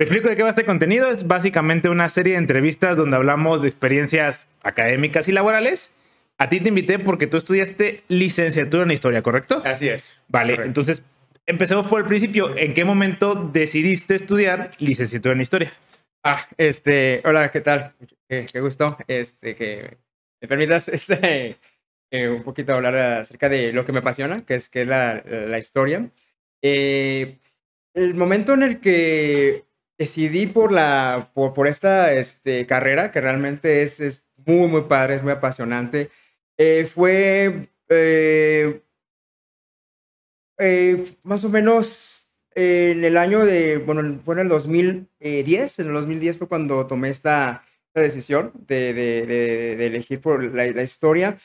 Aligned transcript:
Te 0.00 0.04
explico 0.04 0.30
de 0.30 0.36
qué 0.36 0.42
va 0.42 0.48
este 0.48 0.64
contenido. 0.64 1.10
Es 1.10 1.26
básicamente 1.26 1.90
una 1.90 2.08
serie 2.08 2.32
de 2.32 2.38
entrevistas 2.38 2.96
donde 2.96 3.18
hablamos 3.18 3.60
de 3.60 3.68
experiencias 3.68 4.46
académicas 4.62 5.28
y 5.28 5.32
laborales. 5.32 5.92
A 6.38 6.48
ti 6.48 6.58
te 6.58 6.70
invité 6.70 6.98
porque 6.98 7.26
tú 7.26 7.36
estudiaste 7.36 8.02
licenciatura 8.08 8.84
en 8.84 8.92
historia, 8.92 9.20
¿correcto? 9.20 9.60
Así 9.62 9.90
es. 9.90 10.22
Vale, 10.28 10.54
Correcto. 10.54 10.68
entonces 10.68 11.02
empecemos 11.44 11.86
por 11.86 12.00
el 12.00 12.06
principio. 12.06 12.56
¿En 12.56 12.72
qué 12.72 12.82
momento 12.82 13.34
decidiste 13.34 14.14
estudiar 14.14 14.70
licenciatura 14.78 15.34
en 15.34 15.42
historia? 15.42 15.72
Ah, 16.24 16.46
este, 16.56 17.20
hola, 17.26 17.50
¿qué 17.50 17.60
tal? 17.60 17.92
Qué, 18.26 18.46
qué 18.50 18.60
gusto, 18.60 18.96
este, 19.06 19.54
que 19.54 19.98
me 20.40 20.48
permitas, 20.48 20.88
este, 20.94 21.58
eh, 22.10 22.28
un 22.30 22.42
poquito 22.42 22.72
hablar 22.72 22.96
acerca 22.96 23.50
de 23.50 23.74
lo 23.74 23.84
que 23.84 23.92
me 23.92 23.98
apasiona, 23.98 24.36
que 24.46 24.54
es, 24.54 24.70
que 24.70 24.80
es 24.80 24.88
la, 24.88 25.22
la 25.26 25.58
historia. 25.58 26.08
Eh, 26.62 27.36
el 27.92 28.14
momento 28.14 28.54
en 28.54 28.62
el 28.62 28.80
que 28.80 29.68
decidí 30.00 30.46
por 30.46 30.72
la, 30.72 31.30
por, 31.34 31.68
esta, 31.68 32.14
este, 32.14 32.66
carrera, 32.66 33.12
que 33.12 33.20
realmente 33.20 33.82
es, 33.82 34.00
es 34.00 34.26
muy, 34.46 34.66
muy 34.66 34.82
padre, 34.84 35.16
es 35.16 35.22
muy 35.22 35.32
apasionante, 35.32 36.08
eh, 36.56 36.86
fue, 36.86 37.68
eh, 37.90 38.80
eh, 40.58 41.04
más 41.22 41.44
o 41.44 41.50
menos 41.50 42.32
en 42.54 43.04
el 43.04 43.18
año 43.18 43.44
de, 43.44 43.76
bueno, 43.76 44.18
fue 44.24 44.36
en 44.36 44.40
el 44.40 44.48
2010, 44.48 45.78
en 45.80 45.86
el 45.88 45.92
2010 45.92 46.38
fue 46.38 46.48
cuando 46.48 46.86
tomé 46.86 47.10
esta, 47.10 47.66
esta 47.88 48.00
decisión 48.00 48.52
de, 48.66 48.94
de, 48.94 49.26
de, 49.76 49.86
elegir 49.86 50.18
por 50.22 50.42
la, 50.42 50.82
historia. 50.82 51.38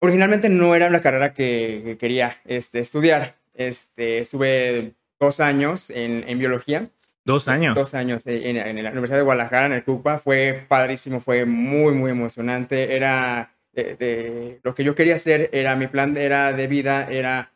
Originalmente 0.00 0.48
no 0.48 0.76
era 0.76 0.90
la 0.90 1.02
carrera 1.02 1.34
que, 1.34 1.82
que 1.84 1.98
quería 1.98 2.40
este, 2.44 2.78
estudiar. 2.78 3.40
Este, 3.54 4.18
estuve 4.18 4.94
dos 5.22 5.40
años 5.40 5.88
en, 5.90 6.24
en 6.28 6.38
biología. 6.38 6.90
Dos 7.24 7.46
años. 7.46 7.76
Dos 7.76 7.94
años 7.94 8.26
en, 8.26 8.56
en 8.56 8.82
la 8.82 8.90
Universidad 8.90 9.18
de 9.18 9.24
Guadalajara, 9.24 9.66
en 9.66 9.72
el 9.72 9.84
CUPA. 9.84 10.18
Fue 10.18 10.66
padrísimo, 10.68 11.20
fue 11.20 11.46
muy, 11.46 11.92
muy 11.94 12.10
emocionante. 12.10 12.96
Era 12.96 13.54
de, 13.72 13.94
de, 13.96 14.60
lo 14.64 14.74
que 14.74 14.82
yo 14.82 14.96
quería 14.96 15.14
hacer, 15.14 15.48
era 15.52 15.76
mi 15.76 15.86
plan 15.86 16.16
era 16.16 16.52
de 16.52 16.66
vida, 16.66 17.08
era 17.08 17.52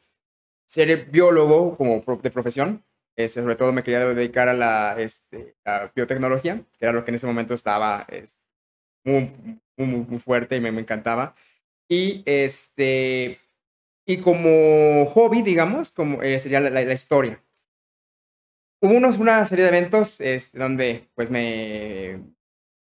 ser 0.64 1.06
biólogo 1.06 1.76
como 1.76 2.02
de 2.22 2.30
profesión. 2.30 2.84
Este, 3.16 3.40
sobre 3.40 3.56
todo 3.56 3.72
me 3.72 3.82
quería 3.82 4.00
dedicar 4.06 4.48
a 4.48 4.54
la, 4.54 4.94
este, 4.98 5.56
a 5.64 5.90
biotecnología, 5.94 6.62
que 6.78 6.84
era 6.84 6.92
lo 6.92 7.04
que 7.04 7.10
en 7.10 7.16
ese 7.16 7.26
momento 7.26 7.54
estaba 7.54 8.06
este, 8.08 8.44
muy, 9.04 9.32
muy, 9.76 9.86
muy 9.86 10.18
fuerte 10.18 10.56
y 10.56 10.60
me, 10.60 10.70
me 10.70 10.82
encantaba. 10.82 11.34
Y 11.88 12.22
este 12.26 13.40
y 14.08 14.18
como 14.18 15.06
hobby, 15.06 15.42
digamos, 15.42 15.90
como 15.90 16.22
eh, 16.22 16.38
sería 16.38 16.60
la, 16.60 16.70
la, 16.70 16.84
la, 16.84 16.92
historia. 16.92 17.42
Hubo 18.80 18.94
unos, 18.94 19.18
una 19.18 19.44
serie 19.46 19.64
de 19.64 19.70
eventos 19.70 20.20
este, 20.20 20.58
donde 20.58 21.08
pues 21.14 21.30
me... 21.30 22.20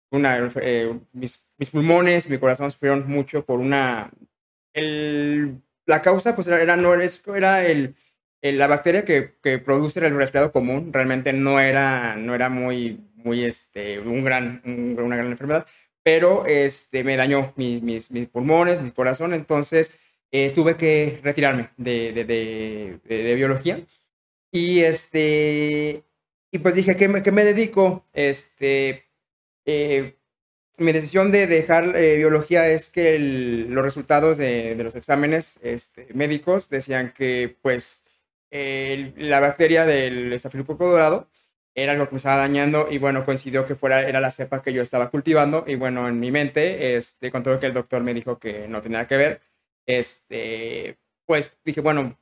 Una, 0.10 0.50
eh, 0.62 0.98
mis, 1.12 1.50
mis, 1.58 1.70
pulmones, 1.70 2.30
mi 2.30 2.38
corazón 2.38 2.72
sufrieron 2.72 3.08
mucho 3.08 3.46
por 3.46 3.60
una... 3.60 4.12
El, 4.74 5.62
la 5.86 6.02
causa 6.02 6.36
pues 6.36 6.48
era, 6.48 6.62
era, 6.62 6.78
no, 6.78 6.94
era 6.94 7.66
el, 7.66 7.96
el, 8.42 8.58
la 8.58 8.68
bacteria 8.68 9.04
que, 9.04 9.36
que, 9.42 9.60
produce 9.60 10.06
el 10.06 10.16
resfriado 10.16 10.52
común. 10.52 10.94
Realmente 10.94 11.34
no 11.34 11.60
era, 11.60 12.16
no 12.16 12.36
era 12.36 12.50
muy, 12.50 13.02
muy 13.16 13.44
este, 13.44 14.00
un 14.00 14.24
gran, 14.24 14.62
un, 14.66 14.98
una 15.00 15.16
gran 15.16 15.32
enfermedad, 15.32 15.66
pero 16.04 16.46
este, 16.46 17.04
me 17.04 17.18
dañó 17.18 17.54
mis, 17.58 17.82
mis, 17.82 18.12
mis 18.12 18.28
pulmones, 18.28 18.82
mi 18.82 18.92
corazón, 18.92 19.34
entonces 19.34 19.98
eh, 20.32 20.52
tuve 20.54 20.78
que 20.78 21.20
retirarme 21.24 21.70
de, 21.78 22.14
de, 22.14 22.24
de, 22.26 23.00
de, 23.24 23.36
biología. 23.36 23.82
Y, 24.52 24.82
este, 24.82 26.04
y 26.52 26.60
pues 26.60 26.76
dije, 26.76 26.96
¿qué 26.96 27.08
me, 27.08 27.22
qué 27.24 27.32
me 27.32 27.44
dedico? 27.44 28.06
Este, 28.14 29.06
eh, 29.66 30.18
mi 30.78 30.92
decisión 30.92 31.32
de 31.32 31.48
dejar 31.48 31.96
eh, 31.96 32.18
biología 32.18 32.68
es 32.68 32.90
que 32.90 33.20
los 33.20 33.84
resultados 33.84 34.38
de, 34.38 34.76
los 34.76 34.96
exámenes 34.96 35.60
este, 35.64 36.08
médicos 36.14 36.70
decían 36.70 37.14
que 37.14 37.58
pues 37.62 38.04
la 38.50 39.40
bacteria 39.42 39.86
del 39.86 40.32
estafilococo 40.34 40.88
dorado 40.90 41.28
era 41.78 41.94
lo 41.94 42.06
que 42.06 42.14
me 42.14 42.18
estaba 42.18 42.38
dañando 42.38 42.88
y 42.90 42.98
bueno, 42.98 43.24
coincidió 43.24 43.68
que 43.68 43.76
fuera, 43.76 44.08
era 44.08 44.20
la 44.20 44.32
cepa 44.32 44.64
que 44.64 44.74
yo 44.74 44.82
estaba 44.82 45.12
cultivando 45.12 45.64
y 45.68 45.76
bueno, 45.76 46.08
en 46.08 46.20
mi 46.20 46.32
mente, 46.32 46.98
este, 46.98 47.32
con 47.32 47.44
todo 47.44 47.60
que 47.60 47.68
el 47.68 47.74
doctor 47.74 48.02
me 48.04 48.16
dijo 48.16 48.40
que 48.40 48.68
no 48.68 48.82
tenía 48.82 49.08
que 49.08 49.18
ver, 49.18 49.42
este, 49.86 50.98
pues 51.26 51.56
dije, 51.64 51.82
bueno, 51.82 52.18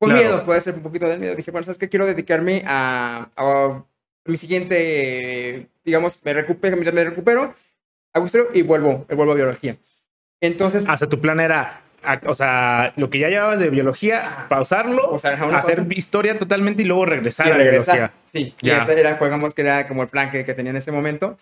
con 0.00 0.08
claro. 0.08 0.24
miedo, 0.24 0.44
puede 0.44 0.62
ser 0.62 0.74
un 0.74 0.82
poquito 0.82 1.06
de 1.06 1.18
miedo, 1.18 1.34
dije, 1.34 1.50
bueno, 1.50 1.64
¿sabes 1.64 1.76
qué? 1.76 1.90
Quiero 1.90 2.06
dedicarme 2.06 2.64
a, 2.66 3.28
a 3.36 3.84
mi 4.24 4.36
siguiente, 4.38 5.68
digamos, 5.84 6.18
me 6.24 6.32
recupero, 6.32 6.76
me 6.78 7.04
recupero, 7.04 7.54
hago 8.14 8.26
y 8.54 8.62
vuelvo, 8.62 9.04
vuelvo 9.10 9.32
a 9.32 9.36
biología. 9.36 9.76
Entonces... 10.40 10.86
Hasta 10.88 11.06
tu 11.06 11.20
plan 11.20 11.38
era, 11.38 11.82
o 12.24 12.34
sea, 12.34 12.94
lo 12.96 13.10
que 13.10 13.18
ya 13.18 13.28
llevabas 13.28 13.60
de 13.60 13.68
biología, 13.68 14.46
pausarlo, 14.48 15.10
o 15.10 15.18
sea, 15.18 15.32
hacer 15.32 15.76
pausa. 15.76 15.94
historia 15.94 16.38
totalmente 16.38 16.82
y 16.82 16.86
luego 16.86 17.04
regresar 17.04 17.48
y 17.48 17.50
a 17.50 17.54
regresar. 17.56 17.96
biología. 17.96 18.18
Sí, 18.24 18.54
ya. 18.62 18.76
y 18.76 18.78
ese 18.78 18.98
era, 18.98 19.18
digamos, 19.18 19.52
que 19.52 19.60
era 19.60 19.86
como 19.86 20.02
el 20.02 20.08
plan 20.08 20.30
que, 20.30 20.46
que 20.46 20.54
tenía 20.54 20.70
en 20.70 20.78
ese 20.78 20.92
momento. 20.92 21.38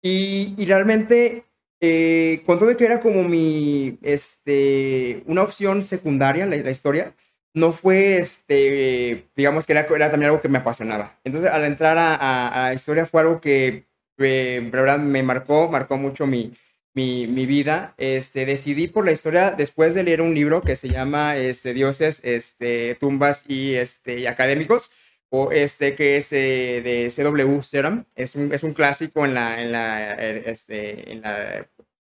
Y, 0.00 0.54
y 0.56 0.64
realmente 0.64 1.44
eh, 1.80 2.42
con 2.46 2.58
todo 2.58 2.74
que 2.76 2.84
era 2.84 3.00
como 3.00 3.22
mi, 3.22 3.98
este, 4.02 5.22
una 5.26 5.42
opción 5.42 5.82
secundaria 5.82 6.46
la, 6.46 6.56
la 6.56 6.70
historia, 6.70 7.12
no 7.54 7.72
fue, 7.72 8.18
este, 8.18 9.28
digamos 9.34 9.66
que 9.66 9.72
era, 9.72 9.82
era, 9.82 10.10
también 10.10 10.30
algo 10.30 10.40
que 10.40 10.48
me 10.48 10.58
apasionaba. 10.58 11.18
Entonces, 11.24 11.50
al 11.50 11.64
entrar 11.64 11.98
a, 11.98 12.66
a, 12.66 12.74
historia 12.74 13.06
fue 13.06 13.22
algo 13.22 13.40
que, 13.40 13.86
eh, 14.18 14.70
me 15.00 15.22
marcó, 15.22 15.70
marcó 15.70 15.96
mucho 15.96 16.26
mi, 16.26 16.52
mi, 16.94 17.26
mi, 17.26 17.46
vida. 17.46 17.94
Este, 17.98 18.46
decidí 18.46 18.88
por 18.88 19.04
la 19.04 19.12
historia 19.12 19.52
después 19.52 19.94
de 19.94 20.02
leer 20.04 20.20
un 20.20 20.34
libro 20.34 20.60
que 20.60 20.76
se 20.76 20.88
llama 20.88 21.36
este, 21.36 21.74
Dioses, 21.74 22.20
este, 22.24 22.96
Tumbas 22.96 23.48
y, 23.48 23.74
este, 23.74 24.20
y 24.20 24.26
Académicos, 24.26 24.90
o 25.30 25.52
este 25.52 25.94
que 25.94 26.16
es 26.16 26.32
eh, 26.32 26.80
de 26.82 27.10
C.W. 27.10 27.62
Seram. 27.62 28.04
Es 28.16 28.34
un, 28.34 28.52
es 28.52 28.62
un 28.64 28.74
clásico 28.74 29.24
en 29.24 29.34
la, 29.34 29.62
en 29.62 29.72
la, 29.72 30.14
este, 30.14 31.12
en 31.12 31.22
la 31.22 31.68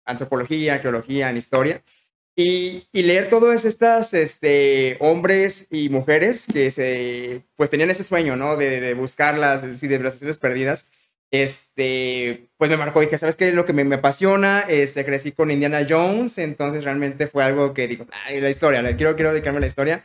antropología, 0.04 0.74
arqueología, 0.74 1.30
en 1.30 1.36
historia. 1.36 1.82
Y, 2.36 2.86
leer 2.92 3.28
todas 3.28 3.64
estas 3.64 4.12
este, 4.12 4.96
hombres 4.98 5.68
y 5.70 5.88
mujeres 5.88 6.46
que 6.52 6.70
se, 6.70 7.42
pues 7.54 7.70
tenían 7.70 7.90
ese 7.90 8.02
sueño, 8.02 8.34
¿no? 8.34 8.56
De, 8.56 8.80
de 8.80 8.94
buscarlas, 8.94 9.62
es 9.62 9.70
decir, 9.70 9.88
de 9.88 10.00
las 10.00 10.14
historias 10.14 10.38
perdidas, 10.38 10.90
este, 11.30 12.48
pues 12.56 12.70
me 12.70 12.76
marcó. 12.76 13.00
Dije, 13.00 13.18
¿sabes 13.18 13.36
qué 13.36 13.52
lo 13.52 13.66
que 13.66 13.72
me, 13.72 13.84
me, 13.84 13.96
apasiona? 13.96 14.64
Este, 14.68 15.04
crecí 15.04 15.32
con 15.32 15.50
Indiana 15.50 15.86
Jones, 15.88 16.38
entonces 16.38 16.84
realmente 16.84 17.26
fue 17.26 17.44
algo 17.44 17.74
que 17.74 17.88
digo, 17.88 18.06
la 18.28 18.50
historia, 18.50 18.82
quiero, 18.96 19.14
quiero 19.14 19.32
dedicarme 19.32 19.58
a 19.58 19.60
la 19.60 19.66
historia. 19.66 20.04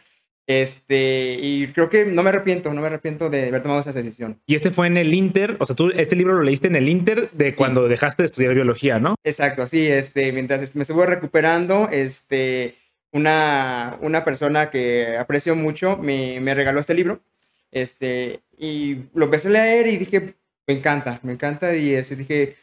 Este, 0.50 1.38
y 1.40 1.68
creo 1.68 1.92
que 1.92 2.08
no 2.08 2.24
me 2.24 2.30
arrepiento, 2.30 2.74
no 2.74 2.82
me 2.82 2.88
arrepiento 2.88 3.30
de 3.30 3.50
haber 3.50 3.62
tomado 3.62 3.82
esa 3.82 3.92
decisión. 3.92 4.42
Y 4.48 4.56
este 4.56 4.72
fue 4.72 4.88
en 4.88 4.98
el 4.98 5.14
Inter, 5.14 5.56
o 5.60 5.66
sea, 5.68 5.76
tú 5.76 5.92
este 5.96 6.16
libro 6.16 6.34
lo 6.34 6.42
leíste 6.42 6.68
en 6.68 6.76
el 6.76 6.90
Inter 6.90 7.30
de 7.30 7.52
sí. 7.52 7.56
cuando 7.56 7.88
dejaste 7.88 8.24
de 8.24 8.26
estudiar 8.26 8.56
biología, 8.56 8.98
¿no? 8.98 9.14
Exacto, 9.24 9.68
sí, 9.68 9.86
este, 9.86 10.32
mientras 10.32 10.76
me 10.76 10.82
estuve 10.82 11.06
recuperando, 11.06 11.88
este, 11.92 12.74
una, 13.12 14.00
una 14.02 14.26
persona 14.26 14.72
que 14.72 15.18
aprecio 15.20 15.56
mucho 15.56 15.98
me, 15.98 16.40
me 16.40 16.56
regaló 16.56 16.80
este 16.80 16.96
libro, 16.96 17.22
este, 17.70 18.40
y 18.58 19.04
lo 19.14 19.26
empecé 19.26 19.50
a 19.50 19.52
leer 19.52 19.86
y 19.86 19.98
dije, 19.98 20.34
me 20.66 20.74
encanta, 20.74 21.20
me 21.22 21.34
encanta, 21.34 21.76
y 21.76 21.94
este, 21.94 22.16
dije, 22.16 22.56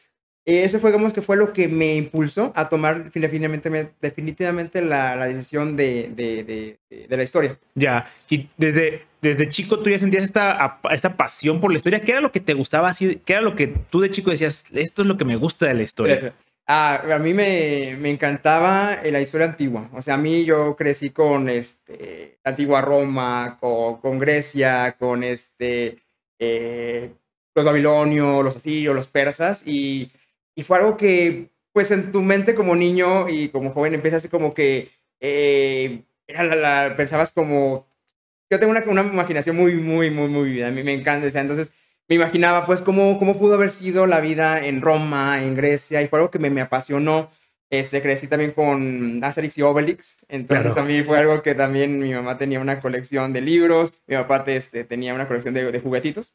eso 0.47 0.79
fue, 0.79 0.91
digamos, 0.93 1.12
que 1.12 1.23
fue 1.23 1.37
lo 1.37 1.53
que 1.53 1.67
me 1.67 1.97
impulsó 1.97 2.53
a 2.55 2.69
tomar 2.69 3.11
definitivamente, 3.11 3.91
definitivamente 4.01 4.81
la, 4.81 5.17
la 5.17 5.27
decisión 5.27 5.77
de, 5.77 6.09
de, 6.15 6.45
de, 6.89 7.07
de, 7.09 7.17
la 7.17 7.23
historia. 7.25 7.59
Ya, 7.75 8.09
y 8.31 8.49
desde, 8.57 9.03
desde 9.21 9.49
chico 9.49 9.81
tú 9.81 9.91
ya 9.91 9.99
sentías 9.99 10.23
esta, 10.23 10.79
esta 10.93 11.17
pasión 11.17 11.61
por 11.61 11.73
la 11.73 11.79
historia. 11.79 12.01
¿Qué 12.01 12.13
era 12.13 12.21
lo 12.21 12.31
que 12.31 12.39
te 12.39 12.54
gustaba 12.54 12.91
así? 12.91 13.21
¿Qué 13.25 13.33
era 13.33 13.43
lo 13.43 13.57
que 13.57 13.66
tú 13.66 14.01
de 14.01 14.09
chico 14.09 14.31
decías, 14.31 14.66
esto 14.72 15.03
es 15.03 15.09
lo 15.09 15.16
que 15.16 15.25
me 15.25 15.34
gusta 15.34 15.66
de 15.66 15.75
la 15.75 15.83
historia? 15.83 16.33
Ah, 16.69 17.03
a 17.13 17.19
mí 17.19 17.34
me, 17.34 17.97
me 17.98 18.10
encantaba 18.10 19.01
la 19.03 19.21
historia 19.21 19.48
antigua. 19.48 19.89
O 19.93 20.01
sea, 20.01 20.15
a 20.15 20.19
mí 20.19 20.45
yo 20.45 20.77
crecí 20.77 21.10
con 21.10 21.48
este, 21.48 22.39
antigua 22.45 22.81
Roma, 22.83 23.57
con, 23.60 23.97
con 24.01 24.19
Grecia, 24.21 24.97
con 24.97 25.25
este, 25.25 25.98
eh, 26.39 27.13
los 27.53 27.65
babilonios, 27.65 28.45
los 28.45 28.57
asirios, 28.57 28.95
los 28.95 29.09
persas, 29.09 29.66
y 29.66 30.13
y 30.57 30.65
fue 30.65 30.79
algo 30.79 30.97
que, 30.97 31.51
pues 31.73 31.91
en 31.91 32.11
tu 32.11 32.23
mente 32.23 32.55
como 32.55 32.75
niño 32.75 33.29
y 33.29 33.51
como 33.51 33.71
joven 33.71 33.95
empieza 33.95 34.17
así 34.17 34.29
como 34.29 34.55
que 34.55 34.89
eh, 35.21 36.03
era 36.27 36.43
la, 36.43 36.57
la, 36.57 36.97
pensabas 36.97 37.31
como, 37.33 37.87
yo 38.51 38.59
tengo 38.59 38.73
una, 38.73 38.83
una, 38.87 39.03
imaginación 39.03 39.57
muy, 39.57 39.77
muy, 39.77 40.11
muy, 40.11 40.29
muy 40.29 40.51
vida, 40.51 40.69
a 40.69 40.71
mí 40.71 40.83
me 40.83 40.95
encanta, 40.95 41.27
o 41.27 41.31
sea, 41.31 41.43
entonces 41.43 41.75
me 42.09 42.17
imaginaba 42.17 42.65
pues 42.67 42.83
cómo, 42.83 43.19
cómo 43.19 43.39
pudo 43.39 43.55
haber 43.55 43.71
sido 43.71 44.07
la 44.07 44.21
vida 44.21 44.65
en 44.65 44.81
Roma, 44.81 45.43
en 45.43 45.55
Grecia, 45.55 46.03
y 46.03 46.09
fue 46.09 46.19
algo 46.21 46.31
que 46.31 46.39
me, 46.39 46.51
me 46.51 46.63
apasionó. 46.63 47.31
Este, 47.69 48.01
crecí 48.01 48.29
también 48.29 48.53
con 48.53 49.23
Asterix 49.25 49.59
y 49.59 49.63
Obelix, 49.63 50.25
entonces 50.29 50.75
Claro. 50.75 50.89
a 50.89 50.89
mí 50.89 51.03
fue 51.03 51.19
algo 51.19 51.43
que 51.43 51.57
también 51.57 51.99
mi 51.99 52.15
mamá 52.15 52.39
tenía 52.39 52.61
una 52.61 52.81
colección 52.81 53.33
de 53.33 53.41
libros, 53.41 53.93
mi 54.07 54.15
papá 54.15 54.45
este, 54.47 54.85
tenía 54.85 55.13
una 55.15 55.27
colección 55.27 55.53
de, 55.53 55.73
de 55.73 55.81
juguetitos, 55.81 56.33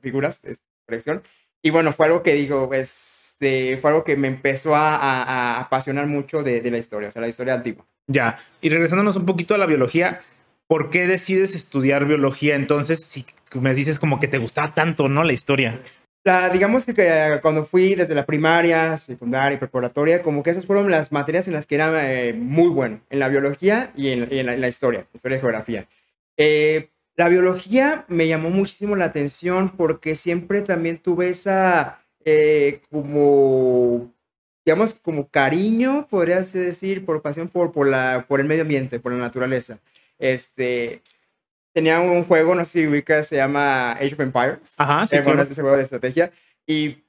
figuras, 0.00 0.44
este, 0.44 0.64
colección, 0.86 1.24
y 1.66 1.70
bueno, 1.70 1.92
fue 1.92 2.06
algo 2.06 2.22
que 2.22 2.34
digo, 2.34 2.70
este, 2.72 3.76
fue 3.78 3.90
algo 3.90 4.04
que 4.04 4.16
me 4.16 4.28
empezó 4.28 4.74
a, 4.76 4.96
a- 4.96 5.22
a 5.56 5.60
apasionar 5.60 6.06
mucho 6.06 6.42
de, 6.42 6.60
de 6.60 6.70
la 6.70 6.78
historia, 6.78 7.08
o 7.08 7.12
sea, 7.12 7.22
la 7.22 7.28
historia 7.28 7.54
antigua. 7.54 7.84
Ya. 8.06 8.38
Y 8.60 8.68
regresándonos 8.70 9.16
un 9.16 9.26
poquito 9.26 9.54
a 9.54 9.58
la 9.58 9.66
biología, 9.66 10.18
¿por 10.68 10.90
qué 10.90 11.06
decides 11.06 11.54
estudiar 11.54 12.04
biología 12.06 12.54
entonces 12.54 13.00
si 13.04 13.26
me 13.52 13.74
dices 13.74 13.98
como 13.98 14.20
que 14.20 14.28
te 14.28 14.38
gustaba 14.38 14.74
tanto, 14.74 15.08
¿no? 15.08 15.24
La 15.24 15.32
historia. 15.32 15.80
La, 16.24 16.50
digamos 16.50 16.84
que, 16.84 16.92
que 16.94 17.38
cuando 17.40 17.64
fui 17.64 17.94
desde 17.94 18.14
la 18.14 18.26
primaria, 18.26 18.96
secundaria 18.96 19.54
y 19.56 19.58
preparatoria, 19.58 20.22
como 20.22 20.42
que 20.42 20.50
esas 20.50 20.66
fueron 20.66 20.90
las 20.90 21.12
materias 21.12 21.46
en 21.46 21.54
las 21.54 21.66
que 21.66 21.76
era 21.76 22.12
eh, 22.12 22.32
muy 22.32 22.68
bueno, 22.68 23.00
en 23.10 23.18
la 23.20 23.28
biología 23.28 23.92
y 23.96 24.08
en, 24.10 24.28
y 24.30 24.38
en 24.40 24.46
la, 24.46 24.54
en 24.54 24.60
la 24.60 24.68
historia, 24.68 25.06
historia 25.14 25.38
y 25.38 25.40
geografía. 25.40 25.86
Eh, 26.36 26.90
la 27.16 27.28
biología 27.28 28.04
me 28.08 28.28
llamó 28.28 28.50
muchísimo 28.50 28.94
la 28.96 29.06
atención 29.06 29.70
porque 29.76 30.14
siempre 30.14 30.62
también 30.62 30.98
tuve 30.98 31.28
esa, 31.30 32.00
eh, 32.24 32.82
como, 32.90 34.12
digamos, 34.64 34.94
como 34.94 35.28
cariño, 35.30 36.06
podrías 36.10 36.52
decir, 36.52 37.04
por 37.06 37.22
pasión 37.22 37.48
por, 37.48 37.72
por, 37.72 37.88
la, 37.88 38.26
por 38.28 38.40
el 38.40 38.46
medio 38.46 38.62
ambiente, 38.62 39.00
por 39.00 39.12
la 39.12 39.18
naturaleza. 39.18 39.78
Este, 40.18 41.02
tenía 41.72 42.00
un 42.00 42.24
juego, 42.24 42.54
no 42.54 42.64
sé 42.64 42.80
si 42.82 42.86
ubicas, 42.86 43.28
se 43.28 43.36
llama 43.36 43.92
Age 43.92 44.14
of 44.14 44.20
Empires. 44.20 44.74
Ajá, 44.76 45.06
sí, 45.06 45.16
Eh, 45.16 45.20
bueno, 45.20 45.36
claro. 45.36 45.42
es 45.44 45.50
ese 45.50 45.62
juego 45.62 45.76
de 45.76 45.82
estrategia. 45.84 46.32
Y 46.66 47.04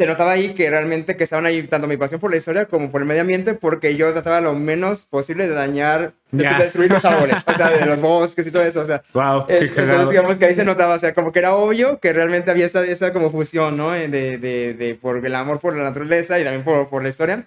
se 0.00 0.06
notaba 0.06 0.32
ahí 0.32 0.54
que 0.54 0.70
realmente 0.70 1.16
que 1.16 1.24
estaban 1.24 1.46
ahí 1.46 1.62
tanto 1.68 1.86
mi 1.86 1.96
pasión 1.98 2.20
por 2.20 2.30
la 2.30 2.38
historia 2.38 2.66
como 2.66 2.90
por 2.90 3.02
el 3.02 3.06
medio 3.06 3.20
ambiente, 3.22 3.54
porque 3.54 3.96
yo 3.96 4.12
trataba 4.12 4.40
lo 4.40 4.54
menos 4.54 5.04
posible 5.04 5.46
de 5.46 5.54
dañar, 5.54 6.14
de, 6.30 6.46
de 6.46 6.54
destruir 6.54 6.90
los 6.90 7.04
árboles, 7.04 7.36
o 7.46 7.54
sea, 7.54 7.68
de 7.70 7.84
los 7.86 8.00
bosques 8.00 8.46
y 8.46 8.50
todo 8.50 8.62
eso, 8.62 8.80
o 8.80 8.86
sea. 8.86 9.02
Wow, 9.12 9.46
eh, 9.48 9.70
entonces, 9.74 9.74
cagado. 9.74 10.10
digamos 10.10 10.38
que 10.38 10.46
ahí 10.46 10.54
se 10.54 10.64
notaba, 10.64 10.94
o 10.94 10.98
sea, 10.98 11.14
como 11.14 11.32
que 11.32 11.40
era 11.40 11.54
obvio 11.54 12.00
que 12.00 12.12
realmente 12.12 12.50
había 12.50 12.66
esa, 12.66 12.84
esa 12.84 13.12
como 13.12 13.30
fusión, 13.30 13.76
¿no? 13.76 13.94
Eh, 13.94 14.08
De, 14.08 14.38
de, 14.38 14.74
de, 14.74 14.94
por 14.94 15.24
el 15.24 15.34
amor 15.34 15.58
por 15.60 15.76
la 15.76 15.84
naturaleza 15.84 16.40
y 16.40 16.44
también 16.44 16.64
por, 16.64 16.88
por 16.88 17.02
la 17.02 17.08
historia. 17.10 17.44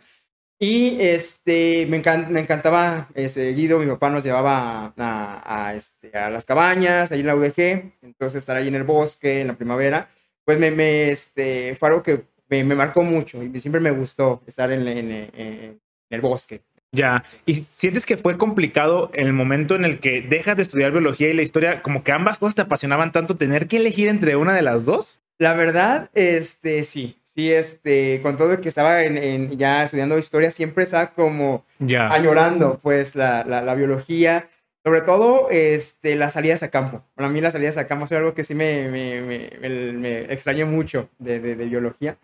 Y 0.59 0.97
este, 1.01 1.87
me, 1.89 2.01
encan- 2.01 2.29
me 2.29 2.39
encantaba 2.39 3.09
eh, 3.15 3.27
seguido, 3.27 3.79
mi 3.79 3.87
papá 3.87 4.09
nos 4.09 4.23
llevaba 4.23 4.85
a, 4.85 4.93
a, 4.97 5.67
a, 5.69 5.73
este, 5.75 6.17
a 6.17 6.29
las 6.29 6.45
cabañas, 6.45 7.11
ahí 7.11 7.19
en 7.21 7.27
la 7.27 7.35
UDG, 7.35 7.93
entonces 8.01 8.41
estar 8.43 8.55
ahí 8.57 8.69
en 8.69 8.75
el 8.75 8.83
bosque, 8.83 9.41
en 9.41 9.47
la 9.47 9.55
primavera, 9.55 10.09
pues 10.45 10.59
me, 10.59 10.71
me, 10.71 11.09
este, 11.11 11.75
fue 11.75 11.89
algo 11.89 12.03
que 12.03 12.23
me, 12.53 12.63
me 12.63 12.75
marcó 12.75 13.03
mucho 13.03 13.41
y 13.43 13.59
siempre 13.59 13.81
me 13.81 13.91
gustó 13.91 14.41
estar 14.45 14.71
en, 14.71 14.87
en, 14.87 15.11
en- 15.11 15.31
en 15.35 15.79
el 16.09 16.21
bosque. 16.21 16.61
Ya. 16.91 17.23
¿Y 17.47 17.55
sientes 17.55 18.05
que 18.05 18.17
fue 18.17 18.37
complicado 18.37 19.09
el 19.13 19.33
momento 19.33 19.73
en 19.75 19.83
el 19.83 19.99
que 19.99 20.21
dejas 20.21 20.55
de 20.57 20.61
estudiar 20.61 20.91
biología 20.91 21.29
y 21.29 21.33
la 21.33 21.41
historia, 21.41 21.81
como 21.81 22.03
que 22.03 22.11
ambas 22.11 22.37
cosas 22.37 22.53
te 22.55 22.61
apasionaban 22.61 23.11
tanto, 23.11 23.35
tener 23.35 23.67
que 23.67 23.77
elegir 23.77 24.09
entre 24.09 24.35
una 24.35 24.53
de 24.53 24.61
las 24.61 24.85
dos? 24.85 25.23
La 25.39 25.53
verdad, 25.53 26.11
este, 26.13 26.83
sí, 26.83 27.17
sí, 27.23 27.51
este, 27.51 28.19
con 28.21 28.37
todo 28.37 28.53
el 28.53 28.59
que 28.59 28.69
estaba 28.69 29.03
en, 29.03 29.17
en- 29.17 29.57
ya 29.57 29.81
estudiando 29.81 30.19
historia, 30.19 30.51
siempre 30.51 30.83
estaba 30.83 31.13
como 31.15 31.65
Ya. 31.79 32.07
añorando, 32.13 32.79
pues, 32.83 33.15
la, 33.15 33.43
la, 33.43 33.63
la 33.63 33.73
biología, 33.73 34.47
sobre 34.85 35.01
todo, 35.01 35.49
este, 35.49 36.15
las 36.15 36.33
salidas 36.33 36.61
a 36.61 36.69
campo. 36.69 37.01
Para 37.15 37.29
mí 37.29 37.41
las 37.41 37.53
salidas 37.53 37.77
a 37.77 37.87
campo 37.87 38.05
fue 38.05 38.17
algo 38.17 38.35
que 38.35 38.43
sí 38.43 38.53
me, 38.53 38.87
me, 38.89 39.21
me, 39.21 40.31
extrañé 40.31 40.65
mucho 40.65 41.09
de, 41.17 41.39
de, 41.39 41.55
de 41.55 41.65
biología, 41.65 42.17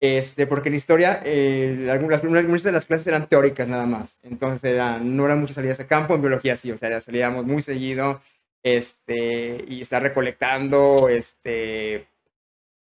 este, 0.00 0.46
porque 0.46 0.68
en 0.70 0.76
historia, 0.76 1.22
eh, 1.24 1.88
algunas, 1.90 2.22
de 2.22 2.72
las 2.72 2.86
clases 2.86 3.06
eran 3.08 3.28
teóricas 3.28 3.68
nada 3.68 3.86
más, 3.86 4.18
entonces 4.22 4.64
era, 4.64 4.98
no 4.98 5.26
eran 5.26 5.40
muchas 5.40 5.56
salidas 5.56 5.80
a 5.80 5.86
campo, 5.86 6.14
en 6.14 6.22
biología 6.22 6.56
sí, 6.56 6.72
o 6.72 6.78
sea, 6.78 7.00
salíamos 7.00 7.44
muy 7.46 7.60
seguido, 7.62 8.20
este, 8.62 9.64
y 9.68 9.82
estar 9.82 10.02
recolectando, 10.02 11.08
este, 11.08 12.06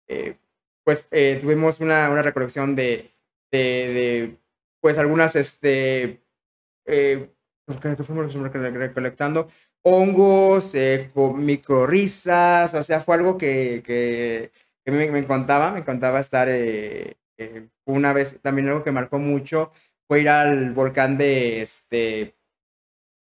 eh, 0.09 0.37
pues 0.85 1.09
eh, 1.11 1.39
tuvimos 1.41 1.81
una, 1.81 2.11
una 2.11 2.23
recolección 2.23 2.75
de, 2.77 3.11
de, 3.53 3.59
de, 3.59 4.37
pues 4.81 4.99
algunas, 4.99 5.37
este, 5.37 6.23
eh, 6.87 7.31
¿qué 7.83 7.97
fuimos 8.05 8.35
recole- 8.37 8.73
recolectando? 8.73 9.49
Hongos, 9.83 10.75
con 11.15 11.45
microrisas, 11.45 12.75
o 12.75 12.83
sea, 12.83 13.01
fue 13.01 13.17
algo 13.17 13.39
que 13.85 14.53
me, 14.91 15.11
me 15.11 15.19
encantaba, 15.21 15.73
me 15.73 15.81
encantaba 15.81 16.21
estar, 16.21 16.49
eh, 16.49 17.17
eh, 17.37 17.69
una 17.87 18.13
vez, 18.13 18.41
también 18.43 18.69
algo 18.69 18.83
que 18.85 18.93
marcó 18.93 19.19
mucho 19.19 19.73
fue 20.07 20.21
ir 20.23 20.29
al 20.29 20.73
volcán 20.73 21.19
de, 21.19 21.61
este, 21.63 22.35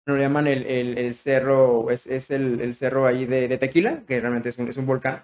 lo 0.08 0.18
llaman 0.18 0.48
el, 0.48 0.66
el, 0.66 0.98
el 0.98 1.14
cerro, 1.14 1.92
es, 1.92 2.08
es 2.08 2.32
el, 2.32 2.60
el 2.60 2.74
cerro 2.74 3.06
ahí 3.06 3.26
de, 3.26 3.48
de 3.48 3.58
Tequila, 3.60 4.04
que 4.08 4.20
realmente 4.20 4.50
es 4.50 4.58
un, 4.58 4.68
es 4.68 4.78
un 4.78 4.86
volcán. 4.88 5.24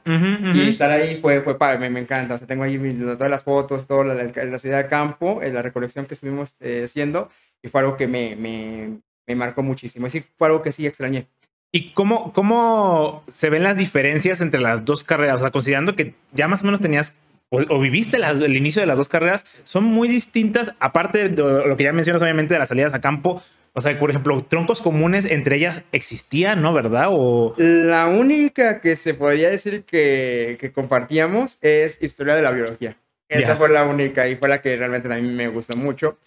Y 0.53 0.69
estar 0.69 0.91
ahí 0.91 1.15
fue, 1.19 1.41
fue 1.41 1.57
padre, 1.57 1.79
me, 1.79 1.89
me 1.89 1.99
encanta. 1.99 2.35
O 2.35 2.37
sea, 2.37 2.47
tengo 2.47 2.63
ahí 2.63 2.77
todas 3.17 3.29
las 3.29 3.43
fotos, 3.43 3.87
toda 3.87 4.05
la, 4.05 4.13
la, 4.13 4.45
la 4.45 4.57
salida 4.59 4.77
de 4.83 4.87
campo, 4.87 5.41
eh, 5.41 5.51
la 5.51 5.63
recolección 5.63 6.05
que 6.05 6.13
estuvimos 6.13 6.55
eh, 6.59 6.83
haciendo, 6.85 7.29
y 7.61 7.69
fue 7.69 7.81
algo 7.81 7.97
que 7.97 8.07
me, 8.07 8.35
me, 8.35 9.01
me 9.25 9.35
marcó 9.35 9.63
muchísimo. 9.63 10.05
Es 10.07 10.13
decir, 10.13 10.29
fue 10.37 10.47
algo 10.47 10.61
que 10.61 10.71
sí 10.71 10.85
extrañé. 10.85 11.27
¿Y 11.77 11.91
cómo, 11.91 12.33
cómo 12.33 13.23
se 13.29 13.49
ven 13.51 13.61
las 13.63 13.77
diferencias 13.77 14.41
entre 14.41 14.59
las 14.61 14.83
dos 14.83 15.03
carreras? 15.03 15.35
O 15.35 15.39
sea, 15.39 15.51
considerando 15.51 15.95
que 15.95 16.15
ya 16.33 16.47
más 16.47 16.63
o 16.63 16.65
menos 16.65 16.81
tenías 16.81 17.17
o, 17.49 17.61
o 17.69 17.79
viviste 17.79 18.17
las- 18.17 18.41
el 18.41 18.57
inicio 18.57 18.81
de 18.81 18.87
las 18.87 18.97
dos 18.97 19.07
carreras, 19.07 19.45
son 19.63 19.83
muy 19.83 20.07
distintas, 20.07 20.73
aparte 20.79 21.29
de 21.29 21.43
lo 21.43 21.77
que 21.77 21.83
ya 21.83 21.93
mencionas, 21.93 22.21
obviamente, 22.21 22.55
de 22.55 22.59
las 22.59 22.69
salidas 22.69 22.93
a 22.93 22.99
campo. 23.01 23.41
O 23.73 23.79
sea, 23.81 23.97
por 23.99 24.09
ejemplo, 24.09 24.39
troncos 24.41 24.81
comunes 24.81 25.25
entre 25.25 25.55
ellas 25.57 25.83
existían, 25.91 26.63
¿no? 26.63 26.73
¿Verdad? 26.73 27.09
O 27.11 27.53
La 27.57 28.07
única 28.07 28.81
que 28.81 28.95
se 28.95 29.13
podría 29.13 29.49
decir 29.51 29.83
que, 29.83 30.57
que 30.59 30.71
compartíamos 30.71 31.59
es 31.61 32.01
historia 32.01 32.35
de 32.35 32.41
la 32.41 32.49
biología. 32.51 32.97
Esa 33.29 33.55
fue 33.55 33.69
la 33.69 33.83
única 33.85 34.27
y 34.27 34.35
fue 34.35 34.49
la 34.49 34.61
que 34.61 34.75
realmente 34.75 35.13
a 35.13 35.17
mí 35.17 35.31
me 35.31 35.47
gustó 35.47 35.77
mucho. 35.77 36.17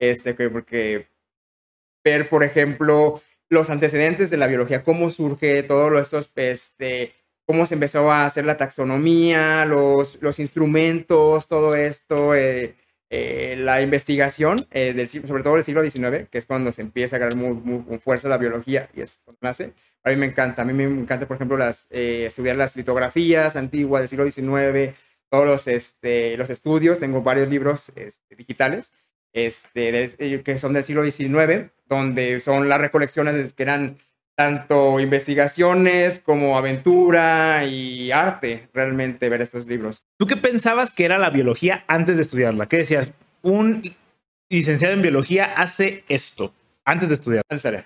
Este, 0.00 0.34
que 0.34 0.50
porque 0.50 1.06
ver, 2.04 2.28
por 2.28 2.42
ejemplo, 2.44 3.22
los 3.48 3.70
antecedentes 3.70 4.30
de 4.30 4.36
la 4.36 4.46
biología, 4.46 4.82
cómo 4.82 5.10
surge 5.10 5.62
todo 5.62 5.98
estos, 5.98 6.32
este, 6.36 7.14
cómo 7.46 7.66
se 7.66 7.74
empezó 7.74 8.10
a 8.10 8.26
hacer 8.26 8.44
la 8.44 8.56
taxonomía, 8.56 9.64
los, 9.66 10.20
los 10.22 10.38
instrumentos, 10.40 11.48
todo 11.48 11.74
esto, 11.74 12.34
eh, 12.34 12.74
eh, 13.10 13.54
la 13.58 13.80
investigación, 13.82 14.56
eh, 14.72 14.92
del, 14.92 15.06
sobre 15.08 15.42
todo 15.42 15.54
del 15.54 15.62
siglo 15.64 15.88
XIX, 15.88 16.28
que 16.28 16.38
es 16.38 16.46
cuando 16.46 16.72
se 16.72 16.82
empieza 16.82 17.16
a 17.16 17.18
ganar 17.20 17.36
muy, 17.36 17.54
muy 17.54 17.84
con 17.84 18.00
fuerza 18.00 18.28
la 18.28 18.38
biología 18.38 18.90
y 18.94 19.00
es 19.00 19.20
cuando 19.24 19.38
nace. 19.42 19.72
A 20.02 20.10
mí 20.10 20.16
me 20.16 20.26
encanta, 20.26 20.62
a 20.62 20.64
mí 20.64 20.72
me 20.72 20.84
encanta, 20.84 21.26
por 21.26 21.36
ejemplo, 21.36 21.56
las, 21.56 21.88
estudiar 21.90 22.56
las 22.56 22.76
litografías 22.76 23.56
antiguas 23.56 24.02
del 24.02 24.08
siglo 24.08 24.30
XIX, 24.30 24.96
todos 25.28 25.46
los, 25.46 25.66
este, 25.68 26.36
los 26.36 26.50
estudios, 26.50 27.00
tengo 27.00 27.22
varios 27.22 27.48
libros 27.48 27.90
este, 27.96 28.36
digitales 28.36 28.92
este, 29.36 29.92
de- 29.92 30.14
eh, 30.18 30.42
que 30.42 30.58
son 30.58 30.72
del 30.72 30.82
siglo 30.82 31.08
XIX, 31.08 31.70
donde 31.88 32.40
son 32.40 32.68
las 32.68 32.80
recolecciones 32.80 33.52
que 33.52 33.62
eran 33.62 33.98
tanto 34.34 34.98
investigaciones 34.98 36.18
como 36.18 36.58
aventura 36.58 37.64
y 37.64 38.10
arte, 38.12 38.68
realmente 38.74 39.28
ver 39.28 39.40
estos 39.42 39.66
libros. 39.66 40.04
¿tú 40.18 40.26
qué 40.26 40.36
pensabas 40.36 40.92
que 40.92 41.04
era 41.04 41.18
la 41.18 41.30
biología 41.30 41.84
antes 41.86 42.16
de 42.16 42.22
estudiarla? 42.22 42.66
¿Qué 42.66 42.78
decías? 42.78 43.12
Un 43.42 43.82
licenciado 44.50 44.94
en 44.94 45.02
biología 45.02 45.44
hace 45.56 46.02
esto 46.08 46.52
antes 46.86 47.08
de 47.08 47.14
estudiar. 47.16 47.42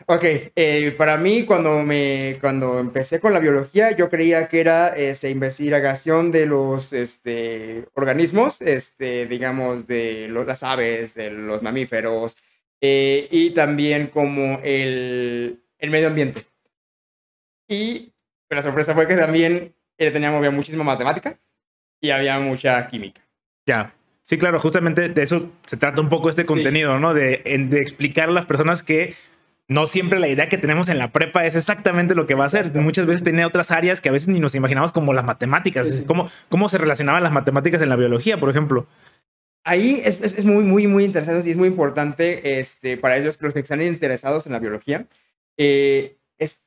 Ok, 0.06 0.24
eh, 0.54 0.94
para 0.96 1.16
mí 1.16 1.44
cuando, 1.44 1.82
me, 1.82 2.36
cuando 2.40 2.78
empecé 2.78 3.18
con 3.18 3.32
la 3.32 3.40
biología 3.40 3.92
yo 3.92 4.10
creía 4.10 4.46
que 4.46 4.60
era 4.60 4.88
esa 4.88 5.28
investigación 5.28 6.30
de 6.30 6.46
los 6.46 6.92
este, 6.92 7.86
organismos, 7.94 8.60
este, 8.60 9.26
digamos, 9.26 9.86
de 9.86 10.28
los, 10.28 10.46
las 10.46 10.62
aves, 10.62 11.14
de 11.14 11.30
los 11.30 11.62
mamíferos, 11.62 12.36
eh, 12.80 13.26
y 13.30 13.50
también 13.50 14.08
como 14.08 14.60
el, 14.62 15.62
el 15.78 15.90
medio 15.90 16.08
ambiente. 16.08 16.46
Y 17.68 18.12
la 18.50 18.62
sorpresa 18.62 18.94
fue 18.94 19.08
que 19.08 19.16
también 19.16 19.74
eh, 19.96 20.10
teníamos 20.10 20.38
había 20.38 20.50
muchísima 20.50 20.84
matemática 20.84 21.38
y 22.00 22.10
había 22.10 22.38
mucha 22.38 22.86
química. 22.86 23.22
Ya. 23.66 23.94
Sí, 24.30 24.38
claro, 24.38 24.60
justamente 24.60 25.08
de 25.08 25.22
eso 25.22 25.50
se 25.66 25.76
trata 25.76 26.00
un 26.00 26.08
poco 26.08 26.28
este 26.28 26.42
Sí. 26.42 26.46
contenido, 26.46 27.00
¿no? 27.00 27.14
De, 27.14 27.42
explicar 27.44 28.28
a 28.28 28.32
las 28.32 28.46
personas 28.46 28.84
que 28.84 29.16
no 29.66 29.88
siempre 29.88 30.20
la 30.20 30.28
idea 30.28 30.48
que 30.48 30.56
tenemos 30.56 30.88
en 30.88 30.98
la 30.98 31.10
prepa 31.10 31.44
es 31.46 31.56
exactamente 31.56 32.14
lo 32.14 32.26
que 32.26 32.36
va 32.36 32.44
a 32.44 32.48
ser. 32.48 32.72
Muchas 32.76 33.06
veces 33.06 33.24
tiene 33.24 33.44
otras 33.44 33.72
áreas 33.72 34.00
que 34.00 34.08
a 34.08 34.12
veces 34.12 34.28
ni 34.28 34.38
nos 34.38 34.54
imaginamos 34.54 34.92
como 34.92 35.12
las 35.12 35.24
matemáticas. 35.24 35.88
Sí, 35.88 35.94
sí. 35.96 36.04
¿Cómo, 36.04 36.30
¿Cómo 36.48 36.68
se 36.68 36.78
relacionaban 36.78 37.24
las 37.24 37.32
matemáticas 37.32 37.82
en 37.82 37.88
la 37.88 37.96
biología, 37.96 38.38
por 38.38 38.50
ejemplo? 38.50 38.86
Ahí 39.64 40.00
es, 40.04 40.20
es, 40.20 40.38
es 40.38 40.44
muy, 40.44 40.62
muy, 40.62 40.86
muy 40.86 41.02
interesante 41.02 41.48
y 41.48 41.50
es 41.50 41.56
muy 41.56 41.66
importante 41.66 42.60
este, 42.60 42.96
para 42.98 43.16
ellos, 43.16 43.42
los 43.42 43.52
que 43.52 43.58
están 43.58 43.82
interesados 43.82 44.46
en 44.46 44.52
la 44.52 44.60
biología. 44.60 45.06
eh, 45.56 46.18
es 46.38 46.62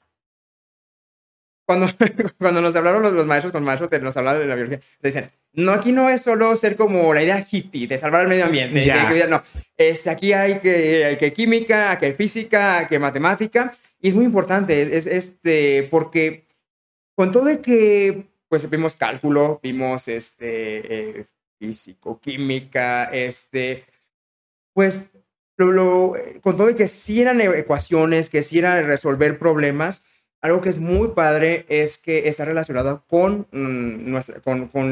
cuando, 1.65 1.87
cuando 2.37 2.59
nos 2.59 2.75
hablaron 2.75 3.03
los, 3.03 3.13
los 3.13 3.25
maestros 3.25 3.53
con 3.53 3.63
maestros, 3.63 3.89
nos 4.01 4.17
hablaron 4.17 4.41
de 4.41 4.47
la 4.47 4.55
biología, 4.55 4.81
se 4.99 5.07
dicen, 5.07 5.31
no, 5.53 5.71
aquí 5.71 5.91
no 5.91 6.09
es 6.09 6.23
solo 6.23 6.55
ser 6.55 6.75
como 6.75 7.13
la 7.13 7.21
idea 7.21 7.45
hippie 7.49 7.87
de 7.87 7.97
salvar 7.97 8.23
el 8.23 8.27
medio 8.27 8.45
ambiente. 8.45 8.85
no, 9.27 9.43
este, 9.77 10.09
aquí 10.09 10.33
hay 10.33 10.59
que, 10.59 11.05
hay 11.05 11.17
que 11.17 11.31
química, 11.31 11.91
hay 11.91 11.97
que 11.97 12.13
física, 12.13 12.79
hay 12.79 12.87
que 12.87 12.99
matemática. 12.99 13.71
Y 14.01 14.09
es 14.09 14.15
muy 14.15 14.25
importante, 14.25 14.97
es, 14.97 15.05
este, 15.05 15.87
porque 15.89 16.45
con 17.15 17.31
todo 17.31 17.45
de 17.45 17.61
que, 17.61 18.25
pues 18.49 18.67
vimos 18.69 18.95
cálculo, 18.95 19.59
vimos 19.61 20.07
este, 20.07 21.19
eh, 21.19 21.25
físico, 21.59 22.19
química, 22.19 23.05
este, 23.05 23.85
pues 24.73 25.11
lo, 25.57 26.15
con 26.41 26.57
todo 26.57 26.67
de 26.67 26.75
que 26.75 26.87
sí 26.87 27.21
eran 27.21 27.39
ecuaciones, 27.39 28.29
que 28.29 28.41
sí 28.41 28.59
eran 28.59 28.85
resolver 28.85 29.37
problemas, 29.37 30.03
algo 30.43 30.59
que 30.59 30.69
es 30.69 30.77
muy 30.77 31.07
padre 31.09 31.65
es 31.69 31.97
que 31.97 32.27
está 32.27 32.43
relacionado 32.43 33.05
con, 33.07 33.47
mm, 33.51 34.15
con, 34.43 34.67
con, 34.67 34.85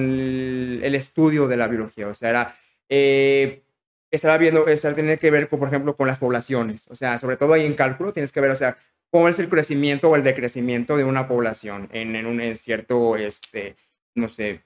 el 0.82 0.96
estudio 0.96 1.48
de 1.50 1.58
la 1.58 1.68
biología. 1.68 2.08
O 2.08 2.16
sea, 2.16 2.30
era, 2.30 2.56
eh, 2.88 3.62
estaba 4.10 4.38
viendo, 4.38 4.68
estaba 4.68 4.96
tener 4.96 5.20
que 5.20 5.30
ver, 5.30 5.50
con, 5.50 5.60
por 5.60 5.68
ejemplo, 5.68 5.94
con 5.98 6.08
las 6.08 6.20
poblaciones. 6.20 6.88
O 6.90 6.96
sea, 6.96 7.18
sobre 7.18 7.36
todo 7.36 7.52
ahí 7.54 7.66
en 7.66 7.74
cálculo 7.74 8.14
tienes 8.14 8.32
que 8.32 8.40
ver, 8.40 8.50
o 8.50 8.56
sea, 8.56 8.78
cómo 9.10 9.28
es 9.28 9.40
el 9.40 9.50
crecimiento 9.50 10.10
o 10.10 10.16
el 10.16 10.24
decrecimiento 10.24 10.96
de 10.96 11.04
una 11.04 11.28
población 11.28 11.90
en, 11.92 12.16
en 12.16 12.28
un 12.28 12.56
cierto, 12.56 13.18
este, 13.18 13.76
no 14.16 14.30
sé, 14.30 14.62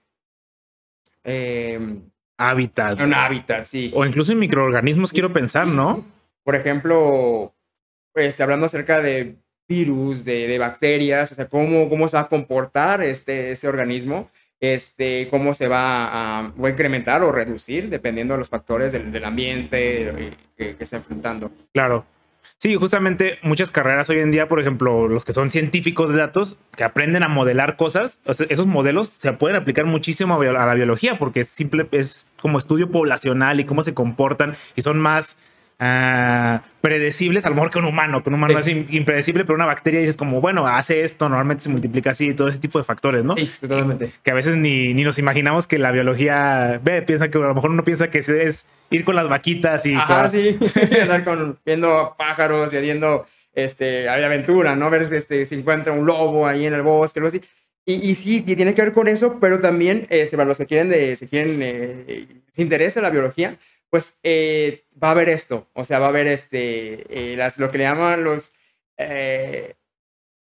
eh, 1.23 1.79
hábitat. 2.37 3.01
Un 3.01 3.15
hábitat, 3.15 3.65
sí. 3.65 3.91
O 3.95 4.05
incluso 4.05 4.33
en 4.33 4.39
microorganismos, 4.39 5.11
quiero 5.11 5.33
pensar, 5.33 5.65
¿no? 5.65 6.05
Por 6.43 6.55
ejemplo, 6.55 7.55
este, 8.13 8.43
hablando 8.43 8.67
acerca 8.67 9.01
de 9.01 9.37
virus, 9.67 10.25
de, 10.25 10.57
bacterias, 10.57 11.31
o 11.31 11.35
sea, 11.35 11.47
cómo, 11.47 11.89
cómo 11.89 12.07
se 12.07 12.17
va 12.17 12.23
a 12.23 12.29
comportar 12.29 13.01
este, 13.01 13.51
este 13.51 13.67
organismo, 13.67 14.29
este, 14.59 15.27
cómo 15.29 15.53
se 15.53 15.67
va 15.67 16.41
a, 16.41 16.53
incrementar 16.69 17.23
o 17.23 17.31
reducir 17.31 17.89
dependiendo 17.89 18.33
de 18.33 18.39
los 18.39 18.49
factores 18.49 18.91
del, 18.91 19.25
ambiente 19.25 20.35
que, 20.57 20.75
que 20.75 20.83
está 20.83 20.97
enfrentando. 20.97 21.51
Claro. 21.73 22.05
Sí, 22.57 22.75
justamente 22.75 23.37
muchas 23.41 23.69
carreras 23.69 24.09
hoy 24.09 24.19
en 24.19 24.31
día, 24.31 24.47
por 24.47 24.59
ejemplo, 24.59 25.07
los 25.07 25.25
que 25.25 25.33
son 25.33 25.51
científicos 25.51 26.09
de 26.09 26.17
datos, 26.17 26.57
que 26.75 26.83
aprenden 26.83 27.23
a 27.23 27.27
modelar 27.27 27.75
cosas, 27.75 28.19
esos 28.49 28.65
modelos 28.65 29.09
se 29.09 29.33
pueden 29.33 29.57
aplicar 29.57 29.85
muchísimo 29.85 30.39
a 30.39 30.65
la 30.65 30.73
biología 30.73 31.17
porque 31.17 31.41
es 31.41 31.49
simple, 31.49 31.87
es 31.91 32.33
como 32.41 32.57
estudio 32.57 32.89
poblacional 32.89 33.59
y 33.59 33.65
cómo 33.65 33.83
se 33.83 33.93
comportan 33.93 34.55
y 34.75 34.81
son 34.81 34.99
más 34.99 35.37
uh, 35.79 36.59
predecibles, 36.81 37.45
a 37.45 37.49
lo 37.49 37.55
mejor 37.55 37.71
que 37.71 37.79
un 37.79 37.85
humano, 37.85 38.23
que 38.23 38.29
un 38.29 38.35
humano 38.35 38.59
es 38.59 38.67
impredecible, 38.67 39.45
pero 39.45 39.55
una 39.55 39.65
bacteria 39.65 39.99
dices 39.99 40.17
como, 40.17 40.41
bueno, 40.41 40.67
hace 40.67 41.03
esto, 41.03 41.27
normalmente 41.29 41.63
se 41.63 41.69
multiplica 41.69 42.11
así, 42.11 42.33
todo 42.33 42.47
ese 42.47 42.59
tipo 42.59 42.77
de 42.77 42.83
factores, 42.83 43.23
¿no? 43.23 43.35
Sí, 43.35 43.49
totalmente. 43.59 44.11
Que, 44.23 44.31
a 44.31 44.33
veces 44.33 44.55
ni, 44.55 44.93
ni, 44.93 45.03
nos 45.03 45.19
imaginamos 45.19 45.67
que 45.67 45.77
la 45.79 45.91
biología, 45.91 46.79
ve, 46.83 47.01
piensa 47.01 47.29
que 47.29 47.37
a 47.37 47.41
lo 47.41 47.55
mejor 47.55 47.71
uno 47.71 47.83
piensa 47.83 48.09
que 48.09 48.19
es 48.19 48.65
ir 48.89 49.03
con 49.03 49.15
las 49.15 49.27
vaquitas 49.27 49.85
y... 49.85 49.95
Ajá, 49.95 50.29
sí, 50.29 50.57
andar 51.01 51.23
con, 51.23 51.57
viendo 51.65 52.15
pájaros 52.17 52.73
y 52.73 52.77
haciendo 52.77 53.25
este, 53.53 54.07
aventura, 54.09 54.75
¿no? 54.75 54.89
Ver 54.89 55.03
este, 55.11 55.45
si 55.45 55.55
encuentra 55.55 55.93
un 55.93 56.05
lobo 56.05 56.45
ahí 56.45 56.65
en 56.65 56.73
el 56.73 56.81
bosque, 56.81 57.19
algo 57.19 57.29
así. 57.29 57.41
Y, 57.87 58.09
y, 58.09 58.15
sí, 58.15 58.41
tiene 58.41 58.73
que 58.73 58.81
ver 58.81 58.93
con 58.93 59.07
eso, 59.07 59.37
pero 59.39 59.61
también 59.61 60.07
este, 60.09 60.37
para 60.37 60.49
los 60.49 60.57
que 60.57 60.65
quieren, 60.65 60.89
de, 60.89 61.15
se 61.15 61.27
quieren, 61.27 61.59
eh, 61.61 62.27
se 62.51 62.61
interesa 62.61 62.99
la 62.99 63.11
biología, 63.11 63.57
pues 63.89 64.19
eh, 64.23 64.85
va 65.01 65.09
a 65.09 65.11
haber 65.11 65.29
esto, 65.29 65.69
o 65.73 65.85
sea, 65.85 65.99
va 65.99 66.07
a 66.07 66.09
haber 66.09 66.27
este, 66.27 67.33
eh, 67.33 67.35
las, 67.37 67.57
lo 67.57 67.71
que 67.71 67.77
le 67.77 67.85
llaman 67.85 68.23
los, 68.23 68.53
eh, 68.97 69.75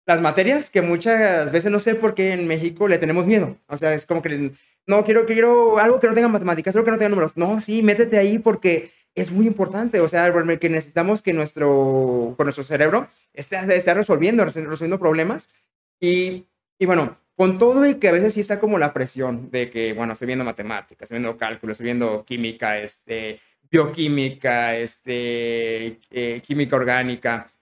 las 0.06 0.20
materias 0.20 0.70
que 0.70 0.82
muchas 0.82 1.52
veces 1.52 1.70
no 1.70 1.80
sé 1.80 1.94
por 1.94 2.14
qué 2.14 2.32
en 2.32 2.46
México 2.46 2.88
le 2.88 2.98
tenemos 2.98 3.26
miedo, 3.26 3.56
o 3.68 3.76
sea, 3.76 3.94
es 3.94 4.06
como 4.06 4.22
que 4.22 4.52
no 4.86 5.04
quiero, 5.04 5.26
quiero 5.26 5.78
algo 5.78 6.00
que 6.00 6.08
no 6.08 6.14
tenga 6.14 6.28
matemáticas, 6.28 6.74
algo 6.74 6.84
que 6.84 6.92
no 6.92 6.98
tenga 6.98 7.10
números, 7.10 7.36
no, 7.36 7.60
sí, 7.60 7.82
métete 7.82 8.18
ahí 8.18 8.38
porque 8.38 8.92
es 9.16 9.32
muy 9.32 9.46
importante, 9.46 10.00
o 10.00 10.08
sea, 10.08 10.30
que 10.60 10.68
necesitamos 10.68 11.22
que 11.22 11.32
nuestro, 11.32 12.34
con 12.36 12.44
nuestro 12.44 12.62
cerebro 12.64 13.08
esté, 13.32 13.56
esté 13.74 13.94
resolviendo, 13.94 14.44
resolviendo 14.44 14.98
problemas. 14.98 15.54
Y, 15.98 16.44
y 16.78 16.84
bueno, 16.84 17.16
con 17.36 17.58
todo 17.58 17.86
y 17.86 17.96
que 17.96 18.08
a 18.08 18.12
veces 18.12 18.34
sí 18.34 18.40
está 18.40 18.58
como 18.58 18.78
la 18.78 18.94
presión 18.94 19.50
de 19.50 19.70
que, 19.70 19.92
bueno, 19.92 20.14
estoy 20.14 20.26
viendo 20.26 20.44
matemáticas, 20.44 21.02
estoy 21.02 21.18
viendo 21.18 21.36
cálculo, 21.36 21.72
estoy 21.72 21.84
viendo 21.84 22.24
química, 22.24 22.78
este, 22.78 23.40
bioquímica, 23.70 24.74
este, 24.76 26.00
eh, 26.10 26.40
química 26.42 26.76
orgánica. 26.76 27.52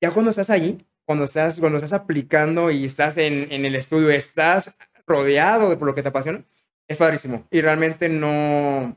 Ya 0.00 0.12
cuando 0.12 0.30
estás 0.30 0.50
allí, 0.50 0.86
cuando 1.04 1.24
estás, 1.24 1.58
cuando 1.58 1.78
estás 1.78 1.92
aplicando 1.92 2.70
y 2.70 2.84
estás 2.84 3.18
en, 3.18 3.50
en 3.52 3.64
el 3.64 3.74
estudio, 3.74 4.10
estás 4.10 4.78
rodeado 5.06 5.70
de 5.70 5.76
por 5.76 5.88
lo 5.88 5.94
que 5.94 6.02
te 6.02 6.08
apasiona, 6.08 6.44
es 6.88 6.96
padrísimo. 6.96 7.46
Y 7.50 7.60
realmente 7.60 8.08
no... 8.08 8.96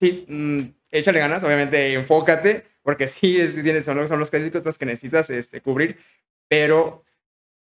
Sí, 0.00 0.26
mm, 0.28 0.60
échale 0.90 1.20
ganas, 1.20 1.44
obviamente 1.44 1.92
enfócate, 1.94 2.64
porque 2.82 3.06
sí, 3.06 3.40
es, 3.40 3.54
son, 3.84 4.08
son 4.08 4.18
los 4.18 4.30
créditos 4.30 4.78
que 4.78 4.86
necesitas 4.86 5.30
este, 5.30 5.60
cubrir, 5.60 5.98
pero 6.48 7.04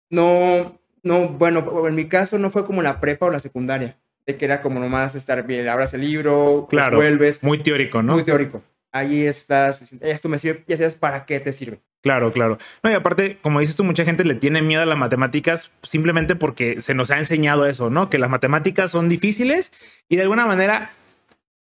no 0.09 0.79
no, 1.07 1.29
bueno, 1.29 1.87
en 1.87 1.95
mi 1.95 2.07
caso 2.07 2.37
no 2.37 2.49
fue 2.49 2.65
como 2.65 2.81
la 2.81 2.99
prepa 2.99 3.25
o 3.25 3.31
la 3.31 3.39
secundaria, 3.39 3.97
de 4.25 4.37
que 4.37 4.45
era 4.45 4.61
como 4.61 4.79
nomás 4.79 5.15
estar 5.15 5.45
bien, 5.47 5.67
abras 5.67 5.93
el 5.93 6.01
libro, 6.01 6.67
claro, 6.69 6.97
vuelves. 6.97 7.43
Muy 7.43 7.59
teórico, 7.59 8.03
¿no? 8.03 8.13
Muy 8.13 8.23
teórico. 8.23 8.61
Ahí 8.91 9.25
estás, 9.25 9.93
esto 10.01 10.29
me 10.29 10.37
sirve, 10.37 10.63
ya 10.67 10.77
sabes 10.77 10.95
para 10.95 11.25
qué 11.25 11.39
te 11.39 11.53
sirve. 11.53 11.79
Claro, 12.01 12.31
claro. 12.31 12.57
No, 12.83 12.91
y 12.91 12.93
aparte, 12.93 13.37
como 13.41 13.59
dices 13.59 13.75
tú, 13.75 13.83
mucha 13.83 14.05
gente 14.05 14.23
le 14.23 14.35
tiene 14.35 14.61
miedo 14.61 14.81
a 14.81 14.85
las 14.85 14.97
matemáticas 14.97 15.71
simplemente 15.83 16.35
porque 16.35 16.79
se 16.79 16.93
nos 16.93 17.11
ha 17.11 17.17
enseñado 17.17 17.65
eso, 17.65 17.89
¿no? 17.89 18.09
Que 18.09 18.17
las 18.17 18.29
matemáticas 18.29 18.91
son 18.91 19.09
difíciles 19.09 19.71
y 20.07 20.15
de 20.15 20.21
alguna 20.21 20.45
manera 20.45 20.91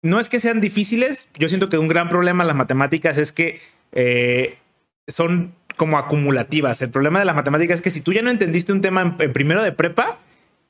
no 0.02 0.18
es 0.18 0.28
que 0.28 0.40
sean 0.40 0.61
difíciles. 0.61 1.28
Yo 1.38 1.49
siento 1.49 1.68
que 1.68 1.78
un 1.78 1.88
gran 1.88 2.08
problema 2.08 2.42
en 2.42 2.49
las 2.49 2.56
matemáticas 2.56 3.18
es 3.18 3.30
que 3.30 3.61
eh, 3.92 4.58
son 5.06 5.54
como 5.76 5.99
acumulativas. 5.99 6.83
El 6.83 6.91
problema 6.91 7.19
de 7.19 7.25
la 7.25 7.35
matemática 7.35 7.75
es 7.75 7.83
que 7.83 7.91
si 7.91 8.00
tú 8.00 8.12
ya 8.12 8.23
no 8.23 8.31
entendiste 8.31 8.73
un 8.73 8.81
tema 8.81 9.02
en, 9.02 9.33
primero 9.33 9.62
de 9.62 9.73
prepa, 9.73 10.19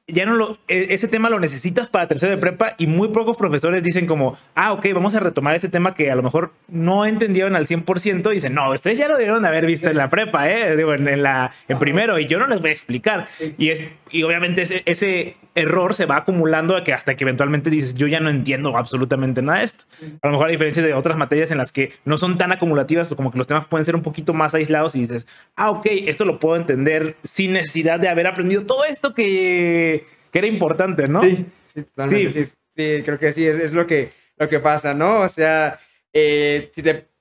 ya 0.07 0.27
no 0.27 0.35
lo, 0.35 0.59
e, 0.69 0.89
ese 0.91 1.09
tema 1.09 1.31
lo 1.31 1.39
necesitas 1.41 1.89
para 1.89 2.09
tercero 2.09 2.33
de 2.33 2.39
prepa 2.39 2.75
y 2.79 2.87
muy 2.87 3.09
pocos 3.09 3.37
profesores 3.37 3.83
dicen 3.83 4.07
como, 4.07 4.37
ah, 4.55 4.73
ok, 4.73 4.87
vamos 4.95 5.15
a 5.15 5.21
retomar 5.21 5.55
ese 5.55 5.69
tema 5.69 5.95
que 5.95 6.11
a 6.11 6.15
lo 6.15 6.23
mejor 6.23 6.53
no 6.69 7.07
entendieron 7.07 7.57
al 7.57 7.67
100% 7.67 8.31
y 8.31 8.35
dicen, 8.35 8.55
no, 8.55 8.71
ustedes 8.71 8.99
ya 8.99 9.09
lo 9.09 9.15
debieron 9.15 9.43
de 9.43 9.49
haber 9.49 9.67
visto 9.67 9.89
en 9.89 9.97
la 9.97 10.09
prepa, 10.09 10.51
¿eh? 10.51 10.77
Digo, 10.77 10.95
en, 10.95 11.23
la, 11.23 11.53
en 11.69 11.79
primero 11.79 12.19
y 12.19 12.27
yo 12.27 12.39
no 12.39 12.47
les 12.47 12.61
voy 12.61 12.71
a 12.71 12.73
explicar. 12.73 13.29
Y, 13.59 13.71
es, 13.71 13.89
y 14.11 14.23
obviamente 14.25 14.63
ese, 14.63 14.83
ese 14.87 15.37
error 15.55 15.95
se 15.95 16.07
va 16.07 16.17
acumulando 16.17 16.83
que 16.83 16.93
hasta 16.93 17.15
que 17.15 17.25
eventualmente 17.25 17.71
dices, 17.71 17.95
yo 17.95 18.07
ya 18.07 18.21
no 18.21 18.31
entiendo 18.31 18.77
absolutamente 18.77 19.43
nada 19.43 19.59
de 19.59 19.65
esto. 19.65 19.85
A 20.23 20.27
lo 20.27 20.33
mejor 20.33 20.49
a 20.49 20.51
diferencia 20.51 20.83
de 20.83 20.95
otras 20.95 21.17
materias 21.17 21.51
en 21.51 21.59
las 21.59 21.73
que 21.73 21.93
no 22.05 22.17
son 22.17 22.39
tan 22.39 22.53
acumulativas, 22.53 23.09
como 23.15 23.31
que 23.31 23.39
los 23.39 23.47
temas 23.47 23.67
pueden 23.67 23.85
ser 23.85 23.95
un 23.95 24.03
poquito 24.03 24.33
más 24.33 24.55
aislados 24.55 24.95
y 24.95 25.01
dices, 25.01 25.27
ah, 25.57 25.71
ok, 25.71 25.87
esto 26.07 26.25
lo 26.25 26.39
puedo 26.39 26.57
entender 26.57 27.17
sin 27.23 27.53
necesidad 27.53 28.01
de 28.01 28.09
haber 28.09 28.27
aprendido 28.27 28.65
todo 28.65 28.85
esto 28.85 29.15
que, 29.15 30.05
que 30.31 30.39
era 30.39 30.49
importante, 30.49 31.09
¿no? 31.09 31.21
Sí, 31.21 31.47
sí, 31.75 32.29
sí. 32.31 32.45
sí, 32.45 33.03
creo 33.05 33.19
que 33.19 33.33
sí, 33.33 33.47
es, 33.47 33.59
es, 33.59 33.75
lo, 33.75 33.87
que, 33.87 34.13
lo 34.39 34.49
que 34.49 34.61
pasa, 34.61 34.95
¿no? 34.95 35.21
O 35.21 35.29
sea, 35.29 35.79
eh, 36.13 36.71
si 36.73 36.83
te 36.83 37.12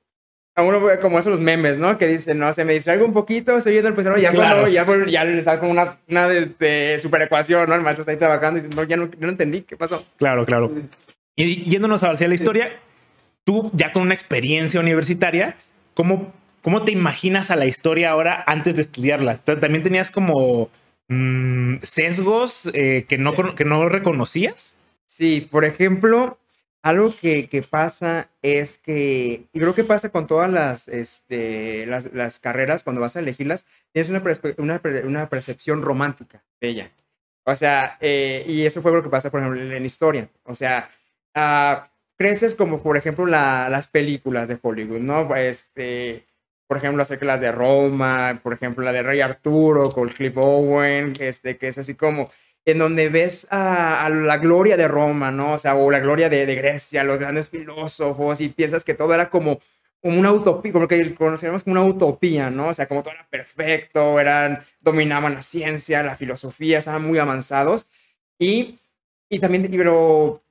a 0.55 0.63
uno 0.63 0.81
como 1.01 1.19
esos 1.19 1.39
memes, 1.39 1.77
¿no? 1.77 1.97
Que 1.97 2.07
dicen, 2.07 2.37
no, 2.39 2.51
se 2.51 2.65
me 2.65 2.73
distraigo 2.73 3.05
un 3.05 3.13
poquito, 3.13 3.57
estoy 3.57 3.73
viendo 3.73 3.89
el 3.89 3.93
profesor, 3.93 4.19
ya 4.19 4.33
cuando, 4.33 4.67
ya, 4.67 4.85
ya 5.07 5.23
le 5.23 5.41
saco 5.41 5.67
una, 5.67 5.97
una 6.09 6.27
de 6.27 6.39
este, 6.39 6.99
super 6.99 7.21
ecuación, 7.21 7.69
¿no? 7.69 7.75
El 7.75 7.81
maestro 7.81 8.01
está 8.01 8.11
ahí 8.11 8.17
trabajando 8.17 8.59
y 8.59 8.63
dice, 8.63 8.75
no, 8.75 8.83
ya 8.83 8.97
no, 8.97 9.09
no 9.17 9.29
entendí, 9.29 9.61
¿qué 9.61 9.77
pasó? 9.77 10.05
Claro, 10.17 10.45
claro. 10.45 10.69
Y 11.35 11.63
yéndonos 11.69 12.03
hacia 12.03 12.27
la 12.27 12.33
historia, 12.33 12.79
tú 13.45 13.71
ya 13.73 13.93
con 13.93 14.01
una 14.01 14.13
experiencia 14.13 14.79
universitaria, 14.79 15.55
¿cómo, 15.93 16.33
¿cómo 16.61 16.83
te 16.83 16.91
imaginas 16.91 17.49
a 17.49 17.55
la 17.55 17.65
historia 17.65 18.11
ahora 18.11 18.43
antes 18.45 18.75
de 18.75 18.81
estudiarla? 18.81 19.37
¿También 19.37 19.83
tenías 19.83 20.11
como 20.11 20.69
mmm, 21.07 21.77
sesgos 21.81 22.69
eh, 22.73 23.05
que, 23.07 23.17
no, 23.17 23.55
que 23.55 23.63
no 23.63 23.87
reconocías? 23.87 24.75
Sí, 25.05 25.47
por 25.49 25.63
ejemplo, 25.63 26.37
algo 26.83 27.13
que, 27.13 27.47
que, 27.47 27.61
pasa 27.61 28.29
es 28.41 28.77
que, 28.77 29.45
y 29.53 29.59
creo 29.59 29.75
que 29.75 29.83
pasa 29.83 30.09
con 30.09 30.27
todas 30.27 30.49
las, 30.51 30.87
este, 30.87 31.85
las, 31.85 32.11
las 32.13 32.39
carreras, 32.39 32.83
cuando 32.83 33.01
vas 33.01 33.15
a 33.15 33.19
elegirlas, 33.19 33.67
tienes 33.91 34.09
una, 34.09 34.23
una, 34.57 34.81
una 35.05 35.29
percepción 35.29 35.81
romántica 35.81 36.43
de 36.59 36.67
ella. 36.69 36.91
O 37.43 37.55
sea, 37.55 37.97
eh, 38.01 38.43
y 38.47 38.65
eso 38.65 38.81
fue 38.81 38.91
lo 38.91 39.03
que 39.03 39.09
pasa, 39.09 39.31
por 39.31 39.41
ejemplo, 39.41 39.61
en 39.61 39.85
historia. 39.85 40.29
O 40.43 40.55
sea, 40.55 40.89
uh, 41.35 41.85
creces 42.17 42.55
como, 42.55 42.81
por 42.81 42.97
ejemplo, 42.97 43.25
la, 43.25 43.67
las 43.69 43.87
películas 43.87 44.47
de 44.47 44.59
Hollywood, 44.61 44.99
¿no? 44.99 45.35
Este, 45.35 46.25
por 46.67 46.77
ejemplo, 46.77 47.01
acerca 47.01 47.25
las 47.25 47.41
de 47.41 47.51
Roma, 47.51 48.39
por 48.43 48.53
ejemplo, 48.53 48.83
la 48.83 48.91
de 48.93 49.03
Rey 49.03 49.21
Arturo 49.21 49.89
con 49.89 50.09
Cliff 50.09 50.37
Owen, 50.37 51.13
este, 51.19 51.57
que 51.57 51.67
es 51.67 51.77
así 51.77 51.95
como 51.95 52.29
en 52.65 52.77
donde 52.77 53.09
ves 53.09 53.47
a, 53.51 54.09
la 54.09 54.37
gloria 54.37 54.77
de 54.77 54.87
Roma, 54.87 55.31
¿no? 55.31 55.53
O 55.53 55.57
sea, 55.57 55.75
o 55.75 55.89
la 55.91 55.99
gloria 55.99 56.29
de, 56.29 56.55
Grecia, 56.55 57.03
los 57.03 57.19
grandes 57.19 57.49
filósofos, 57.49 58.41
y 58.41 58.49
piensas 58.49 58.83
que 58.83 58.93
todo 58.93 59.13
era 59.13 59.29
como, 59.29 59.59
una 60.03 60.31
utopía, 60.31 60.71
como 60.71 60.87
que 60.87 61.15
conocíamos 61.15 61.63
como 61.63 61.73
una 61.79 61.85
utopía, 61.85 62.49
¿no? 62.49 62.67
O 62.69 62.73
sea, 62.73 62.87
como 62.87 63.03
todo 63.03 63.13
era 63.13 63.27
perfecto, 63.29 64.19
eran, 64.19 64.63
dominaban 64.79 65.35
la 65.35 65.41
ciencia, 65.41 66.03
la 66.03 66.15
filosofía, 66.15 66.79
estaban 66.79 67.05
muy 67.05 67.19
avanzados. 67.19 67.89
Y 68.39 68.79
Y 69.29 69.39
también, 69.39 69.69
pero 69.71 70.41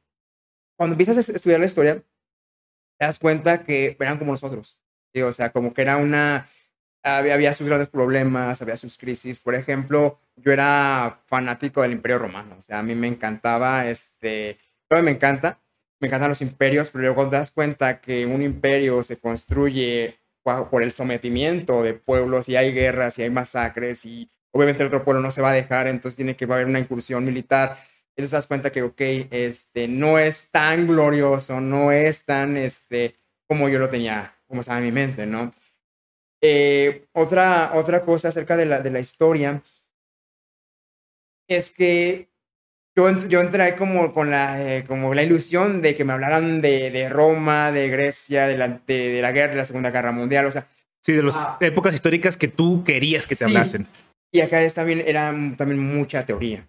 cuando 0.77 0.95
empiezas 0.95 1.19
a 1.19 1.33
estudiar 1.33 1.61
la 1.61 1.67
historia, 1.67 1.97
te 2.99 3.05
das 3.07 3.19
cuenta 3.19 3.65
que 3.65 3.97
eran 4.01 4.19
como 4.19 4.33
nosotros. 4.33 4.79
¿sí? 5.13 5.23
O 5.23 5.33
sea, 5.33 5.51
como 5.53 5.75
que 5.75 5.83
era 5.83 5.97
una... 5.97 6.49
Había, 7.03 7.35
había, 7.35 7.55
sus 7.55 7.67
grandes 7.67 7.89
problemas, 7.89 8.61
había 8.61 8.77
sus 8.77 8.99
crisis. 8.99 9.39
Por 9.39 9.55
ejemplo, 9.55 10.19
yo 10.37 10.53
era 10.53 11.21
fanático 11.27 11.83
del 11.83 11.93
Imperio 11.93 12.19
Romano. 12.19 12.57
O 12.59 12.63
sea, 12.63 12.81
a 12.81 12.83
mí 12.83 12.95
me 12.95 13.09
encantaba, 13.09 13.87
este, 13.87 14.59
todavía 14.89 15.11
me 15.11 15.17
encanta, 15.17 15.61
me 16.01 16.09
encantan 16.09 16.31
los 16.31 16.43
imperios, 16.43 16.91
pero 16.91 17.05
luego 17.05 17.29
te 17.29 17.37
das 17.37 17.51
cuenta 17.51 18.01
que 18.01 18.27
un 18.27 18.43
imperio 18.43 19.03
se 19.03 19.19
construye 19.19 20.19
por 20.43 20.83
el 20.83 20.93
sometimiento 20.93 21.83
de 21.83 21.95
pueblos 21.95 22.49
y 22.49 22.57
hay 22.57 22.73
guerras 22.73 23.19
y 23.19 23.23
hay 23.23 23.31
masacres 23.31 24.05
y 24.07 24.31
obviamente 24.53 24.83
el 24.83 24.89
otro 24.89 25.05
pueblo 25.05 25.23
no 25.23 25.31
se 25.31 25.43
va 25.43 25.51
a 25.51 25.55
dejar, 25.55 25.87
entonces 25.87 26.17
tiene 26.17 26.37
que 26.37 26.45
haber 26.47 26.67
una 26.67 26.79
incursión 26.79 27.25
militar. 27.25 27.79
Entonces 28.17 28.31
te 28.31 28.37
das 28.37 28.47
cuenta 28.47 28.73
que, 28.73 28.83
ok, 28.83 29.01
este, 29.31 29.89
no 29.89 30.19
es 30.19 30.51
tan 30.51 30.87
glorioso, 30.87 31.61
no 31.61 31.93
es 31.93 32.25
tan, 32.25 32.57
este, 32.57 33.17
como 33.47 33.69
yo 33.69 33.79
lo 33.79 33.89
tenía, 33.89 34.35
como 34.47 34.63
estaba 34.63 34.79
en 34.79 34.87
mi 34.87 34.93
mente, 34.93 35.27
¿no? 35.27 35.53
Eh, 36.43 37.07
otra, 37.13 37.73
otra 37.75 38.05
cosa 38.05 38.29
acerca 38.29 38.57
de 38.57 38.67
la, 38.67 38.81
de 38.81 38.91
la 38.91 39.01
historia 39.01 39.63
es 41.47 41.71
que 41.73 42.31
yo, 42.97 43.11
yo 43.29 43.41
entré 43.41 43.77
como 43.77 44.13
con 44.13 44.31
la, 44.31 44.63
eh, 44.63 44.85
como 44.85 45.13
la 45.15 45.23
ilusión 45.23 45.83
de 45.83 45.97
que 45.97 46.05
me 46.05 46.13
hablaran 46.13 46.61
de, 46.61 46.91
de 46.91 47.09
Roma, 47.09 47.73
de 47.73 47.89
Grecia, 47.89 48.47
de 48.47 48.57
la, 48.57 48.69
de, 48.69 49.09
de, 49.11 49.23
la 49.23 49.33
guerra, 49.33 49.53
de 49.53 49.59
la 49.59 49.65
Segunda 49.65 49.91
Guerra 49.91 50.13
Mundial, 50.13 50.47
o 50.47 50.51
sea. 50.51 50.67
Sí, 51.01 51.13
de 51.13 51.23
las 51.23 51.37
ah, 51.37 51.57
épocas 51.61 51.95
históricas 51.95 52.37
que 52.37 52.49
tú 52.49 52.85
querías 52.85 53.27
que 53.27 53.35
te 53.35 53.45
sí. 53.45 53.45
hablasen. 53.45 53.87
Y 54.33 54.41
acá 54.41 54.63
es 54.63 54.75
también, 54.75 55.03
era 55.05 55.35
también 55.57 55.79
mucha 55.79 56.25
teoría. 56.27 56.67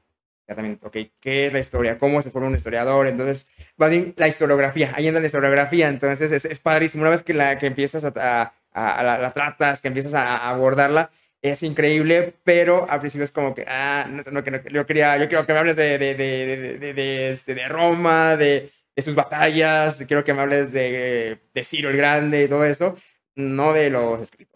También, 0.47 0.79
ok, 0.81 0.97
¿qué 1.19 1.47
es 1.47 1.53
la 1.53 1.59
historia? 1.59 1.97
¿Cómo 1.97 2.21
se 2.21 2.31
forma 2.31 2.47
un 2.47 2.55
historiador? 2.55 3.07
Entonces, 3.07 3.51
más 3.77 3.89
bien 3.89 4.13
la 4.17 4.27
historiografía, 4.27 4.91
ahí 4.95 5.07
entra 5.07 5.21
la 5.21 5.27
historiografía, 5.27 5.87
entonces 5.87 6.31
es, 6.31 6.45
es 6.45 6.59
padrísimo. 6.59 7.03
Una 7.03 7.11
vez 7.11 7.23
que, 7.23 7.33
la, 7.33 7.57
que 7.57 7.67
empiezas 7.67 8.03
a, 8.03 8.13
a, 8.15 8.53
a 8.73 9.03
la, 9.03 9.17
la, 9.17 9.31
tratas, 9.31 9.81
que 9.81 9.87
empiezas 9.87 10.13
a, 10.13 10.49
abordarla, 10.49 11.09
es 11.41 11.63
increíble, 11.63 12.35
pero 12.43 12.89
al 12.89 12.99
principio 12.99 13.23
es 13.23 13.31
como 13.31 13.55
que, 13.55 13.65
ah, 13.67 14.07
no, 14.09 14.21
no, 14.31 14.41
no 14.41 14.63
yo 14.69 14.85
quería, 14.85 15.17
yo 15.17 15.27
quiero 15.27 15.45
que 15.45 15.53
me 15.53 15.59
hables 15.59 15.75
de, 15.75 15.97
de, 15.97 16.15
de, 16.15 16.93
de, 16.93 17.29
este, 17.29 17.67
Roma, 17.67 18.35
de, 18.35 18.71
sus 18.97 19.15
batallas, 19.15 20.03
quiero 20.07 20.23
que 20.23 20.33
me 20.33 20.41
hables 20.41 20.71
de, 20.71 21.39
de 21.53 21.63
Ciro 21.63 21.89
el 21.89 21.97
Grande 21.97 22.43
y 22.43 22.47
todo 22.47 22.63
eso, 22.63 22.95
no 23.35 23.73
de 23.73 23.89
los 23.89 24.21
escritos. 24.21 24.51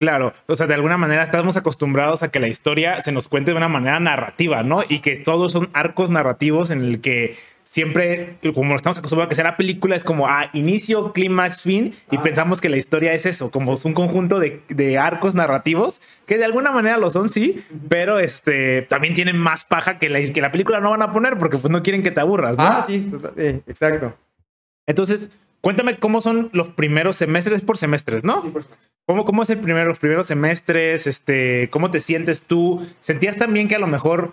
Claro, 0.00 0.34
o 0.48 0.54
sea, 0.56 0.66
de 0.66 0.74
alguna 0.74 0.98
manera 0.98 1.22
estamos 1.22 1.56
acostumbrados 1.56 2.22
a 2.22 2.30
que 2.30 2.40
la 2.40 2.48
historia 2.48 3.00
se 3.02 3.12
nos 3.12 3.28
cuente 3.28 3.52
de 3.52 3.56
una 3.56 3.68
manera 3.68 4.00
narrativa, 4.00 4.62
¿no? 4.62 4.82
Y 4.86 4.98
que 4.98 5.16
todos 5.16 5.52
son 5.52 5.70
arcos 5.72 6.10
narrativos 6.10 6.70
en 6.70 6.80
el 6.80 7.00
que 7.00 7.36
siempre, 7.74 8.36
como 8.54 8.76
estamos 8.76 8.98
acostumbrados 8.98 9.26
a 9.26 9.28
que 9.30 9.34
sea 9.34 9.42
la 9.42 9.56
película, 9.56 9.96
es 9.96 10.04
como 10.04 10.28
a 10.28 10.42
ah, 10.42 10.50
inicio, 10.52 11.12
clímax, 11.12 11.62
fin, 11.62 11.92
y 12.08 12.18
ah. 12.18 12.22
pensamos 12.22 12.60
que 12.60 12.68
la 12.68 12.76
historia 12.76 13.12
es 13.14 13.26
eso, 13.26 13.50
como 13.50 13.74
es 13.74 13.84
un 13.84 13.94
conjunto 13.94 14.38
de, 14.38 14.62
de, 14.68 14.96
arcos 14.96 15.34
narrativos, 15.34 16.00
que 16.24 16.38
de 16.38 16.44
alguna 16.44 16.70
manera 16.70 16.98
lo 16.98 17.10
son, 17.10 17.28
sí, 17.28 17.64
pero 17.88 18.20
este, 18.20 18.82
también 18.82 19.16
tienen 19.16 19.36
más 19.36 19.64
paja 19.64 19.98
que 19.98 20.08
la, 20.08 20.20
que 20.20 20.40
la 20.40 20.52
película 20.52 20.78
no 20.78 20.90
van 20.90 21.02
a 21.02 21.10
poner 21.10 21.36
porque 21.36 21.58
pues 21.58 21.72
no 21.72 21.82
quieren 21.82 22.04
que 22.04 22.12
te 22.12 22.20
aburras, 22.20 22.56
¿no? 22.56 22.62
Ah, 22.62 22.84
sí, 22.86 23.10
sí 23.10 23.60
exacto. 23.66 24.14
Entonces, 24.86 25.30
cuéntame 25.60 25.98
cómo 25.98 26.20
son 26.20 26.50
los 26.52 26.68
primeros 26.68 27.16
semestres 27.16 27.64
por 27.64 27.76
semestres, 27.76 28.22
¿no? 28.22 28.40
Sí, 28.40 28.50
por 28.50 28.62
supuesto. 28.62 28.88
¿Cómo, 29.04 29.24
¿Cómo 29.24 29.42
es 29.42 29.50
el 29.50 29.58
primero, 29.58 29.88
los 29.88 29.98
primeros 29.98 30.28
semestres? 30.28 31.08
Este, 31.08 31.68
¿Cómo 31.70 31.90
te 31.90 31.98
sientes 31.98 32.42
tú? 32.42 32.86
¿Sentías 33.00 33.36
también 33.36 33.66
que 33.66 33.74
a 33.74 33.80
lo 33.80 33.88
mejor 33.88 34.32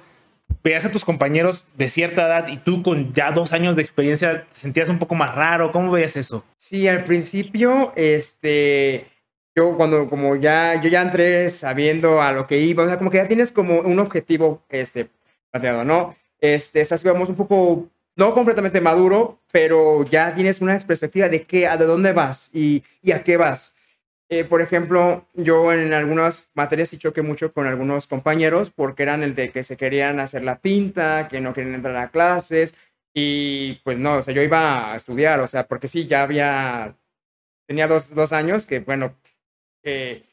veías 0.64 0.86
a 0.86 0.92
tus 0.92 1.06
compañeros 1.06 1.66
de 1.76 1.90
cierta 1.90 2.26
edad 2.28 2.48
y 2.48 2.58
tú 2.58 2.84
con 2.84 3.14
ya 3.14 3.32
dos 3.32 3.54
años 3.54 3.76
de 3.76 3.82
experiencia 3.82 4.46
te 4.48 4.56
sentías 4.56 4.90
un 4.90 5.00
poco 5.00 5.16
más 5.16 5.36
raro? 5.36 5.72
¿Cómo 5.72 5.92
veías 5.92 6.16
eso? 6.18 6.46
Sí, 6.58 6.88
al 6.88 7.04
principio, 7.04 7.94
este, 7.96 9.08
yo 9.56 9.76
cuando 9.76 10.10
como 10.10 10.36
ya, 10.36 10.82
yo 10.82 10.90
ya 10.90 11.02
entré 11.02 11.50
sabiendo 11.50 12.22
a 12.22 12.32
lo 12.32 12.48
que 12.48 12.60
iba, 12.60 12.84
o 12.84 12.88
sea, 12.88 12.98
como 12.98 13.12
que 13.12 13.18
ya 13.18 13.28
tienes 13.28 13.52
como 13.52 13.80
un 13.82 14.00
objetivo, 14.00 14.64
este, 14.70 15.10
planteado, 15.52 15.84
¿no? 15.84 16.16
Este, 16.40 16.82
estás, 16.82 17.04
digamos, 17.04 17.30
un 17.30 17.36
poco, 17.36 17.90
no 18.16 18.34
completamente 18.34 18.82
maduro, 18.82 19.40
pero 19.52 20.04
ya 20.06 20.34
tienes 20.34 20.62
una 20.62 20.80
perspectiva 20.80 21.30
de 21.30 21.44
qué, 21.44 21.68
a 21.68 21.78
de 21.78 21.86
dónde 21.86 22.14
vas 22.14 22.50
y, 22.54 22.84
y 23.02 23.12
a 23.12 23.24
qué 23.24 23.38
vas. 23.38 23.76
Eh, 24.34 24.46
por 24.46 24.62
ejemplo, 24.62 25.26
yo 25.34 25.74
en 25.74 25.94
algunas 25.94 26.52
materias 26.54 26.88
sí 26.88 26.98
choqué 26.98 27.22
mucho 27.22 27.52
con 27.52 27.68
algunos 27.68 28.08
compañeros 28.08 28.70
porque 28.70 29.04
eran 29.04 29.24
el 29.24 29.36
de 29.36 29.52
que 29.52 29.62
se 29.62 29.76
querían 29.76 30.22
hacer 30.22 30.44
la 30.44 30.60
pinta, 30.60 31.28
que 31.28 31.42
no 31.42 31.54
querían 31.54 31.76
entrar 31.76 31.98
a 31.98 32.12
clases 32.12 32.76
y 33.14 33.74
pues 33.84 33.98
no, 33.98 34.20
o 34.20 34.24
sea, 34.24 34.34
yo 34.34 34.42
iba 34.42 34.94
a 34.94 34.96
estudiar, 34.96 35.42
o 35.42 35.48
sea, 35.48 35.68
porque 35.68 35.90
sí, 35.90 36.08
ya 36.08 36.24
había, 36.24 36.96
tenía 37.68 37.90
dos, 37.90 38.16
dos 38.16 38.32
años 38.32 38.66
que, 38.66 38.80
bueno, 38.80 39.18
eh, 39.84 40.24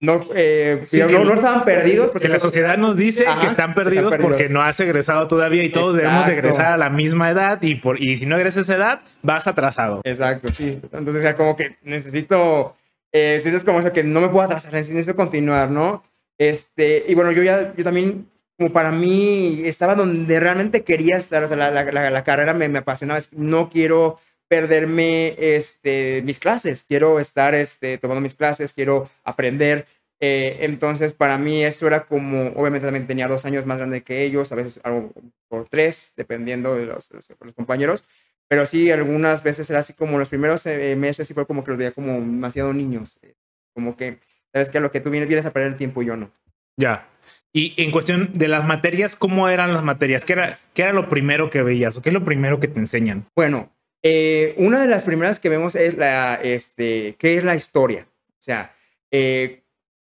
no, 0.00 0.20
eh, 0.34 0.80
sí, 0.82 0.98
no, 0.98 1.24
no, 1.24 1.34
estaban 1.34 1.64
perdidos. 1.64 2.10
Porque 2.10 2.28
la 2.28 2.40
sociedad 2.40 2.76
nos 2.76 2.96
dice 2.96 3.28
Ajá, 3.28 3.42
que 3.42 3.46
están 3.46 3.74
perdidos, 3.74 4.06
están 4.06 4.10
perdidos, 4.10 4.28
porque 4.28 4.48
no 4.52 4.60
has 4.60 4.80
egresado 4.80 5.28
todavía 5.28 5.62
y 5.62 5.70
todos 5.70 5.96
Exacto. 5.96 6.02
debemos 6.02 6.26
de 6.26 6.32
egresar 6.32 6.66
a 6.72 6.76
la 6.76 6.90
misma 6.90 7.30
edad 7.30 7.62
y, 7.62 7.76
por, 7.76 8.02
y 8.02 8.16
si 8.16 8.26
no 8.26 8.34
egresas 8.34 8.58
a 8.58 8.62
esa 8.62 8.74
edad, 8.74 9.00
vas 9.22 9.46
atrasado. 9.46 10.00
Exacto, 10.02 10.52
sí. 10.52 10.80
Entonces 10.90 11.22
ya 11.22 11.36
como 11.36 11.56
que 11.56 11.76
necesito 11.84 12.74
eh, 13.12 13.40
sientes 13.42 13.64
como 13.64 13.78
eso 13.78 13.92
que 13.92 14.04
no 14.04 14.20
me 14.20 14.28
puedo 14.28 14.44
atrasar, 14.44 14.72
necesito 14.72 15.14
continuar, 15.14 15.70
¿no? 15.70 16.02
Este, 16.38 17.04
y 17.08 17.14
bueno, 17.14 17.32
yo 17.32 17.42
ya, 17.42 17.74
yo 17.76 17.84
también, 17.84 18.28
como 18.58 18.72
para 18.72 18.92
mí, 18.92 19.62
estaba 19.64 19.94
donde 19.94 20.40
realmente 20.40 20.84
quería 20.84 21.16
estar, 21.16 21.42
o 21.42 21.48
sea, 21.48 21.56
la, 21.56 22.24
carrera 22.24 22.54
me, 22.54 22.68
me 22.68 22.78
apasionaba, 22.78 23.20
no 23.32 23.70
quiero 23.70 24.18
perderme 24.48 25.34
este, 25.38 26.22
mis 26.22 26.38
clases, 26.38 26.84
quiero 26.84 27.18
estar 27.20 27.54
este, 27.54 27.98
tomando 27.98 28.20
mis 28.20 28.34
clases, 28.34 28.72
quiero 28.72 29.08
aprender. 29.24 29.86
Eh, 30.18 30.58
entonces, 30.60 31.12
para 31.12 31.36
mí 31.36 31.64
eso 31.64 31.86
era 31.86 32.06
como, 32.06 32.48
obviamente 32.48 32.86
también 32.86 33.06
tenía 33.06 33.28
dos 33.28 33.44
años 33.44 33.66
más 33.66 33.78
grande 33.78 34.02
que 34.02 34.22
ellos, 34.22 34.52
a 34.52 34.54
veces 34.54 34.80
algo 34.84 35.12
por 35.48 35.68
tres, 35.68 36.14
dependiendo 36.16 36.74
de 36.74 36.86
los 36.86 37.10
compañeros. 37.54 38.08
Pero 38.48 38.66
sí, 38.66 38.90
algunas 38.90 39.42
veces 39.42 39.68
era 39.70 39.80
así 39.80 39.92
como 39.94 40.18
los 40.18 40.28
primeros 40.28 40.64
eh, 40.66 40.94
meses, 40.96 41.26
sí 41.26 41.34
fue 41.34 41.46
como 41.46 41.64
que 41.64 41.70
los 41.72 41.78
veía 41.78 41.90
como 41.90 42.12
demasiado 42.12 42.72
niños. 42.72 43.18
Eh, 43.22 43.34
como 43.74 43.96
que, 43.96 44.18
sabes 44.52 44.70
que 44.70 44.78
a 44.78 44.80
lo 44.80 44.92
que 44.92 45.00
tú 45.00 45.10
vienes, 45.10 45.28
vienes 45.28 45.46
a 45.46 45.50
perder 45.50 45.72
el 45.72 45.76
tiempo 45.76 46.02
y 46.02 46.06
yo 46.06 46.16
no. 46.16 46.30
Ya. 46.76 47.08
Y 47.52 47.74
en 47.82 47.90
cuestión 47.90 48.30
de 48.34 48.48
las 48.48 48.66
materias, 48.66 49.16
¿cómo 49.16 49.48
eran 49.48 49.72
las 49.72 49.82
materias? 49.82 50.24
¿Qué 50.24 50.34
era, 50.34 50.56
qué 50.74 50.82
era 50.82 50.92
lo 50.92 51.08
primero 51.08 51.50
que 51.50 51.62
veías 51.62 51.96
o 51.96 52.02
qué 52.02 52.10
es 52.10 52.14
lo 52.14 52.22
primero 52.22 52.60
que 52.60 52.68
te 52.68 52.78
enseñan? 52.78 53.26
Bueno, 53.34 53.72
eh, 54.02 54.54
una 54.58 54.80
de 54.80 54.86
las 54.86 55.04
primeras 55.04 55.40
que 55.40 55.48
vemos 55.48 55.74
es 55.74 55.96
la, 55.96 56.34
este, 56.36 57.16
¿qué 57.18 57.38
es 57.38 57.44
la 57.44 57.56
historia? 57.56 58.06
O 58.28 58.42
sea, 58.42 58.74
eh, 59.10 59.62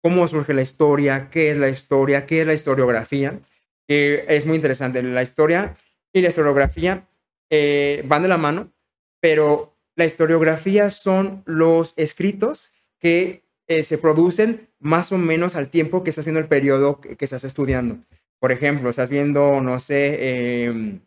cómo 0.04 0.28
surge 0.28 0.54
la 0.54 0.62
historia, 0.62 1.30
qué 1.32 1.52
es 1.52 1.58
la 1.58 1.70
historia, 1.70 2.26
qué 2.26 2.42
es 2.42 2.48
la 2.48 2.54
historiografía. 2.54 3.40
Eh, 3.88 4.26
es 4.28 4.46
muy 4.46 4.56
interesante. 4.56 5.02
La 5.02 5.22
historia 5.22 5.74
y 6.14 6.22
la 6.22 6.28
historiografía 6.28 7.07
eh, 7.50 8.04
van 8.06 8.24
de 8.24 8.28
la 8.28 8.38
mano, 8.38 8.72
pero 9.20 9.76
la 9.96 10.06
historiografía 10.06 10.90
son 10.90 11.44
los 11.46 11.98
escritos 11.98 12.72
que 13.00 13.44
eh, 13.68 13.84
se 13.84 13.98
producen 13.98 14.70
más 14.80 15.12
o 15.12 15.18
menos 15.18 15.56
al 15.56 15.70
tiempo 15.70 16.04
que 16.04 16.12
estás 16.12 16.26
viendo 16.26 16.40
el 16.40 16.48
periodo 16.48 17.02
que, 17.02 17.18
estás 17.20 17.44
estudiando. 17.44 17.98
Por 18.40 18.52
ejemplo, 18.52 18.90
estás 18.90 19.10
viendo, 19.10 19.60
no 19.62 19.80
sé, 19.80 20.18
eh, 20.20 21.00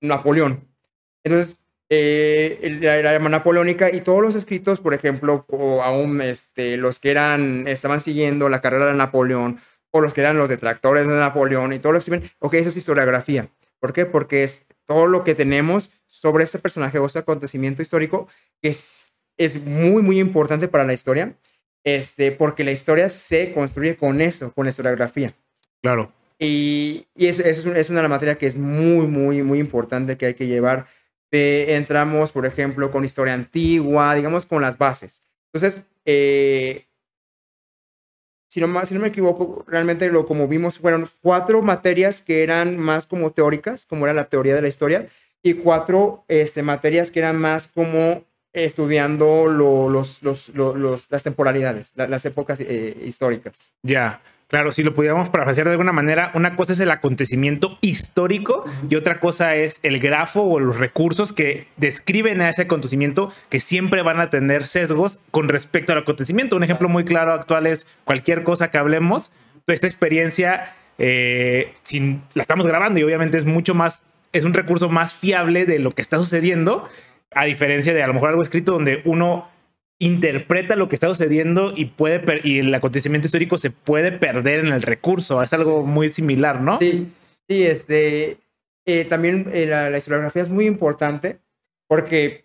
Napoleón. 0.00 0.66
Entonces, 1.22 1.60
eh, 1.90 2.78
la, 2.80 2.96
la, 3.02 3.18
napoleónica 3.18 3.94
y 3.94 4.00
todos 4.00 4.22
los 4.22 4.34
escritos, 4.34 4.80
por 4.80 4.94
ejemplo, 4.94 5.44
o 5.48 5.82
aún 5.82 6.20
este, 6.22 6.76
los 6.76 6.98
que 6.98 7.10
eran, 7.10 7.68
estaban 7.68 8.00
siguiendo 8.00 8.48
la 8.48 8.60
carrera 8.60 8.86
de 8.86 8.94
Napoleón, 8.94 9.60
o 9.90 10.00
los 10.00 10.12
que 10.14 10.22
eran 10.22 10.38
los 10.38 10.48
detractores 10.48 11.06
de 11.06 11.14
Napoleón 11.14 11.72
y 11.72 11.78
todo 11.78 11.92
lo 11.92 11.98
que 11.98 12.04
se 12.04 12.10
ven, 12.10 12.30
ok, 12.40 12.54
eso 12.54 12.70
es 12.70 12.76
historiografía. 12.76 13.48
¿Por 13.78 13.92
qué? 13.92 14.06
Porque 14.06 14.42
es 14.42 14.66
todo 14.86 15.06
lo 15.06 15.24
que 15.24 15.34
tenemos 15.34 15.92
sobre 16.06 16.44
este 16.44 16.58
personaje 16.58 16.98
o 16.98 17.06
este 17.06 17.18
acontecimiento 17.18 17.82
histórico 17.82 18.28
que 18.60 18.68
es, 18.68 19.16
es 19.36 19.64
muy, 19.64 20.02
muy 20.02 20.18
importante 20.18 20.68
para 20.68 20.84
la 20.84 20.92
historia, 20.92 21.36
este, 21.84 22.32
porque 22.32 22.64
la 22.64 22.72
historia 22.72 23.08
se 23.08 23.52
construye 23.52 23.96
con 23.96 24.20
eso, 24.20 24.52
con 24.52 24.64
la 24.64 24.70
historiografía. 24.70 25.34
Claro. 25.82 26.12
Y, 26.38 27.06
y 27.14 27.26
eso, 27.26 27.42
eso 27.42 27.74
es, 27.74 27.90
una, 27.90 28.08
materia 28.08 28.36
que 28.36 28.46
es 28.46 28.56
muy, 28.56 29.06
muy, 29.06 29.42
muy 29.42 29.58
importante 29.58 30.16
que 30.16 30.26
hay 30.26 30.34
que 30.34 30.46
llevar. 30.46 30.86
Eh, 31.30 31.66
entramos, 31.70 32.32
por 32.32 32.46
ejemplo, 32.46 32.90
con 32.90 33.04
historia 33.04 33.34
antigua, 33.34 34.14
digamos, 34.14 34.46
con 34.46 34.62
las 34.62 34.78
bases. 34.78 35.22
Entonces, 35.52 35.86
eh, 36.04 36.86
si 38.54 38.60
no, 38.60 38.86
si 38.86 38.94
no 38.94 39.00
me 39.00 39.08
equivoco, 39.08 39.64
realmente 39.66 40.08
lo 40.12 40.26
como 40.26 40.46
vimos 40.46 40.78
fueron 40.78 41.08
cuatro 41.22 41.60
materias 41.60 42.22
que 42.22 42.44
eran 42.44 42.78
más 42.78 43.04
como 43.04 43.32
teóricas, 43.32 43.84
como 43.84 44.06
era 44.06 44.14
la 44.14 44.26
teoría 44.26 44.54
de 44.54 44.62
la 44.62 44.68
historia, 44.68 45.08
y 45.42 45.54
cuatro 45.54 46.24
este, 46.28 46.62
materias 46.62 47.10
que 47.10 47.18
eran 47.18 47.34
más 47.34 47.66
como 47.66 48.22
estudiando 48.52 49.48
lo, 49.48 49.88
los, 49.88 50.22
los, 50.22 50.50
los, 50.50 51.10
las 51.10 51.22
temporalidades, 51.24 51.90
la, 51.96 52.06
las 52.06 52.24
épocas 52.26 52.60
eh, 52.60 52.96
históricas. 53.04 53.72
Ya, 53.82 54.22
Claro, 54.48 54.72
si 54.72 54.82
lo 54.82 54.94
pudiéramos 54.94 55.30
parafrasear 55.30 55.66
de 55.66 55.72
alguna 55.72 55.92
manera, 55.92 56.30
una 56.34 56.54
cosa 56.54 56.74
es 56.74 56.80
el 56.80 56.90
acontecimiento 56.90 57.78
histórico 57.80 58.64
y 58.88 58.94
otra 58.96 59.18
cosa 59.18 59.56
es 59.56 59.80
el 59.82 59.98
grafo 59.98 60.42
o 60.42 60.60
los 60.60 60.78
recursos 60.78 61.32
que 61.32 61.66
describen 61.76 62.40
a 62.42 62.50
ese 62.50 62.62
acontecimiento 62.62 63.32
que 63.48 63.58
siempre 63.58 64.02
van 64.02 64.20
a 64.20 64.30
tener 64.30 64.64
sesgos 64.64 65.18
con 65.30 65.48
respecto 65.48 65.92
al 65.92 65.98
acontecimiento. 65.98 66.56
Un 66.56 66.64
ejemplo 66.64 66.88
muy 66.88 67.04
claro 67.04 67.32
actual 67.32 67.66
es 67.66 67.86
cualquier 68.04 68.42
cosa 68.42 68.70
que 68.70 68.78
hablemos, 68.78 69.32
esta 69.66 69.86
experiencia 69.86 70.74
eh, 70.98 71.74
sin, 71.82 72.22
la 72.34 72.42
estamos 72.42 72.66
grabando 72.66 73.00
y 73.00 73.02
obviamente 73.02 73.38
es 73.38 73.46
mucho 73.46 73.74
más, 73.74 74.02
es 74.32 74.44
un 74.44 74.52
recurso 74.52 74.88
más 74.88 75.14
fiable 75.14 75.64
de 75.64 75.78
lo 75.78 75.90
que 75.90 76.02
está 76.02 76.18
sucediendo, 76.18 76.88
a 77.32 77.46
diferencia 77.46 77.94
de 77.94 78.02
a 78.02 78.06
lo 78.06 78.14
mejor 78.14 78.28
algo 78.28 78.42
escrito 78.42 78.72
donde 78.72 79.00
uno 79.04 79.48
interpreta 79.98 80.76
lo 80.76 80.88
que 80.88 80.96
está 80.96 81.08
sucediendo 81.08 81.72
y 81.74 81.86
puede 81.86 82.40
y 82.42 82.58
el 82.58 82.74
acontecimiento 82.74 83.26
histórico 83.26 83.58
se 83.58 83.70
puede 83.70 84.12
perder 84.12 84.60
en 84.60 84.68
el 84.68 84.82
recurso. 84.82 85.42
Es 85.42 85.52
algo 85.52 85.84
muy 85.84 86.08
similar, 86.08 86.60
¿no? 86.60 86.78
Sí, 86.78 87.08
sí, 87.48 87.62
este, 87.64 88.38
eh, 88.86 89.04
también 89.04 89.48
eh, 89.52 89.66
la, 89.66 89.96
historiografía 89.96 90.42
es 90.42 90.48
muy 90.48 90.66
importante 90.66 91.38
porque 91.86 92.44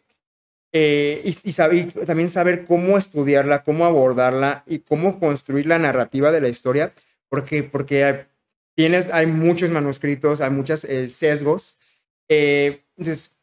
eh, 0.72 1.22
y, 1.26 1.50
y, 1.50 2.06
también 2.06 2.30
saber 2.30 2.66
cómo 2.66 2.98
estudiarla, 2.98 3.64
cómo 3.64 3.86
abordarla 3.86 4.64
y 4.68 4.80
cómo 4.80 5.20
construir 5.20 5.66
la 5.66 5.80
narrativa 5.80 6.32
de 6.32 6.42
la 6.42 6.50
historia, 6.50 6.94
porque, 7.28 7.64
porque 7.64 8.28
tienes, 8.76 9.10
hay 9.12 9.26
muchos 9.26 9.72
manuscritos, 9.72 10.42
hay 10.42 10.52
muchos 10.52 10.82
sesgos. 10.82 11.80
entonces, 12.28 13.40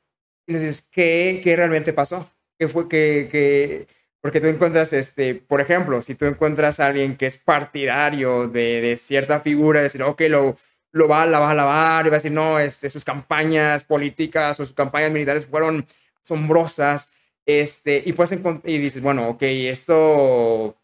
entonces 0.46 0.82
¿qué, 0.82 1.40
¿qué 1.42 1.56
realmente 1.56 1.92
pasó? 1.92 2.30
¿Qué 2.58 2.68
fue 2.68 2.88
que, 2.88 3.28
que 3.30 3.95
porque 4.26 4.40
tú 4.40 4.48
encuentras, 4.48 4.92
este, 4.92 5.36
por 5.36 5.60
ejemplo, 5.60 6.02
si 6.02 6.16
tú 6.16 6.24
encuentras 6.24 6.80
a 6.80 6.88
alguien 6.88 7.16
que 7.16 7.26
es 7.26 7.36
partidario 7.36 8.48
de, 8.48 8.80
de 8.80 8.96
cierta 8.96 9.38
figura, 9.38 9.80
decir, 9.80 10.02
ok, 10.02 10.22
lo, 10.28 10.56
lo 10.90 11.06
va, 11.06 11.22
a 11.22 11.26
lavar, 11.26 12.04
y 12.04 12.08
va 12.08 12.16
a 12.16 12.18
decir, 12.18 12.32
no, 12.32 12.58
este, 12.58 12.90
sus 12.90 13.04
campañas 13.04 13.84
políticas 13.84 14.58
o 14.58 14.66
sus 14.66 14.74
campañas 14.74 15.12
militares 15.12 15.46
fueron 15.46 15.86
asombrosas, 16.24 17.12
este, 17.46 18.02
y 18.04 18.14
pues 18.14 18.34
y 18.64 18.78
dices, 18.78 19.00
bueno, 19.00 19.28
ok, 19.28 19.42
esto 19.42 20.76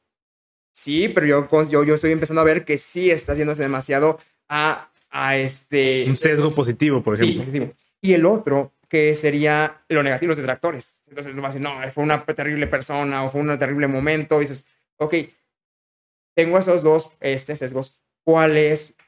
sí, 0.70 1.08
pero 1.08 1.26
yo, 1.26 1.68
yo, 1.68 1.82
yo 1.82 1.94
estoy 1.96 2.12
empezando 2.12 2.42
a 2.42 2.44
ver 2.44 2.64
que 2.64 2.76
sí 2.76 3.10
está 3.10 3.32
haciéndose 3.32 3.64
demasiado 3.64 4.20
a, 4.48 4.88
a 5.10 5.36
este... 5.36 6.04
Un 6.06 6.14
sesgo 6.14 6.52
positivo, 6.52 7.02
por 7.02 7.16
ejemplo. 7.16 7.32
Sí, 7.32 7.38
positivo. 7.40 7.72
Y 8.00 8.12
el 8.12 8.24
otro 8.24 8.70
que 8.92 9.14
sería 9.14 9.86
lo 9.88 10.02
negativo, 10.02 10.28
los 10.28 10.36
detractores. 10.36 10.98
Entonces, 11.08 11.34
vas 11.34 11.56
a 11.56 11.58
decir, 11.58 11.62
no, 11.62 11.90
fue 11.90 12.04
una 12.04 12.26
terrible 12.26 12.66
persona 12.66 13.24
o 13.24 13.30
fue 13.30 13.40
un 13.40 13.58
terrible 13.58 13.86
momento. 13.86 14.38
Dices, 14.38 14.66
ok, 14.98 15.14
tengo 16.36 16.58
esos 16.58 16.82
dos 16.82 17.16
este, 17.20 17.56
sesgos. 17.56 18.02
¿Cuáles, 18.22 18.98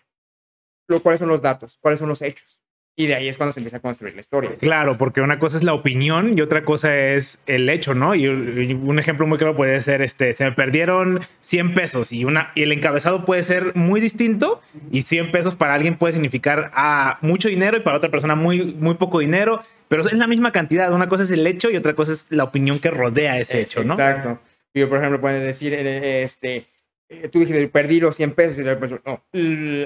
lo, 0.88 1.02
¿Cuáles 1.02 1.18
son 1.18 1.28
los 1.28 1.42
datos? 1.42 1.76
¿Cuáles 1.82 2.00
son 2.00 2.08
los 2.08 2.22
hechos? 2.22 2.63
Y 2.96 3.08
de 3.08 3.16
ahí 3.16 3.26
es 3.26 3.36
cuando 3.36 3.52
se 3.52 3.58
empieza 3.58 3.78
a 3.78 3.80
construir 3.80 4.14
la 4.14 4.20
historia. 4.20 4.52
Claro, 4.60 4.96
porque 4.96 5.20
una 5.20 5.40
cosa 5.40 5.56
es 5.56 5.64
la 5.64 5.74
opinión 5.74 6.38
y 6.38 6.40
otra 6.40 6.64
cosa 6.64 6.96
es 6.96 7.40
el 7.46 7.68
hecho, 7.68 7.92
¿no? 7.94 8.14
Y 8.14 8.28
un 8.28 8.98
ejemplo 9.00 9.26
muy 9.26 9.36
claro 9.36 9.56
puede 9.56 9.80
ser, 9.80 10.00
este, 10.00 10.32
se 10.32 10.44
me 10.44 10.52
perdieron 10.52 11.20
100 11.40 11.74
pesos 11.74 12.12
y, 12.12 12.24
una, 12.24 12.52
y 12.54 12.62
el 12.62 12.70
encabezado 12.70 13.24
puede 13.24 13.42
ser 13.42 13.74
muy 13.74 14.00
distinto 14.00 14.60
y 14.92 15.02
100 15.02 15.32
pesos 15.32 15.56
para 15.56 15.74
alguien 15.74 15.96
puede 15.96 16.12
significar 16.12 16.70
a 16.72 17.18
mucho 17.20 17.48
dinero 17.48 17.76
y 17.76 17.80
para 17.80 17.96
otra 17.96 18.10
persona 18.10 18.36
muy, 18.36 18.76
muy 18.78 18.94
poco 18.94 19.18
dinero, 19.18 19.60
pero 19.88 20.02
es 20.02 20.12
la 20.12 20.28
misma 20.28 20.52
cantidad. 20.52 20.92
Una 20.92 21.08
cosa 21.08 21.24
es 21.24 21.32
el 21.32 21.44
hecho 21.48 21.70
y 21.70 21.76
otra 21.76 21.94
cosa 21.94 22.12
es 22.12 22.26
la 22.30 22.44
opinión 22.44 22.78
que 22.78 22.90
rodea 22.90 23.40
ese 23.40 23.60
hecho, 23.60 23.82
¿no? 23.82 23.94
Exacto. 23.94 24.38
Yo, 24.72 24.88
por 24.88 24.98
ejemplo, 24.98 25.20
pueden 25.20 25.42
decir, 25.44 25.72
este, 25.72 26.66
eh, 27.08 27.28
tú 27.28 27.40
dijiste, 27.40 27.68
perdí 27.68 28.00
los 28.00 28.16
100 28.16 28.32
pesos. 28.32 28.58
Y 28.58 28.62
no, 29.04 29.22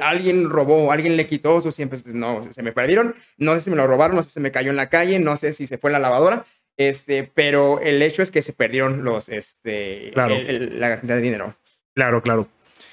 alguien 0.02 0.48
robó, 0.48 0.92
alguien 0.92 1.16
le 1.16 1.26
quitó 1.26 1.60
sus 1.60 1.74
100 1.74 1.88
pesos. 1.88 2.14
No, 2.14 2.42
se 2.42 2.62
me 2.62 2.72
perdieron. 2.72 3.14
No 3.36 3.54
sé 3.54 3.62
si 3.62 3.70
me 3.70 3.76
lo 3.76 3.86
robaron, 3.86 4.16
no 4.16 4.22
sé 4.22 4.28
si 4.28 4.34
se 4.34 4.40
me 4.40 4.52
cayó 4.52 4.70
en 4.70 4.76
la 4.76 4.88
calle, 4.88 5.18
no 5.18 5.36
sé 5.36 5.52
si 5.52 5.66
se 5.66 5.78
fue 5.78 5.90
en 5.90 5.92
la 5.92 5.98
lavadora. 5.98 6.44
Este, 6.76 7.28
pero 7.34 7.80
el 7.80 8.00
hecho 8.02 8.22
es 8.22 8.30
que 8.30 8.40
se 8.40 8.52
perdieron 8.52 9.04
los, 9.04 9.28
este, 9.28 10.12
la 10.14 10.90
cantidad 10.90 11.16
de 11.16 11.22
dinero. 11.22 11.54
Claro, 11.94 12.22
claro. 12.22 12.46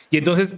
Y 0.09 0.17
entonces, 0.17 0.55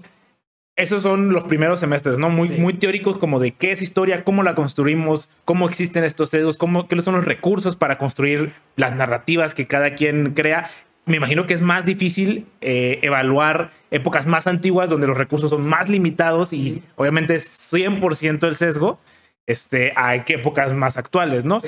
esos 0.77 1.01
son 1.01 1.33
los 1.33 1.43
primeros 1.43 1.79
semestres, 1.79 2.19
¿no? 2.19 2.29
Muy, 2.29 2.49
muy 2.49 2.75
teóricos 2.75 3.17
como 3.17 3.39
de 3.39 3.51
qué 3.51 3.71
es 3.71 3.81
historia, 3.81 4.23
cómo 4.23 4.43
la 4.43 4.55
construimos, 4.55 5.33
cómo 5.43 5.67
existen 5.67 6.03
estos 6.03 6.29
sesgos, 6.29 6.57
cómo, 6.57 6.87
qué 6.87 7.01
son 7.01 7.15
los 7.15 7.25
recursos 7.25 7.75
para 7.75 7.97
construir 7.97 8.53
las 8.75 8.95
narrativas 8.95 9.55
que 9.55 9.65
cada 9.65 9.95
quien 9.95 10.35
crea 10.35 10.69
me 11.07 11.17
imagino 11.17 11.47
que 11.47 11.53
es 11.53 11.61
más 11.61 11.85
difícil 11.85 12.45
eh, 12.61 12.99
evaluar 13.01 13.71
épocas 13.91 14.25
más 14.27 14.45
antiguas 14.45 14.89
donde 14.89 15.07
los 15.07 15.17
recursos 15.17 15.49
son 15.49 15.67
más 15.67 15.89
limitados 15.89 16.53
y 16.53 16.83
obviamente 16.95 17.33
es 17.33 17.73
100% 17.73 18.45
el 18.45 18.55
sesgo 18.55 18.99
este, 19.47 19.93
a 19.95 20.15
épocas 20.15 20.73
más 20.73 20.97
actuales, 20.97 21.45
¿no? 21.45 21.59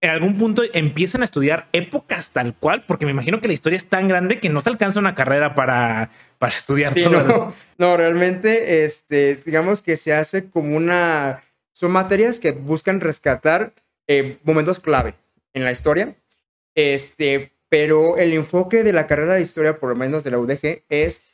En 0.00 0.10
algún 0.10 0.36
punto 0.36 0.62
empiezan 0.74 1.22
a 1.22 1.24
estudiar 1.24 1.68
épocas 1.72 2.32
tal 2.32 2.54
cual, 2.54 2.84
porque 2.86 3.04
me 3.04 3.12
imagino 3.12 3.40
que 3.40 3.48
la 3.48 3.54
historia 3.54 3.76
es 3.76 3.88
tan 3.88 4.06
grande 4.08 4.40
que 4.40 4.48
no 4.48 4.62
te 4.62 4.70
alcanza 4.70 5.00
una 5.00 5.14
carrera 5.14 5.54
para, 5.54 6.10
para 6.38 6.52
estudiar. 6.52 6.92
no, 6.96 7.54
no, 7.78 7.96
realmente, 7.96 8.84
este, 8.84 9.36
digamos 9.46 9.82
que 9.82 9.96
se 9.96 10.12
hace 10.12 10.50
como 10.50 10.76
una... 10.76 11.42
Son 11.72 11.92
materias 11.92 12.40
que 12.40 12.50
buscan 12.50 13.00
rescatar 13.00 13.72
eh, 14.08 14.38
momentos 14.42 14.80
clave 14.80 15.14
en 15.52 15.64
la 15.64 15.70
historia, 15.70 16.16
este, 16.74 17.52
pero 17.68 18.16
el 18.16 18.32
enfoque 18.32 18.82
de 18.82 18.92
la 18.92 19.06
carrera 19.06 19.34
de 19.34 19.42
historia, 19.42 19.78
por 19.78 19.90
lo 19.90 19.96
menos 19.96 20.24
de 20.24 20.30
la 20.30 20.38
UDG, 20.38 20.84
es 20.88 21.24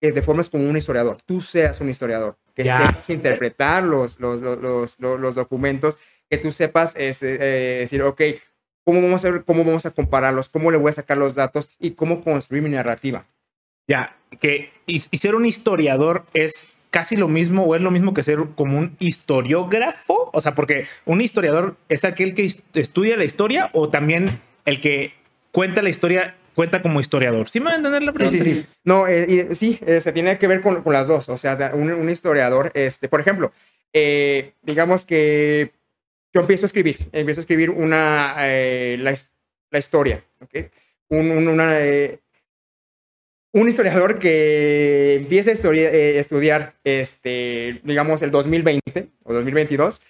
que 0.00 0.12
te 0.12 0.22
formes 0.22 0.48
como 0.48 0.68
un 0.68 0.76
historiador, 0.76 1.18
tú 1.24 1.40
seas 1.40 1.80
un 1.80 1.88
historiador, 1.88 2.36
que 2.54 2.64
sepas 2.64 3.08
interpretar 3.10 3.82
los, 3.84 4.20
los, 4.20 4.40
los, 4.40 4.98
los, 4.98 5.34
documentos, 5.34 5.98
que 6.28 6.38
tú 6.38 6.52
sepas 6.52 6.94
es, 6.96 7.22
eh, 7.22 7.78
decir, 7.80 8.02
ok, 8.02 8.20
¿cómo 8.84 9.00
vamos, 9.02 9.24
a, 9.24 9.40
¿cómo 9.42 9.64
vamos 9.64 9.86
a 9.86 9.90
compararlos? 9.90 10.48
¿Cómo 10.48 10.70
le 10.70 10.76
voy 10.76 10.90
a 10.90 10.92
sacar 10.92 11.16
los 11.16 11.34
datos? 11.34 11.70
¿Y 11.78 11.92
cómo 11.92 12.22
construir 12.22 12.62
mi 12.62 12.70
narrativa? 12.70 13.26
Ya, 13.88 14.16
que 14.40 14.72
y, 14.86 14.98
ser 15.00 15.34
un 15.34 15.46
historiador 15.46 16.24
es 16.34 16.68
casi 16.90 17.16
lo 17.16 17.28
mismo 17.28 17.64
o 17.64 17.74
es 17.74 17.82
lo 17.82 17.90
mismo 17.90 18.14
que 18.14 18.22
ser 18.22 18.38
como 18.54 18.78
un 18.78 18.94
historiógrafo, 18.98 20.30
o 20.32 20.40
sea, 20.40 20.54
porque 20.54 20.86
un 21.04 21.20
historiador 21.20 21.76
es 21.88 22.04
aquel 22.04 22.34
que 22.34 22.48
estudia 22.74 23.16
la 23.16 23.24
historia 23.24 23.70
o 23.72 23.88
también 23.88 24.40
el 24.64 24.80
que 24.80 25.12
cuenta 25.54 25.82
la 25.82 25.88
historia, 25.88 26.34
cuenta 26.52 26.82
como 26.82 27.00
historiador. 27.00 27.48
¿Sí 27.48 27.60
me 27.60 27.66
va 27.66 27.72
a 27.72 27.76
entender 27.76 28.02
la 28.02 28.12
pregunta? 28.12 28.36
Sí, 28.36 28.44
sí, 28.44 28.60
sí. 28.62 28.66
No, 28.82 29.06
eh, 29.06 29.54
sí, 29.54 29.78
eh, 29.86 30.00
se 30.00 30.12
tiene 30.12 30.36
que 30.36 30.48
ver 30.48 30.60
con, 30.60 30.82
con 30.82 30.92
las 30.92 31.06
dos. 31.06 31.28
O 31.28 31.36
sea, 31.36 31.70
un, 31.74 32.10
historiador, 32.10 32.72
este, 32.74 33.08
por 33.08 33.20
ejemplo, 33.20 33.52
eh, 33.92 34.52
digamos 34.62 35.06
que 35.06 35.70
yo 36.32 36.40
empiezo 36.40 36.64
a 36.64 36.66
escribir, 36.66 37.08
empiezo 37.12 37.40
a 37.40 37.42
escribir 37.42 37.70
una, 37.70 38.34
la, 38.36 39.14
la, 39.70 39.78
historia, 39.78 40.24
¿ok? 40.40 40.72
Un, 41.10 41.30
una, 41.30 41.78
un 43.52 43.68
historiador 43.68 44.18
que 44.18 45.14
empieza 45.14 45.50
a 45.50 45.54
estudiar, 45.54 46.74
este, 46.82 47.80
digamos, 47.84 48.22
el 48.22 48.32
2020 48.32 49.08
o 49.22 49.32
2022, 49.32 50.02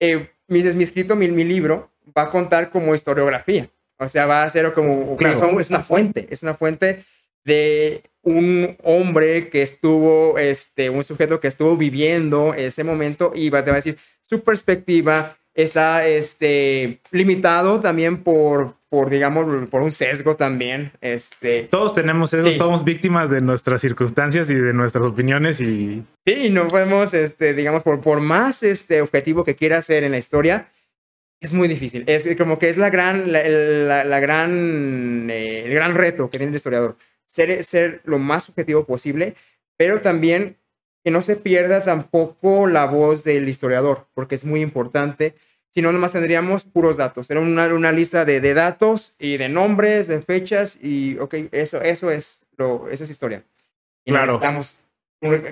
mi, 0.00 0.62
mi 0.62 0.82
escrito, 0.84 1.16
mi, 1.16 1.28
mi 1.28 1.44
libro, 1.44 1.90
va 2.16 2.22
a 2.22 2.30
contar 2.30 2.70
como 2.70 2.94
historiografía. 2.94 3.68
O 3.98 4.08
sea, 4.08 4.26
va 4.26 4.42
a 4.42 4.48
ser 4.48 4.72
como, 4.72 5.16
es 5.20 5.70
una 5.70 5.82
fuente, 5.82 6.26
es 6.30 6.42
una 6.42 6.54
fuente 6.54 7.04
de 7.44 8.02
un 8.22 8.76
hombre 8.82 9.48
que 9.48 9.62
estuvo, 9.62 10.36
este, 10.38 10.90
un 10.90 11.04
sujeto 11.04 11.40
que 11.40 11.48
estuvo 11.48 11.76
viviendo 11.76 12.54
ese 12.54 12.84
momento 12.84 13.32
y 13.34 13.50
va, 13.50 13.64
te 13.64 13.70
va 13.70 13.76
a 13.76 13.78
decir, 13.78 13.96
su 14.24 14.42
perspectiva 14.42 15.36
está 15.54 16.06
este, 16.06 17.00
limitado 17.12 17.80
también 17.80 18.22
por, 18.22 18.74
por, 18.90 19.08
digamos, 19.10 19.68
por 19.68 19.80
un 19.80 19.92
sesgo 19.92 20.36
también. 20.36 20.92
Este, 21.00 21.68
Todos 21.70 21.94
tenemos 21.94 22.34
eso, 22.34 22.52
somos 22.52 22.84
víctimas 22.84 23.30
de 23.30 23.40
nuestras 23.40 23.80
circunstancias 23.80 24.50
y 24.50 24.54
de 24.54 24.72
nuestras 24.72 25.04
opiniones 25.04 25.60
y... 25.60 26.04
Sí, 26.24 26.50
no 26.50 26.66
podemos, 26.66 27.14
este, 27.14 27.54
digamos, 27.54 27.82
por, 27.82 28.00
por 28.00 28.20
más 28.20 28.62
este, 28.62 29.00
objetivo 29.00 29.44
que 29.44 29.54
quiera 29.54 29.80
ser 29.80 30.04
en 30.04 30.12
la 30.12 30.18
historia, 30.18 30.68
es 31.40 31.52
muy 31.52 31.68
difícil. 31.68 32.04
Es 32.06 32.28
como 32.36 32.58
que 32.58 32.68
es 32.68 32.76
la 32.76 32.90
gran, 32.90 33.32
la, 33.32 34.20
gran, 34.20 35.28
eh, 35.30 35.64
el 35.66 35.74
gran 35.74 35.94
reto 35.94 36.30
que 36.30 36.38
tiene 36.38 36.50
el 36.50 36.56
historiador. 36.56 36.96
Ser, 37.26 37.62
ser 37.64 38.00
lo 38.04 38.18
más 38.18 38.48
objetivo 38.48 38.84
posible, 38.84 39.34
pero 39.76 40.00
también 40.00 40.56
que 41.04 41.10
no 41.10 41.22
se 41.22 41.36
pierda 41.36 41.82
tampoco 41.82 42.66
la 42.66 42.86
voz 42.86 43.22
del 43.22 43.48
historiador, 43.48 44.08
porque 44.14 44.34
es 44.34 44.44
muy 44.44 44.60
importante. 44.60 45.34
Si 45.70 45.82
no, 45.82 45.92
nomás 45.92 46.12
tendríamos 46.12 46.64
puros 46.64 46.96
datos. 46.96 47.30
Era 47.30 47.40
una, 47.40 47.66
una 47.66 47.92
lista 47.92 48.24
de, 48.24 48.40
de, 48.40 48.54
datos 48.54 49.14
y 49.18 49.36
de 49.36 49.48
nombres, 49.48 50.08
de 50.08 50.20
fechas, 50.22 50.82
y 50.82 51.18
ok, 51.18 51.34
eso, 51.52 51.82
eso, 51.82 52.10
es, 52.10 52.46
lo, 52.56 52.88
eso 52.88 53.04
es 53.04 53.10
historia. 53.10 53.44
Y 54.04 54.10
claro. 54.10 54.26
necesitamos 54.26 54.78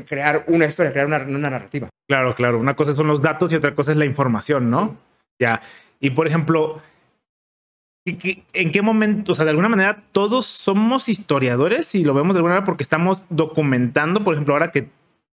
crear 0.09 0.45
una 0.49 0.65
historia, 0.65 0.93
crear 0.93 1.07
una, 1.07 1.19
una 1.19 1.51
narrativa. 1.51 1.89
Claro, 2.09 2.35
claro. 2.35 2.59
Una 2.59 2.75
cosa 2.75 2.95
son 2.95 3.07
los 3.07 3.21
datos 3.21 3.53
y 3.53 3.57
otra 3.57 3.75
cosa 3.75 3.93
es 3.93 3.99
la 3.99 4.05
información, 4.07 4.71
¿no? 4.71 4.97
Ya. 5.41 5.63
Y 6.01 6.11
por 6.11 6.27
ejemplo, 6.27 6.83
¿en 8.07 8.71
qué 8.71 8.83
momento, 8.83 9.33
o 9.33 9.35
sea, 9.35 9.45
de 9.45 9.51
alguna 9.51 9.69
manera 9.69 10.03
todos 10.13 10.47
somos 10.47 11.09
historiadores 11.09 11.95
y 11.95 12.05
lo 12.05 12.15
vemos 12.15 12.35
de 12.35 12.39
alguna 12.39 12.55
manera 12.55 12.67
porque 12.67 12.83
estamos 12.83 13.27
documentando, 13.31 14.23
por 14.23 14.35
ejemplo, 14.35 14.55
ahora 14.55 14.71
que 14.71 14.89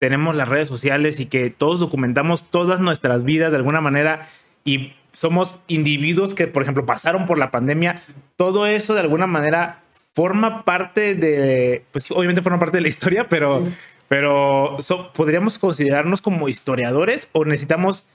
tenemos 0.01 0.35
las 0.35 0.49
redes 0.49 0.69
sociales 0.69 1.21
y 1.21 1.27
que 1.27 1.51
todos 1.51 1.81
documentamos 1.81 2.51
todas 2.51 2.81
nuestras 2.81 3.25
vidas 3.25 3.53
de 3.53 3.59
alguna 3.59 3.81
manera 3.81 4.29
y 4.65 4.93
somos 5.13 5.61
individuos 5.69 6.35
que, 6.35 6.47
por 6.47 6.63
ejemplo, 6.63 6.87
pasaron 6.87 7.27
por 7.27 7.39
la 7.39 7.51
pandemia, 7.51 8.03
todo 8.37 8.67
eso 8.67 8.95
de 8.95 9.01
alguna 9.01 9.27
manera 9.27 9.83
forma 10.15 10.65
parte 10.65 11.15
de, 11.15 11.85
pues 11.91 12.11
obviamente 12.11 12.43
forma 12.43 12.59
parte 12.59 12.79
de 12.79 12.83
la 12.83 12.89
historia, 12.89 13.27
pero, 13.29 13.67
pero 14.09 14.77
podríamos 15.15 15.59
considerarnos 15.59 16.23
como 16.23 16.49
historiadores 16.49 17.29
o 17.33 17.45
necesitamos 17.45 18.07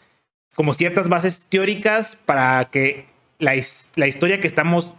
como 0.55 0.73
ciertas 0.73 1.09
bases 1.09 1.45
teóricas 1.49 2.15
para 2.15 2.69
que 2.71 3.05
la, 3.37 3.53
la 3.95 4.07
historia 4.07 4.41
que 4.41 4.47
estamos 4.47 4.93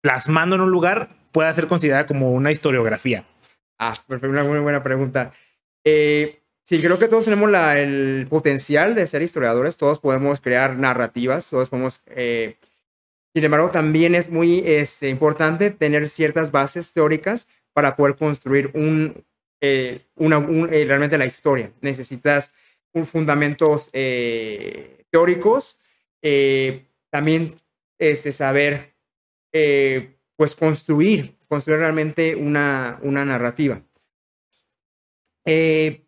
plasmando 0.00 0.56
en 0.56 0.62
un 0.62 0.70
lugar 0.70 1.08
pueda 1.32 1.52
ser 1.54 1.66
considerada 1.66 2.06
como 2.06 2.32
una 2.32 2.50
historiografía. 2.50 3.24
Ah, 3.78 3.92
una 4.08 4.44
muy 4.44 4.58
buena 4.58 4.82
pregunta. 4.82 5.32
Eh, 5.84 6.40
sí, 6.64 6.80
creo 6.80 6.98
que 6.98 7.08
todos 7.08 7.24
tenemos 7.24 7.50
la, 7.50 7.78
el 7.78 8.26
potencial 8.28 8.94
de 8.94 9.06
ser 9.06 9.22
historiadores, 9.22 9.76
todos 9.76 10.00
podemos 10.00 10.40
crear 10.40 10.76
narrativas, 10.76 11.48
todos 11.48 11.68
podemos... 11.68 12.02
Eh, 12.08 12.56
sin 13.34 13.44
embargo, 13.44 13.70
también 13.70 14.14
es 14.14 14.30
muy 14.30 14.64
este, 14.66 15.08
importante 15.08 15.70
tener 15.70 16.08
ciertas 16.08 16.50
bases 16.50 16.92
teóricas 16.92 17.48
para 17.72 17.94
poder 17.94 18.16
construir 18.16 18.70
un, 18.74 19.24
eh, 19.60 20.06
una, 20.16 20.40
realmente 20.40 21.18
la 21.18 21.26
historia. 21.26 21.70
Necesitas 21.80 22.54
un 22.92 23.06
fundamentos 23.06 23.90
teóricos, 25.10 25.80
también 27.10 27.54
este, 27.98 28.32
saber 28.32 28.94
pues 30.38 30.54
construir, 30.54 31.36
construir 31.48 31.80
realmente 31.80 32.36
una, 32.36 33.00
una 33.02 33.24
narrativa. 33.24 33.82
Eh, 35.44 36.04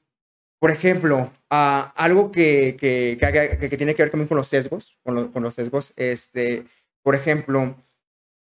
por 0.61 0.71
ejemplo, 0.71 1.33
algo 1.49 2.31
que, 2.31 2.77
que, 2.79 3.19
que, 3.19 3.77
tiene 3.77 3.95
que 3.95 4.03
ver 4.03 4.11
también 4.11 4.29
con 4.29 4.37
los 4.37 4.47
sesgos, 4.47 4.99
con, 5.03 5.33
con, 5.33 5.43
los 5.43 5.55
sesgos, 5.55 5.95
este, 5.97 6.65
por 7.03 7.15
ejemplo, 7.15 7.75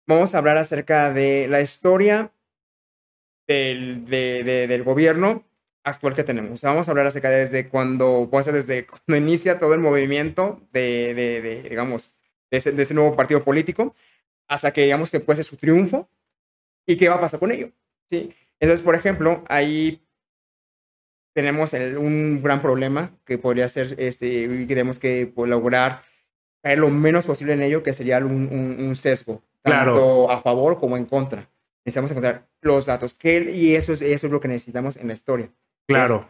vamos 0.08 0.34
a 0.34 0.38
hablar 0.38 0.58
acerca 0.58 1.12
de 1.12 1.48
la 1.50 1.60
historia 1.60 2.32
del, 3.48 4.06
de, 4.06 4.44
del 4.68 4.84
gobierno 4.84 5.44
actual 5.84 6.16
que 6.16 6.24
tenemos. 6.24 6.62
vamos 6.62 6.88
a 6.88 6.92
hablar 6.92 7.08
acerca 7.08 7.30
de 7.30 7.40
desde 7.40 7.70
cuando, 7.70 8.28
puede 8.32 8.44
ser 8.44 8.54
desde 8.54 8.88
cuando 8.88 9.18
inicia 9.18 9.60
todo 9.60 9.74
el 9.74 9.80
movimiento 9.80 10.62
de, 10.72 11.14
de 11.14 11.70
digamos, 11.70 12.16
de 12.50 12.58
ese, 12.58 12.72
de 12.72 12.82
ese, 12.84 12.94
nuevo 12.94 13.16
partido 13.16 13.44
político, 13.44 13.94
hasta 14.48 14.72
que 14.72 14.84
digamos 14.84 15.12
que 15.12 15.20
puede 15.20 15.38
ser 15.38 15.46
su 15.46 15.58
triunfo 15.58 16.10
y 16.86 16.98
qué 16.98 17.10
va 17.10 17.16
a 17.16 17.22
pasar 17.22 17.40
con 17.40 17.52
ello. 17.52 17.72
¿sí? 18.10 18.34
Entonces, 18.60 18.84
por 18.84 18.96
ejemplo, 18.96 19.44
ahí 19.48 20.02
tenemos 21.34 21.74
un 21.74 22.42
gran 22.42 22.62
problema 22.62 23.12
que 23.26 23.38
podría 23.38 23.68
ser, 23.68 23.96
este, 23.98 24.44
y 24.44 24.66
tenemos 24.66 25.00
que 25.00 25.32
pues, 25.34 25.50
lograr 25.50 26.04
caer 26.62 26.80
lo 26.80 26.90
menos 26.90 27.26
posible 27.26 27.54
en 27.54 27.64
ello, 27.64 27.84
que 27.84 27.94
sería 27.94 28.20
un, 28.20 28.78
un, 28.80 28.96
sesgo, 28.96 29.44
tanto 29.62 30.32
a 30.32 30.40
favor 30.40 30.80
como 30.80 30.96
en 30.96 31.06
contra. 31.06 31.50
Necesitamos 31.84 32.12
encontrar 32.12 32.48
los 32.62 32.86
datos, 32.86 33.16
que, 33.16 33.52
y 33.52 33.76
eso 33.76 33.92
es, 33.92 34.02
eso 34.02 34.28
es 34.28 34.32
lo 34.32 34.40
que 34.40 34.48
necesitamos 34.48 34.96
en 34.96 35.08
la 35.08 35.14
historia. 35.14 35.52
Claro. 35.88 36.26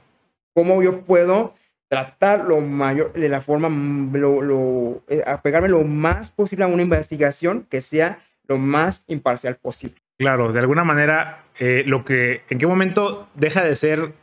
¿Cómo 0.56 0.84
yo 0.84 1.02
puedo 1.02 1.54
tratar 1.90 2.46
lo 2.46 2.60
mayor, 2.62 3.14
de 3.14 3.30
la 3.30 3.42
forma, 3.42 3.70
lo, 4.18 4.42
lo, 4.42 5.04
eh, 5.08 5.24
apegarme 5.26 5.70
lo 5.70 5.84
más 5.84 6.32
posible 6.32 6.66
a 6.66 6.68
una 6.68 6.82
investigación 6.82 7.68
que 7.70 7.82
sea 7.82 8.20
lo 8.48 8.58
más 8.58 9.06
imparcial 9.08 9.58
posible? 9.58 9.98
Claro, 10.18 10.54
de 10.54 10.60
alguna 10.60 10.84
manera, 10.84 11.46
eh, 11.60 11.84
lo 11.86 12.06
que, 12.06 12.44
¿en 12.50 12.60
qué 12.60 12.68
momento 12.68 13.28
deja 13.36 13.64
de 13.64 13.76
ser 13.76 14.14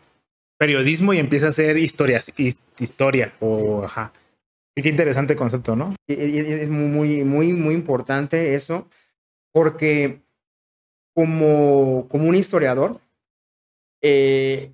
periodismo 0.59 1.15
y 1.15 1.19
empieza 1.19 1.49
a 1.49 1.53
ser 1.53 1.79
historias, 1.79 2.31
historia 2.79 3.33
o 3.41 3.83
ajá. 3.85 4.13
qué 4.77 4.89
interesante 4.89 5.35
concepto, 5.35 5.75
¿no? 5.75 5.95
Es 6.07 6.69
muy, 6.69 7.25
muy, 7.25 7.53
muy 7.53 7.75
importante 7.75 8.55
eso, 8.55 8.89
porque 9.53 10.21
como, 11.15 12.07
como 12.09 12.29
un 12.29 12.35
historiador, 12.35 13.01
eh, 14.03 14.73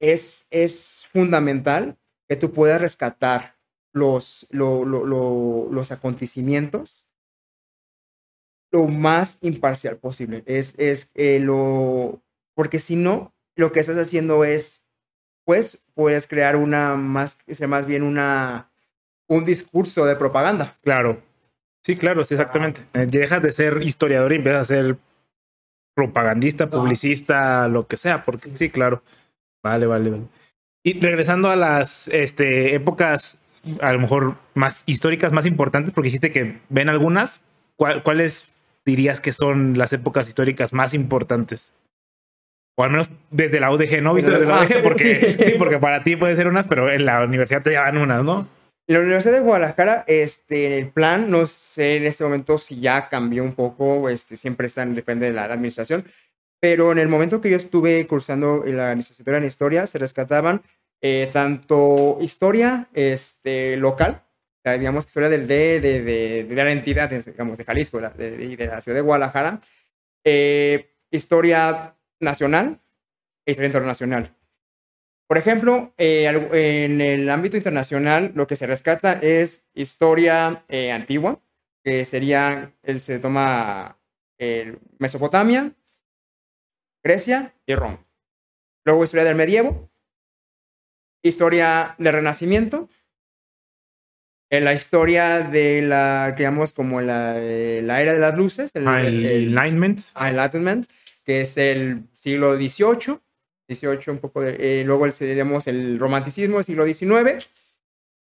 es, 0.00 0.46
es 0.50 1.06
fundamental 1.10 1.98
que 2.28 2.36
tú 2.36 2.52
puedas 2.52 2.80
rescatar 2.80 3.56
los, 3.92 4.46
los 4.50 5.92
acontecimientos 5.92 7.08
lo 8.74 8.88
más 8.88 9.38
imparcial 9.42 9.98
posible. 9.98 10.42
Es, 10.46 10.76
es 10.80 11.12
eh, 11.14 11.38
lo, 11.38 12.20
porque 12.54 12.80
si 12.80 12.96
no, 12.96 13.32
lo 13.54 13.70
que 13.70 13.78
estás 13.78 13.96
haciendo 13.96 14.44
es 14.44 14.90
pues 15.44 15.86
puedes 15.94 16.26
crear 16.26 16.56
una 16.56 16.96
más, 16.96 17.38
más 17.68 17.86
bien 17.86 18.02
una, 18.02 18.70
un 19.28 19.44
discurso 19.44 20.04
de 20.06 20.16
propaganda. 20.16 20.76
Claro. 20.82 21.22
Sí, 21.82 21.96
claro, 21.96 22.24
sí, 22.24 22.34
exactamente. 22.34 22.80
Eh, 22.94 23.06
dejas 23.06 23.42
de 23.42 23.52
ser 23.52 23.82
historiador 23.82 24.32
y 24.32 24.36
empiezas 24.36 24.62
a 24.62 24.74
ser 24.74 24.96
propagandista, 25.94 26.68
publicista, 26.68 27.68
lo 27.68 27.86
que 27.86 27.96
sea, 27.96 28.24
porque 28.24 28.48
sí. 28.48 28.70
claro. 28.70 29.02
Vale, 29.64 29.86
vale, 29.86 30.10
vale. 30.10 30.24
Y 30.84 31.00
regresando 31.00 31.50
a 31.50 31.56
las 31.56 32.08
este, 32.08 32.74
épocas, 32.74 33.42
a 33.80 33.92
lo 33.94 33.98
mejor 33.98 34.36
más 34.52 34.82
históricas, 34.86 35.32
más 35.32 35.46
importantes, 35.46 35.94
porque 35.94 36.08
dijiste 36.08 36.30
que 36.30 36.60
ven 36.68 36.90
algunas, 36.90 37.42
¿cuáles 37.76 38.52
dirías 38.84 39.22
que 39.22 39.32
son 39.32 39.78
las 39.78 39.94
épocas 39.94 40.28
históricas 40.28 40.74
más 40.74 40.92
importantes? 40.92 41.72
O 42.76 42.84
al 42.84 42.90
menos 42.90 43.10
desde 43.30 43.60
la 43.60 43.72
UDG, 43.72 44.02
¿no? 44.02 44.12
¿Viste 44.12 44.32
desde 44.32 44.46
la 44.46 44.62
UDG? 44.62 44.82
Porque, 44.82 45.36
sí. 45.44 45.54
porque 45.58 45.78
para 45.78 46.02
ti 46.02 46.16
puede 46.16 46.36
ser 46.36 46.48
unas, 46.48 46.66
pero 46.66 46.92
en 46.92 47.06
la 47.06 47.24
universidad 47.24 47.62
te 47.62 47.70
llevan 47.70 47.96
unas, 47.96 48.26
¿no? 48.26 48.46
La 48.86 49.00
Universidad 49.00 49.32
de 49.32 49.40
Guadalajara, 49.40 50.04
este, 50.06 50.76
el 50.76 50.90
plan, 50.90 51.30
no 51.30 51.46
sé 51.46 51.96
en 51.96 52.04
este 52.04 52.22
momento 52.22 52.58
si 52.58 52.80
ya 52.80 53.08
cambió 53.08 53.42
un 53.42 53.54
poco, 53.54 54.10
este, 54.10 54.36
siempre 54.36 54.66
están, 54.66 54.94
depende 54.94 55.24
de 55.24 55.32
la, 55.32 55.44
administración, 55.44 56.04
pero 56.64 56.92
en 56.92 56.98
el 56.98 57.08
momento 57.08 57.42
que 57.42 57.50
yo 57.50 57.58
estuve 57.58 58.06
cursando 58.06 58.64
la 58.64 58.94
licenciatura 58.94 59.36
en 59.36 59.44
historia, 59.44 59.86
se 59.86 59.98
rescataban 59.98 60.62
eh, 61.02 61.28
tanto 61.30 62.16
historia 62.22 62.88
este, 62.94 63.76
local, 63.76 64.22
digamos, 64.64 65.04
historia 65.04 65.28
del, 65.28 65.46
de, 65.46 65.78
de, 65.78 66.44
de, 66.44 66.64
la 66.64 66.72
entidad, 66.72 67.10
digamos, 67.10 67.58
de 67.58 67.64
Jalisco 67.66 67.98
y 67.98 68.16
de, 68.16 68.56
de, 68.56 68.66
la 68.66 68.80
ciudad 68.80 68.96
de 68.96 69.02
Guadalajara, 69.02 69.60
eh, 70.24 70.88
historia 71.10 71.96
nacional 72.20 72.80
e 73.44 73.50
historia 73.50 73.66
internacional. 73.66 74.34
Por 75.26 75.36
ejemplo, 75.36 75.92
eh, 75.98 76.24
en 76.24 77.02
el 77.02 77.28
ámbito 77.28 77.58
internacional, 77.58 78.32
lo 78.34 78.46
que 78.46 78.56
se 78.56 78.66
rescata 78.66 79.12
es 79.20 79.68
historia 79.74 80.64
eh, 80.70 80.92
antigua, 80.92 81.42
que 81.82 82.06
sería, 82.06 82.72
se 82.96 83.18
toma 83.18 83.98
Mesopotamia, 84.98 85.74
Grecia 87.04 87.54
y 87.66 87.74
Roma. 87.74 88.04
Luego 88.84 89.04
historia 89.04 89.24
del 89.24 89.36
medievo, 89.36 89.90
historia 91.22 91.94
del 91.98 92.14
renacimiento, 92.14 92.88
en 94.50 94.64
la 94.64 94.72
historia 94.72 95.40
de 95.40 95.82
la, 95.82 96.32
digamos, 96.36 96.72
como 96.72 97.00
la, 97.00 97.34
la 97.34 98.00
era 98.00 98.12
de 98.12 98.18
las 98.18 98.36
luces, 98.36 98.74
el, 98.74 98.86
el, 98.88 99.26
Enlightenment. 99.26 100.00
Enlightenment 100.18 100.86
que 101.24 101.40
es 101.40 101.56
el 101.56 102.04
siglo 102.12 102.54
XVIII, 102.56 103.18
18 103.66 104.12
un 104.12 104.18
poco 104.18 104.42
de, 104.42 104.56
eh, 104.58 104.84
luego 104.84 105.06
el, 105.06 105.12
digamos, 105.18 105.66
el 105.66 105.98
romanticismo 105.98 106.56
del 106.56 106.64
siglo 106.64 106.84
XIX, 106.86 107.48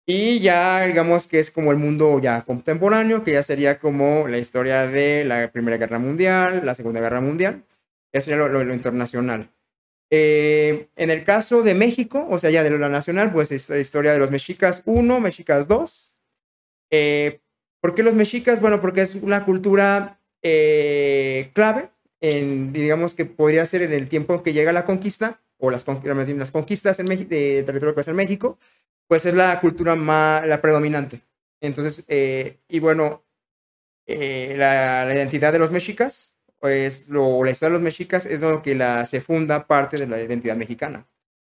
y 0.07 0.39
ya 0.41 0.85
digamos 0.85 1.27
que 1.27 1.41
es 1.41 1.51
como 1.51 1.73
el 1.73 1.79
mundo 1.79 2.21
ya 2.21 2.43
contemporáneo, 2.43 3.25
que 3.25 3.33
ya 3.33 3.43
sería 3.43 3.79
como 3.79 4.29
la 4.29 4.39
historia 4.39 4.87
de 4.87 5.25
la 5.25 5.51
Primera 5.51 5.77
Guerra 5.77 5.99
Mundial, 5.99 6.63
la 6.65 6.75
Segunda 6.75 7.01
Guerra 7.01 7.21
Mundial, 7.21 7.65
eso 8.15 8.31
ya 8.31 8.37
lo, 8.37 8.49
lo, 8.49 8.75
internacional. 8.75 9.51
Eh, 10.11 10.89
en 10.97 11.11
el 11.11 11.25
caso 11.25 11.63
de 11.63 11.75
México, 11.75 12.27
o 12.31 12.39
sea, 12.39 12.51
ya 12.51 12.63
de 12.63 12.71
lo 12.71 12.89
nacional, 12.89 13.33
pues 13.33 13.51
es 13.53 13.69
la 13.69 13.79
historia 13.79 14.13
de 14.13 14.19
los 14.19 14.31
mexicas 14.31 14.83
1, 14.87 15.21
mexicas 15.21 15.69
2. 15.69 16.15
Eh, 16.91 17.41
¿Por 17.81 17.95
qué 17.95 18.03
los 18.03 18.15
mexicas? 18.15 18.61
Bueno, 18.61 18.81
porque 18.81 19.03
es 19.03 19.15
una 19.17 19.45
cultura 19.45 20.21
clave 21.53 21.89
digamos 22.21 23.15
que 23.15 23.25
podría 23.25 23.67
ser 23.67 23.83
en 23.83 23.93
el 23.93 24.09
tiempo 24.09 24.35
en 24.35 24.43
que 24.43 24.53
llega 24.53 24.73
la 24.73 24.85
conquista, 24.85 25.41
o 25.59 25.71
las, 25.71 25.87
las 25.87 26.51
conquistas 26.51 26.99
en 26.99 27.07
de 27.07 27.63
territorio 27.65 27.95
que 27.95 28.01
es 28.01 28.09
en 28.09 28.17
México, 28.17 28.59
pues 29.07 29.27
es 29.27 29.35
la 29.35 29.61
cultura 29.61 29.95
más, 29.95 30.47
la 30.47 30.61
predominante. 30.61 31.21
Entonces, 31.61 32.05
eh, 32.09 32.59
y 32.69 32.79
bueno, 32.79 33.25
eh, 34.07 34.55
la, 34.57 35.11
identidad 35.15 35.53
de 35.53 35.59
los 35.59 35.71
mexicas, 35.71 36.34
pues 36.65 37.11
lo, 37.11 37.45
la 37.45 37.51
historia 37.51 37.73
de 37.73 37.75
los 37.75 37.85
mexicas 37.85 38.25
es 38.25 38.41
lo 38.41 38.63
que 38.63 38.75
la, 38.75 39.05
se 39.05 39.21
funda 39.21 39.67
parte 39.67 39.99
de 39.99 40.07
la 40.07 40.19
identidad 40.19 40.57
mexicana. 40.57 41.07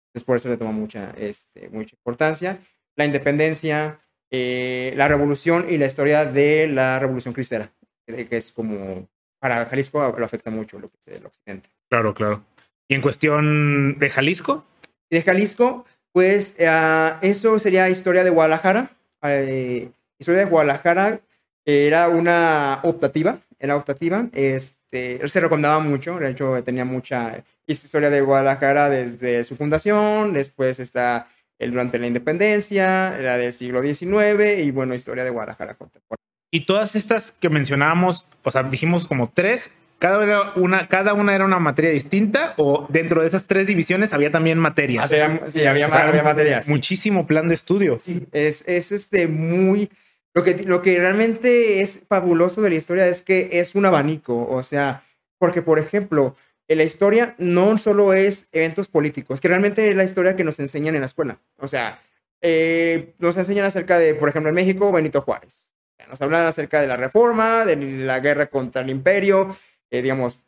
Entonces, 0.08 0.26
por 0.26 0.38
eso 0.38 0.50
le 0.50 0.58
toma 0.58 0.72
mucha, 0.72 1.12
este, 1.12 1.70
mucha 1.70 1.96
importancia. 1.96 2.58
La 2.96 3.06
independencia, 3.06 4.00
eh, 4.32 4.92
la 4.98 5.08
revolución 5.08 5.68
y 5.70 5.78
la 5.78 5.86
historia 5.86 6.26
de 6.26 6.66
la 6.68 6.98
revolución 6.98 7.32
cristera, 7.32 7.72
que 8.08 8.28
es 8.32 8.52
como 8.52 9.08
para 9.40 9.64
Jalisco 9.66 10.16
lo 10.18 10.26
afecta 10.26 10.50
mucho 10.50 10.80
lo 10.80 10.90
que 10.90 10.98
es 11.00 11.08
el 11.10 11.24
occidente. 11.28 11.70
Claro, 11.92 12.16
claro. 12.16 12.44
¿Y 12.88 12.96
en 12.96 13.02
cuestión 13.04 14.00
de 14.00 14.10
Jalisco? 14.10 14.66
De 15.12 15.22
Jalisco, 15.22 15.86
pues 16.12 16.58
uh, 16.60 17.20
eso 17.22 17.60
sería 17.60 17.88
historia 17.88 18.24
de 18.24 18.32
Guadalajara. 18.32 18.90
Eh, 19.22 19.92
historia 20.18 20.46
de 20.46 20.50
Guadalajara 20.50 21.22
era 21.66 22.10
una 22.10 22.80
optativa, 22.84 23.40
era 23.60 23.76
optativa. 23.76 24.28
Este, 24.34 25.22
él 25.22 25.30
se 25.30 25.40
recomendaba 25.40 25.80
mucho, 25.80 26.20
de 26.20 26.32
hecho 26.32 26.62
tenía 26.64 26.86
mucha 26.86 27.44
historia 27.68 28.10
de 28.10 28.22
Guadalajara 28.22 28.90
desde 28.90 29.44
su 29.44 29.56
fundación, 29.56 30.34
después 30.34 30.80
está 30.80 31.28
el 31.60 31.72
durante 31.72 31.98
la 32.00 32.08
independencia, 32.08 33.18
era 33.18 33.38
del 33.38 33.54
siglo 33.54 33.82
XIX 33.82 34.60
y 34.64 34.72
bueno, 34.72 34.94
historia 34.94 35.24
de 35.24 35.30
Guadalajara 35.30 35.76
contemporánea. 35.76 36.24
Y 36.52 36.66
todas 36.66 36.96
estas 36.96 37.32
que 37.32 37.50
mencionábamos, 37.50 38.26
o 38.44 38.52
sea, 38.52 38.64
dijimos 38.64 39.08
como 39.08 39.28
tres, 39.28 39.72
cada 39.98 40.52
una, 40.56 40.88
cada 40.90 41.14
una 41.14 41.34
era 41.34 41.46
una 41.46 41.60
materia 41.60 41.92
distinta 41.92 42.54
o 42.58 42.86
dentro 42.90 43.22
de 43.22 43.28
esas 43.28 43.48
tres 43.48 43.66
divisiones 43.66 44.14
había 44.14 44.32
también 44.32 44.60
materias. 44.60 45.06
Ah, 45.06 45.40
sí, 45.48 45.66
había, 45.66 45.88
había 45.88 46.24
materias. 46.24 46.68
Muchísimo 46.68 47.26
plan 47.26 47.48
de 47.48 47.54
estudio. 47.54 47.98
Sí, 48.00 48.28
es, 48.34 48.68
es 48.68 48.92
este 48.92 49.28
muy... 49.28 49.90
Lo 50.34 50.44
que, 50.44 50.64
lo 50.64 50.82
que 50.82 50.98
realmente 50.98 51.82
es 51.82 52.06
fabuloso 52.08 52.62
de 52.62 52.70
la 52.70 52.76
historia 52.76 53.08
es 53.08 53.22
que 53.22 53.50
es 53.54 53.76
un 53.76 53.86
abanico, 53.86 54.48
o 54.50 54.64
sea, 54.64 55.04
porque 55.38 55.62
por 55.62 55.78
ejemplo, 55.78 56.36
en 56.68 56.80
la 56.80 56.84
historia 56.84 57.36
no 57.38 57.78
solo 57.78 58.14
es 58.14 58.50
eventos 58.52 58.88
políticos, 58.88 59.42
que 59.42 59.48
realmente 59.48 59.88
es 59.88 59.96
la 59.96 60.04
historia 60.04 60.36
que 60.36 60.44
nos 60.44 60.60
enseñan 60.60 60.96
en 60.96 61.02
la 61.02 61.06
escuela. 61.06 61.40
O 61.58 61.68
sea, 61.68 62.02
eh, 62.42 63.14
nos 63.20 63.38
enseñan 63.38 63.66
acerca 63.66 64.00
de, 64.00 64.16
por 64.16 64.30
ejemplo, 64.30 64.50
en 64.50 64.56
México, 64.56 64.92
Benito 64.92 65.22
Juárez. 65.22 65.74
Nos 66.10 66.22
hablan 66.22 66.46
acerca 66.46 66.82
de 66.82 66.88
la 66.88 66.98
reforma, 66.98 67.66
de 67.66 67.76
la 67.76 68.20
guerra 68.20 68.48
contra 68.48 68.82
el 68.82 68.90
imperio, 68.90 69.56
eh, 69.90 70.02
digamos. 70.02 70.40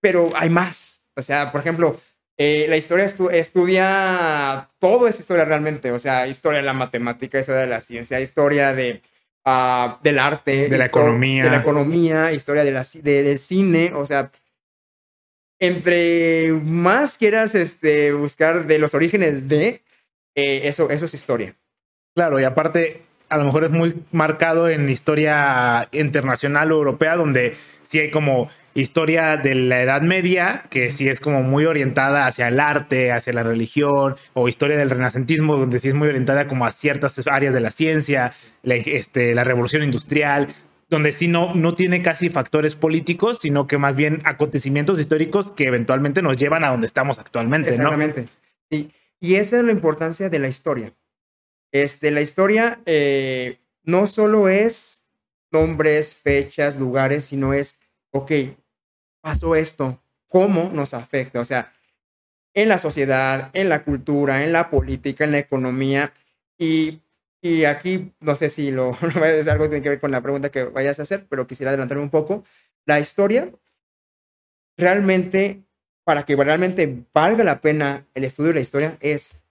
Pero 0.00 0.32
hay 0.34 0.50
más. 0.50 1.06
O 1.14 1.22
sea, 1.22 1.52
por 1.52 1.60
ejemplo, 1.60 2.00
eh, 2.38 2.66
la 2.68 2.76
historia 2.76 3.06
estudia 3.32 4.68
todo 4.78 5.08
es 5.08 5.18
historia 5.18 5.44
realmente. 5.44 5.90
O 5.92 5.98
sea, 5.98 6.26
historia 6.26 6.58
de 6.58 6.66
la 6.66 6.74
matemática, 6.74 7.38
historia 7.38 7.62
de 7.62 7.66
la 7.66 7.80
ciencia, 7.80 8.20
historia 8.20 8.74
de, 8.74 9.00
uh, 9.46 9.96
del 10.02 10.18
arte, 10.18 10.68
de 10.68 10.78
la 10.78 10.86
economía. 10.86 11.44
De 11.44 11.50
la 11.50 11.60
economía, 11.60 12.32
historia 12.32 12.64
de 12.64 12.72
la, 12.72 12.84
del 13.02 13.38
cine. 13.38 13.92
O 13.94 14.04
sea, 14.04 14.30
entre 15.58 16.52
más 16.52 17.16
quieras 17.16 17.54
este, 17.54 18.12
buscar 18.12 18.66
de 18.66 18.78
los 18.78 18.94
orígenes 18.94 19.48
de, 19.48 19.82
eh, 20.34 20.62
eso, 20.64 20.90
eso 20.90 21.06
es 21.06 21.14
historia. 21.14 21.56
Claro, 22.14 22.38
y 22.38 22.44
aparte, 22.44 23.02
a 23.30 23.38
lo 23.38 23.44
mejor 23.44 23.64
es 23.64 23.70
muy 23.70 23.94
marcado 24.12 24.68
en 24.68 24.88
historia 24.90 25.88
internacional 25.92 26.72
o 26.72 26.76
europea, 26.76 27.16
donde 27.16 27.56
sí 27.82 27.98
hay 27.98 28.10
como 28.10 28.50
historia 28.80 29.36
de 29.36 29.54
la 29.54 29.82
Edad 29.82 30.02
Media, 30.02 30.64
que 30.70 30.90
sí 30.90 31.08
es 31.08 31.20
como 31.20 31.42
muy 31.42 31.64
orientada 31.64 32.26
hacia 32.26 32.48
el 32.48 32.60
arte, 32.60 33.10
hacia 33.10 33.32
la 33.32 33.42
religión, 33.42 34.16
o 34.34 34.48
historia 34.48 34.76
del 34.76 34.90
renacentismo, 34.90 35.56
donde 35.56 35.78
sí 35.78 35.88
es 35.88 35.94
muy 35.94 36.08
orientada 36.08 36.46
como 36.46 36.66
a 36.66 36.70
ciertas 36.70 37.26
áreas 37.26 37.54
de 37.54 37.60
la 37.60 37.70
ciencia, 37.70 38.32
la, 38.62 38.74
este, 38.76 39.34
la 39.34 39.44
revolución 39.44 39.82
industrial, 39.82 40.48
donde 40.88 41.12
sí 41.12 41.26
no, 41.26 41.54
no 41.54 41.74
tiene 41.74 42.02
casi 42.02 42.28
factores 42.28 42.76
políticos, 42.76 43.40
sino 43.40 43.66
que 43.66 43.78
más 43.78 43.96
bien 43.96 44.20
acontecimientos 44.24 45.00
históricos 45.00 45.52
que 45.52 45.66
eventualmente 45.66 46.22
nos 46.22 46.36
llevan 46.36 46.62
a 46.62 46.70
donde 46.70 46.86
estamos 46.86 47.18
actualmente. 47.18 47.70
Exactamente. 47.70 48.26
Y, 48.70 48.90
y 49.18 49.36
esa 49.36 49.58
es 49.58 49.64
la 49.64 49.72
importancia 49.72 50.28
de 50.28 50.38
la 50.38 50.48
historia. 50.48 50.92
Este, 51.72 52.10
la 52.10 52.20
historia 52.20 52.80
eh, 52.86 53.58
no 53.82 54.06
solo 54.06 54.48
es 54.48 55.08
nombres, 55.50 56.14
fechas, 56.14 56.76
lugares, 56.76 57.24
sino 57.24 57.52
es, 57.52 57.80
ok, 58.10 58.30
pasó 59.26 59.56
esto, 59.56 60.00
¿cómo 60.28 60.70
nos 60.72 60.94
afecta? 60.94 61.40
O 61.40 61.44
sea, 61.44 61.72
en 62.54 62.68
la 62.68 62.78
sociedad, 62.78 63.50
en 63.54 63.68
la 63.68 63.82
cultura, 63.82 64.44
en 64.44 64.52
la 64.52 64.70
política, 64.70 65.24
en 65.24 65.32
la 65.32 65.40
economía. 65.40 66.12
Y, 66.56 67.00
y 67.42 67.64
aquí, 67.64 68.12
no 68.20 68.36
sé 68.36 68.48
si 68.48 68.70
lo, 68.70 68.96
es 69.24 69.48
algo 69.48 69.64
que 69.64 69.70
tiene 69.70 69.82
que 69.82 69.88
ver 69.88 70.00
con 70.00 70.12
la 70.12 70.20
pregunta 70.20 70.52
que 70.52 70.62
vayas 70.62 71.00
a 71.00 71.02
hacer, 71.02 71.26
pero 71.28 71.48
quisiera 71.48 71.70
adelantarme 71.70 72.04
un 72.04 72.10
poco. 72.10 72.44
La 72.84 73.00
historia, 73.00 73.50
realmente, 74.76 75.64
para 76.04 76.24
que 76.24 76.36
realmente 76.36 77.04
valga 77.12 77.42
la 77.42 77.60
pena 77.60 78.06
el 78.14 78.22
estudio 78.22 78.50
de 78.50 78.54
la 78.54 78.60
historia, 78.60 78.96
es 79.00 79.42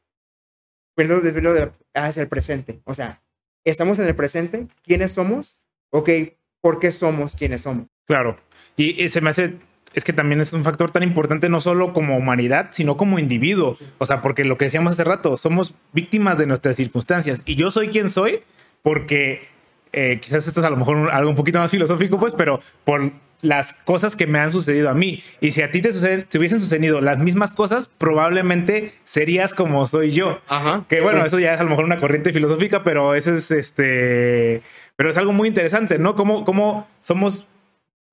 primero 0.95 1.19
desvelo 1.19 1.53
de, 1.53 1.69
hacia 1.93 2.21
el 2.21 2.29
presente. 2.29 2.79
O 2.85 2.93
sea, 2.93 3.21
estamos 3.65 3.99
en 3.99 4.07
el 4.07 4.15
presente, 4.15 4.67
¿quiénes 4.83 5.11
somos? 5.11 5.59
Ok, 5.89 6.09
¿por 6.61 6.79
qué 6.79 6.93
somos 6.93 7.35
quienes 7.35 7.63
somos? 7.63 7.87
Claro. 8.05 8.37
Y, 8.77 9.09
se 9.09 9.21
me 9.21 9.29
hace 9.29 9.55
es 9.93 10.03
que 10.03 10.11
también 10.11 10.41
es 10.41 10.51
un 10.51 10.65
factor 10.65 10.91
tan 10.91 11.03
importante 11.03 11.47
no 11.47 11.61
solo 11.61 11.93
como 11.93 12.17
humanidad, 12.17 12.67
sino 12.71 12.97
como 12.97 13.17
individuo. 13.17 13.77
O 13.97 14.05
sea, 14.05 14.21
porque 14.21 14.43
lo 14.43 14.57
que 14.57 14.65
decíamos 14.65 14.93
hace 14.93 15.05
rato, 15.05 15.37
somos 15.37 15.73
víctimas 15.93 16.37
de 16.37 16.45
nuestras 16.45 16.75
circunstancias. 16.75 17.41
Y 17.45 17.55
yo 17.55 17.71
soy 17.71 17.87
quien 17.87 18.09
soy 18.09 18.41
porque 18.81 19.47
eh, 19.93 20.19
quizás 20.21 20.45
esto 20.45 20.59
es 20.59 20.65
a 20.65 20.69
lo 20.69 20.75
mejor 20.75 21.09
algo 21.11 21.29
un 21.29 21.37
poquito 21.37 21.59
más 21.59 21.71
filosófico, 21.71 22.19
pues, 22.19 22.33
pero 22.33 22.59
por 22.83 23.09
las 23.41 23.73
cosas 23.73 24.15
que 24.15 24.27
me 24.27 24.39
han 24.39 24.51
sucedido 24.51 24.89
a 24.89 24.93
mí. 24.93 25.23
Y 25.39 25.51
si 25.51 25.61
a 25.61 25.71
ti 25.71 25.81
te, 25.81 25.93
suceden, 25.93 26.25
hubiesen 26.37 26.59
sucedido 26.59 26.99
las 26.99 27.19
mismas 27.19 27.53
cosas, 27.53 27.89
probablemente 27.97 28.93
serías 29.05 29.53
como 29.53 29.87
soy 29.87 30.11
yo. 30.11 30.41
Ajá. 30.47 30.83
Que 30.89 31.01
bueno, 31.01 31.23
eso 31.25 31.39
ya 31.39 31.53
es 31.53 31.59
a 31.59 31.63
lo 31.63 31.69
mejor 31.69 31.85
una 31.85 31.97
corriente 31.97 32.33
filosófica, 32.33 32.83
pero 32.83 33.15
eso 33.15 33.33
es 33.33 33.51
este. 33.51 34.61
Pero 34.95 35.09
es 35.09 35.17
algo 35.17 35.33
muy 35.33 35.47
interesante, 35.47 35.99
¿no? 35.99 36.15
Cómo, 36.15 36.43
cómo 36.45 36.87
somos 37.01 37.47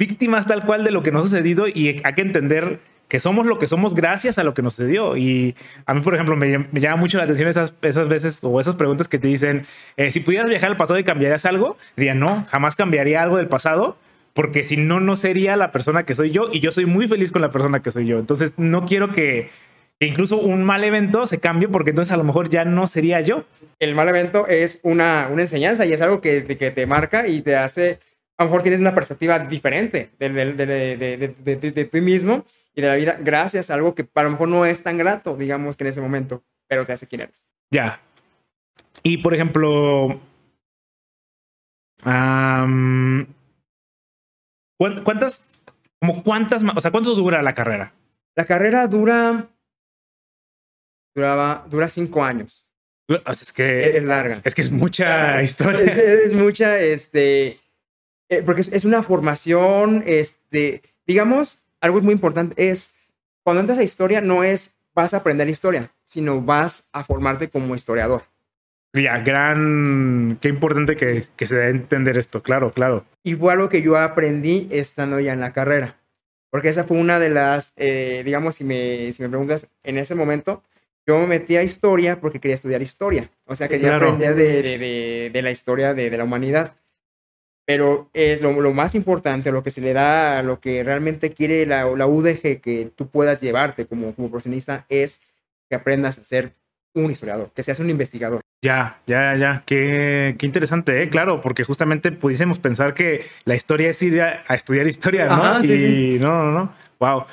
víctimas 0.03 0.47
tal 0.47 0.65
cual 0.65 0.83
de 0.83 0.91
lo 0.91 1.05
que 1.05 1.12
nos 1.12 1.23
ha 1.23 1.29
sucedido 1.29 1.69
y 1.69 2.01
hay 2.03 2.15
que 2.15 2.23
entender 2.23 2.81
que 3.07 3.21
somos 3.21 3.47
lo 3.47 3.59
que 3.59 3.69
somos 3.69 3.95
gracias 3.95 4.38
a 4.38 4.43
lo 4.43 4.53
que 4.53 4.62
nos 4.62 4.75
sucedió. 4.75 5.17
Y 5.17 5.55
a 5.87 5.95
mí, 5.95 6.01
por 6.01 6.15
ejemplo, 6.15 6.35
me, 6.35 6.67
llama 6.73 6.97
mucho 6.97 7.19
la 7.19 7.25
atención 7.25 7.49
esas, 7.49 7.75
esas 7.83 8.09
veces 8.09 8.41
o 8.43 8.59
esas 8.59 8.75
preguntas 8.75 9.07
que 9.07 9.19
te 9.19 9.29
dicen, 9.29 9.65
eh, 9.97 10.11
si 10.11 10.21
pudieras 10.21 10.49
viajar 10.49 10.71
al 10.71 10.77
pasado 10.77 10.99
y 10.99 11.05
cambiarías 11.05 11.47
algo, 11.47 11.77
diría, 11.95 12.15
no, 12.15 12.45
jamás 12.49 12.75
cambiaría 12.75 13.23
algo 13.23 13.37
del 13.37 13.47
pasado 13.47 13.97
porque 14.35 14.65
si 14.65 14.77
no, 14.77 14.99
no 14.99 15.15
sería 15.15 15.57
la 15.57 15.71
persona 15.71 16.05
que 16.05 16.15
soy 16.15 16.31
yo 16.31 16.49
y 16.51 16.61
yo 16.61 16.73
soy 16.73 16.87
muy 16.87 17.07
feliz 17.07 17.31
con 17.31 17.43
la 17.43 17.51
persona 17.51 17.81
que 17.81 17.91
soy 17.93 18.07
yo. 18.07 18.19
Entonces, 18.19 18.55
no 18.57 18.87
quiero 18.87 19.12
que, 19.12 19.51
incluso 20.01 20.38
un 20.38 20.65
mal 20.65 20.83
evento 20.83 21.27
se 21.27 21.38
cambie 21.38 21.69
porque 21.69 21.91
entonces 21.91 22.12
a 22.12 22.17
lo 22.17 22.25
mejor 22.25 22.49
ya 22.49 22.65
no 22.65 22.87
sería 22.87 23.21
yo. 23.21 23.45
El 23.79 23.95
mal 23.95 24.09
evento 24.09 24.47
es 24.49 24.81
una, 24.83 25.29
una 25.31 25.43
enseñanza 25.43 25.87
y 25.87 25.93
es 25.93 26.01
algo 26.01 26.21
que, 26.21 26.45
que 26.45 26.71
te 26.71 26.87
marca 26.87 27.29
y 27.29 27.43
te 27.43 27.57
hace, 27.57 27.99
a 28.42 28.44
lo 28.44 28.50
mejor 28.50 28.62
tienes 28.62 28.81
una 28.81 28.94
perspectiva 28.94 29.38
diferente 29.38 30.11
de, 30.18 30.28
de, 30.31 30.55
de, 30.55 31.57
de, 31.57 31.85
ti 31.85 32.00
mismo 32.00 32.44
y 32.74 32.83
de 32.83 32.88
la 32.88 32.96
vida 32.96 33.16
gracias 33.20 33.70
a 33.70 33.74
algo 33.74 33.94
que 33.94 34.07
a 34.14 34.22
lo 34.22 34.31
mejor 34.31 34.48
no 34.48 34.66
es 34.66 34.83
tan 34.83 34.98
grato, 34.98 35.37
digamos 35.37 35.76
que 35.76 35.85
en 35.85 35.88
ese 35.88 36.00
momento, 36.00 36.42
pero 36.68 36.85
te 36.85 36.92
hace 36.92 37.07
quien 37.07 37.22
eres. 37.22 37.46
Ya. 37.70 38.00
Y 39.02 39.18
por 39.18 39.35
ejemplo, 39.35 40.20
¿Cuántas, 45.05 45.48
como 46.00 46.22
cuántas, 46.22 46.64
o 46.64 46.81
sea, 46.81 46.90
cuánto 46.90 47.14
dura 47.14 47.42
la 47.42 47.55
carrera? 47.55 47.94
La 48.35 48.44
carrera 48.44 48.87
dura, 48.87 49.48
duraba, 51.14 51.66
dura 51.68 51.88
cinco 51.88 52.24
años. 52.24 52.66
es 53.09 53.52
que 53.52 53.96
es, 53.96 54.05
larga. 54.05 54.40
Es 54.42 54.55
que 54.55 54.62
es 54.62 54.70
mucha 54.70 55.40
historia. 55.42 55.85
Es, 55.85 56.33
mucha, 56.33 56.81
este, 56.81 57.61
eh, 58.33 58.42
porque 58.42 58.62
es, 58.62 58.85
una 58.85 59.03
formación, 59.03 60.03
este, 60.07 60.83
digamos, 61.07 61.66
algo 61.81 62.01
muy 62.01 62.14
importante 62.14 62.71
es, 62.71 62.95
cuando 63.42 63.61
entras 63.61 63.79
a 63.79 63.83
historia, 63.83 64.21
no 64.21 64.42
es 64.42 64.77
vas 64.95 65.14
a 65.14 65.18
aprender 65.18 65.49
historia, 65.49 65.90
sino 66.05 66.40
vas 66.40 66.88
a 66.92 67.05
formarte 67.05 67.49
como 67.49 67.75
historiador. 67.75 68.23
Ya, 68.95 69.18
gran. 69.18 70.38
Qué 70.40 70.49
importante 70.49 70.97
que, 70.97 71.25
que 71.37 71.47
se 71.47 71.57
dé 71.57 71.64
a 71.64 71.68
entender 71.68 72.16
esto, 72.18 72.42
claro, 72.42 72.73
claro. 72.73 73.05
Y 73.23 73.35
fue 73.35 73.53
algo 73.53 73.68
que 73.68 73.83
yo 73.83 73.97
aprendí 73.97 74.68
estando 74.71 75.21
ya 75.21 75.33
en 75.33 75.40
la 75.40 75.53
carrera. 75.53 75.99
Porque 76.51 76.68
esa 76.68 76.85
fue 76.85 76.99
una 76.99 77.18
de 77.18 77.31
las, 77.31 77.75
eh, 77.77 78.23
digamos, 78.25 78.57
si 78.57 78.64
me, 78.64 79.12
si 79.12 79.23
me 79.23 79.29
preguntas, 79.31 79.68
en 79.83 79.97
ese 79.97 80.14
momento, 80.14 80.62
yo 81.07 81.18
me 81.21 81.27
metí 81.27 81.57
a 81.57 81.62
historia 81.62 82.21
porque 82.21 82.40
quería 82.40 82.55
estudiar 82.55 82.83
historia. 82.83 83.31
O 83.47 83.55
sea, 83.55 83.68
quería 83.68 83.97
aprender 83.97 84.35
de, 84.35 84.62
de, 84.62 85.31
de, 85.33 85.42
la 85.42 85.51
historia 85.51 85.95
de, 85.95 86.11
la 86.16 86.25
humanidad. 86.25 86.75
Pero 87.64 88.11
es 88.12 88.42
lo, 88.42 88.53
lo, 88.61 88.72
más 88.72 88.94
importante, 88.94 89.53
lo 89.53 89.62
que 89.62 89.70
se 89.70 89.81
le 89.81 89.92
da, 89.92 90.42
lo 90.42 90.61
que 90.61 90.83
realmente 90.83 91.33
quiere 91.33 91.64
la, 91.64 91.85
la 91.85 92.07
UDG 92.07 92.61
que 92.61 92.91
tú 92.95 93.09
puedas 93.09 93.41
llevarte 93.41 93.87
como, 93.87 94.14
como 94.14 94.30
profesionista 94.30 94.84
es 94.89 95.20
que 95.68 95.76
aprendas 95.76 96.18
a 96.18 96.24
ser 96.24 96.53
un 96.95 97.11
historiador, 97.11 97.51
que 97.55 97.62
seas 97.62 97.80
un 97.80 97.91
investigador. 97.91 98.41
Ya, 98.62 99.01
ya, 99.07 99.34
ya, 99.37 99.62
qué, 99.66 100.37
qué 100.39 100.47
interesante, 100.47 101.03
¿eh? 101.03 101.09
claro, 101.09 101.41
porque 101.41 101.64
justamente 101.64 102.12
pudiésemos 102.12 102.59
pensar 102.59 102.95
que 102.95 103.24
la 103.45 103.55
historia 103.55 103.91
es 103.91 104.03
ir 104.03 104.20
a, 104.20 104.55
estudiar 104.55 104.87
historia, 104.87 105.26
¿no? 105.26 105.64
y 105.64 106.18
no, 106.20 106.45
no, 106.45 106.53
no, 106.53 106.72
wow. 107.01 107.24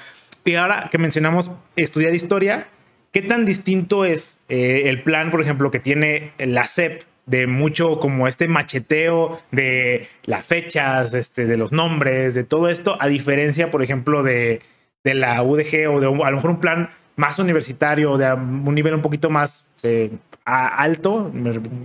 Y 0.45 0.55
ahora 0.55 0.87
que 0.89 0.97
mencionamos 0.97 1.51
estudiar 1.75 2.15
historia, 2.15 2.67
¿qué 3.11 3.21
tan 3.21 3.45
distinto 3.45 4.05
es 4.05 4.43
eh, 4.49 4.83
el 4.85 5.03
plan, 5.03 5.29
por 5.29 5.41
ejemplo, 5.41 5.69
que 5.69 5.79
tiene 5.79 6.31
la 6.39 6.65
SEP 6.65 7.03
de 7.29 7.45
mucho 7.45 7.99
como 7.99 8.27
este 8.27 8.47
macheteo 8.47 9.39
de 9.51 10.07
las 10.25 10.45
fechas, 10.45 11.13
este, 11.13 11.45
de 11.45 11.57
los 11.57 11.71
nombres, 11.71 12.33
de 12.33 12.43
todo 12.43 12.69
esto, 12.69 12.97
a 12.99 13.07
diferencia, 13.07 13.69
por 13.69 13.83
ejemplo, 13.83 14.23
de, 14.23 14.61
de 15.03 15.13
la 15.13 15.41
UDG 15.43 15.87
o 15.89 15.99
de 15.99 16.07
a 16.07 16.31
lo 16.31 16.35
mejor 16.35 16.49
un 16.49 16.59
plan 16.59 16.89
más 17.15 17.37
universitario, 17.37 18.17
de 18.17 18.33
un 18.33 18.73
nivel 18.73 18.95
un 18.95 19.01
poquito 19.01 19.29
más 19.29 19.67
eh, 19.83 20.09
alto, 20.45 21.31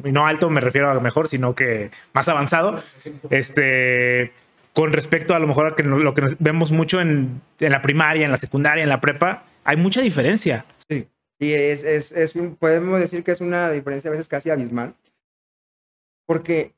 y 0.04 0.12
no 0.12 0.26
alto 0.26 0.48
me 0.48 0.60
refiero 0.60 0.90
a 0.90 1.00
mejor, 1.00 1.28
sino 1.28 1.54
que 1.54 1.90
más 2.14 2.28
avanzado, 2.28 2.82
este, 3.28 4.32
con 4.72 4.92
respecto 4.92 5.34
a 5.34 5.38
lo 5.38 5.46
mejor 5.46 5.66
a 5.66 5.82
lo 5.82 6.14
que 6.14 6.36
vemos 6.38 6.70
mucho 6.70 7.02
en, 7.02 7.42
la 7.58 7.82
primaria, 7.82 8.24
en 8.24 8.30
la 8.30 8.38
secundaria, 8.38 8.82
en 8.82 8.88
la 8.88 9.00
prepa, 9.00 9.44
hay 9.64 9.76
mucha 9.76 10.00
diferencia. 10.00 10.64
Sí, 10.88 11.08
y 11.38 11.52
es, 11.52 11.84
es, 11.84 12.12
es 12.12 12.34
un, 12.34 12.56
podemos 12.56 12.98
decir 12.98 13.24
que 13.24 13.32
es 13.32 13.42
una 13.42 13.70
diferencia 13.70 14.08
a 14.08 14.12
veces 14.12 14.28
casi 14.28 14.48
abismal, 14.48 14.94
porque 16.26 16.74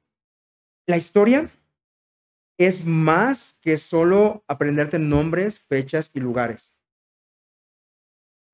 la 0.86 0.96
historia 0.96 1.50
es 2.58 2.84
más 2.84 3.58
que 3.62 3.76
solo 3.76 4.44
aprenderte 4.48 4.98
nombres, 4.98 5.60
fechas 5.60 6.10
y 6.14 6.20
lugares. 6.20 6.74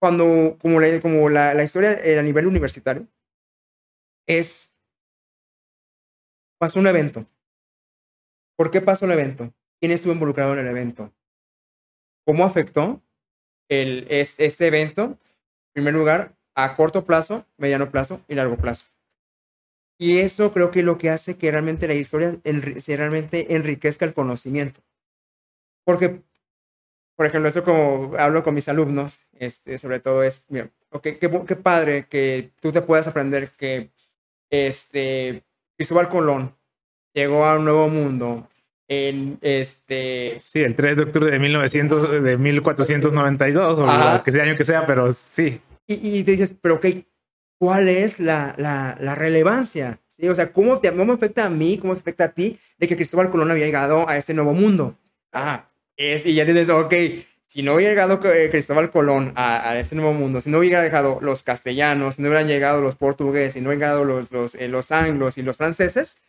Cuando, 0.00 0.58
como 0.60 0.80
la, 0.80 1.00
como 1.00 1.28
la, 1.28 1.62
historia 1.62 1.92
eh, 1.92 2.18
a 2.18 2.22
nivel 2.22 2.46
universitario, 2.46 3.06
es, 4.26 4.76
pasó 6.58 6.80
un 6.80 6.88
evento. 6.88 7.26
¿Por 8.56 8.70
qué 8.70 8.80
pasó 8.80 9.04
el 9.04 9.12
evento? 9.12 9.54
¿Quién 9.80 9.92
estuvo 9.92 10.12
involucrado 10.12 10.54
en 10.54 10.60
el 10.60 10.66
evento? 10.66 11.12
¿Cómo 12.26 12.44
afectó 12.44 13.02
el, 13.68 14.06
este 14.08 14.66
evento? 14.66 15.02
En 15.02 15.72
primer 15.72 15.94
lugar, 15.94 16.36
a 16.54 16.74
corto 16.74 17.04
plazo, 17.04 17.46
mediano 17.56 17.90
plazo 17.90 18.24
y 18.28 18.34
largo 18.34 18.56
plazo. 18.56 18.86
Y 20.02 20.18
eso 20.18 20.52
creo 20.52 20.72
que 20.72 20.80
es 20.80 20.84
lo 20.84 20.98
que 20.98 21.10
hace 21.10 21.38
que 21.38 21.52
realmente 21.52 21.86
la 21.86 21.94
historia 21.94 22.36
se 22.78 22.96
realmente 22.96 23.54
enriquezca 23.54 24.04
el 24.04 24.12
conocimiento. 24.12 24.80
Porque, 25.84 26.22
por 27.14 27.26
ejemplo, 27.26 27.48
eso 27.48 27.62
como 27.62 28.16
hablo 28.18 28.42
con 28.42 28.52
mis 28.52 28.68
alumnos, 28.68 29.20
este, 29.38 29.78
sobre 29.78 30.00
todo 30.00 30.24
es, 30.24 30.46
mira, 30.48 30.68
okay, 30.90 31.18
qué, 31.18 31.30
qué 31.46 31.54
padre 31.54 32.06
que 32.10 32.50
tú 32.60 32.72
te 32.72 32.82
puedas 32.82 33.06
aprender 33.06 33.50
que 33.56 33.90
este, 34.50 35.44
Cristóbal 35.76 36.08
Colón 36.08 36.52
llegó 37.14 37.44
a 37.44 37.56
un 37.56 37.64
nuevo 37.64 37.88
mundo 37.88 38.48
en 38.88 39.38
este... 39.40 40.36
Sí, 40.40 40.62
el 40.62 40.74
3 40.74 40.96
de 40.96 41.02
octubre 41.04 41.30
de, 41.30 41.38
1900, 41.38 42.24
de 42.24 42.38
1492, 42.38 43.78
o 43.78 44.24
que 44.24 44.32
sea 44.32 44.42
año 44.42 44.56
que 44.56 44.64
sea, 44.64 44.84
pero 44.84 45.12
sí. 45.12 45.60
Y, 45.86 46.18
y 46.18 46.24
te 46.24 46.32
dices, 46.32 46.56
pero 46.60 46.74
ok, 46.74 46.86
¿cuál 47.62 47.88
es 47.88 48.18
la, 48.18 48.56
la, 48.58 48.96
la 48.98 49.14
relevancia? 49.14 50.00
¿Sí? 50.08 50.28
O 50.28 50.34
sea, 50.34 50.52
¿cómo, 50.52 50.80
te, 50.80 50.92
¿cómo 50.92 51.12
afecta 51.12 51.44
a 51.44 51.48
mí, 51.48 51.78
cómo 51.78 51.92
afecta 51.92 52.24
a 52.24 52.28
ti 52.32 52.58
de 52.76 52.88
que 52.88 52.96
Cristóbal 52.96 53.30
Colón 53.30 53.52
había 53.52 53.66
llegado 53.66 54.08
a 54.08 54.16
este 54.16 54.34
nuevo 54.34 54.52
mundo? 54.52 54.98
Ah, 55.32 55.68
es, 55.96 56.26
y 56.26 56.34
ya 56.34 56.44
tienes, 56.44 56.68
ok, 56.70 56.92
si 57.46 57.62
no 57.62 57.74
hubiera 57.74 57.92
llegado 57.92 58.18
eh, 58.34 58.50
Cristóbal 58.50 58.90
Colón 58.90 59.32
a, 59.36 59.70
a, 59.70 59.78
este 59.78 59.94
nuevo 59.94 60.12
mundo, 60.12 60.40
si 60.40 60.50
no 60.50 60.58
hubiera 60.58 60.82
llegado 60.82 61.20
los 61.20 61.44
castellanos, 61.44 62.16
si 62.16 62.22
no 62.22 62.28
hubieran 62.30 62.48
llegado 62.48 62.80
los 62.80 62.96
portugueses, 62.96 63.52
si 63.52 63.60
no 63.60 63.68
hubieran 63.68 63.78
llegado 63.78 64.04
los, 64.04 64.32
los, 64.32 64.56
eh, 64.56 64.66
los 64.66 64.90
anglos 64.90 65.38
y 65.38 65.42
los 65.42 65.56
franceses, 65.56 66.20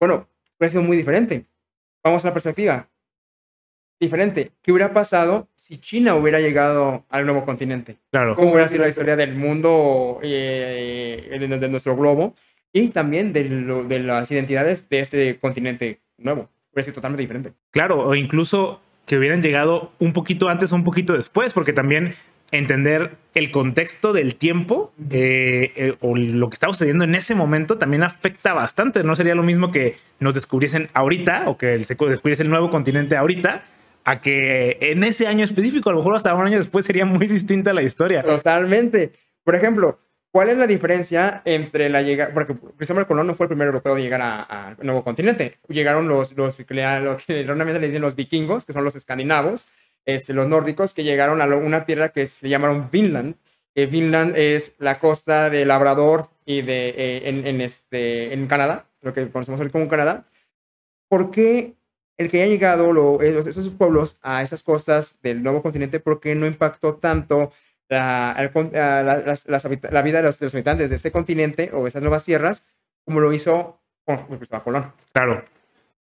bueno, 0.00 0.28
hubiera 0.58 0.72
sido 0.72 0.82
muy 0.82 0.96
diferente. 0.96 1.46
Vamos 2.02 2.24
a 2.24 2.26
una 2.26 2.34
perspectiva 2.34 2.88
diferente. 3.98 4.52
¿Qué 4.62 4.72
hubiera 4.72 4.92
pasado 4.92 5.48
si 5.54 5.78
China 5.78 6.14
hubiera 6.14 6.40
llegado 6.40 7.04
al 7.08 7.24
nuevo 7.24 7.44
continente? 7.44 7.96
Claro. 8.10 8.34
¿Cómo 8.34 8.50
hubiera 8.50 8.68
sido 8.68 8.82
la 8.82 8.88
historia 8.88 9.16
del 9.16 9.34
mundo, 9.34 10.18
eh, 10.22 11.36
de, 11.38 11.58
de, 11.58 11.68
nuestro 11.68 11.96
globo 11.96 12.34
y 12.72 12.88
también 12.88 13.32
de, 13.32 13.44
lo, 13.44 13.84
de 13.84 14.00
las 14.00 14.30
identidades 14.30 14.88
de 14.88 15.00
este 15.00 15.38
continente 15.38 16.00
nuevo? 16.18 16.48
Hubiera 16.72 16.84
sido 16.84 16.94
totalmente 16.96 17.22
diferente. 17.22 17.52
Claro, 17.70 18.06
o 18.06 18.14
incluso 18.14 18.80
que 19.06 19.16
hubieran 19.16 19.40
llegado 19.40 19.92
un 19.98 20.12
poquito 20.12 20.48
antes 20.48 20.72
o 20.72 20.76
un 20.76 20.84
poquito 20.84 21.14
después, 21.14 21.52
porque 21.52 21.72
también 21.72 22.16
entender 22.52 23.16
el 23.34 23.50
contexto 23.50 24.12
del 24.12 24.36
tiempo 24.36 24.92
eh, 25.10 25.72
eh, 25.74 25.96
o 26.00 26.16
lo 26.16 26.48
que 26.48 26.54
está 26.54 26.68
sucediendo 26.68 27.04
en 27.04 27.14
ese 27.14 27.34
momento 27.34 27.78
también 27.78 28.02
afecta 28.02 28.52
bastante. 28.52 29.02
No 29.02 29.16
sería 29.16 29.34
lo 29.34 29.42
mismo 29.42 29.70
que 29.70 29.96
nos 30.20 30.34
descubriesen 30.34 30.88
ahorita 30.94 31.44
o 31.46 31.56
que 31.56 31.78
se 31.80 31.94
descubriese 31.94 32.42
el 32.42 32.50
nuevo 32.50 32.70
continente 32.70 33.16
ahorita 33.16 33.64
a 34.06 34.20
que 34.20 34.78
en 34.80 35.04
ese 35.04 35.26
año 35.26 35.44
específico, 35.44 35.90
a 35.90 35.92
lo 35.92 35.98
mejor 35.98 36.14
hasta 36.14 36.32
un 36.32 36.46
año 36.46 36.58
después 36.58 36.86
sería 36.86 37.04
muy 37.04 37.26
distinta 37.26 37.74
la 37.74 37.82
historia. 37.82 38.22
Totalmente. 38.22 39.12
Por 39.44 39.54
ejemplo, 39.54 39.98
¿Cuál 40.36 40.50
es 40.50 40.58
la 40.58 40.66
diferencia 40.66 41.40
entre 41.46 41.88
la 41.88 42.02
llegada? 42.02 42.34
Porque 42.34 42.54
Cristóbal 42.76 43.06
Colón 43.06 43.26
no 43.26 43.34
fue 43.34 43.44
el 43.44 43.48
primer 43.48 43.68
europeo 43.68 43.96
en 43.96 44.02
llegar 44.02 44.20
al 44.20 44.76
nuevo 44.82 45.02
continente. 45.02 45.56
Llegaron 45.66 46.08
los, 46.08 46.36
los, 46.36 46.58
lo 46.58 47.16
que 47.16 47.40
erróneamente 47.40 47.80
le 47.80 47.86
dicen 47.86 48.02
los 48.02 48.16
vikingos, 48.16 48.66
que 48.66 48.74
son 48.74 48.84
los 48.84 48.94
escandinavos, 48.96 49.70
este, 50.04 50.34
los 50.34 50.46
nórdicos, 50.46 50.92
que 50.92 51.04
llegaron 51.04 51.40
a 51.40 51.46
una 51.46 51.86
tierra 51.86 52.10
que 52.10 52.26
se 52.26 52.50
llamaron 52.50 52.90
Vinland. 52.90 53.36
Eh, 53.74 53.86
Vinland 53.86 54.36
es 54.36 54.76
la 54.78 54.98
costa 54.98 55.48
de 55.48 55.64
Labrador 55.64 56.28
y 56.44 56.60
de, 56.60 56.90
eh, 56.90 57.30
en, 57.30 57.46
en, 57.46 57.62
este, 57.62 58.34
en 58.34 58.46
Canadá, 58.46 58.90
lo 59.00 59.14
que 59.14 59.30
conocemos 59.30 59.58
hoy 59.62 59.70
como 59.70 59.88
Canadá. 59.88 60.26
¿Por 61.08 61.30
qué 61.30 61.76
el 62.18 62.30
que 62.30 62.38
hayan 62.38 62.50
llegado 62.50 62.92
lo, 62.92 63.20
esos 63.20 63.68
pueblos 63.70 64.18
a 64.22 64.42
esas 64.42 64.62
costas 64.62 65.20
del 65.22 65.42
nuevo 65.42 65.62
continente, 65.62 66.00
por 66.00 66.20
qué 66.20 66.34
no 66.34 66.46
impactó 66.46 66.96
tanto 66.96 67.52
la, 67.88 68.34
la, 68.36 70.02
vida 70.02 70.18
de 70.18 70.22
los, 70.22 70.54
habitantes 70.54 70.90
de 70.90 70.96
este 70.96 71.12
continente 71.12 71.70
o 71.72 71.82
de 71.82 71.88
esas 71.88 72.02
nuevas 72.02 72.24
tierras, 72.24 72.68
como 73.04 73.20
lo 73.20 73.32
hizo 73.32 73.80
Cristóbal 74.04 74.62
Colón. 74.62 74.92
Claro. 75.12 75.44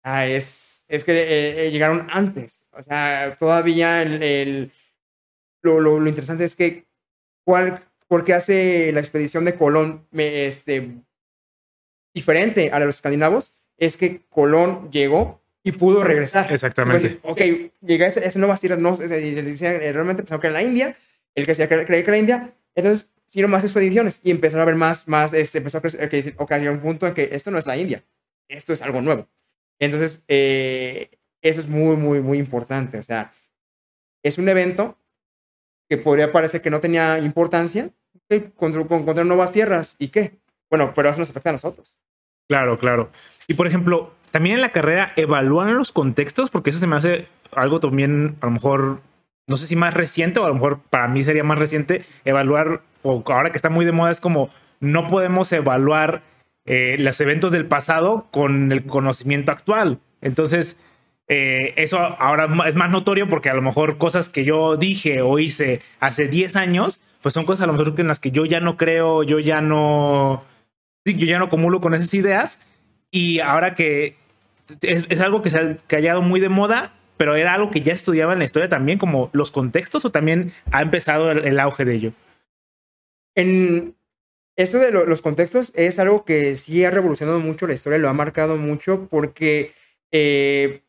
Ah, 0.04 0.26
es, 0.26 0.86
es 0.88 1.04
que 1.04 1.12
eh, 1.12 1.68
eh, 1.68 1.72
llegaron 1.72 2.08
antes. 2.12 2.68
O 2.72 2.82
sea, 2.82 3.36
todavía 3.38 4.02
el, 4.02 4.24
el 4.24 4.72
lo, 5.62 5.80
lo, 5.80 6.00
lo, 6.00 6.08
interesante 6.08 6.46
es 6.46 6.56
que, 6.56 6.86
¿cuál, 7.44 7.82
¿por 8.08 8.24
qué 8.24 8.34
hace 8.34 8.92
la 8.94 9.00
expedición 9.00 9.44
de 9.44 9.56
Colón 9.56 10.08
este, 10.14 11.02
diferente 12.14 12.72
a 12.72 12.80
los 12.80 12.96
escandinavos? 12.96 13.58
Es 13.78 13.98
que 13.98 14.26
Colón 14.30 14.90
llegó 14.92 15.42
y 15.64 15.72
pudo 15.72 16.04
regresar. 16.04 16.52
Exactamente. 16.52 17.20
Pues, 17.22 17.22
ok, 17.24 17.72
llega 17.82 18.06
a 18.06 18.10
esa, 18.10 18.40
nueva 18.40 18.58
tierra, 18.58 18.78
no, 18.78 18.96
realmente 18.96 20.24
pensaba 20.24 20.40
que 20.42 20.48
era 20.48 20.54
la 20.54 20.64
India, 20.64 20.98
el 21.36 21.46
que 21.46 21.56
se 21.56 21.68
creía 21.68 21.86
que 21.86 22.10
era 22.10 22.18
India. 22.18 22.54
Entonces, 22.76 23.14
hicieron 23.28 23.52
más 23.52 23.64
expediciones 23.64 24.22
y 24.24 24.32
empezaron 24.32 24.62
a 24.62 24.66
ver 24.66 24.76
más, 24.76 25.08
más, 25.08 25.34
este, 25.34 25.58
empezó 25.58 25.80
a 25.80 25.82
crecer, 25.82 26.10
que 26.10 26.34
ok, 26.38 26.52
hay 26.52 26.68
un 26.68 26.80
punto 26.80 27.08
en 27.08 27.14
que 27.14 27.30
esto 27.32 27.52
no 27.52 27.58
es 27.58 27.66
la 27.66 27.76
India, 27.76 28.04
esto 28.48 28.74
es 28.74 28.82
algo 28.82 29.02
nuevo. 29.02 29.28
Entonces, 29.80 30.24
eh, 30.28 31.10
eso 31.42 31.60
es 31.60 31.68
muy, 31.68 31.96
muy, 31.98 32.22
muy 32.22 32.38
importante. 32.38 32.98
O 32.98 33.04
sea, 33.04 33.34
es 34.24 34.38
un 34.38 34.50
evento 34.50 34.98
que 35.90 35.98
podría 35.98 36.32
parecer 36.32 36.62
que 36.62 36.70
no 36.70 36.80
tenía 36.80 37.20
importancia, 37.20 37.90
encontrar 38.30 39.26
nuevas 39.26 39.52
tierras 39.52 39.96
y 40.00 40.10
qué. 40.10 40.40
Bueno, 40.70 40.92
pero 40.94 41.10
eso 41.10 41.20
nos 41.20 41.30
afecta 41.30 41.50
a 41.50 41.54
nosotros. 41.54 41.98
Claro, 42.48 42.78
claro. 42.78 43.10
Y 43.48 43.54
por 43.56 43.68
ejemplo, 43.68 44.14
también 44.32 44.56
en 44.56 44.62
la 44.62 44.70
carrera 44.70 45.14
evalúan 45.16 45.76
los 45.78 45.92
contextos, 45.92 46.50
porque 46.50 46.70
eso 46.70 46.80
se 46.80 46.88
me 46.88 46.96
hace 46.96 47.28
algo 47.54 47.80
también 47.80 48.36
a 48.42 48.46
lo 48.46 48.52
mejor 48.52 49.02
no 49.48 49.56
sé 49.56 49.66
si 49.66 49.76
más 49.76 49.94
reciente 49.94 50.40
o 50.40 50.46
a 50.46 50.50
lo 50.50 50.56
mejor 50.56 50.80
para 50.90 51.08
mí 51.08 51.24
sería 51.24 51.44
más 51.44 51.58
reciente 51.58 52.06
evaluar, 52.26 52.82
o 53.02 53.24
ahora 53.28 53.52
que 53.52 53.58
está 53.58 53.70
muy 53.70 53.86
de 53.86 53.94
moda, 53.94 54.12
es 54.12 54.20
como 54.20 54.50
no 54.80 55.08
podemos 55.08 55.52
evaluar 55.54 56.22
eh, 56.66 56.98
los 57.00 57.20
eventos 57.22 57.52
del 57.52 57.66
pasado 57.66 58.28
con 58.30 58.72
el 58.72 58.86
conocimiento 58.86 59.52
actual. 59.52 60.00
Entonces, 60.22 60.80
eh, 61.30 61.74
eso 61.78 61.98
ahora 61.98 62.48
es 62.68 62.76
más 62.76 62.90
notorio 62.90 63.30
porque 63.30 63.50
a 63.50 63.54
lo 63.54 63.62
mejor 63.62 63.98
cosas 63.98 64.30
que 64.30 64.44
yo 64.44 64.76
dije 64.76 65.22
o 65.22 65.40
hice 65.40 65.82
hace 66.00 66.28
10 66.28 66.58
años, 66.58 67.00
pues 67.22 67.34
son 67.34 67.46
cosas 67.46 67.64
a 67.64 67.68
lo 67.68 67.74
mejor 67.74 68.00
en 68.00 68.08
las 68.08 68.20
que 68.20 68.32
yo 68.32 68.46
ya 68.46 68.60
no 68.60 68.76
creo, 68.76 69.24
yo 69.24 69.40
ya 69.40 69.62
no, 69.62 70.44
yo 71.16 71.26
ya 71.26 71.40
no 71.40 71.46
acumulo 71.46 71.82
con 71.82 71.94
esas 71.94 72.14
ideas. 72.14 72.60
Y 73.12 73.40
ahora 73.40 73.74
que 73.74 74.16
es, 74.82 75.22
algo 75.22 75.42
que 75.42 75.50
se 75.50 75.60
ha, 75.60 75.78
hallado 75.90 76.22
muy 76.22 76.40
de 76.40 76.50
moda, 76.50 76.94
pero 77.18 77.36
era 77.36 77.54
algo 77.54 77.72
que 77.72 77.82
ya 77.82 77.94
estudiaba 77.94 78.34
en 78.34 78.40
la 78.40 78.46
historia 78.46 78.70
también, 78.70 79.00
como 79.00 79.30
los 79.34 79.52
contextos, 79.52 80.06
o 80.06 80.12
también 80.12 80.54
ha 80.72 80.82
empezado 80.82 81.32
el, 81.32 81.60
auge 81.60 81.86
de 81.86 81.96
ello. 81.96 82.12
En 83.36 83.96
eso 84.56 84.80
de 84.80 84.92
los 84.92 85.22
contextos 85.22 85.72
es 85.76 86.00
algo 86.00 86.26
que 86.26 86.56
sí 86.56 86.84
ha 86.84 86.92
revolucionado 86.92 87.40
mucho 87.40 87.68
la 87.68 87.74
historia, 87.74 88.00
lo 88.00 88.10
ha 88.10 88.14
marcado 88.14 88.58
mucho, 88.58 89.08
porque, 89.10 89.74
eh, 90.12 90.82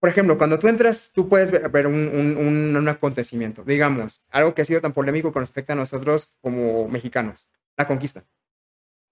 por 0.00 0.10
ejemplo, 0.10 0.38
cuando 0.38 0.58
tú 0.58 0.68
entras, 0.68 1.12
tú 1.14 1.28
puedes 1.28 1.50
ver, 1.50 1.86
un, 1.86 2.36
un, 2.38 2.76
un, 2.76 2.88
acontecimiento, 2.88 3.64
digamos, 3.64 4.26
algo 4.30 4.54
que 4.54 4.62
ha 4.62 4.66
sido 4.66 4.80
tan 4.80 4.92
polémico 4.92 5.32
con 5.32 5.40
respecto 5.42 5.72
a 5.72 5.76
nosotros 5.76 6.36
como 6.40 6.88
mexicanos, 6.88 7.48
la 7.76 7.86
conquista. 7.86 8.24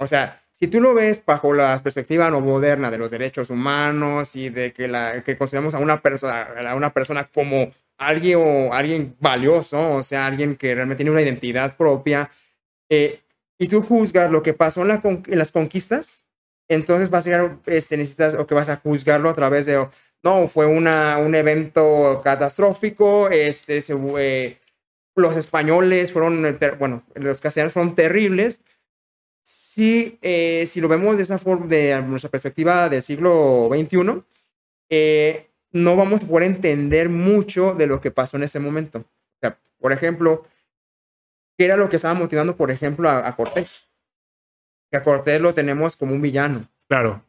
O 0.03 0.07
sea, 0.07 0.41
si 0.51 0.69
tú 0.69 0.81
lo 0.81 0.95
ves 0.95 1.25
bajo 1.25 1.53
la 1.53 1.79
perspectiva 1.79 2.31
no 2.31 2.41
moderna 2.41 2.91
de 2.91 2.99
los 2.99 3.11
derechos 3.11 3.51
humanos 3.51 4.37
y 4.37 4.51
de 4.51 4.73
que, 4.73 4.89
la, 4.89 5.23
que 5.25 5.37
consideramos 5.37 5.75
a 5.75 5.79
una, 5.79 6.01
persona, 6.01 6.43
a 6.71 6.75
una 6.75 6.93
persona 6.93 7.29
como 7.33 7.71
alguien, 7.99 8.39
o 8.41 8.73
alguien 8.73 9.17
valioso, 9.21 9.95
o 9.95 10.03
sea, 10.03 10.27
alguien 10.27 10.57
que 10.57 10.75
realmente 10.75 11.03
tiene 11.03 11.11
una 11.11 11.23
identidad 11.23 11.77
propia, 11.77 12.31
eh, 12.89 13.21
y 13.59 13.69
tú 13.69 13.83
juzgas 13.83 14.31
lo 14.31 14.43
que 14.43 14.55
pasó 14.55 14.83
en, 14.83 14.89
la, 14.89 15.01
en, 15.03 15.39
las 15.39 15.53
conquistas, 15.53 16.25
entonces 16.69 17.11
vas 17.11 17.27
a 17.27 17.31
llegar, 17.31 17.59
este, 17.67 17.97
necesitas, 17.97 18.35
o 18.35 18.47
que 18.47 18.55
vas 18.55 18.69
a 18.69 18.77
juzgarlo 18.77 19.31
a 19.31 19.35
través 19.35 19.67
de, 19.67 19.87
no, 20.23 20.49
fue 20.49 20.67
una, 20.67 21.19
un 21.19 21.35
evento 21.35 22.21
catastrófico, 22.23 23.31
este, 23.31 23.81
se, 23.81 23.95
eh, 24.19 24.59
los 25.15 25.37
españoles 25.37 26.13
fueron, 26.13 26.59
bueno, 26.79 27.03
los 27.15 27.41
castellanos 27.41 27.73
fueron 27.73 27.95
terribles. 27.95 28.61
Si, 29.73 30.19
eh, 30.21 30.65
si 30.67 30.83
lo 30.83 30.89
vemos 30.89 31.17
de 31.17 31.23
esa 31.23 31.39
forma, 31.39 31.67
de 31.67 31.99
nuestra 32.03 32.31
perspectiva 32.31 32.91
del 32.91 33.01
siglo 33.01 33.71
XXI, 33.73 34.23
eh, 34.91 35.49
no 35.71 35.97
vamos 35.97 36.23
a 36.23 36.27
poder 36.27 36.43
entender 36.43 37.09
mucho 37.09 37.73
de 37.73 37.87
lo 37.87 37.99
que 37.99 38.11
pasó 38.11 38.37
en 38.37 38.43
ese 38.43 38.61
momento. 38.61 38.99
O 38.99 39.39
sea, 39.41 39.59
por 39.79 39.93
ejemplo, 39.93 40.45
¿qué 41.57 41.65
era 41.65 41.79
lo 41.79 41.89
que 41.89 41.97
estaba 41.97 42.13
motivando, 42.13 42.55
por 42.55 42.71
ejemplo, 42.71 43.09
a, 43.09 43.27
a 43.27 43.35
Cortés? 43.35 43.89
Que 44.91 44.99
a 44.99 45.03
Cortés 45.03 45.41
lo 45.41 45.55
tenemos 45.55 45.97
como 45.97 46.13
un 46.13 46.21
villano. 46.21 46.69
Claro. 46.87 47.25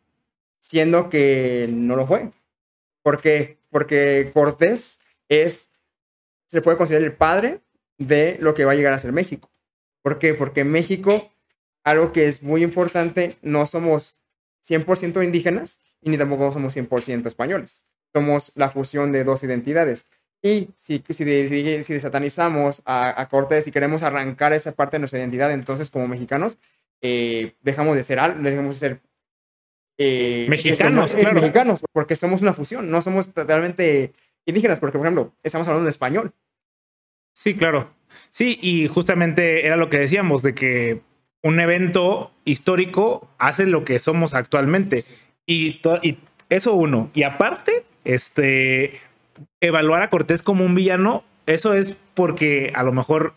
Siendo 0.60 1.10
que 1.10 1.70
no 1.72 1.96
lo 1.96 2.06
fue. 2.06 2.30
¿Por 3.04 3.22
qué? 3.22 3.58
Porque 3.70 4.32
Cortés 4.34 5.00
es, 5.30 5.72
se 6.48 6.62
puede 6.62 6.76
considerar 6.76 7.06
el 7.06 7.16
padre 7.16 7.62
de 7.98 8.38
lo 8.42 8.54
que 8.54 8.66
va 8.66 8.74
a 8.74 8.76
llegar 8.76 8.92
a 8.92 9.00
ser 9.00 9.14
México. 9.14 9.50
¿Por 10.02 10.20
qué? 10.20 10.34
Porque 10.34 10.66
México, 10.66 11.33
algo 11.84 12.14
que 12.14 12.28
es 12.28 12.44
muy 12.44 12.64
importante, 12.64 13.36
no 13.42 13.66
somos 13.66 14.18
100% 14.68 15.24
indígenas 15.24 15.82
y 16.02 16.10
ni 16.10 16.18
tampoco 16.18 16.52
somos 16.52 16.76
100% 16.76 17.26
españoles. 17.28 17.86
Somos 18.14 18.52
la 18.56 18.70
fusión 18.70 19.12
de 19.12 19.24
dos 19.24 19.44
identidades. 19.44 20.06
Y 20.42 20.70
si, 20.76 21.04
si, 21.10 21.84
si 21.84 21.94
desatanizamos 21.94 22.82
a, 22.86 23.20
a, 23.20 23.30
Cortés 23.30 23.68
y 23.68 23.72
queremos 23.72 24.04
arrancar 24.04 24.52
esa 24.52 24.74
parte 24.74 24.98
de 24.98 25.00
nuestra 25.00 25.20
identidad, 25.20 25.52
entonces 25.52 25.90
como 25.90 26.08
mexicanos, 26.08 26.58
eh, 27.02 27.56
dejamos 27.62 27.96
de 27.96 28.04
ser 28.04 28.20
dejamos 28.40 28.80
de 28.80 28.88
ser 28.88 29.02
eh, 29.98 30.46
mexicanos, 30.50 31.12
esto, 31.12 31.22
claro. 31.22 31.36
mexicanos, 31.36 31.84
porque 31.92 32.16
somos 32.16 32.42
una 32.42 32.54
fusión, 32.54 32.90
no 32.90 33.02
somos 33.02 33.34
totalmente 33.34 34.14
indígenas, 34.46 34.80
porque 34.80 34.98
por 34.98 35.08
ejemplo, 35.08 35.34
estamos 35.44 35.68
hablando 35.68 35.88
en 35.88 35.92
español. 35.92 36.34
Sí, 37.34 37.56
claro. 37.56 37.90
Sí, 38.30 38.60
y 38.62 38.88
justamente 38.88 39.66
era 39.66 39.76
lo 39.78 39.90
que 39.90 40.00
decíamos, 40.00 40.44
de 40.44 40.56
que 40.56 41.02
un 41.44 41.60
evento 41.60 42.32
histórico 42.46 43.30
hace 43.38 43.66
lo 43.66 43.84
que 43.84 44.00
somos 44.00 44.34
actualmente. 44.34 45.04
Y, 45.46 45.80
eso 46.50 46.74
uno. 46.74 47.10
Y 47.14 47.24
aparte, 47.24 47.84
este, 48.06 49.00
evaluar 49.62 50.02
a 50.02 50.10
Cortés 50.10 50.42
como 50.42 50.66
un 50.66 50.76
villano, 50.76 51.24
eso 51.46 51.74
es 51.74 51.98
porque 52.14 52.72
a 52.76 52.84
lo 52.84 52.94
mejor 52.94 53.34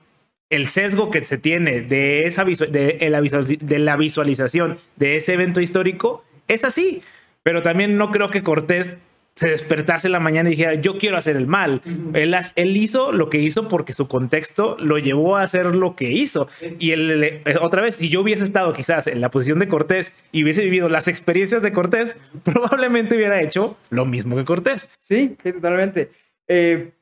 el 0.48 0.68
sesgo 0.68 1.10
que 1.10 1.24
se 1.24 1.38
tiene 1.38 1.80
de, 1.80 2.26
esa 2.26 2.44
de, 2.44 3.58
de 3.60 3.78
la 3.78 3.96
visualización 3.96 4.78
de 4.94 5.16
ese 5.16 5.34
evento 5.34 5.60
histórico 5.60 6.24
es 6.46 6.64
así. 6.64 7.02
Pero 7.42 7.62
también 7.62 7.96
no 7.96 8.10
creo 8.10 8.30
que 8.30 8.42
Cortés 8.42 8.96
se 9.36 9.50
despertase 9.50 10.08
en 10.08 10.12
la 10.12 10.20
mañana 10.20 10.48
y 10.48 10.52
dijera, 10.52 10.74
yo 10.74 10.96
quiero 10.96 11.18
hacer 11.18 11.36
el 11.36 11.46
mal. 11.46 11.82
él, 12.14 12.34
él, 12.54 12.76
hizo 12.76 13.12
lo 13.12 13.28
que 13.28 13.36
hizo 13.36 13.68
porque 13.68 13.92
su 13.92 14.08
contexto 14.08 14.78
lo 14.80 14.96
llevó 14.96 15.36
a 15.36 15.42
hacer 15.42 15.66
lo 15.66 15.94
que 15.94 16.10
hizo. 16.10 16.48
Y 16.78 16.92
él, 16.92 17.22
eh, 17.22 17.42
otra 17.60 17.82
vez, 17.82 17.96
si 17.96 18.08
yo 18.08 18.22
hubiese 18.22 18.44
estado 18.44 18.72
quizás 18.72 19.06
en 19.06 19.20
la 19.20 19.30
posición 19.30 19.58
de 19.58 19.68
Cortés 19.68 20.12
y 20.32 20.42
hubiese 20.42 20.64
vivido 20.64 20.88
las 20.88 21.06
experiencias 21.06 21.62
de 21.62 21.72
Cortés, 21.72 22.16
probablemente 22.44 23.14
hubiera 23.14 23.40
hecho 23.42 23.76
lo 23.90 24.06
mismo 24.06 24.36
que 24.36 24.44
Cortés. 24.44 24.96
Sí, 24.98 25.36
totalmente. 25.42 26.10
Eh, 26.48 26.92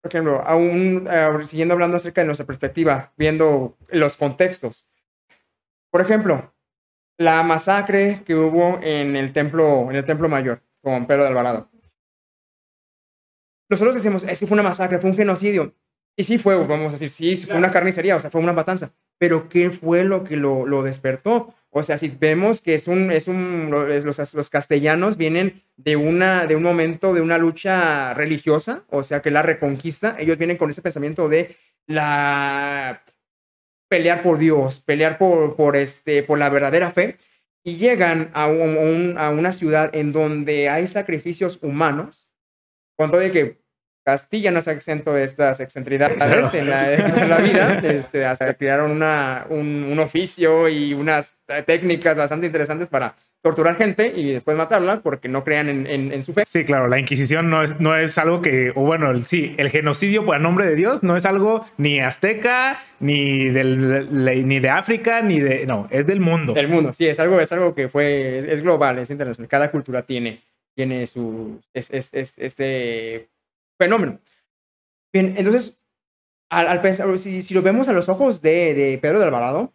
por 0.00 0.12
ejemplo, 0.12 0.42
aún 0.46 1.08
uh, 1.08 1.44
siguiendo 1.44 1.74
hablando 1.74 1.96
acerca 1.96 2.20
de 2.20 2.26
nuestra 2.26 2.46
perspectiva, 2.46 3.12
viendo 3.16 3.76
los 3.88 4.16
contextos. 4.16 4.86
Por 5.90 6.02
ejemplo, 6.02 6.54
la 7.16 7.42
masacre 7.42 8.22
que 8.24 8.36
hubo 8.36 8.78
en 8.80 9.16
el 9.16 9.32
templo, 9.32 9.90
en 9.90 9.96
el 9.96 10.04
templo 10.04 10.28
mayor 10.28 10.62
con 10.88 11.06
Pedro 11.06 11.22
de 11.22 11.28
Alvarado. 11.28 11.70
Nosotros 13.68 13.94
decimos, 13.94 14.24
es 14.24 14.40
que 14.40 14.46
fue 14.46 14.54
una 14.54 14.62
masacre, 14.62 14.98
fue 14.98 15.10
un 15.10 15.16
genocidio. 15.16 15.74
Y 16.16 16.24
sí 16.24 16.38
fue, 16.38 16.56
vamos 16.56 16.88
a 16.88 16.98
decir, 16.98 17.10
sí, 17.10 17.36
fue 17.46 17.56
una 17.56 17.70
carnicería, 17.70 18.16
o 18.16 18.20
sea, 18.20 18.30
fue 18.30 18.40
una 18.40 18.52
matanza. 18.52 18.92
Pero 19.18 19.48
¿qué 19.48 19.70
fue 19.70 20.04
lo 20.04 20.24
que 20.24 20.36
lo, 20.36 20.66
lo 20.66 20.82
despertó? 20.82 21.54
O 21.70 21.82
sea, 21.82 21.98
si 21.98 22.08
vemos 22.08 22.62
que 22.62 22.74
es 22.74 22.88
un, 22.88 23.12
es 23.12 23.28
un, 23.28 23.68
los, 23.70 24.34
los, 24.34 24.50
castellanos 24.50 25.16
vienen 25.16 25.62
de, 25.76 25.96
una, 25.96 26.46
de 26.46 26.56
un 26.56 26.62
momento 26.62 27.12
de 27.12 27.20
una 27.20 27.36
lucha 27.38 28.14
religiosa, 28.14 28.84
o 28.88 29.02
sea, 29.02 29.20
que 29.20 29.30
la 29.30 29.42
reconquista, 29.42 30.16
ellos 30.18 30.38
vienen 30.38 30.56
con 30.56 30.70
ese 30.70 30.82
pensamiento 30.82 31.28
de 31.28 31.54
la 31.86 33.02
pelear 33.88 34.22
por 34.22 34.38
Dios, 34.38 34.80
pelear 34.80 35.18
por, 35.18 35.56
por, 35.56 35.76
este, 35.76 36.22
por 36.22 36.38
la 36.38 36.48
verdadera 36.48 36.90
fe, 36.90 37.16
y 37.64 37.76
llegan 37.76 38.30
a, 38.34 38.46
un, 38.46 39.16
a 39.18 39.30
una 39.30 39.52
ciudad 39.52 39.90
en 39.94 40.12
donde 40.12 40.68
hay 40.68 40.86
sacrificios 40.86 41.58
humanos, 41.62 42.28
cuando 42.96 43.18
de 43.18 43.30
que 43.30 43.60
Castilla 44.08 44.50
no 44.50 44.62
se 44.62 44.72
exento 44.72 45.12
de 45.12 45.22
estas 45.22 45.60
excentridades 45.60 46.54
en, 46.54 46.70
la, 46.70 46.94
en, 46.94 47.28
la, 47.28 47.36
vida, 47.40 47.78
este, 47.84 48.24
hasta 48.24 48.54
crearon 48.54 48.90
una, 48.90 49.44
un, 49.50 49.84
un, 49.84 49.98
oficio 49.98 50.66
y 50.70 50.94
unas 50.94 51.42
técnicas 51.66 52.16
bastante 52.16 52.46
interesantes 52.46 52.88
para 52.88 53.16
torturar 53.42 53.76
gente 53.76 54.10
y 54.16 54.32
después 54.32 54.56
matarla 54.56 55.00
porque 55.02 55.28
no 55.28 55.44
crean 55.44 55.68
en, 55.68 55.86
en, 55.86 56.10
en, 56.10 56.22
su 56.22 56.32
fe. 56.32 56.44
Sí, 56.48 56.64
claro, 56.64 56.88
la 56.88 56.98
Inquisición 56.98 57.50
no 57.50 57.62
es, 57.62 57.78
no 57.80 57.94
es 57.94 58.16
algo 58.16 58.40
que, 58.40 58.72
o 58.74 58.80
bueno, 58.80 59.10
el, 59.10 59.26
sí, 59.26 59.54
el 59.58 59.68
genocidio 59.68 60.24
por 60.24 60.40
nombre 60.40 60.64
de 60.64 60.74
Dios 60.74 61.02
no 61.02 61.14
es 61.14 61.26
algo 61.26 61.66
ni 61.76 62.00
azteca, 62.00 62.80
ni, 63.00 63.50
del, 63.50 64.08
ni 64.48 64.58
de 64.58 64.70
África, 64.70 65.20
ni 65.20 65.38
de, 65.38 65.66
no, 65.66 65.86
es 65.90 66.06
del 66.06 66.20
mundo. 66.20 66.54
Del 66.54 66.68
mundo, 66.68 66.94
sí, 66.94 67.06
es 67.06 67.20
algo, 67.20 67.42
es 67.42 67.52
algo 67.52 67.74
que 67.74 67.90
fue, 67.90 68.38
es, 68.38 68.46
es 68.46 68.62
global, 68.62 69.00
es 69.00 69.10
internacional, 69.10 69.50
cada 69.50 69.70
cultura 69.70 70.00
tiene, 70.00 70.40
tiene 70.74 71.06
su, 71.06 71.60
es, 71.74 71.90
es, 71.90 72.14
es 72.14 72.38
este 72.38 73.28
fenómeno. 73.78 74.20
Bien, 75.12 75.34
entonces, 75.36 75.82
al, 76.50 76.68
al 76.68 76.82
pensar, 76.82 77.16
si, 77.18 77.42
si, 77.42 77.54
lo 77.54 77.62
vemos 77.62 77.88
a 77.88 77.92
los 77.92 78.08
ojos 78.08 78.42
de, 78.42 78.74
de 78.74 78.98
Pedro 78.98 79.20
de 79.20 79.26
Alvarado, 79.26 79.74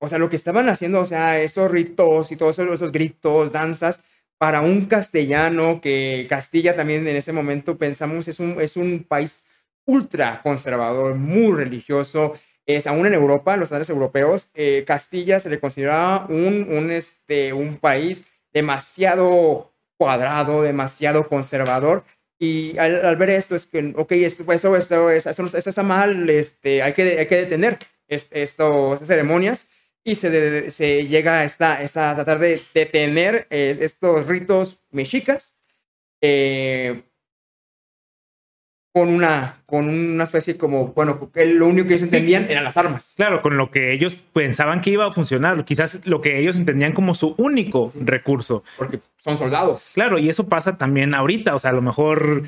o 0.00 0.08
sea, 0.08 0.18
lo 0.18 0.28
que 0.28 0.36
estaban 0.36 0.68
haciendo, 0.68 1.00
o 1.00 1.04
sea, 1.04 1.40
esos 1.40 1.70
ritos 1.70 2.32
y 2.32 2.36
todos 2.36 2.58
esos, 2.58 2.74
esos 2.74 2.92
gritos, 2.92 3.52
danzas, 3.52 4.04
para 4.38 4.60
un 4.60 4.86
castellano 4.86 5.80
que 5.80 6.26
Castilla 6.28 6.74
también 6.74 7.06
en 7.06 7.14
ese 7.14 7.32
momento 7.32 7.78
pensamos 7.78 8.26
es 8.26 8.40
un, 8.40 8.60
es 8.60 8.76
un 8.76 9.04
país 9.04 9.44
ultra 9.84 10.42
conservador, 10.42 11.14
muy 11.14 11.52
religioso. 11.56 12.34
Es, 12.66 12.88
aún 12.88 13.06
en 13.06 13.14
Europa, 13.14 13.56
los 13.56 13.66
estándares 13.66 13.90
europeos, 13.90 14.50
eh, 14.54 14.82
Castilla 14.84 15.38
se 15.38 15.50
le 15.50 15.60
consideraba 15.60 16.26
un, 16.28 16.66
un, 16.68 16.90
este, 16.90 17.52
un 17.52 17.78
país 17.78 18.26
demasiado 18.52 19.72
cuadrado, 19.96 20.62
demasiado 20.62 21.28
conservador. 21.28 22.04
Y 22.42 22.76
al, 22.76 23.06
al, 23.06 23.14
ver 23.14 23.30
esto, 23.30 23.54
es 23.54 23.66
que, 23.66 23.94
ok, 23.96 24.10
esto, 24.10 24.52
eso, 24.52 24.76
esto, 24.76 25.10
eso, 25.10 25.30
eso, 25.30 25.70
está 25.70 25.82
mal, 25.84 26.28
este, 26.28 26.82
hay, 26.82 26.92
que, 26.92 27.20
hay 27.20 27.28
que 27.28 27.36
detener 27.36 27.78
este, 28.08 28.42
estas 28.42 28.98
ceremonias 29.06 29.68
y 30.02 30.16
se, 30.16 30.28
de, 30.28 30.70
se 30.72 31.06
llega 31.06 31.38
a, 31.38 31.44
esta, 31.44 31.80
esta, 31.80 32.10
a 32.10 32.14
tratar 32.16 32.40
de 32.40 32.60
detener 32.74 33.46
eh, 33.48 33.76
estos 33.78 34.26
ritos 34.26 34.82
mexicas 34.90 35.62
eh, 36.20 37.04
con, 38.92 39.08
una, 39.08 39.62
con 39.64 39.88
una 39.88 40.24
especie 40.24 40.58
como, 40.58 40.88
bueno, 40.88 41.30
lo 41.34 41.66
único 41.66 41.88
que 41.88 41.94
ellos 41.94 42.02
entendían 42.02 42.50
eran 42.50 42.64
las 42.64 42.76
armas. 42.76 43.14
Claro, 43.16 43.40
con 43.40 43.56
lo 43.56 43.70
que 43.70 43.92
ellos 43.92 44.16
pensaban 44.16 44.82
que 44.82 44.90
iba 44.90 45.06
a 45.06 45.12
funcionar, 45.12 45.64
quizás 45.64 46.06
lo 46.06 46.20
que 46.20 46.38
ellos 46.38 46.58
entendían 46.58 46.92
como 46.92 47.14
su 47.14 47.34
único 47.38 47.88
sí. 47.88 48.00
recurso. 48.02 48.64
Porque 48.76 49.00
son 49.16 49.36
soldados. 49.38 49.92
Claro, 49.94 50.18
y 50.18 50.28
eso 50.28 50.48
pasa 50.48 50.76
también 50.76 51.14
ahorita, 51.14 51.54
o 51.54 51.58
sea, 51.58 51.70
a 51.70 51.74
lo 51.74 51.82
mejor 51.82 52.42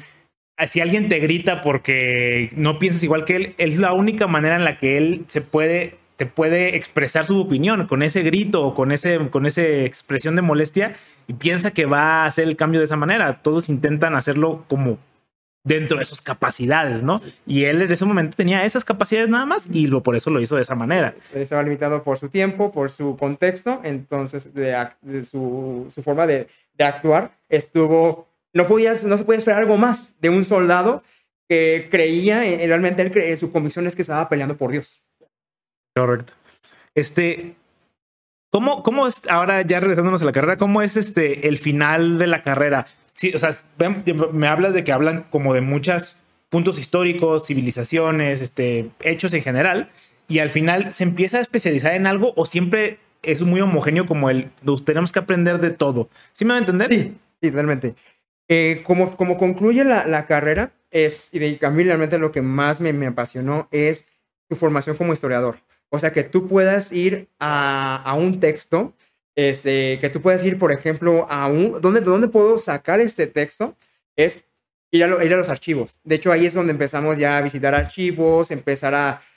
si 0.67 0.81
alguien 0.81 1.09
te 1.09 1.19
grita 1.19 1.61
porque 1.63 2.51
no 2.55 2.79
piensas 2.79 3.03
igual 3.03 3.25
que 3.25 3.37
él, 3.37 3.55
es 3.59 3.79
la 3.79 3.93
única 3.93 4.27
manera 4.27 4.57
en 4.57 4.65
la 4.65 4.79
que 4.79 4.99
él 4.99 5.25
se 5.29 5.41
puede 5.41 5.97
te 6.17 6.27
puede 6.27 6.77
expresar 6.77 7.27
su 7.27 7.41
opinión 7.41 7.89
con 7.89 8.01
ese 8.01 8.23
grito 8.23 8.65
o 8.65 8.73
con 8.73 8.93
ese 8.93 9.19
con 9.31 9.47
esa 9.47 9.63
expresión 9.63 10.37
de 10.37 10.43
molestia 10.43 10.95
y 11.27 11.33
piensa 11.33 11.73
que 11.73 11.87
va 11.87 12.23
a 12.23 12.27
hacer 12.27 12.47
el 12.47 12.55
cambio 12.55 12.79
de 12.79 12.85
esa 12.85 12.95
manera. 12.95 13.43
Todos 13.43 13.69
intentan 13.69 14.15
hacerlo 14.15 14.65
como 14.69 14.99
dentro 15.65 15.99
de 15.99 16.05
sus 16.05 16.21
capacidades, 16.21 17.03
¿no? 17.03 17.19
Sí. 17.19 17.35
Y 17.47 17.65
él 17.65 17.83
en 17.83 17.91
ese 17.91 18.05
momento 18.05 18.37
tenía 18.37 18.65
esas 18.65 18.85
capacidades 18.85 19.31
nada 19.31 19.47
más 19.47 19.67
y 19.71 19.87
lo, 19.87 20.03
por 20.03 20.15
eso 20.15 20.31
lo 20.31 20.41
hizo 20.41 20.57
de 20.57 20.63
esa 20.63 20.75
manera. 20.75 21.15
Estaba 21.33 21.63
limitado 21.63 22.03
por 22.03 22.19
su 22.19 22.29
tiempo, 22.29 22.71
por 22.71 22.91
su 22.91 23.17
contexto, 23.17 23.81
entonces 23.83 24.53
de, 24.55 24.87
de 25.01 25.25
su, 25.25 25.91
su, 25.93 26.03
forma 26.03 26.27
de, 26.27 26.49
de, 26.75 26.85
actuar 26.85 27.33
estuvo, 27.49 28.29
no, 28.53 28.67
podías, 28.67 29.05
no 29.05 29.17
se 29.17 29.25
podía 29.25 29.39
esperar 29.39 29.61
algo 29.61 29.79
más 29.79 30.21
de 30.21 30.29
un 30.29 30.45
soldado 30.45 31.03
que 31.49 31.89
creía, 31.91 32.47
en, 32.47 32.69
realmente 32.69 33.03
él 33.03 33.11
cre, 33.11 33.35
su 33.37 33.51
convicción 33.51 33.87
es 33.87 33.97
que 33.97 34.03
estaba 34.03 34.29
peleando 34.29 34.57
por 34.57 34.71
Dios. 34.71 35.03
Correcto. 35.97 36.35
Este, 36.95 37.57
¿cómo, 38.51 38.83
cómo 38.83 39.07
es, 39.07 39.23
ahora 39.29 39.63
ya 39.63 39.81
regresándonos 39.81 40.21
a 40.21 40.27
la 40.27 40.33
carrera, 40.33 40.59
cómo 40.59 40.83
es 40.83 40.97
este, 40.99 41.49
el 41.49 41.57
final 41.57 42.19
de 42.19 42.27
la 42.27 42.43
carrera? 42.43 42.87
Sí, 43.15 43.33
o 43.35 43.39
sea, 43.39 43.55
me 44.33 44.47
hablas 44.47 44.75
de 44.75 44.85
que 44.85 44.93
hablan 44.93 45.25
como 45.31 45.55
de 45.55 45.61
muchos 45.61 46.17
puntos 46.51 46.79
históricos, 46.79 47.47
civilizaciones, 47.47 48.41
este, 48.41 48.91
hechos 49.01 49.33
en 49.33 49.43
general, 49.43 49.91
y 50.29 50.41
al 50.41 50.51
final 50.51 50.93
se 50.93 51.05
empieza 51.05 51.39
a 51.39 51.41
especializar 51.41 51.95
en 51.95 52.07
algo 52.07 52.33
o 52.37 52.45
siempre 52.45 52.99
es 53.23 53.41
muy 53.41 53.61
homogéneo 53.61 54.07
como 54.07 54.31
el, 54.31 54.51
tenemos 54.85 55.13
que 55.13 55.19
aprender 55.19 55.59
de 55.59 55.71
todo. 55.71 56.09
¿Sí 56.33 56.45
me 56.45 56.51
va 56.51 56.57
a 56.57 56.61
entender? 56.61 56.89
Sí, 56.89 57.15
sí, 57.41 57.51
totalmente. 57.51 57.95
Eh, 58.49 58.83
como, 58.85 59.11
como 59.17 59.39
concluye 59.39 59.85
la, 59.85 60.07
la 60.07 60.27
carrera, 60.27 60.73
es, 60.91 61.33
y 61.33 61.39
de, 61.39 61.59
a 61.63 61.71
mí 61.71 61.83
realmente 61.83 62.19
lo 62.19 62.31
que 62.31 62.43
más 62.43 62.81
me, 62.81 62.93
me 62.93 63.07
apasionó 63.07 63.69
es 63.71 64.09
tu 64.49 64.57
formación 64.57 64.97
como 64.97 65.13
historiador. 65.13 65.59
O 65.89 65.99
sea, 65.99 66.13
que 66.13 66.25
tú 66.25 66.47
puedas 66.47 66.93
ir 66.93 67.29
a, 67.39 68.03
a 68.05 68.15
un 68.15 68.41
texto, 68.41 68.95
este, 69.37 69.99
que 70.01 70.11
tú 70.11 70.21
puedas 70.21 70.45
ir, 70.45 70.59
por 70.59 70.73
ejemplo, 70.73 71.27
a 71.31 71.49
un... 71.49 71.81
¿dónde, 71.81 72.01
¿Dónde 72.01 72.29
puedo 72.29 72.59
sacar 72.59 73.01
este 73.01 73.27
texto? 73.27 73.77
Es 74.17 74.45
ir 74.91 75.05
a, 75.05 75.25
ir 75.25 75.35
a 75.35 75.37
los 75.37 75.49
archivos. 75.49 75.99
De 76.05 76.15
hecho, 76.15 76.31
ahí 76.31 76.47
es 76.47 76.55
donde 76.55 76.73
empezamos 76.73 77.19
ya 77.19 77.39
a 77.39 77.43
visitar 77.43 77.75
archivos, 77.75 78.51
empezar 78.51 78.95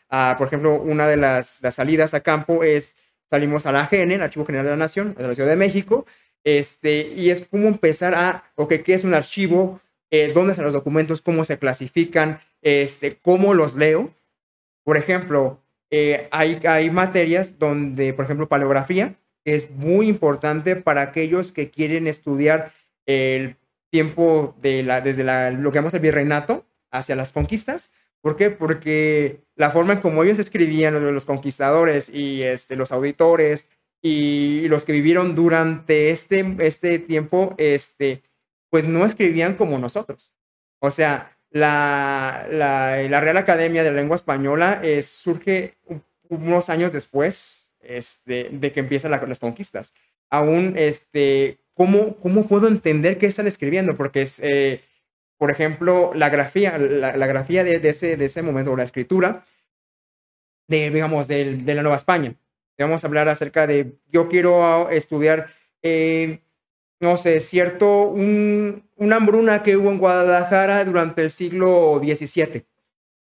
a, 0.09 0.35
por 0.37 0.47
ejemplo, 0.47 0.75
una 0.75 1.07
de 1.07 1.17
las, 1.17 1.61
las, 1.61 1.75
salidas 1.75 2.13
a 2.13 2.21
campo 2.21 2.63
es, 2.63 2.97
salimos 3.25 3.65
a 3.65 3.71
la 3.71 3.81
AGN, 3.81 4.11
el 4.11 4.21
Archivo 4.21 4.45
General 4.45 4.65
de 4.65 4.71
la 4.71 4.77
Nación, 4.77 5.15
de 5.15 5.27
la 5.27 5.33
Ciudad 5.33 5.49
de 5.49 5.55
México, 5.55 6.05
este, 6.43 7.11
y 7.15 7.29
es 7.29 7.47
como 7.47 7.67
empezar 7.67 8.13
a, 8.15 8.51
ok, 8.55 8.75
¿qué 8.85 8.93
es 8.93 9.03
un 9.03 9.13
archivo? 9.13 9.81
Eh, 10.11 10.31
¿Dónde 10.33 10.51
están 10.51 10.65
los 10.65 10.73
documentos? 10.73 11.21
¿Cómo 11.21 11.43
se 11.43 11.57
clasifican? 11.57 12.39
Este, 12.61 13.17
¿Cómo 13.17 13.53
los 13.53 13.75
leo? 13.75 14.13
Por 14.83 14.95
ejemplo, 14.95 15.59
eh, 15.89 16.29
hay, 16.31 16.59
hay 16.65 16.89
materias 16.89 17.59
donde, 17.59 18.13
por 18.13 18.25
ejemplo, 18.25 18.47
paleografía 18.47 19.15
es 19.47 19.71
muy 19.71 20.09
importante 20.09 20.75
para 20.75 21.01
aquellos 21.01 21.53
que 21.53 21.71
quieren 21.71 22.05
estudiar 22.05 22.73
el 23.05 23.55
tiempo 23.89 24.53
de 24.59 24.83
la, 24.83 24.99
desde 24.99 25.23
la, 25.23 25.51
lo 25.51 25.71
que 25.71 25.77
llamamos 25.77 25.93
el 25.93 26.01
virreinato 26.01 26.65
hacia 26.91 27.15
las 27.15 27.31
conquistas. 27.31 27.93
¿Por 28.19 28.35
qué? 28.35 28.49
Porque 28.49 29.39
la 29.55 29.71
forma 29.71 29.93
en 29.93 30.01
como 30.01 30.21
ellos 30.23 30.37
escribían, 30.37 31.01
los 31.13 31.23
conquistadores 31.23 32.09
y 32.09 32.43
este, 32.43 32.75
los 32.75 32.91
auditores 32.91 33.69
y 34.01 34.67
los 34.67 34.83
que 34.83 34.91
vivieron 34.91 35.33
durante 35.33 36.09
este, 36.09 36.57
este 36.59 36.99
tiempo, 36.99 37.55
este, 37.57 38.23
pues 38.69 38.83
no 38.83 39.05
escribían 39.05 39.55
como 39.55 39.79
nosotros. 39.79 40.33
O 40.79 40.91
sea, 40.91 41.37
la, 41.51 42.45
la, 42.51 42.97
la 43.01 43.21
Real 43.21 43.37
Academia 43.37 43.85
de 43.85 43.93
Lengua 43.93 44.17
Española 44.17 44.81
es, 44.83 45.07
surge 45.07 45.77
unos 46.27 46.69
años 46.69 46.91
después 46.91 47.66
este, 47.87 48.49
de 48.51 48.71
que 48.71 48.81
empiezan 48.81 49.11
la, 49.11 49.25
las 49.25 49.39
conquistas. 49.39 49.93
Aún, 50.29 50.73
este, 50.77 51.59
¿cómo, 51.73 52.15
¿cómo 52.17 52.47
puedo 52.47 52.67
entender 52.67 53.17
qué 53.17 53.27
están 53.27 53.47
escribiendo? 53.47 53.95
Porque 53.95 54.21
es, 54.21 54.39
eh, 54.39 54.81
por 55.37 55.51
ejemplo, 55.51 56.11
la 56.13 56.29
grafía, 56.29 56.77
la, 56.77 57.27
grafía 57.27 57.63
de, 57.63 57.75
ese, 57.89 58.17
de 58.17 58.25
ese 58.25 58.41
momento, 58.41 58.71
o 58.71 58.77
la 58.77 58.83
escritura, 58.83 59.43
de, 60.67 60.89
digamos, 60.89 61.27
de, 61.27 61.55
de 61.55 61.75
la 61.75 61.81
Nueva 61.81 61.97
España. 61.97 62.35
Vamos 62.77 63.03
a 63.03 63.07
hablar 63.07 63.29
acerca 63.29 63.65
de, 63.65 63.97
yo 64.11 64.27
quiero 64.29 64.89
estudiar 64.89 65.47
eh, 65.81 66.41
no 66.99 67.17
sé, 67.17 67.39
cierto, 67.39 68.03
un, 68.03 68.83
una 68.95 69.17
hambruna 69.17 69.63
que 69.63 69.77
hubo 69.77 69.89
en 69.91 69.99
Guadalajara 69.99 70.83
durante 70.83 71.21
el 71.21 71.29
siglo 71.29 72.01
XVII. 72.03 72.65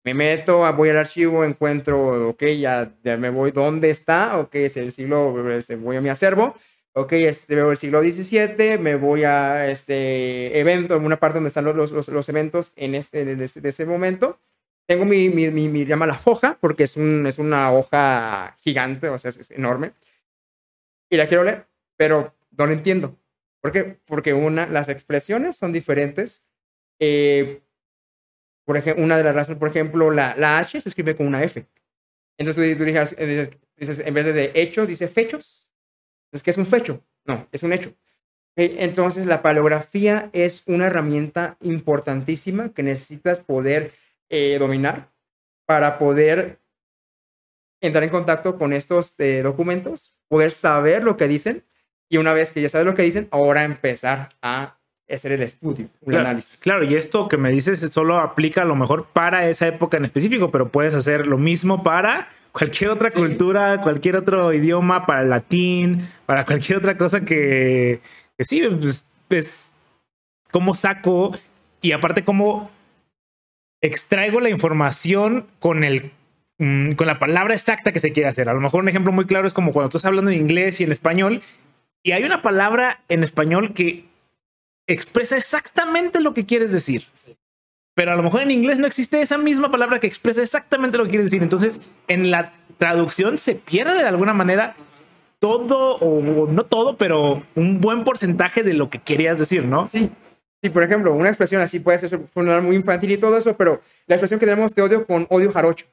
Me 0.05 0.15
meto, 0.15 0.71
voy 0.75 0.91
al 0.91 0.99
archivo, 0.99 1.45
encuentro, 1.45 2.29
ok, 2.31 2.45
ya, 2.59 2.95
ya 3.03 3.17
me 3.17 3.31
voy, 3.31 3.53
¿dónde 3.53 3.91
está? 3.91 4.39
Ok, 4.39 4.55
es 4.57 4.77
el 4.77 4.93
siglo, 4.93 5.51
este, 5.51 5.77
voy 5.77 5.97
a 5.97 6.03
mi 6.03 6.11
acervo, 6.11 6.55
ok, 6.93 7.13
este, 7.13 7.55
veo 7.55 7.71
el 7.71 7.79
siglo 7.79 8.03
XVII, 8.03 8.79
me 8.79 8.97
voy 8.97 9.25
a 9.25 9.67
este 9.71 10.59
evento, 10.59 10.97
en 10.97 11.07
una 11.07 11.19
parte 11.19 11.37
donde 11.37 11.49
están 11.49 11.65
los, 11.65 11.91
los, 11.91 12.09
los 12.09 12.29
eventos 12.29 12.73
en 12.77 12.95
este, 12.95 13.25
de, 13.25 13.45
ese 13.45 13.87
momento. 13.87 14.39
Tengo 14.87 15.07
mi, 15.07 15.31
mi, 15.31 15.51
mi, 15.51 15.69
mi, 15.69 15.87
llama 15.87 16.07
la 16.07 16.21
hoja, 16.25 16.59
porque 16.61 16.85
es, 16.85 16.97
un, 16.99 17.27
es 17.27 17.39
una 17.39 17.73
hoja 17.73 18.55
gigante, 18.59 19.09
o 19.09 19.17
sea, 19.17 19.31
es, 19.31 19.39
es 19.39 19.51
enorme. 19.53 19.93
Y 21.11 21.17
la 21.17 21.27
quiero 21.27 21.45
leer, 21.45 21.67
pero 21.97 22.35
no 22.51 22.67
lo 22.67 22.73
entiendo 22.73 23.19
¿Por 23.65 23.73
qué? 23.73 23.99
Porque 24.05 24.35
una, 24.35 24.67
las 24.67 24.91
expresiones 24.91 25.57
son 25.57 25.73
diferentes. 25.73 26.51
Eh, 27.01 27.63
por 28.65 28.77
ejemplo, 28.77 29.05
una 29.05 29.17
de 29.17 29.25
las 29.25 29.35
razones, 29.35 29.59
por 29.59 29.69
ejemplo, 29.69 30.11
la, 30.11 30.35
la 30.37 30.59
H 30.59 30.81
se 30.81 30.89
escribe 30.89 31.17
con 31.17 31.27
una 31.27 31.43
F. 31.43 31.67
Entonces 32.39 32.77
tú 32.77 32.85
dices, 32.85 33.17
dices, 33.77 34.03
en 34.05 34.15
vez 34.15 34.35
de 34.35 34.53
hechos, 34.55 34.89
dice 34.89 35.09
fechos. 35.09 35.69
Entonces, 36.27 36.43
¿qué 36.43 36.51
es 36.51 36.59
un 36.59 36.67
fecho? 36.67 37.05
No, 37.25 37.49
es 37.53 37.63
un 37.63 37.73
hecho. 37.73 37.95
Entonces, 38.57 39.27
la 39.27 39.43
paleografía 39.43 40.31
es 40.33 40.63
una 40.67 40.87
herramienta 40.87 41.57
importantísima 41.61 42.73
que 42.73 42.85
necesitas 42.85 43.41
poder 43.41 43.93
eh, 44.29 44.59
dominar 44.59 45.13
para 45.67 45.99
poder 45.99 46.61
entrar 47.81 48.05
en 48.05 48.11
contacto 48.11 48.57
con 48.57 48.73
estos 48.73 49.19
eh, 49.19 49.43
documentos, 49.43 50.17
poder 50.29 50.53
saber 50.53 51.03
lo 51.03 51.17
que 51.17 51.29
dicen 51.29 51.65
y 52.09 52.19
una 52.19 52.33
vez 52.33 52.53
que 52.53 52.63
ya 52.63 52.69
sabes 52.69 52.87
lo 52.87 52.95
que 52.95 53.03
dicen, 53.03 53.29
ahora 53.31 53.65
empezar 53.65 54.29
a 54.41 54.79
hacer 55.09 55.33
el 55.33 55.43
estudio, 55.43 55.89
un 56.01 56.11
claro, 56.11 56.27
análisis. 56.27 56.57
Claro, 56.59 56.85
y 56.85 56.95
esto 56.95 57.29
que 57.29 57.37
me 57.37 57.51
dices 57.51 57.81
solo 57.93 58.19
aplica 58.19 58.63
a 58.63 58.65
lo 58.65 58.77
mejor 58.77 59.07
para 59.13 59.49
esa 59.49 59.67
época 59.67 59.97
en 59.97 60.05
específico, 60.05 60.51
pero 60.51 60.71
puedes 60.71 60.95
hacer 60.95 61.27
lo 61.27 61.39
mismo 61.39 61.83
para 61.83 62.29
cualquier 62.53 62.91
otra 62.91 63.11
sí. 63.11 63.19
cultura, 63.19 63.81
cualquier 63.83 64.17
otro 64.17 64.53
idioma, 64.53 65.07
para 65.07 65.23
el 65.23 65.31
latín, 65.31 66.09
para 66.25 66.45
cualquier 66.45 66.79
otra 66.79 66.97
cosa 66.97 67.25
que, 67.25 68.01
que 68.39 68.45
sí, 68.45 68.63
pues, 68.81 69.15
pues 69.29 69.73
cómo 70.51 70.73
saco 70.73 71.33
y 71.83 71.93
aparte 71.93 72.25
cómo 72.25 72.71
extraigo 73.83 74.41
la 74.41 74.49
información 74.49 75.47
con 75.59 75.85
el 75.85 76.13
mm, 76.59 76.93
con 76.93 77.07
la 77.07 77.19
palabra 77.19 77.55
exacta 77.55 77.93
que 77.93 77.99
se 77.99 78.13
quiere 78.13 78.29
hacer. 78.29 78.49
A 78.49 78.55
lo 78.55 78.61
mejor 78.61 78.83
un 78.83 78.89
ejemplo 78.89 79.13
muy 79.13 79.27
claro 79.27 79.47
es 79.47 79.53
como 79.53 79.73
cuando 79.73 79.89
estás 79.89 80.07
hablando 80.07 80.31
en 80.31 80.39
inglés 80.39 80.81
y 80.81 80.85
en 80.85 80.93
español 80.93 81.43
y 82.03 82.13
hay 82.13 82.23
una 82.23 82.41
palabra 82.41 83.03
en 83.09 83.25
español 83.25 83.75
que 83.75 84.05
expresa 84.87 85.37
exactamente 85.37 86.21
lo 86.21 86.35
que 86.35 86.47
quieres 86.47 86.73
decir. 86.73 87.07
Pero 87.95 88.13
a 88.13 88.17
lo 88.17 88.23
mejor 88.23 88.43
en 88.43 88.51
inglés 88.51 88.79
no 88.79 88.87
existe 88.87 89.21
esa 89.23 89.39
misma 89.39 89.71
palabra 89.71 90.01
que 90.01 90.07
expresa 90.07 90.43
exactamente 90.43 90.99
lo 90.99 91.05
que 91.05 91.11
quieres 91.11 91.27
decir. 91.27 91.43
Entonces, 91.43 91.81
en 92.09 92.31
la 92.31 92.53
traducción 92.77 93.39
se 93.39 93.55
pierde 93.55 93.95
de 93.95 94.09
alguna 94.09 94.35
manera 94.35 94.75
todo, 95.39 95.97
o 95.99 96.47
no 96.51 96.65
todo, 96.65 96.97
pero 96.97 97.43
un 97.55 97.81
buen 97.81 98.03
porcentaje 98.03 98.63
de 98.63 98.75
lo 98.75 98.91
que 98.91 98.99
querías 98.99 99.39
decir, 99.39 99.65
¿no? 99.65 99.87
Sí. 99.87 100.11
Sí, 100.63 100.71
por 100.71 100.83
ejemplo, 100.83 101.13
una 101.13 101.29
expresión 101.29 101.61
así 101.61 101.79
puede 101.79 101.99
ser 101.99 102.19
muy 102.63 102.77
infantil 102.77 103.13
y 103.13 103.19
todo 103.19 103.37
eso, 103.37 103.55
pero 103.55 103.83
la 104.07 104.15
expresión 104.15 104.41
que 104.41 104.47
tenemos 104.47 104.75
de 104.75 104.81
odio 104.81 105.07
con 105.07 105.27
odio 105.29 105.53
jarocho, 105.53 105.85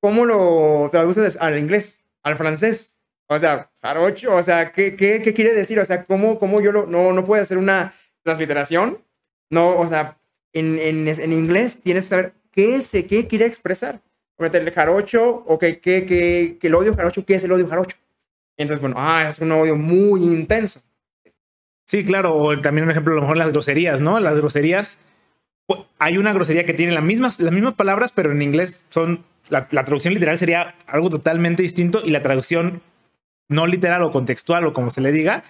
¿cómo 0.00 0.24
lo 0.26 0.88
traduces 0.90 1.36
al 1.36 1.56
inglés, 1.56 2.02
al 2.24 2.36
francés? 2.36 2.97
O 3.28 3.38
sea, 3.38 3.70
jarocho, 3.82 4.34
o 4.34 4.42
sea, 4.42 4.72
¿qué, 4.72 4.96
qué, 4.96 5.20
qué 5.22 5.34
quiere 5.34 5.52
decir? 5.52 5.78
O 5.78 5.84
sea, 5.84 6.04
¿cómo, 6.04 6.38
cómo 6.38 6.60
yo 6.60 6.72
lo, 6.72 6.86
no, 6.86 7.12
no 7.12 7.24
puedo 7.24 7.42
hacer 7.42 7.58
una 7.58 7.92
transliteración? 8.22 8.98
No, 9.50 9.76
o 9.76 9.86
sea, 9.86 10.18
en, 10.52 10.78
en, 10.78 11.06
en 11.08 11.32
inglés 11.32 11.80
tienes 11.82 12.04
que 12.04 12.08
saber 12.08 12.32
qué, 12.50 12.76
es, 12.76 12.90
qué 13.08 13.26
quiere 13.26 13.44
expresar. 13.46 14.00
El 14.38 14.72
jarocho, 14.72 15.44
o 15.46 15.58
que, 15.58 15.80
que, 15.80 16.06
que, 16.06 16.58
que 16.60 16.66
el 16.68 16.74
odio 16.74 16.94
jarocho, 16.94 17.24
¿qué 17.24 17.34
es 17.34 17.44
el 17.44 17.52
odio 17.52 17.66
jarocho? 17.68 17.96
Entonces, 18.56 18.80
bueno, 18.80 18.96
ah, 18.98 19.26
es 19.28 19.40
un 19.40 19.50
odio 19.52 19.74
muy 19.76 20.22
intenso. 20.22 20.80
Sí, 21.86 22.04
claro, 22.04 22.34
o 22.34 22.56
también 22.58 22.84
un 22.84 22.90
ejemplo, 22.92 23.12
a 23.12 23.16
lo 23.16 23.22
mejor 23.22 23.36
las 23.36 23.52
groserías, 23.52 24.00
¿no? 24.00 24.20
Las 24.20 24.36
groserías, 24.36 24.98
hay 25.98 26.18
una 26.18 26.32
grosería 26.32 26.64
que 26.64 26.72
tiene 26.72 26.92
las 26.92 27.02
mismas, 27.02 27.40
las 27.40 27.52
mismas 27.52 27.74
palabras, 27.74 28.12
pero 28.12 28.30
en 28.30 28.40
inglés 28.40 28.84
son, 28.90 29.24
la, 29.48 29.66
la 29.70 29.84
traducción 29.84 30.14
literal 30.14 30.38
sería 30.38 30.76
algo 30.86 31.10
totalmente 31.10 31.62
distinto 31.62 32.00
y 32.04 32.10
la 32.10 32.22
traducción 32.22 32.80
no 33.48 33.66
literal 33.66 34.02
o 34.02 34.10
contextual 34.10 34.66
o 34.66 34.72
como 34.72 34.90
se 34.90 35.00
le 35.00 35.12
diga, 35.12 35.42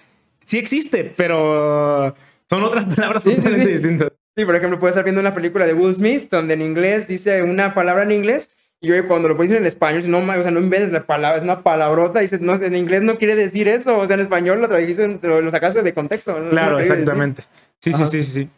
sí 0.45 0.57
existe, 0.57 1.13
pero 1.15 2.15
son 2.49 2.63
otras 2.63 2.85
palabras 2.95 3.23
sí, 3.23 3.35
totalmente 3.35 3.65
sí, 3.65 3.67
sí. 3.67 3.73
distintas. 3.73 4.11
Sí, 4.35 4.45
por 4.45 4.55
ejemplo, 4.55 4.79
puedes 4.79 4.93
estar 4.93 5.03
viendo 5.03 5.21
una 5.21 5.33
película 5.33 5.65
de 5.65 5.73
Will 5.73 5.93
Smith 5.93 6.29
donde 6.31 6.53
en 6.53 6.61
inglés 6.61 7.07
dice 7.07 7.41
una 7.43 7.73
palabra 7.73 8.03
en 8.03 8.11
inglés 8.11 8.51
y 8.81 8.91
oye, 8.91 9.03
cuando 9.03 9.27
lo 9.27 9.35
pones 9.35 9.51
en 9.51 9.65
español, 9.65 10.09
no, 10.09 10.19
o 10.19 10.41
sea, 10.41 10.51
no 10.51 10.61
inventes 10.61 10.93
la 10.93 11.05
palabra, 11.05 11.37
es 11.37 11.43
una 11.43 11.63
palabrota, 11.63 12.21
dices, 12.21 12.39
no, 12.39 12.55
en 12.55 12.75
inglés 12.75 13.01
no 13.01 13.17
quiere 13.17 13.35
decir 13.35 13.67
eso, 13.67 13.97
o 13.97 14.05
sea, 14.05 14.13
en 14.13 14.21
español 14.21 14.61
lo 14.61 14.69
trajiste, 14.69 15.19
lo, 15.21 15.41
lo 15.41 15.51
sacaste 15.51 15.83
de 15.83 15.93
contexto. 15.93 16.39
¿no? 16.39 16.49
Claro, 16.49 16.79
exactamente. 16.79 17.43
Sí, 17.81 17.91
sí, 17.91 18.05
sí, 18.05 18.23
sí, 18.23 18.31
sí. 18.31 18.49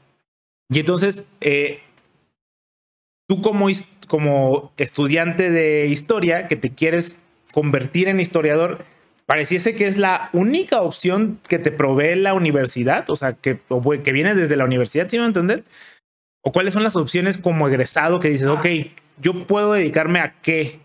Y 0.69 0.79
entonces, 0.79 1.23
eh, 1.41 1.79
tú 3.27 3.41
como, 3.41 3.67
como 4.07 4.71
estudiante 4.77 5.49
de 5.49 5.87
historia 5.87 6.47
que 6.47 6.55
te 6.55 6.69
quieres 6.69 7.19
convertir 7.51 8.07
en 8.07 8.19
historiador, 8.19 8.85
pareciese 9.31 9.73
que 9.75 9.87
es 9.87 9.97
la 9.97 10.29
única 10.33 10.81
opción 10.81 11.39
que 11.47 11.57
te 11.57 11.71
provee 11.71 12.15
la 12.15 12.33
universidad, 12.33 13.09
o 13.09 13.15
sea, 13.15 13.31
que, 13.31 13.59
o 13.69 13.81
que 13.81 14.11
viene 14.11 14.35
desde 14.35 14.57
la 14.57 14.65
universidad, 14.65 15.07
¿sí 15.07 15.17
me 15.17 15.23
a 15.23 15.27
entender? 15.27 15.63
¿O 16.43 16.51
cuáles 16.51 16.73
son 16.73 16.83
las 16.83 16.97
opciones 16.97 17.37
como 17.37 17.65
egresado 17.69 18.19
que 18.19 18.27
dices, 18.27 18.49
ok, 18.49 18.65
yo 19.21 19.33
puedo 19.47 19.71
dedicarme 19.71 20.19
a 20.19 20.35
qué? 20.41 20.79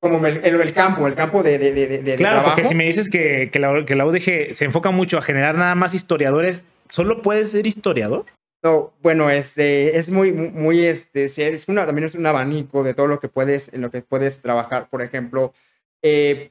Como 0.00 0.26
el, 0.26 0.38
el, 0.44 0.60
el 0.60 0.72
campo, 0.72 1.06
el 1.06 1.14
campo 1.14 1.44
de, 1.44 1.58
de, 1.58 1.70
de, 1.72 1.86
de 1.86 2.16
Claro, 2.16 2.38
trabajo. 2.40 2.56
porque 2.56 2.68
si 2.68 2.74
me 2.74 2.86
dices 2.86 3.08
que, 3.08 3.50
que, 3.52 3.60
la, 3.60 3.84
que 3.86 3.94
la 3.94 4.04
UDG 4.04 4.52
se 4.52 4.64
enfoca 4.64 4.90
mucho 4.90 5.16
a 5.16 5.22
generar 5.22 5.54
nada 5.54 5.76
más 5.76 5.94
historiadores, 5.94 6.66
¿solo 6.88 7.22
puedes 7.22 7.52
ser 7.52 7.68
historiador? 7.68 8.24
No, 8.64 8.94
bueno, 9.00 9.30
este, 9.30 9.96
es 9.96 10.10
muy, 10.10 10.32
muy, 10.32 10.84
este, 10.84 11.22
es 11.22 11.68
una, 11.68 11.86
también 11.86 12.06
es 12.06 12.16
un 12.16 12.26
abanico 12.26 12.82
de 12.82 12.94
todo 12.94 13.06
lo 13.06 13.20
que 13.20 13.28
puedes, 13.28 13.72
en 13.72 13.80
lo 13.80 13.92
que 13.92 14.02
puedes 14.02 14.42
trabajar. 14.42 14.88
Por 14.90 15.02
ejemplo, 15.02 15.54
eh, 16.02 16.50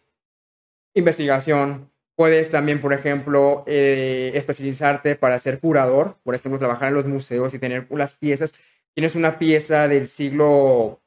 investigación. 0.95 1.91
Puedes 2.15 2.49
también, 2.49 2.81
por 2.81 2.93
ejemplo, 2.93 3.63
eh, 3.67 4.31
especializarte 4.33 5.15
para 5.15 5.37
ser 5.37 5.59
curador, 5.59 6.17
por 6.23 6.33
ejemplo, 6.33 6.57
trabajar 6.57 6.87
en 6.87 6.95
los 6.95 7.05
museos 7.05 7.53
y 7.53 7.59
tener 7.59 7.87
las 7.91 8.13
piezas. 8.13 8.55
tienes 8.93 9.15
una 9.15 9.37
pieza 9.37 9.89
del 9.89 10.07
siglo 10.07 11.01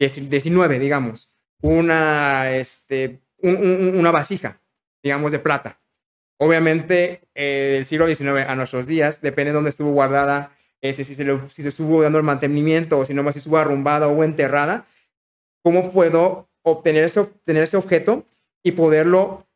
XIX, 0.00 0.80
digamos, 0.80 1.30
una, 1.60 2.50
este, 2.56 3.20
una 3.42 4.10
vasija, 4.10 4.62
digamos, 5.02 5.30
de 5.30 5.38
plata. 5.38 5.82
Obviamente, 6.38 7.20
eh, 7.34 7.70
del 7.74 7.84
siglo 7.84 8.06
XIX 8.06 8.48
a 8.48 8.56
nuestros 8.56 8.86
días, 8.86 9.20
depende 9.20 9.50
de 9.50 9.54
dónde 9.54 9.70
estuvo 9.70 9.92
guardada, 9.92 10.56
eh, 10.80 10.92
si, 10.92 11.04
se 11.04 11.14
si 11.14 11.62
se 11.62 11.68
estuvo 11.68 12.02
dando 12.02 12.18
el 12.18 12.24
mantenimiento 12.24 12.98
o 12.98 13.04
si 13.04 13.14
no 13.14 13.22
más 13.22 13.34
si 13.34 13.38
estuvo 13.38 13.58
arrumbada 13.58 14.08
o 14.08 14.24
enterrada, 14.24 14.86
¿cómo 15.62 15.92
puedo 15.92 16.48
obtener 16.62 17.04
ese, 17.04 17.20
obtener 17.20 17.64
ese 17.64 17.76
objeto 17.76 18.24
y 18.62 18.72
poderlo 18.72 19.46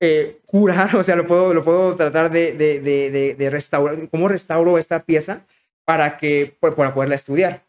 eh, 0.00 0.40
curar? 0.46 0.94
O 0.96 1.04
sea, 1.04 1.16
lo 1.16 1.26
puedo, 1.26 1.54
lo 1.54 1.64
puedo 1.64 1.96
tratar 1.96 2.30
de, 2.30 2.52
de, 2.52 3.34
de, 3.34 3.50
restaurar. 3.50 4.08
¿Cómo 4.08 4.28
restauro 4.28 4.78
esta 4.78 5.04
pieza 5.04 5.46
para, 5.84 6.16
que, 6.18 6.56
para 6.60 6.94
poderla 6.94 7.14
estudiar? 7.14 7.68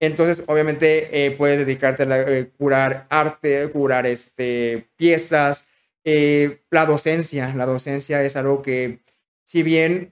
Entonces, 0.00 0.44
obviamente, 0.48 1.26
eh, 1.26 1.30
puedes 1.32 1.58
dedicarte 1.58 2.02
a 2.02 2.22
eh, 2.22 2.50
curar 2.58 3.06
arte, 3.10 3.70
curar 3.70 4.06
este, 4.06 4.88
piezas. 4.96 5.68
Eh, 6.04 6.62
la 6.70 6.86
docencia, 6.86 7.54
la 7.54 7.66
docencia 7.66 8.22
es 8.22 8.36
algo 8.36 8.60
que, 8.62 9.00
si 9.44 9.62
bien, 9.62 10.10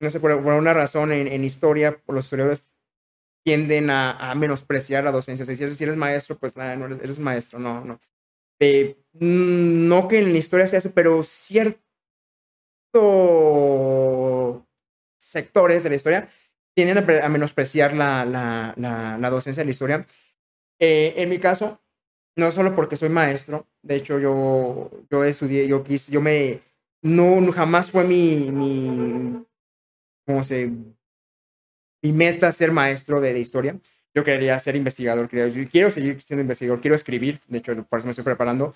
no 0.00 0.10
sé, 0.10 0.20
por, 0.20 0.32
alguna 0.32 0.72
razón 0.72 1.12
en, 1.12 1.44
historia, 1.44 2.00
los 2.08 2.24
historiadores 2.24 2.70
tienden 3.44 3.90
a, 3.90 4.34
menospreciar 4.36 5.04
la 5.04 5.12
docencia. 5.12 5.42
O 5.42 5.46
sea, 5.46 5.56
si 5.56 5.84
eres, 5.84 5.96
maestro, 5.96 6.38
pues 6.38 6.56
nada, 6.56 6.76
no 6.76 6.86
eres, 6.86 7.18
maestro, 7.18 7.58
no, 7.58 7.84
no. 7.84 8.00
No 9.12 10.08
que 10.08 10.18
en 10.18 10.32
la 10.32 10.38
historia 10.38 10.66
sea 10.66 10.78
eso, 10.78 10.92
pero 10.94 11.22
ciertos 11.24 11.80
sectores 15.18 15.82
de 15.82 15.90
la 15.90 15.96
historia 15.96 16.28
tienden 16.74 16.98
a, 17.22 17.28
menospreciar 17.28 17.94
la, 17.94 18.24
la, 18.24 18.74
la, 19.18 19.30
docencia 19.30 19.62
de 19.62 19.66
la 19.66 19.70
historia. 19.70 20.06
Eh, 20.78 21.14
en 21.16 21.28
mi 21.28 21.38
caso, 21.38 21.80
no 22.36 22.50
solo 22.52 22.74
porque 22.74 22.96
soy 22.96 23.08
maestro, 23.08 23.66
de 23.82 23.96
hecho 23.96 24.18
yo, 24.18 24.90
yo 25.10 25.24
estudié, 25.24 25.68
yo 25.68 25.84
quise, 25.84 26.12
yo 26.12 26.20
me, 26.20 26.60
no, 27.02 27.52
jamás 27.52 27.90
fue 27.90 28.04
mi, 28.04 28.50
mi, 28.50 29.44
¿cómo 30.26 30.42
se? 30.44 30.72
Mi 32.02 32.12
meta 32.12 32.50
ser 32.52 32.72
maestro 32.72 33.20
de, 33.20 33.34
de 33.34 33.40
historia. 33.40 33.78
Yo 34.14 34.24
quería 34.24 34.58
ser 34.58 34.76
investigador, 34.76 35.28
quería, 35.28 35.68
quiero 35.70 35.90
seguir 35.90 36.20
siendo 36.20 36.42
investigador, 36.42 36.80
quiero 36.80 36.96
escribir, 36.96 37.40
de 37.46 37.58
hecho 37.58 37.74
por 37.84 37.98
eso 37.98 38.06
me 38.06 38.10
estoy 38.10 38.24
preparando. 38.24 38.74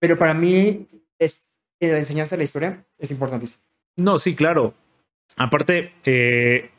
Pero 0.00 0.18
para 0.18 0.34
mí, 0.34 0.88
es, 1.18 1.52
la 1.78 1.98
enseñanza 1.98 2.36
de 2.36 2.38
la 2.38 2.44
historia 2.44 2.84
es 2.98 3.10
importantísimo. 3.10 3.62
No, 3.96 4.18
sí, 4.18 4.34
claro. 4.34 4.74
Aparte, 5.36 5.92
eh, 6.04 6.70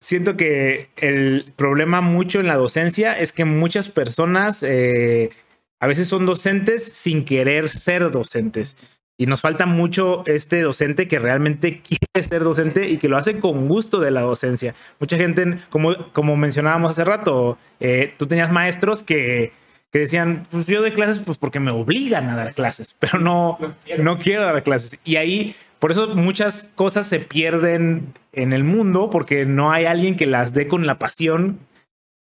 siento 0.00 0.36
que 0.36 0.90
el 0.96 1.52
problema 1.56 2.00
mucho 2.00 2.40
en 2.40 2.46
la 2.46 2.56
docencia 2.56 3.18
es 3.18 3.32
que 3.32 3.44
muchas 3.44 3.88
personas 3.88 4.62
eh, 4.62 5.30
a 5.78 5.86
veces 5.86 6.08
son 6.08 6.26
docentes 6.26 6.82
sin 6.84 7.24
querer 7.24 7.68
ser 7.68 8.10
docentes. 8.10 8.76
Y 9.16 9.26
nos 9.26 9.42
falta 9.42 9.64
mucho 9.66 10.24
este 10.26 10.60
docente 10.60 11.06
que 11.06 11.20
realmente 11.20 11.80
quiere 11.80 12.28
ser 12.28 12.42
docente 12.42 12.88
y 12.88 12.98
que 12.98 13.08
lo 13.08 13.16
hace 13.16 13.38
con 13.38 13.68
gusto 13.68 14.00
de 14.00 14.10
la 14.10 14.22
docencia. 14.22 14.74
Mucha 14.98 15.16
gente, 15.16 15.58
como, 15.70 15.94
como 16.12 16.36
mencionábamos 16.36 16.90
hace 16.90 17.04
rato, 17.04 17.56
eh, 17.78 18.12
tú 18.16 18.26
tenías 18.26 18.50
maestros 18.50 19.04
que, 19.04 19.52
que 19.92 20.00
decían, 20.00 20.44
pues 20.50 20.66
yo 20.66 20.80
doy 20.80 20.90
clases 20.90 21.20
pues 21.20 21.38
porque 21.38 21.60
me 21.60 21.70
obligan 21.70 22.28
a 22.28 22.34
dar 22.34 22.52
clases, 22.52 22.96
pero 22.98 23.20
no, 23.20 23.58
no 23.98 24.16
quiero 24.16 24.42
dar 24.44 24.62
clases. 24.64 24.98
Y 25.04 25.16
ahí 25.16 25.54
por 25.78 25.92
eso 25.92 26.08
muchas 26.08 26.72
cosas 26.74 27.06
se 27.06 27.20
pierden 27.20 28.14
en 28.32 28.52
el 28.52 28.64
mundo 28.64 29.10
porque 29.10 29.44
no 29.44 29.70
hay 29.70 29.84
alguien 29.84 30.16
que 30.16 30.26
las 30.26 30.52
dé 30.52 30.66
con 30.66 30.86
la 30.86 30.98
pasión 30.98 31.60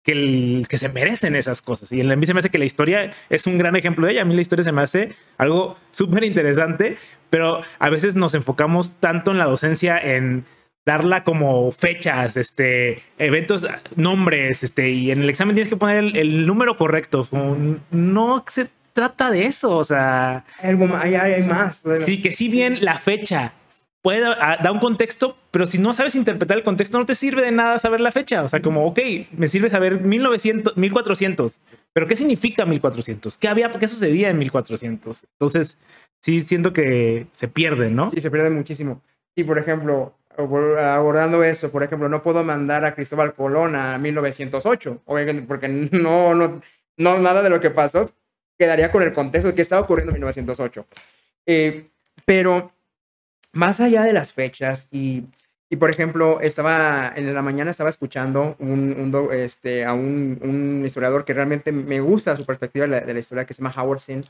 que, 0.03 0.65
que 0.69 0.79
se 0.79 0.89
merecen 0.89 1.37
esas 1.37 1.63
cosas. 1.63 1.93
Y 1.93 2.01
en 2.01 2.19
mí 2.19 2.27
se 2.27 2.35
me 2.35 2.41
hace 2.41 2.51
que 2.51 2.59
la 2.59 2.65
historia 2.65 3.11
es 3.31 3.47
un 3.47 3.59
gran 3.59 3.77
ejemplo 3.77 4.07
de 4.07 4.13
ella. 4.13 4.23
A 4.23 4.25
mí 4.25 4.35
la 4.35 4.43
historia 4.43 4.65
se 4.65 4.73
me 4.73 4.83
hace 4.83 5.15
algo 5.39 5.77
súper 5.91 6.25
interesante, 6.25 6.97
pero 7.31 7.61
a 7.79 7.91
veces 7.91 8.15
nos 8.15 8.35
enfocamos 8.35 8.99
tanto 9.01 9.31
en 9.31 9.39
la 9.39 9.45
docencia 9.45 9.99
en 9.99 10.45
darla 10.85 11.23
como 11.23 11.71
fechas, 11.71 12.37
este, 12.37 13.03
eventos, 13.19 13.67
nombres, 13.95 14.65
este, 14.65 14.91
y 14.91 15.11
en 15.13 15.23
el 15.23 15.31
examen 15.31 15.55
tienes 15.55 15.71
que 15.71 15.77
poner 15.77 15.99
el, 16.17 16.45
número 16.47 16.77
correcto. 16.77 17.27
no 17.91 18.45
se 18.49 18.69
trata 18.93 19.31
de 19.31 19.47
eso, 19.47 19.77
o 19.77 19.85
sea... 19.85 20.45
Algo, 20.61 20.89
hay, 21.01 21.15
hay 21.15 21.43
más. 21.45 21.85
Sí, 22.05 22.21
que 22.21 22.33
si 22.33 22.49
bien 22.49 22.79
la 22.81 22.99
fecha 22.99 23.53
puede 24.03 24.27
ah, 24.27 24.59
dar 24.63 24.73
un 24.73 24.81
contexto, 24.81 25.37
pero 25.51 25.67
si 25.67 25.79
no 25.79 25.93
sabes 25.93 26.17
interpretar 26.17 26.59
el 26.59 26.65
contexto, 26.65 26.99
no 26.99 27.07
te 27.07 27.15
sirve 27.15 27.43
de 27.43 27.53
nada 27.53 27.79
saber 27.79 28.01
la 28.01 28.11
fecha. 28.11 28.43
O 28.43 28.49
sea, 28.49 28.61
como, 28.61 28.85
ok, 28.85 28.99
me 29.33 29.49
sirve 29.49 29.71
saber 29.71 30.01
1900, 30.01 30.77
1400, 30.77 31.61
pero 31.93 32.07
¿qué 32.07 32.17
significa 32.17 32.67
1400? 32.67 33.39
¿Qué 33.39 33.49
había, 33.49 33.71
qué 33.71 33.87
sucedía 33.87 34.29
en 34.29 34.39
1400? 34.39 35.25
Entonces, 35.33 35.79
sí 36.21 36.43
siento 36.43 36.73
que 36.73 37.29
se 37.33 37.49
pierde, 37.49 37.91
¿no? 37.91 38.11
Sí, 38.11 38.21
se 38.21 38.31
pierde 38.31 38.51
muchísimo. 38.51 39.01
Y, 39.37 39.45
por 39.45 39.59
ejemplo, 39.59 40.15
abordando 40.37 41.45
eso, 41.45 41.71
por 41.71 41.85
ejemplo, 41.85 42.09
no 42.09 42.23
puedo 42.23 42.43
mandar 42.43 42.85
a 42.85 42.95
Cristóbal 42.95 43.35
Colón 43.35 43.77
a 43.77 43.99
1908, 43.99 45.03
obviamente, 45.07 45.43
porque 45.47 45.69
no, 45.69 46.35
no, 46.35 46.61
no, 46.97 47.19
nada 47.19 47.43
de 47.43 47.51
lo 47.51 47.61
que 47.61 47.71
pasó 47.71 48.11
quedaría 48.59 48.93
con 48.93 49.03
el 49.03 49.13
contexto 49.13 49.49
de 49.49 49.55
que 49.55 49.63
estaba 49.63 49.83
ocurriendo 49.83 50.11
en 50.11 50.17
1908. 50.17 50.87
Eh, 51.47 51.89
pero 52.25 52.71
más 53.53 53.81
allá 53.81 54.03
de 54.03 54.13
las 54.13 54.33
fechas 54.33 54.89
y, 54.91 55.25
y, 55.71 55.77
por 55.77 55.91
ejemplo, 55.91 56.41
estaba 56.41 57.13
en 57.17 57.33
la 57.33 57.43
mañana 57.43 57.71
estaba 57.71 57.91
escuchando 57.91 58.57
un, 58.59 59.31
este, 59.33 59.85
a 59.85 59.95
un, 59.95 60.39
un, 60.43 60.85
historiador 60.85 61.25
que 61.25 61.35
realmente 61.35 61.73
me 61.73 62.01
gusta 62.01 62.37
su 62.37 62.45
perspectiva 62.45 62.87
de 62.87 63.15
la, 63.15 63.19
historia, 63.19 63.47
que 63.47 63.55
se 63.55 63.63
llama 63.63 63.75
Howard 63.77 64.01
Zinn. 64.01 64.23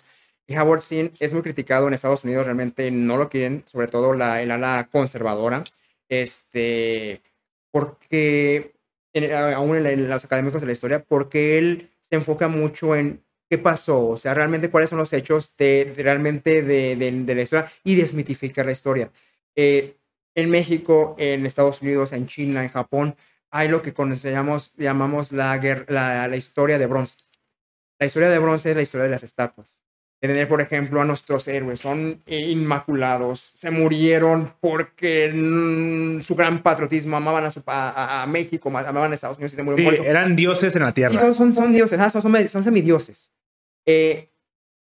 Y 0.46 0.56
Howard 0.56 0.82
Zinn 0.82 1.12
es 1.20 1.32
muy 1.32 1.42
criticado 1.42 1.88
en 1.88 1.94
Estados 1.94 2.24
Unidos, 2.24 2.44
realmente 2.44 2.90
no 2.90 3.16
lo 3.16 3.28
quieren, 3.28 3.64
sobre 3.66 3.88
todo 3.88 4.12
la, 4.12 4.42
el 4.42 4.50
ala 4.50 4.88
conservadora, 4.90 5.64
este, 6.08 7.22
porque, 7.70 8.74
aún 9.56 9.76
en 9.76 10.08
los 10.08 10.24
académicos 10.24 10.60
de 10.60 10.66
la 10.66 10.72
historia, 10.72 11.02
porque 11.02 11.58
él 11.58 11.90
se 12.08 12.16
enfoca 12.16 12.48
mucho 12.48 12.94
en 12.94 13.22
qué 13.52 13.58
pasó, 13.58 14.08
o 14.08 14.16
sea, 14.16 14.32
realmente 14.32 14.70
cuáles 14.70 14.88
son 14.88 14.98
los 14.98 15.12
hechos 15.12 15.54
de, 15.58 15.92
realmente 15.94 16.62
de, 16.62 16.96
de, 16.96 17.34
la 17.34 17.42
historia 17.42 17.70
y 17.84 17.96
desmitificar 17.96 18.64
la 18.64 18.72
historia. 18.72 19.10
Eh, 19.54 19.98
en 20.34 20.48
México, 20.48 21.14
en 21.18 21.44
Estados 21.44 21.82
Unidos, 21.82 22.14
en 22.14 22.26
China, 22.26 22.62
en 22.62 22.70
Japón, 22.70 23.14
hay 23.50 23.68
lo 23.68 23.82
que 23.82 23.92
conocemos, 23.92 24.74
llamamos 24.78 25.32
la, 25.32 25.60
la, 25.88 26.28
la 26.28 26.36
historia 26.36 26.78
de 26.78 26.86
bronce. 26.86 27.18
La 27.98 28.06
historia 28.06 28.30
de 28.30 28.38
bronce 28.38 28.70
es 28.70 28.76
la 28.76 28.80
historia 28.80 29.04
de 29.04 29.10
las 29.10 29.22
estatuas. 29.22 29.82
De 30.22 30.28
tener, 30.28 30.48
por 30.48 30.62
ejemplo, 30.62 31.02
a 31.02 31.04
nuestros 31.04 31.46
héroes, 31.46 31.80
son 31.80 32.22
inmaculados, 32.26 33.38
se 33.38 33.70
murieron 33.70 34.54
porque 34.60 35.28
su 36.22 36.34
gran 36.34 36.62
patriotismo 36.62 37.18
amaban 37.18 37.44
a, 37.44 37.50
su, 37.50 37.62
a, 37.66 38.24
México, 38.26 38.70
amaban 38.70 39.12
a 39.12 39.14
Estados 39.14 39.36
Unidos 39.36 39.52
y 39.52 39.56
se 39.56 39.62
murieron 39.62 39.94
sí, 39.94 40.02
Eran 40.06 40.34
dioses 40.36 40.74
en 40.74 40.84
la 40.84 40.92
tierra. 40.92 41.10
Sí, 41.10 41.18
son, 41.18 41.34
son, 41.34 41.52
son 41.52 41.70
dioses, 41.70 42.00
son, 42.10 42.22
son, 42.22 42.48
son 42.48 42.64
semidioses. 42.64 43.30
Eh, 43.86 44.28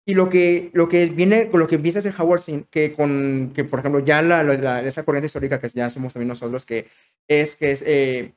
y 0.09 0.14
lo 0.14 0.30
que, 0.30 0.70
lo 0.72 0.88
que 0.88 1.07
viene, 1.07 1.51
lo 1.53 1.68
que 1.68 1.74
empieza 1.74 1.99
a 1.99 2.01
hacer 2.01 2.14
Howard 2.18 2.40
Zinn, 2.40 2.66
que 2.70 2.94
con, 2.94 3.53
que 3.55 3.64
por 3.64 3.80
ejemplo 3.80 4.01
ya 4.01 4.22
la, 4.22 4.80
esa 4.80 5.05
corriente 5.05 5.26
histórica 5.26 5.61
que 5.61 5.68
ya 5.68 5.90
somos 5.90 6.14
también 6.14 6.28
nosotros, 6.28 6.64
que 6.64 6.86
es, 7.28 7.57
que 7.57 7.72
es, 7.72 7.84
eh, 7.86 8.32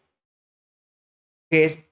que 1.49 1.64
es, 1.64 1.89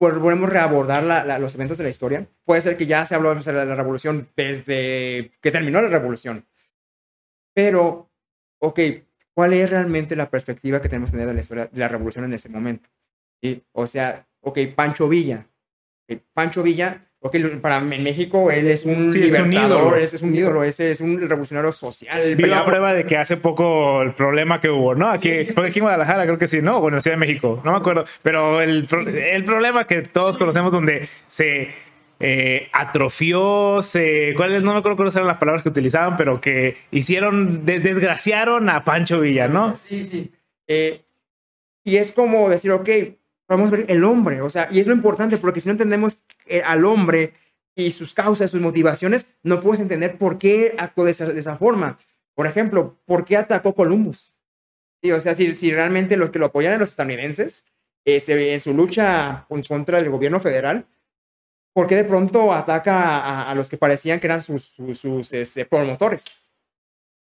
volvemos 0.00 0.50
a 0.50 0.52
reabordar 0.52 1.04
la, 1.04 1.38
los 1.38 1.54
eventos 1.54 1.78
de 1.78 1.84
la 1.84 1.90
historia. 1.90 2.26
Puede 2.44 2.60
ser 2.60 2.76
que 2.76 2.86
ya 2.86 3.06
se 3.06 3.14
habló 3.14 3.32
de 3.32 3.52
la 3.52 3.74
revolución 3.76 4.28
desde 4.36 5.30
que 5.40 5.52
terminó 5.52 5.80
la 5.80 5.88
revolución. 5.88 6.44
Pero, 7.54 8.10
ok, 8.58 8.80
¿cuál 9.32 9.52
es 9.52 9.70
realmente 9.70 10.16
la 10.16 10.28
perspectiva 10.28 10.82
que 10.82 10.88
tenemos 10.88 11.10
que 11.10 11.18
tener 11.18 11.28
de 11.28 11.34
la 11.34 11.40
historia 11.40 11.66
de 11.66 11.78
la 11.78 11.86
revolución 11.86 12.24
en 12.24 12.34
ese 12.34 12.48
momento? 12.48 12.90
¿Sí? 13.40 13.62
O 13.70 13.86
sea, 13.86 14.26
ok, 14.40 14.58
Pancho 14.74 15.08
Villa. 15.08 15.46
Pancho 16.32 16.64
Villa 16.64 17.12
Ok, 17.26 17.36
para 17.62 17.78
en 17.78 18.02
México 18.02 18.50
él 18.50 18.66
es 18.68 18.84
un 18.84 19.10
sí, 19.10 19.18
libertador, 19.18 19.98
es 19.98 20.20
un 20.20 20.34
ídolo, 20.34 20.62
es 20.62 20.78
un 20.78 20.84
ese 20.84 20.90
es 20.90 21.00
un 21.00 21.18
revolucionario 21.26 21.72
social. 21.72 22.36
Vi 22.36 22.44
la 22.44 22.66
prueba 22.66 22.92
de 22.92 23.06
que 23.06 23.16
hace 23.16 23.38
poco 23.38 24.02
el 24.02 24.12
problema 24.12 24.60
que 24.60 24.68
hubo, 24.68 24.94
¿no? 24.94 25.08
Aquí, 25.08 25.30
aquí 25.30 25.78
en 25.78 25.84
Guadalajara 25.84 26.24
creo 26.24 26.36
que 26.36 26.46
sí, 26.46 26.60
¿no? 26.60 26.76
O 26.76 26.88
en 26.88 26.96
la 26.96 27.00
Ciudad 27.00 27.16
de 27.16 27.20
México, 27.20 27.62
no 27.64 27.70
me 27.70 27.78
acuerdo. 27.78 28.04
Pero 28.22 28.60
el, 28.60 28.86
el 29.06 29.42
problema 29.42 29.86
que 29.86 30.02
todos 30.02 30.36
conocemos 30.36 30.70
donde 30.70 31.08
se 31.26 31.68
eh, 32.20 32.68
atrofió, 32.74 33.80
se, 33.80 34.34
¿cuáles? 34.36 34.62
No 34.62 34.74
me 34.74 34.80
acuerdo 34.80 34.96
cuáles 34.96 35.16
eran 35.16 35.26
las 35.26 35.38
palabras 35.38 35.62
que 35.62 35.70
utilizaban, 35.70 36.18
pero 36.18 36.42
que 36.42 36.76
hicieron, 36.90 37.64
desgraciaron 37.64 38.68
a 38.68 38.84
Pancho 38.84 39.20
Villa, 39.20 39.48
¿no? 39.48 39.74
Sí, 39.76 40.04
sí. 40.04 40.30
Eh, 40.66 41.00
y 41.84 41.96
es 41.96 42.12
como 42.12 42.50
decir, 42.50 42.70
ok, 42.70 42.90
vamos 43.48 43.68
a 43.68 43.76
ver 43.76 43.86
el 43.88 44.04
hombre, 44.04 44.42
o 44.42 44.50
sea, 44.50 44.68
y 44.70 44.78
es 44.78 44.86
lo 44.86 44.92
importante, 44.92 45.38
porque 45.38 45.60
si 45.60 45.68
no 45.68 45.72
entendemos 45.72 46.22
al 46.64 46.84
hombre 46.84 47.34
y 47.76 47.90
sus 47.90 48.14
causas, 48.14 48.50
sus 48.50 48.60
motivaciones, 48.60 49.34
no 49.42 49.60
puedes 49.60 49.80
entender 49.80 50.16
por 50.16 50.38
qué 50.38 50.74
actuó 50.78 51.04
de 51.04 51.10
esa, 51.10 51.56
forma. 51.56 51.98
Por 52.34 52.46
ejemplo, 52.46 52.98
¿por 53.04 53.24
qué 53.24 53.36
atacó 53.36 53.74
Columbus? 53.74 54.36
Sí, 55.02 55.12
o 55.12 55.20
sea, 55.20 55.34
si, 55.34 55.52
si 55.54 55.72
realmente 55.72 56.16
los 56.16 56.30
que 56.30 56.38
lo 56.38 56.46
apoyan 56.46 56.70
eran 56.70 56.80
los 56.80 56.90
estadounidenses, 56.90 57.66
eh, 58.04 58.52
en 58.52 58.60
su 58.60 58.74
lucha 58.74 59.46
en 59.48 59.62
contra 59.62 59.98
del 59.98 60.10
gobierno 60.10 60.38
federal, 60.38 60.86
¿por 61.72 61.86
qué 61.86 61.96
de 61.96 62.04
pronto 62.04 62.52
ataca 62.52 63.48
a, 63.50 63.54
los 63.54 63.68
que 63.68 63.76
parecían 63.76 64.20
que 64.20 64.26
eran 64.26 64.40
sus, 64.40 64.76
sus, 64.92 65.32
este, 65.32 65.64
promotores? 65.64 66.24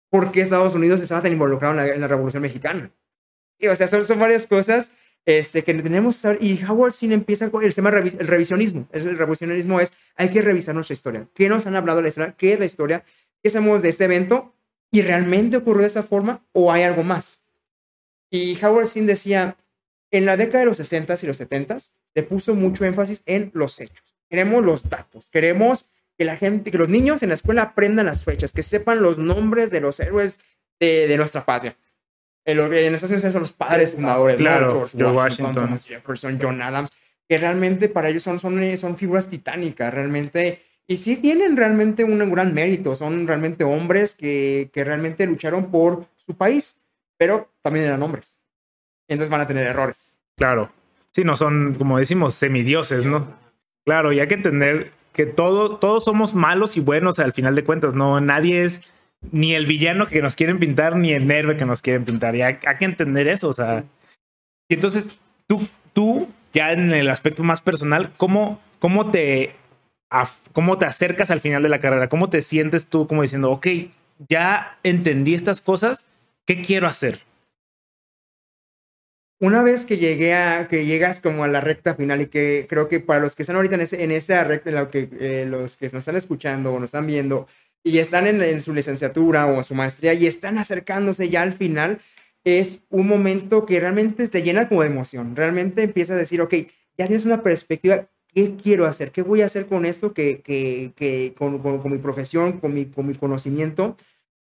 ¿Por 0.09 0.31
qué 0.31 0.41
Estados 0.41 0.75
Unidos 0.75 1.01
estaba 1.01 1.21
tan 1.21 1.31
involucrado 1.31 1.79
en 1.79 1.99
la, 1.99 2.07
Revolución 2.07 2.43
Mexicana? 2.43 2.91
Y, 3.57 3.67
o 3.67 3.75
sea, 3.75 3.87
son, 3.87 4.05
son 4.05 4.19
varias 4.19 4.45
cosas 4.45 4.91
este, 5.25 5.63
que 5.63 5.73
tenemos 5.73 6.21
que. 6.21 6.37
Y 6.41 6.63
Howard 6.63 6.93
Zinn 6.93 7.11
empieza 7.11 7.49
con 7.49 7.63
el 7.63 7.73
tema 7.73 7.89
el 7.89 8.11
revisionismo. 8.27 8.87
El 8.91 9.17
revisionismo 9.17 9.79
es, 9.79 9.93
hay 10.15 10.29
que 10.29 10.41
revisar 10.41 10.75
nuestra 10.75 10.93
historia. 10.93 11.27
¿Qué 11.33 11.49
nos 11.49 11.65
han 11.65 11.75
hablado 11.75 12.01
la 12.01 12.09
historia? 12.09 12.35
¿Qué 12.37 12.53
es 12.53 12.59
la 12.59 12.65
historia? 12.65 13.05
¿Qué 13.41 13.49
sabemos 13.49 13.81
de 13.81 13.89
este 13.89 14.05
evento? 14.05 14.55
¿Y 14.91 15.01
realmente 15.01 15.57
ocurrió 15.57 15.81
de 15.81 15.87
esa 15.87 16.03
forma 16.03 16.45
o 16.51 16.71
hay 16.71 16.83
algo 16.83 17.03
más? 17.03 17.51
Y 18.29 18.57
Howard 18.63 18.87
Zinn 18.87 19.05
decía, 19.05 19.57
en 20.11 20.25
la 20.25 20.37
década 20.37 20.59
de 20.59 20.65
los 20.65 20.77
60 20.77 21.15
y 21.21 21.25
los 21.25 21.37
70 21.37 21.77
se 21.79 22.23
puso 22.23 22.55
mucho 22.55 22.85
énfasis 22.85 23.23
en 23.25 23.51
los 23.53 23.79
hechos. 23.79 24.15
Queremos 24.29 24.63
los 24.63 24.89
datos, 24.89 25.29
queremos 25.29 25.89
que 26.17 26.25
la 26.25 26.37
gente, 26.37 26.71
que 26.71 26.77
los 26.77 26.89
niños 26.89 27.23
en 27.23 27.29
la 27.29 27.35
escuela 27.35 27.63
aprendan 27.63 28.05
las 28.05 28.23
fechas, 28.23 28.51
que 28.51 28.63
sepan 28.63 29.01
los 29.01 29.17
nombres 29.17 29.71
de 29.71 29.81
los 29.81 29.99
héroes 29.99 30.41
de 30.79 31.15
nuestra 31.17 31.45
patria. 31.45 31.77
En, 32.45 32.59
en 32.59 32.93
Estados 32.93 33.11
Unidos 33.11 33.31
son 33.31 33.41
los 33.41 33.51
padres 33.53 33.93
fundadores, 33.93 34.37
claro, 34.37 34.87
George, 34.89 35.03
Washington, 35.03 35.53
Thomas 35.53 35.87
Jefferson, 35.87 36.37
John 36.41 36.61
Adams, 36.61 36.89
que 37.27 37.37
realmente 37.37 37.87
para 37.87 38.09
ellos 38.09 38.23
son, 38.23 38.37
son, 38.37 38.77
son 38.77 38.97
figuras 38.97 39.29
titánicas, 39.29 39.93
realmente 39.93 40.61
y 40.87 40.97
sí 40.97 41.15
tienen 41.15 41.55
realmente 41.55 42.03
un 42.03 42.19
gran 42.31 42.53
mérito, 42.53 42.95
son 42.95 43.25
realmente 43.25 43.63
hombres 43.63 44.15
que, 44.15 44.69
que 44.73 44.83
realmente 44.83 45.25
lucharon 45.25 45.71
por 45.71 46.05
su 46.17 46.35
país, 46.35 46.81
pero 47.17 47.49
también 47.61 47.85
eran 47.85 48.03
hombres. 48.03 48.39
Entonces 49.07 49.29
van 49.29 49.41
a 49.41 49.47
tener 49.47 49.65
errores. 49.65 50.19
Claro. 50.35 50.71
Sí, 51.11 51.23
no 51.23 51.37
son, 51.37 51.75
como 51.75 51.97
decimos, 51.97 52.33
semidioses, 52.33 53.05
¿no? 53.05 53.25
Claro, 53.85 54.11
y 54.11 54.19
hay 54.19 54.27
que 54.27 54.33
entender 54.33 54.91
que 55.13 55.25
todo, 55.25 55.77
todos 55.77 56.03
somos 56.03 56.33
malos 56.33 56.75
y 56.75 56.79
buenos 56.79 57.19
al 57.19 57.33
final 57.33 57.55
de 57.55 57.63
cuentas, 57.63 57.93
¿no? 57.93 58.19
Nadie 58.19 58.63
es 58.63 58.81
ni 59.31 59.53
el 59.53 59.65
villano 59.65 60.07
que 60.07 60.21
nos 60.21 60.35
quieren 60.35 60.59
pintar, 60.59 60.95
ni 60.95 61.13
el 61.13 61.29
héroe 61.29 61.57
que 61.57 61.65
nos 61.65 61.81
quieren 61.81 62.05
pintar. 62.05 62.35
Y 62.35 62.41
hay, 62.41 62.57
que 62.57 62.85
entender 62.85 63.27
eso, 63.27 63.49
o 63.49 63.53
sea. 63.53 63.83
Y 64.69 64.75
entonces, 64.75 65.17
tú, 65.47 65.67
tú, 65.93 66.29
ya 66.53 66.71
en 66.71 66.91
el 66.93 67.09
aspecto 67.09 67.43
más 67.43 67.61
personal, 67.61 68.11
¿cómo, 68.17 68.59
cómo 68.79 69.09
te 69.09 69.55
cómo 70.51 70.77
te 70.77 70.85
acercas 70.85 71.31
al 71.31 71.39
final 71.39 71.63
de 71.63 71.69
la 71.69 71.79
carrera, 71.79 72.09
cómo 72.09 72.29
te 72.29 72.41
sientes 72.41 72.87
tú 72.87 73.07
como 73.07 73.23
diciendo, 73.23 73.51
ok, 73.51 73.67
ya 74.29 74.77
entendí 74.83 75.33
estas 75.33 75.61
cosas, 75.61 76.05
¿qué 76.45 76.61
quiero 76.61 76.87
hacer? 76.87 77.21
Una 79.39 79.61
vez 79.61 79.85
que 79.85 79.97
llegué 79.97 80.35
a, 80.35 80.67
que 80.67 80.85
llegas 80.85 81.19
como 81.19 81.43
a 81.43 81.47
la 81.47 81.59
recta 81.59 81.95
final 81.95 82.21
y 82.21 82.27
que 82.27 82.65
creo 82.69 82.87
que 82.87 82.99
para 82.99 83.19
los 83.19 83.35
que 83.35 83.43
están 83.43 83.57
ahorita 83.57 83.75
en, 83.75 83.81
ese, 83.81 84.03
en 84.03 84.11
esa 84.11 84.43
recta, 84.43 84.69
en 84.69 84.75
la 84.75 84.87
que 84.87 85.09
eh, 85.19 85.45
los 85.45 85.75
que 85.75 85.87
nos 85.87 85.95
están 85.95 86.15
escuchando 86.15 86.71
o 86.71 86.79
nos 86.79 86.87
están 86.87 87.07
viendo 87.07 87.47
y 87.83 87.97
están 87.97 88.27
en, 88.27 88.61
su 88.61 88.73
licenciatura 88.73 89.45
o 89.47 89.61
su 89.63 89.75
maestría 89.75 90.13
y 90.13 90.25
están 90.25 90.57
acercándose 90.57 91.29
ya 91.29 91.41
al 91.41 91.53
final, 91.53 92.01
es 92.43 92.83
un 92.89 93.07
momento 93.07 93.65
que 93.65 93.79
realmente 93.79 94.27
te 94.27 94.41
llena 94.41 94.67
como 94.67 94.81
de 94.81 94.87
emoción. 94.87 95.35
Realmente 95.35 95.83
empieza 95.83 96.13
a 96.13 96.17
decir, 96.17 96.41
ok, 96.41 96.53
ya 96.97 97.07
tienes 97.07 97.25
una 97.25 97.41
perspectiva 97.43 98.07
¿qué 98.33 98.55
quiero 98.55 98.85
hacer? 98.85 99.11
¿Qué 99.11 99.21
voy 99.21 99.41
a 99.41 99.45
hacer 99.45 99.67
con 99.67 99.85
esto 99.85 100.13
que, 100.13 100.41
que, 100.41 100.93
que 100.95 101.33
con, 101.37 101.59
con, 101.59 101.91
mi 101.91 101.97
profesión, 101.99 102.59
con 102.59 102.73
mi, 102.73 102.85
con 102.85 103.07
mi 103.07 103.15
conocimiento? 103.15 103.97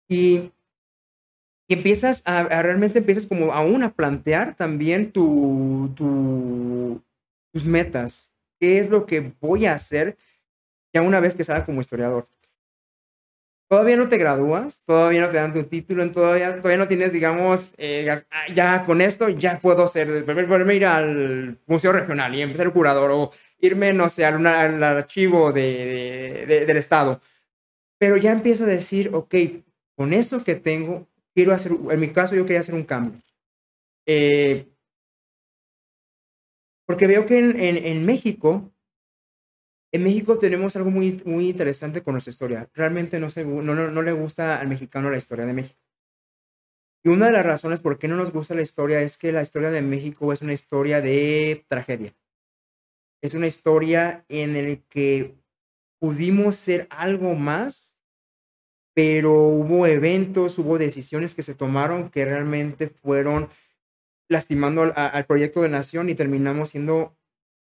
Y, 0.07 0.51
empiezas 1.67 2.21
a, 2.25 2.43
realmente 2.61 2.99
empiezas 2.99 3.25
como 3.25 3.51
aún 3.51 3.83
a 3.83 3.93
plantear 3.93 4.55
también 4.55 5.11
tu, 5.11 5.91
tus 7.51 7.65
metas. 7.65 8.33
¿Qué 8.59 8.79
es 8.79 8.89
lo 8.89 9.05
que 9.05 9.33
voy 9.41 9.65
a 9.65 9.73
hacer 9.73 10.17
ya 10.93 11.01
una 11.01 11.19
vez 11.19 11.35
que 11.35 11.43
salga 11.43 11.65
como 11.65 11.81
historiador? 11.81 12.27
Todavía 13.67 13.97
no 13.97 14.07
te 14.09 14.17
gradúas, 14.17 14.83
todavía 14.85 15.21
no 15.21 15.29
te 15.29 15.37
dan 15.37 15.51
tu 15.51 15.63
título, 15.63 16.11
todavía, 16.11 16.57
todavía 16.57 16.77
no 16.77 16.87
tienes, 16.87 17.11
digamos, 17.13 17.73
eh, 17.79 18.07
ya 18.53 18.83
con 18.83 19.01
esto 19.01 19.27
ya 19.29 19.59
puedo 19.59 19.87
ser, 19.87 20.23
poderme 20.23 20.75
ir 20.75 20.85
al 20.85 21.59
museo 21.65 21.91
regional 21.91 22.35
y 22.35 22.41
empezar 22.43 22.71
curador 22.71 23.09
o 23.11 23.31
irme, 23.59 23.91
no 23.91 24.07
sé, 24.09 24.23
al, 24.23 24.45
al 24.45 24.83
archivo 24.83 25.51
de, 25.51 26.45
del 26.67 26.77
Estado. 26.77 27.21
Pero 27.97 28.17
ya 28.17 28.31
empiezo 28.31 28.65
a 28.65 28.67
decir, 28.67 29.09
ok, 29.13 29.35
con 29.95 30.13
eso 30.13 30.43
que 30.43 30.55
tengo, 30.55 31.07
quiero 31.33 31.53
hacer, 31.53 31.71
en 31.89 31.99
mi 31.99 32.09
caso 32.09 32.35
yo 32.35 32.45
quería 32.45 32.59
hacer 32.59 32.75
un 32.75 32.83
cambio. 32.83 33.13
Eh, 34.05 34.67
porque 36.85 37.07
veo 37.07 37.25
que 37.25 37.39
en, 37.39 37.57
en, 37.57 38.05
México, 38.05 38.71
en 39.95 40.03
México 40.03 40.37
tenemos 40.37 40.75
algo 40.75 40.91
muy, 40.91 41.21
muy 41.25 41.49
interesante 41.49 42.01
con 42.03 42.13
nuestra 42.13 42.31
historia. 42.31 42.69
Realmente 42.73 43.19
no, 43.19 43.29
se, 43.29 43.45
no, 43.45 43.75
no, 43.75 43.89
no 43.89 44.01
le 44.01 44.11
gusta 44.11 44.59
al 44.59 44.67
mexicano 44.67 45.09
la 45.09 45.17
historia 45.17 45.45
de 45.45 45.53
México. 45.53 45.79
Y 47.03 47.09
una 47.09 47.27
de 47.27 47.33
las 47.33 47.45
razones 47.45 47.81
por 47.81 47.99
qué 47.99 48.07
no 48.07 48.15
nos 48.15 48.31
gusta 48.31 48.55
la 48.55 48.61
historia 48.61 49.01
es 49.01 49.17
que 49.17 49.31
la 49.31 49.41
historia 49.41 49.71
de 49.71 49.81
México 49.81 50.33
es 50.33 50.41
una 50.41 50.53
historia 50.53 51.01
de 51.01 51.65
tragedia 51.67 52.15
es 53.25 53.33
una 53.33 53.47
historia 53.47 54.25
en 54.29 54.53
la 54.53 54.75
que 54.89 55.35
pudimos 55.99 56.55
ser 56.55 56.87
algo 56.89 57.35
más, 57.35 57.99
pero 58.93 59.33
hubo 59.33 59.87
eventos, 59.87 60.57
hubo 60.59 60.77
decisiones 60.77 61.35
que 61.35 61.43
se 61.43 61.55
tomaron 61.55 62.09
que 62.09 62.23
realmente 62.23 62.87
fueron 62.87 63.49
lastimando 64.29 64.93
al, 64.95 65.25
proyecto 65.25 65.61
de 65.61 65.69
nación 65.69 66.09
y 66.09 66.15
terminamos 66.15 66.69
siendo 66.69 67.17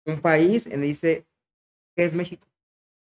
un 0.07 0.21
país 0.21 0.67
en 0.67 0.83
el 0.83 0.89
dice, 0.89 1.27
¿qué 2.01 2.07
es 2.07 2.15
México? 2.15 2.47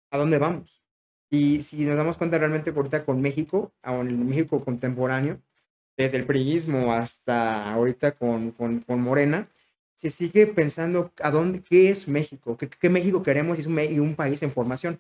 ¿A 0.09 0.17
dónde 0.17 0.39
vamos? 0.39 0.81
Y 1.29 1.61
si 1.61 1.85
nos 1.85 1.97
damos 1.97 2.17
cuenta 2.17 2.39
realmente 2.39 2.71
ahorita 2.71 3.05
con 3.05 3.21
México, 3.21 3.71
en 3.83 4.07
el 4.07 4.17
México 4.17 4.65
contemporáneo, 4.65 5.39
desde 5.95 6.17
el 6.17 6.25
priismo 6.25 6.91
hasta 6.91 7.71
ahorita 7.73 8.13
con, 8.13 8.53
con, 8.53 8.79
con 8.79 8.99
Morena, 8.99 9.47
se 9.93 10.09
sigue 10.09 10.47
pensando 10.47 11.11
a 11.21 11.29
dónde, 11.29 11.61
qué 11.61 11.91
es 11.91 12.07
México, 12.07 12.57
qué, 12.57 12.89
México 12.89 13.21
queremos 13.21 13.59
y 13.59 13.61
es 13.61 13.67
un, 13.67 14.15
país 14.15 14.41
en 14.41 14.51
formación. 14.51 14.99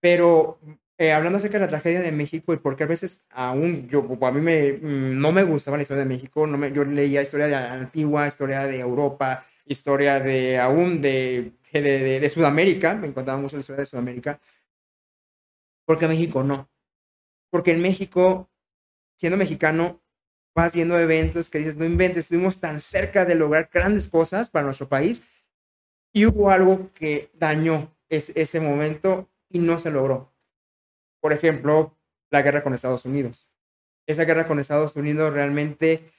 Pero 0.00 0.58
eh, 0.96 1.12
hablando 1.12 1.36
acerca 1.36 1.58
de 1.58 1.66
la 1.66 1.70
tragedia 1.70 2.00
de 2.00 2.12
México 2.12 2.54
y 2.54 2.56
porque 2.56 2.84
a 2.84 2.86
veces 2.86 3.26
aún 3.28 3.88
yo, 3.90 4.08
a 4.22 4.32
mí 4.32 4.40
me, 4.40 4.72
mm, 4.72 5.20
no 5.20 5.32
me 5.32 5.42
gustaba 5.42 5.76
la 5.76 5.82
historia 5.82 6.04
de 6.04 6.08
México, 6.08 6.46
no 6.46 6.56
me, 6.56 6.72
yo 6.72 6.82
leía 6.82 7.20
historia 7.20 7.46
de 7.46 7.52
la 7.52 7.74
antigua, 7.74 8.26
historia 8.26 8.66
de 8.66 8.80
Europa, 8.80 9.44
historia 9.66 10.18
de 10.18 10.58
aún 10.58 11.02
de, 11.02 11.52
de, 12.20 12.28
Sudamérica, 12.28 12.94
me 12.94 13.08
encantaba 13.08 13.38
mucho 13.38 13.56
la 13.56 13.60
historia 13.60 13.80
de 13.80 13.86
Sudamérica, 13.86 14.40
porque 15.86 16.08
México 16.08 16.42
no. 16.42 16.68
Porque 17.50 17.72
en 17.72 17.82
México, 17.82 18.50
siendo 19.16 19.38
mexicano, 19.38 20.02
vas 20.54 20.74
viendo 20.74 20.98
eventos 20.98 21.48
que 21.48 21.58
dices, 21.58 21.76
no 21.76 21.84
inventes, 21.84 22.24
estuvimos 22.24 22.60
tan 22.60 22.80
cerca 22.80 23.24
de 23.24 23.34
lograr 23.34 23.70
grandes 23.72 24.08
cosas 24.08 24.50
para 24.50 24.64
nuestro 24.64 24.88
país 24.88 25.26
y 26.12 26.26
hubo 26.26 26.50
algo 26.50 26.90
que 26.92 27.30
dañó 27.34 27.94
ese 28.08 28.60
momento 28.60 29.28
y 29.48 29.60
no 29.60 29.78
se 29.78 29.90
logró. 29.90 30.32
Por 31.20 31.32
ejemplo, 31.32 31.96
la 32.30 32.42
guerra 32.42 32.62
con 32.62 32.74
Estados 32.74 33.04
Unidos. 33.04 33.48
Esa 34.06 34.24
guerra 34.24 34.46
con 34.46 34.58
Estados 34.58 34.96
Unidos 34.96 35.32
realmente 35.32 36.10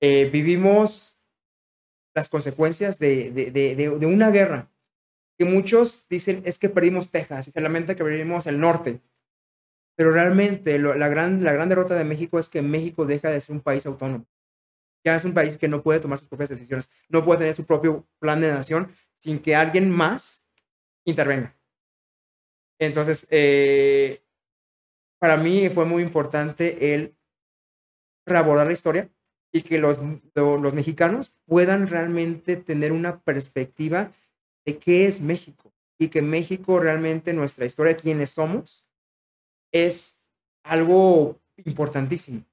eh, 0.00 0.28
vivimos 0.30 1.20
las 2.14 2.28
consecuencias 2.28 2.98
de, 2.98 3.30
de, 3.30 3.50
de, 3.50 4.06
una 4.06 4.30
guerra 4.30 4.68
que 5.38 5.44
muchos 5.44 6.08
dicen 6.08 6.42
es 6.44 6.58
que 6.58 6.68
perdimos 6.68 7.10
Texas 7.10 7.46
y 7.46 7.52
se 7.52 7.60
lamenta 7.60 7.94
que 7.94 8.02
perdimos 8.02 8.46
el 8.48 8.58
norte. 8.58 9.00
Pero 9.96 10.10
realmente 10.10 10.78
la, 10.78 11.08
gran, 11.08 11.44
la 11.44 11.52
gran 11.52 11.68
derrota 11.68 11.94
de 11.94 12.04
México 12.04 12.38
es 12.38 12.48
que 12.48 12.60
México 12.60 13.06
deja 13.06 13.30
de 13.30 13.40
ser 13.40 13.54
un 13.54 13.62
país 13.62 13.86
autónomo. 13.86 14.26
Ya 15.04 15.14
es 15.14 15.24
un 15.24 15.34
país 15.34 15.56
que 15.56 15.68
no 15.68 15.82
puede 15.82 16.00
tomar 16.00 16.18
sus 16.18 16.28
propias 16.28 16.50
decisiones, 16.50 16.90
no 17.08 17.24
puede 17.24 17.38
tener 17.38 17.54
su 17.54 17.64
propio 17.64 18.06
plan 18.18 18.40
de 18.40 18.52
nación 18.52 18.92
sin 19.18 19.38
que 19.38 19.54
alguien 19.54 19.90
más 19.90 20.48
intervenga. 21.04 21.56
Entonces, 22.80 23.26
eh, 23.30 24.22
para 25.20 25.36
mí 25.36 25.68
fue 25.68 25.84
muy 25.84 26.02
importante 26.02 26.94
el 26.94 27.16
reabordar 28.26 28.66
la 28.66 28.72
historia 28.72 29.10
y 29.52 29.62
que 29.62 29.78
los, 29.78 29.98
los 30.34 30.74
mexicanos 30.74 31.34
puedan 31.46 31.86
realmente 31.86 32.56
tener 32.56 32.92
una 32.92 33.20
perspectiva 33.20 34.12
de 34.68 34.78
qué 34.78 35.06
es 35.06 35.22
México 35.22 35.72
y 35.98 36.08
que 36.08 36.20
México 36.20 36.78
realmente, 36.78 37.32
nuestra 37.32 37.64
historia, 37.64 37.96
quiénes 37.96 38.32
somos, 38.32 38.86
es 39.72 40.22
algo 40.62 41.40
importantísimo. 41.64 42.44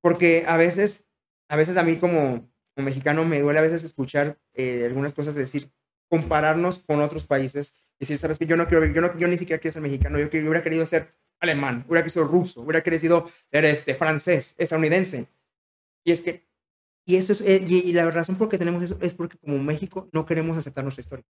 Porque 0.00 0.44
a 0.46 0.56
veces, 0.56 1.04
a 1.48 1.56
veces 1.56 1.76
a 1.78 1.82
mí 1.82 1.96
como, 1.96 2.48
mexicano 2.76 3.24
me 3.24 3.40
duele 3.40 3.58
a 3.58 3.62
veces 3.62 3.82
escuchar 3.82 4.38
eh, 4.52 4.84
algunas 4.84 5.12
cosas, 5.12 5.34
decir, 5.34 5.68
compararnos 6.08 6.78
con 6.78 7.00
otros 7.00 7.26
países, 7.26 7.74
decir, 7.98 8.16
sabes 8.18 8.38
que 8.38 8.46
yo 8.46 8.56
no 8.56 8.68
quiero, 8.68 8.86
yo, 8.86 9.00
no, 9.00 9.18
yo 9.18 9.26
ni 9.26 9.36
siquiera 9.36 9.60
quiero 9.60 9.72
ser 9.72 9.82
mexicano, 9.82 10.20
yo, 10.20 10.28
hubiera 10.28 10.62
querido 10.62 10.86
ser 10.86 11.10
alemán, 11.40 11.84
hubiera 11.88 12.04
querido 12.04 12.22
ser 12.22 12.32
ruso, 12.32 12.60
hubiera 12.60 12.84
querido 12.84 13.28
ser 13.50 13.64
este, 13.64 13.96
francés, 13.96 14.54
estadounidense. 14.58 15.26
Y 16.04 16.12
es 16.12 16.20
que 16.20 16.46
Y, 17.06 17.16
eso 17.16 17.32
es, 17.32 17.40
eh, 17.42 17.64
y, 17.66 17.92
la 17.92 18.10
razón 18.10 18.36
por 18.36 18.48
que 18.48 18.58
tenemos 18.58 18.82
eso 18.82 18.96
es 19.00 19.14
porque 19.14 19.36
como 19.38 19.58
México 19.58 20.08
no 20.12 20.24
queremos 20.24 20.56
aceptar 20.56 20.84
nuestra 20.84 21.02
historia. 21.02 21.24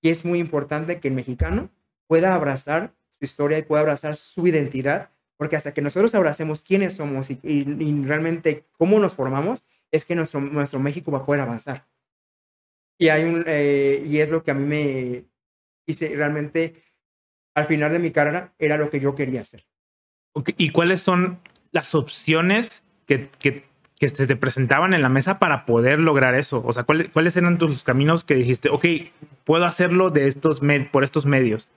Y 0.00 0.10
es 0.10 0.24
muy 0.24 0.38
importante 0.38 1.00
que 1.00 1.08
el 1.08 1.14
mexicano 1.14 1.70
pueda 2.06 2.34
abrazar 2.34 2.94
su 3.10 3.24
historia 3.24 3.58
y 3.58 3.62
pueda 3.62 3.82
abrazar 3.82 4.16
su 4.16 4.46
identidad, 4.46 5.10
porque 5.36 5.56
hasta 5.56 5.72
que 5.72 5.82
nosotros 5.82 6.14
abracemos 6.14 6.62
quiénes 6.62 6.94
somos 6.94 7.30
y, 7.30 7.40
y 7.42 8.04
realmente 8.04 8.64
cómo 8.72 8.98
nos 9.00 9.14
formamos, 9.14 9.64
es 9.90 10.04
que 10.04 10.14
nuestro, 10.14 10.40
nuestro 10.40 10.80
México 10.80 11.10
va 11.10 11.18
a 11.18 11.26
poder 11.26 11.42
avanzar. 11.42 11.86
Y, 12.98 13.08
hay 13.08 13.24
un, 13.24 13.44
eh, 13.46 14.04
y 14.06 14.18
es 14.18 14.28
lo 14.28 14.42
que 14.42 14.50
a 14.50 14.54
mí 14.54 14.64
me 14.64 15.24
hice 15.86 16.14
realmente 16.14 16.82
al 17.54 17.66
final 17.66 17.92
de 17.92 17.98
mi 17.98 18.10
carrera, 18.10 18.54
era 18.58 18.76
lo 18.76 18.90
que 18.90 19.00
yo 19.00 19.14
quería 19.14 19.40
hacer. 19.40 19.64
¿Y 20.56 20.70
cuáles 20.70 21.00
son 21.00 21.40
las 21.72 21.94
opciones 21.94 22.84
que, 23.06 23.28
que, 23.38 23.64
que, 24.00 24.08
se 24.08 24.26
te 24.26 24.34
presentaban 24.34 24.94
en 24.94 25.02
la 25.02 25.08
mesa 25.08 25.38
para 25.38 25.66
poder 25.66 25.98
lograr 25.98 26.34
eso? 26.34 26.62
O 26.66 26.72
sea, 26.72 26.84
¿cuáles, 26.84 27.36
eran 27.36 27.58
tus 27.58 27.84
caminos 27.84 28.24
que 28.24 28.34
dijiste, 28.34 28.70
ok, 28.70 28.84
puedo 29.44 29.66
hacerlo 29.66 30.10
de 30.10 30.26
estos 30.26 30.60
por 30.90 31.04
estos 31.04 31.26
medios? 31.26 31.70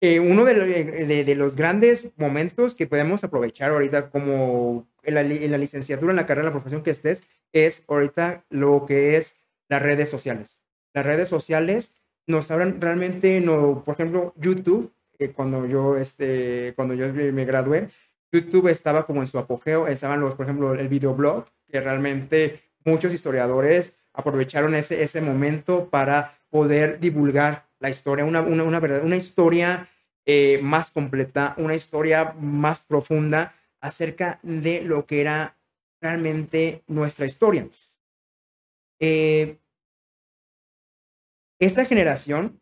Eh, 0.00 0.20
uno 0.20 0.44
de, 0.44 1.24
de, 1.24 1.34
los 1.34 1.56
grandes 1.56 2.12
momentos 2.16 2.74
que 2.74 2.86
podemos 2.86 3.24
aprovechar 3.24 3.70
ahorita 3.70 4.10
como 4.10 4.86
en 5.02 5.14
la, 5.14 5.22
en 5.22 5.50
la, 5.50 5.56
licenciatura, 5.56 6.12
en 6.12 6.16
la 6.16 6.26
carrera, 6.26 6.48
en 6.48 6.54
la 6.54 6.60
profesión 6.60 6.82
que 6.82 6.90
estés, 6.90 7.24
es 7.54 7.84
ahorita 7.88 8.44
lo 8.50 8.84
que 8.86 9.16
es 9.16 9.40
las 9.70 9.80
redes 9.80 10.10
sociales. 10.10 10.60
Las 10.92 11.06
redes 11.06 11.28
sociales 11.28 11.96
nos 12.26 12.50
abran 12.50 12.80
realmente, 12.80 13.40
no, 13.40 13.82
por 13.82 13.94
ejemplo, 13.94 14.34
YouTube, 14.36 14.92
eh, 15.18 15.30
cuando 15.30 15.66
yo, 15.66 15.96
este, 15.96 16.74
cuando 16.76 16.92
yo 16.92 17.10
me 17.12 17.44
gradué, 17.46 17.88
YouTube 18.34 18.68
estaba 18.68 19.06
como 19.06 19.20
en 19.20 19.26
su 19.26 19.38
apogeo, 19.38 19.86
estaban 19.86 20.20
los, 20.20 20.34
por 20.34 20.46
ejemplo, 20.46 20.74
el 20.74 20.88
videoblog, 20.88 21.46
que 21.68 21.80
realmente 21.80 22.60
muchos 22.84 23.14
historiadores 23.14 24.00
aprovecharon 24.12 24.74
ese, 24.74 25.02
ese 25.02 25.20
momento 25.20 25.88
para 25.88 26.38
poder 26.50 26.98
divulgar 27.00 27.66
la 27.78 27.90
historia, 27.90 28.24
una, 28.24 28.40
una, 28.40 28.64
una, 28.64 28.80
verdad, 28.80 29.04
una 29.04 29.16
historia 29.16 29.88
eh, 30.26 30.58
más 30.62 30.90
completa, 30.90 31.54
una 31.58 31.74
historia 31.74 32.34
más 32.38 32.80
profunda 32.80 33.54
acerca 33.80 34.40
de 34.42 34.82
lo 34.82 35.06
que 35.06 35.20
era 35.20 35.56
realmente 36.00 36.82
nuestra 36.86 37.26
historia. 37.26 37.68
Eh, 39.00 39.58
esta 41.60 41.84
generación, 41.84 42.60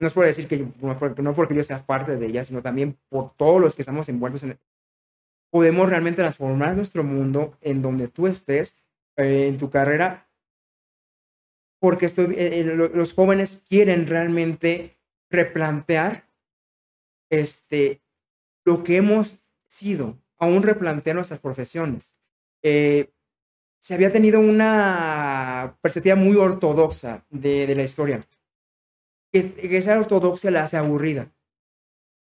no 0.00 0.06
es 0.06 0.12
por 0.12 0.24
decir 0.24 0.48
que 0.48 0.66
no 0.80 1.34
porque 1.34 1.54
yo 1.54 1.64
sea 1.64 1.84
parte 1.84 2.16
de 2.16 2.26
ella, 2.26 2.44
sino 2.44 2.62
también 2.62 2.98
por 3.08 3.34
todos 3.34 3.60
los 3.60 3.74
que 3.74 3.82
estamos 3.82 4.08
envueltos 4.08 4.42
en 4.42 4.58
podemos 5.52 5.86
realmente 5.88 6.22
transformar 6.22 6.74
nuestro 6.74 7.04
mundo 7.04 7.58
en 7.60 7.82
donde 7.82 8.08
tú 8.08 8.26
estés 8.26 8.82
eh, 9.16 9.48
en 9.48 9.58
tu 9.58 9.68
carrera, 9.68 10.30
porque 11.78 12.06
estoy, 12.06 12.34
eh, 12.38 12.64
los 12.64 13.12
jóvenes 13.12 13.66
quieren 13.68 14.06
realmente 14.06 14.98
replantear 15.30 16.26
este, 17.28 18.00
lo 18.64 18.82
que 18.82 18.96
hemos 18.96 19.46
sido, 19.68 20.18
aún 20.38 20.62
replantear 20.62 21.16
nuestras 21.16 21.40
profesiones. 21.40 22.16
Eh, 22.62 23.12
se 23.78 23.92
había 23.92 24.10
tenido 24.10 24.40
una 24.40 25.76
perspectiva 25.82 26.16
muy 26.16 26.36
ortodoxa 26.36 27.26
de, 27.28 27.74
la 27.74 27.82
historia. 27.82 28.26
Esa 29.32 29.98
ortodoxia 29.98 30.50
la 30.50 30.62
hace 30.62 30.78
aburrida. 30.78 31.30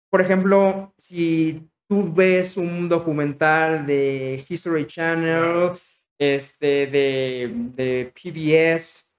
Por 0.09 0.22
ejemplo, 0.22 0.93
si 0.97 1.70
tú 1.88 2.13
ves 2.13 2.57
un 2.57 2.89
documental 2.89 3.86
de 3.86 4.43
History 4.47 4.88
Channel, 4.88 5.71
este, 6.17 6.88
de, 6.88 7.51
de 7.75 8.13
PBS, 8.13 9.11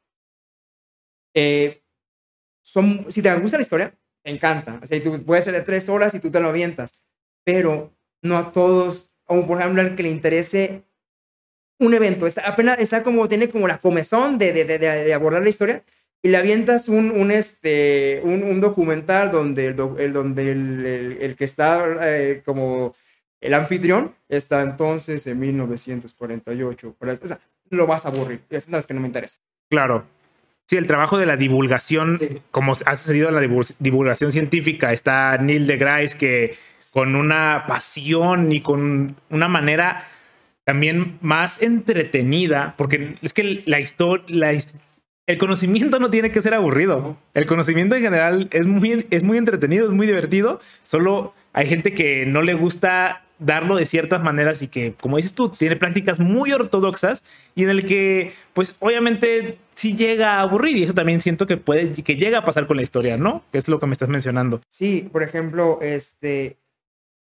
eh, 1.34 1.82
son, 2.62 3.04
si 3.10 3.20
te 3.20 3.34
gusta 3.36 3.58
la 3.58 3.62
historia, 3.62 3.94
te 4.22 4.30
encanta. 4.30 4.80
O 4.82 4.86
sea, 4.86 5.02
tú, 5.02 5.22
puede 5.24 5.42
ser 5.42 5.52
de 5.52 5.62
tres 5.62 5.88
horas 5.88 6.14
y 6.14 6.20
tú 6.20 6.30
te 6.30 6.40
lo 6.40 6.48
avientas, 6.48 6.94
pero 7.44 7.92
no 8.22 8.38
a 8.38 8.52
todos, 8.52 9.12
o 9.26 9.46
por 9.46 9.60
ejemplo, 9.60 9.82
al 9.82 9.96
que 9.96 10.02
le 10.02 10.10
interese 10.10 10.84
un 11.78 11.92
evento, 11.92 12.26
está, 12.26 12.48
apenas 12.48 12.78
está 12.78 13.02
como, 13.02 13.28
tiene 13.28 13.50
como 13.50 13.68
la 13.68 13.78
comezón 13.78 14.38
de, 14.38 14.52
de, 14.52 14.64
de, 14.64 14.78
de 14.78 15.14
abordar 15.14 15.42
la 15.42 15.48
historia 15.48 15.84
y 16.24 16.30
le 16.30 16.38
avientas 16.38 16.88
un, 16.88 17.10
un, 17.10 17.30
este, 17.30 18.22
un, 18.24 18.42
un 18.42 18.58
documental 18.58 19.30
donde, 19.30 19.66
el, 19.66 19.76
el 19.98 20.12
donde 20.14 20.50
el, 20.50 20.86
el, 20.86 21.18
el, 21.20 21.36
que 21.36 21.44
está 21.44 21.84
eh, 22.00 22.40
como 22.46 22.94
el 23.42 23.52
anfitrión 23.52 24.14
está 24.30 24.62
entonces 24.62 25.26
en 25.26 25.38
1948. 25.38 26.96
O 26.98 27.26
sea, 27.26 27.38
lo 27.68 27.86
vas 27.86 28.06
a 28.06 28.08
aburrir. 28.08 28.40
Es 28.48 28.68
una 28.68 28.80
que 28.80 28.94
no 28.94 29.02
me 29.02 29.06
interesa. 29.06 29.38
Claro. 29.68 30.06
Sí, 30.66 30.78
el 30.78 30.86
trabajo 30.86 31.18
de 31.18 31.26
la 31.26 31.36
divulgación, 31.36 32.16
sí. 32.16 32.40
como 32.50 32.72
ha 32.72 32.96
sucedido 32.96 33.28
en 33.28 33.34
la 33.34 33.64
divulgación 33.78 34.32
científica, 34.32 34.94
está 34.94 35.36
Neil 35.36 35.66
deGrasse 35.66 36.16
que 36.16 36.56
con 36.94 37.16
una 37.16 37.64
pasión 37.68 38.50
y 38.50 38.62
con 38.62 39.14
una 39.28 39.48
manera 39.48 40.08
también 40.64 41.18
más 41.20 41.60
entretenida, 41.60 42.72
porque 42.78 43.16
es 43.20 43.34
que 43.34 43.62
la 43.66 43.78
historia, 43.78 44.52
el 45.26 45.38
conocimiento 45.38 45.98
no 45.98 46.10
tiene 46.10 46.30
que 46.30 46.42
ser 46.42 46.54
aburrido. 46.54 47.16
El 47.32 47.46
conocimiento 47.46 47.96
en 47.96 48.02
general 48.02 48.48
es 48.52 48.66
muy, 48.66 49.06
es 49.10 49.22
muy 49.22 49.38
entretenido, 49.38 49.86
es 49.86 49.92
muy 49.92 50.06
divertido. 50.06 50.60
Solo 50.82 51.34
hay 51.52 51.66
gente 51.66 51.94
que 51.94 52.26
no 52.26 52.42
le 52.42 52.54
gusta 52.54 53.24
darlo 53.38 53.76
de 53.76 53.86
ciertas 53.86 54.22
maneras 54.22 54.62
y 54.62 54.68
que, 54.68 54.94
como 54.94 55.16
dices 55.16 55.34
tú, 55.34 55.48
tiene 55.48 55.76
prácticas 55.76 56.20
muy 56.20 56.52
ortodoxas 56.52 57.24
y 57.54 57.64
en 57.64 57.70
el 57.70 57.86
que, 57.86 58.32
pues, 58.52 58.76
obviamente 58.80 59.58
sí 59.74 59.96
llega 59.96 60.34
a 60.34 60.42
aburrir 60.42 60.76
y 60.76 60.84
eso 60.84 60.94
también 60.94 61.20
siento 61.20 61.46
que 61.46 61.56
puede, 61.56 61.90
que 62.02 62.16
llega 62.16 62.38
a 62.38 62.44
pasar 62.44 62.66
con 62.66 62.76
la 62.76 62.82
historia, 62.82 63.16
¿no? 63.16 63.42
Que 63.50 63.58
es 63.58 63.68
lo 63.68 63.80
que 63.80 63.86
me 63.86 63.92
estás 63.92 64.08
mencionando. 64.08 64.60
Sí, 64.68 65.08
por 65.10 65.22
ejemplo, 65.22 65.78
este, 65.82 66.58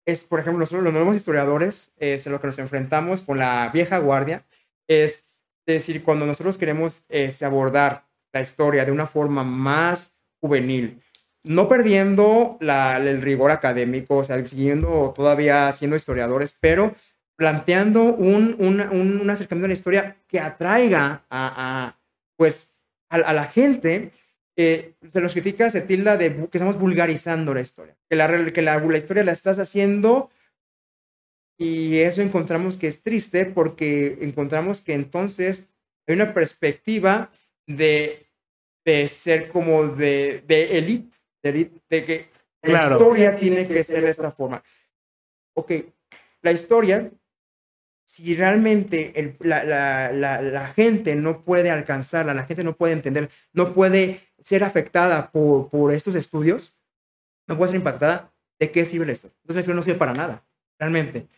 es, 0.05 0.23
por 0.23 0.39
ejemplo, 0.39 0.59
nosotros 0.59 0.83
los 0.83 0.93
nuevos 0.93 1.15
historiadores, 1.15 1.93
es 1.99 2.27
en 2.27 2.33
lo 2.33 2.41
que 2.41 2.47
nos 2.47 2.59
enfrentamos 2.59 3.23
con 3.23 3.39
la 3.39 3.69
vieja 3.73 3.97
guardia, 3.97 4.45
es 4.87 5.32
decir, 5.65 6.03
cuando 6.03 6.25
nosotros 6.25 6.57
queremos 6.57 7.05
este, 7.09 7.45
abordar 7.45 8.05
la 8.33 8.41
historia 8.41 8.83
de 8.85 8.91
una 8.91 9.07
forma 9.07 9.43
más 9.43 10.19
juvenil, 10.41 11.01
no 11.43 11.67
perdiendo 11.67 12.57
el 12.61 13.21
rigor 13.21 13.51
académico, 13.51 14.17
o 14.17 14.23
sea, 14.23 14.45
siguiendo 14.45 15.13
todavía 15.15 15.71
siendo 15.71 15.95
historiadores, 15.95 16.57
pero 16.59 16.95
planteando 17.35 18.03
un, 18.03 18.55
un, 18.59 18.81
un 18.81 19.29
acercamiento 19.29 19.65
a 19.65 19.69
la 19.69 19.73
historia 19.73 20.17
que 20.27 20.39
atraiga 20.39 21.23
a, 21.29 21.97
pues, 22.37 22.77
a, 23.09 23.33
la 23.33 23.45
gente. 23.45 24.11
Eh, 24.55 24.93
se 25.11 25.19
los 25.19 25.33
critica, 25.33 25.69
se 25.71 25.81
tilda 25.81 26.15
de 26.15 26.35
que 26.35 26.57
estamos 26.57 26.77
vulgarizando 26.77 27.55
la 27.55 27.61
historia, 27.61 27.95
que 28.07 28.15
la, 28.15 28.51
que 28.51 28.61
la, 28.61 28.77
la 28.77 28.97
historia 28.97 29.23
la 29.23 29.31
estás 29.31 29.57
haciendo 29.57 30.29
y 31.63 31.99
eso 31.99 32.21
encontramos 32.21 32.75
que 32.75 32.87
es 32.87 33.03
triste 33.03 33.45
porque 33.45 34.17
encontramos 34.19 34.81
que 34.81 34.93
entonces 34.93 35.73
hay 36.05 36.15
una 36.15 36.33
perspectiva 36.33 37.31
de, 37.65 38.27
de 38.83 39.07
ser 39.07 39.47
como 39.47 39.87
de, 39.87 40.43
de 40.45 40.77
elite, 40.77 41.17
de, 41.41 41.71
de 41.89 42.03
que 42.03 42.27
claro. 42.61 42.89
la 42.89 42.95
historia 42.95 43.35
tiene 43.37 43.65
que 43.65 43.81
ser 43.81 44.03
de 44.03 44.09
esta 44.11 44.29
forma. 44.29 44.61
Ok, 45.55 45.71
la 46.41 46.51
historia, 46.51 47.09
si 48.05 48.35
realmente 48.35 49.17
el, 49.17 49.37
la, 49.39 49.63
la, 49.63 50.11
la, 50.11 50.41
la, 50.41 50.67
gente 50.73 51.15
no 51.15 51.41
puede 51.41 51.69
alcanzarla, 51.69 52.33
la 52.33 52.43
gente 52.43 52.65
no 52.65 52.75
puede 52.75 52.91
entender, 52.91 53.29
no 53.53 53.73
puede 53.73 54.19
ser 54.37 54.65
afectada 54.65 55.31
por, 55.31 55.69
por 55.69 55.93
estos 55.93 56.15
estudios, 56.15 56.75
no 57.47 57.57
puede 57.57 57.71
ser 57.71 57.77
impactada, 57.77 58.33
¿de 58.59 58.69
qué 58.69 58.83
sirve 58.83 59.09
esto? 59.13 59.31
Entonces, 59.43 59.65
eso 59.65 59.73
no 59.73 59.81
sirve 59.81 59.97
para 59.97 60.13
nada, 60.13 60.45
realmente. 60.77 61.29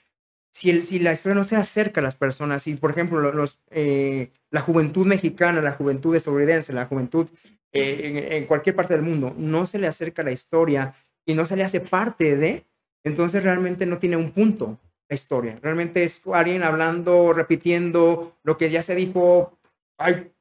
Si, 0.56 0.70
el, 0.70 0.84
si 0.84 1.00
la 1.00 1.12
historia 1.12 1.36
no 1.36 1.44
se 1.44 1.58
acerca 1.58 2.00
a 2.00 2.04
las 2.04 2.16
personas, 2.16 2.64
si 2.64 2.76
por 2.76 2.92
ejemplo 2.92 3.20
los, 3.34 3.60
eh, 3.72 4.32
la 4.52 4.62
juventud 4.62 5.06
mexicana, 5.06 5.62
la 5.62 5.74
juventud 5.74 6.16
estadounidense, 6.16 6.72
la 6.72 6.86
juventud 6.86 7.30
eh, 7.74 8.30
en, 8.32 8.46
cualquier 8.46 8.74
parte 8.74 8.94
del 8.94 9.04
mundo, 9.04 9.36
no 9.38 9.66
se 9.66 9.80
le 9.80 9.88
acerca 9.88 10.24
la 10.24 10.32
historia 10.32 10.96
y 11.26 11.34
no 11.34 11.46
se 11.46 11.58
le 11.58 11.66
hace 11.66 11.82
parte 11.82 12.38
de, 12.38 12.66
entonces 13.04 13.44
realmente 13.44 13.86
no 13.86 13.98
tiene 13.98 14.16
un 14.16 14.32
punto 14.32 14.80
la 15.10 15.16
historia. 15.16 15.60
Realmente 15.62 16.06
es 16.06 16.26
alguien 16.32 16.64
hablando, 16.64 17.34
repitiendo 17.34 18.38
lo 18.44 18.58
que 18.58 18.70
ya 18.70 18.82
se 18.82 18.96
dijo. 18.96 19.60
Ay, 19.98 20.32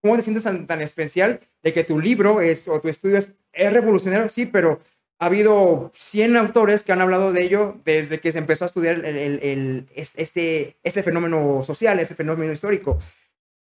¿Cómo 0.00 0.14
te 0.14 0.22
sientes 0.22 0.44
tan, 0.44 0.68
tan 0.68 0.80
especial 0.80 1.40
de 1.64 1.72
que 1.72 1.82
tu 1.82 1.98
libro 1.98 2.40
es, 2.40 2.68
o 2.68 2.80
tu 2.80 2.86
estudio 2.86 3.18
es, 3.18 3.36
es 3.52 3.72
revolucionario? 3.72 4.28
Sí, 4.28 4.46
pero 4.46 4.80
ha 5.18 5.26
habido 5.26 5.90
100 5.94 6.36
autores 6.36 6.82
que 6.82 6.92
han 6.92 7.00
hablado 7.00 7.32
de 7.32 7.42
ello 7.42 7.76
desde 7.84 8.20
que 8.20 8.32
se 8.32 8.38
empezó 8.38 8.64
a 8.64 8.66
estudiar 8.66 9.04
el, 9.04 9.40
el, 9.42 9.86
este, 9.94 10.76
este 10.82 11.02
fenómeno 11.02 11.62
social, 11.62 11.98
este 11.98 12.14
fenómeno 12.14 12.52
histórico. 12.52 12.98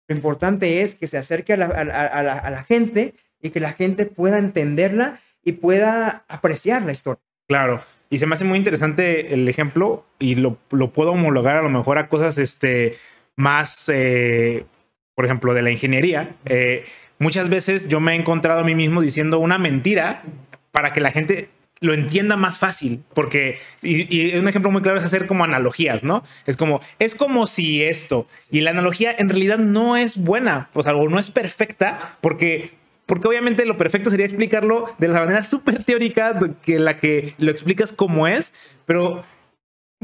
Lo 0.09 0.15
importante 0.15 0.83
es 0.83 0.95
que 0.95 1.07
se 1.07 1.19
acerque 1.19 1.55
a 1.55 1.57
la, 1.57 1.67
a, 1.67 1.81
a, 2.07 2.23
la, 2.23 2.39
a 2.39 2.51
la, 2.51 2.65
gente 2.65 3.15
y 3.41 3.51
que 3.51 3.61
la 3.61 3.73
gente 3.73 4.07
pueda 4.07 4.39
entenderla 4.39 5.21
y 5.43 5.53
pueda 5.53 6.25
apreciar 6.29 6.83
la 6.83 6.93
historia. 6.93 7.23
Claro. 7.49 7.83
Y 8.09 8.19
se 8.19 8.27
me 8.27 8.35
hace 8.35 8.45
muy 8.45 8.59
interesante 8.59 9.35
el 9.35 9.49
ejemplo 9.49 10.05
y 10.19 10.37
lo, 10.37 10.59
lo 10.71 10.93
puedo 10.93 11.13
homologar 11.13 11.57
a 11.57 11.63
lo 11.63 11.71
mejor 11.71 11.99
a 11.99 12.09
cosas 12.09 12.39
este, 12.39 12.99
más, 13.37 13.89
eh, 13.89 14.65
por 15.15 15.25
ejemplo, 15.25 15.55
de 15.55 15.63
la 15.63 15.71
ingeniería. 15.71 16.37
Eh, 16.45 16.85
muchas 17.19 17.49
veces 17.49 17.89
yo 17.89 18.01
me 18.01 18.13
he 18.13 18.17
encontrado 18.17 18.61
a 18.61 18.65
mí 18.65 18.75
mismo 18.75 19.01
diciendo 19.01 19.39
una 19.39 19.59
mentira 19.59 20.23
para 20.73 20.93
que 20.93 21.01
la 21.01 21.13
gente 21.13 21.49
lo 21.83 21.95
entienda 21.95 22.37
más 22.37 22.59
fácil, 22.59 23.03
porque, 23.13 23.59
y, 23.83 24.37
un 24.37 24.47
ejemplo 24.47 24.71
muy 24.71 24.83
claro 24.83 24.99
es 24.99 25.05
hacer 25.05 25.27
como 25.27 25.43
analogías, 25.43 26.05
¿no? 26.05 26.23
Es 26.47 26.57
como, 26.57 26.81
es 27.01 27.17
como 27.17 27.49
si 27.49 27.83
esto, 27.83 28.29
y 28.53 28.61
la 28.61 28.71
analogía 28.71 29.13
en 29.17 29.29
realidad 29.29 29.59
no 29.59 29.97
es 29.97 30.17
buena, 30.17 30.71
pues 30.73 30.87
algo 30.87 31.09
no 31.09 31.19
es 31.19 31.31
perfecta, 31.31 32.17
porque, 32.21 32.71
porque 33.05 33.27
obviamente 33.27 33.67
lo 33.67 33.77
perfecto 33.77 34.11
sería 34.11 34.27
explicarlo 34.27 34.95
de 34.99 35.09
la 35.09 35.21
manera 35.21 35.43
súper 35.43 35.83
teórica 35.83 36.39
que 36.63 36.79
la 36.79 37.01
que 37.01 37.35
lo 37.39 37.51
explicas 37.51 37.93
como 37.93 38.29
es, 38.29 38.53
pero 38.87 39.25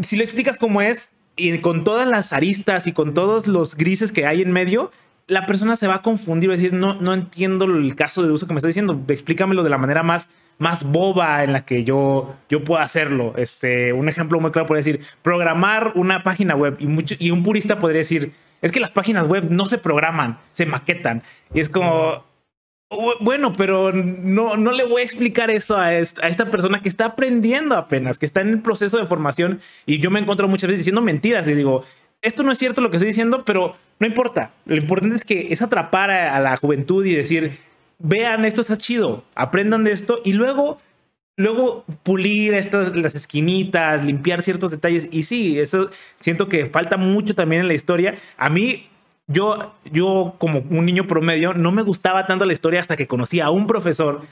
si 0.03 0.17
lo 0.17 0.25
explicas 0.25 0.59
como 0.59 0.83
es, 0.83 1.11
y 1.37 1.59
con 1.59 1.85
todas 1.85 2.09
las 2.09 2.33
aristas 2.33 2.89
y 2.89 2.93
con 2.93 3.15
todos 3.15 3.47
los 3.47 3.77
grises 3.77 4.11
que 4.11 4.27
hay 4.27 4.43
en 4.43 4.51
medio, 4.51 4.91
la 5.29 5.47
persona 5.47 5.77
se 5.77 5.87
va 5.87 5.97
a 5.97 6.03
confundir, 6.03 6.51
va 6.51 6.55
decir, 6.57 6.73
no, 6.73 6.95
no 6.95 7.15
entiendo 7.15 7.67
el 7.67 7.95
caso 7.95 8.25
de 8.25 8.33
uso 8.33 8.49
que 8.49 8.55
me 8.55 8.59
está 8.59 8.67
diciendo, 8.67 9.01
explícamelo 9.07 9.63
de 9.63 9.71
la 9.71 9.79
manera 9.79 10.03
más 10.03 10.31
más 10.59 10.85
boba 10.85 11.45
en 11.45 11.53
la 11.53 11.65
que 11.65 11.85
yo, 11.85 12.37
yo 12.49 12.65
pueda 12.65 12.83
hacerlo. 12.83 13.35
Este, 13.37 13.93
un 13.93 14.09
ejemplo 14.09 14.39
muy 14.41 14.51
claro 14.51 14.67
podría 14.67 14.81
decir, 14.81 15.01
programar 15.23 15.93
una 15.95 16.23
página 16.23 16.55
web 16.55 16.77
y, 16.79 16.87
mucho, 16.87 17.15
y 17.19 17.31
un 17.31 17.43
purista 17.43 17.79
podría 17.79 18.01
decir, 18.01 18.33
es 18.61 18.73
que 18.73 18.81
las 18.81 18.91
páginas 18.91 19.27
web 19.29 19.47
no 19.51 19.67
se 19.67 19.79
programan, 19.79 20.39
se 20.51 20.67
maquetan. 20.67 21.23
Y 21.55 21.61
es 21.61 21.69
como, 21.69 22.25
bueno, 23.21 23.53
pero 23.53 23.93
no, 23.93 24.57
no 24.57 24.73
le 24.73 24.85
voy 24.85 25.03
a 25.03 25.05
explicar 25.05 25.51
eso 25.51 25.77
a 25.77 25.95
esta, 25.95 26.27
a 26.27 26.29
esta 26.29 26.47
persona 26.47 26.83
que 26.83 26.89
está 26.89 27.07
aprendiendo 27.07 27.77
apenas, 27.77 28.19
que 28.19 28.27
está 28.27 28.41
en 28.41 28.49
el 28.49 28.61
proceso 28.61 28.99
de 28.99 29.07
formación 29.07 29.61
y 29.87 29.99
yo 29.99 30.11
me 30.11 30.19
encuentro 30.19 30.49
muchas 30.49 30.69
veces 30.69 30.81
diciendo 30.81 31.03
mentiras 31.03 31.47
y 31.47 31.55
digo, 31.55 31.85
esto 32.21 32.43
no 32.43 32.51
es 32.51 32.59
cierto 32.59 32.81
lo 32.81 32.91
que 32.91 32.97
estoy 32.97 33.09
diciendo, 33.09 33.45
pero 33.45 33.77
no 34.01 34.07
importa. 34.07 34.53
Lo 34.67 34.75
importante 34.75 35.15
es 35.15 35.25
que 35.25 35.49
es 35.51 35.63
atrapar 35.63 36.11
a 36.11 36.41
la 36.41 36.57
juventud 36.57 37.05
y 37.05 37.15
decir, 37.15 37.59
vean, 37.99 38.45
esto 38.45 38.61
está 38.61 38.77
chido, 38.77 39.25
aprendan 39.35 39.85
de 39.85 39.93
esto 39.93 40.21
y 40.25 40.33
luego, 40.33 40.79
luego 41.37 41.85
pulir 42.03 42.55
estas, 42.55 42.95
las 42.95 43.15
esquinitas, 43.15 44.05
limpiar 44.05 44.43
ciertos 44.43 44.71
detalles. 44.71 45.09
Y 45.11 45.25
sí, 45.25 45.59
eso 45.59 45.91
siento 46.21 46.49
que 46.49 46.67
falta 46.67 46.97
mucho 46.97 47.35
también 47.35 47.63
en 47.63 47.69
la 47.69 47.75
historia. 47.75 48.17
A 48.37 48.51
mí, 48.51 48.89
yo, 49.27 49.75
yo 49.93 50.37
como 50.39 50.61
un 50.71 50.87
niño 50.87 51.07
promedio, 51.07 51.55
no 51.55 51.73
me 51.73 51.83
gustaba 51.83 52.27
tanto 52.27 52.45
la 52.45 52.53
historia 52.53 52.81
hasta 52.81 52.97
que 52.97 53.07
conocí 53.07 53.41
a 53.41 53.51
un 53.51 53.67
profesor 53.67 54.23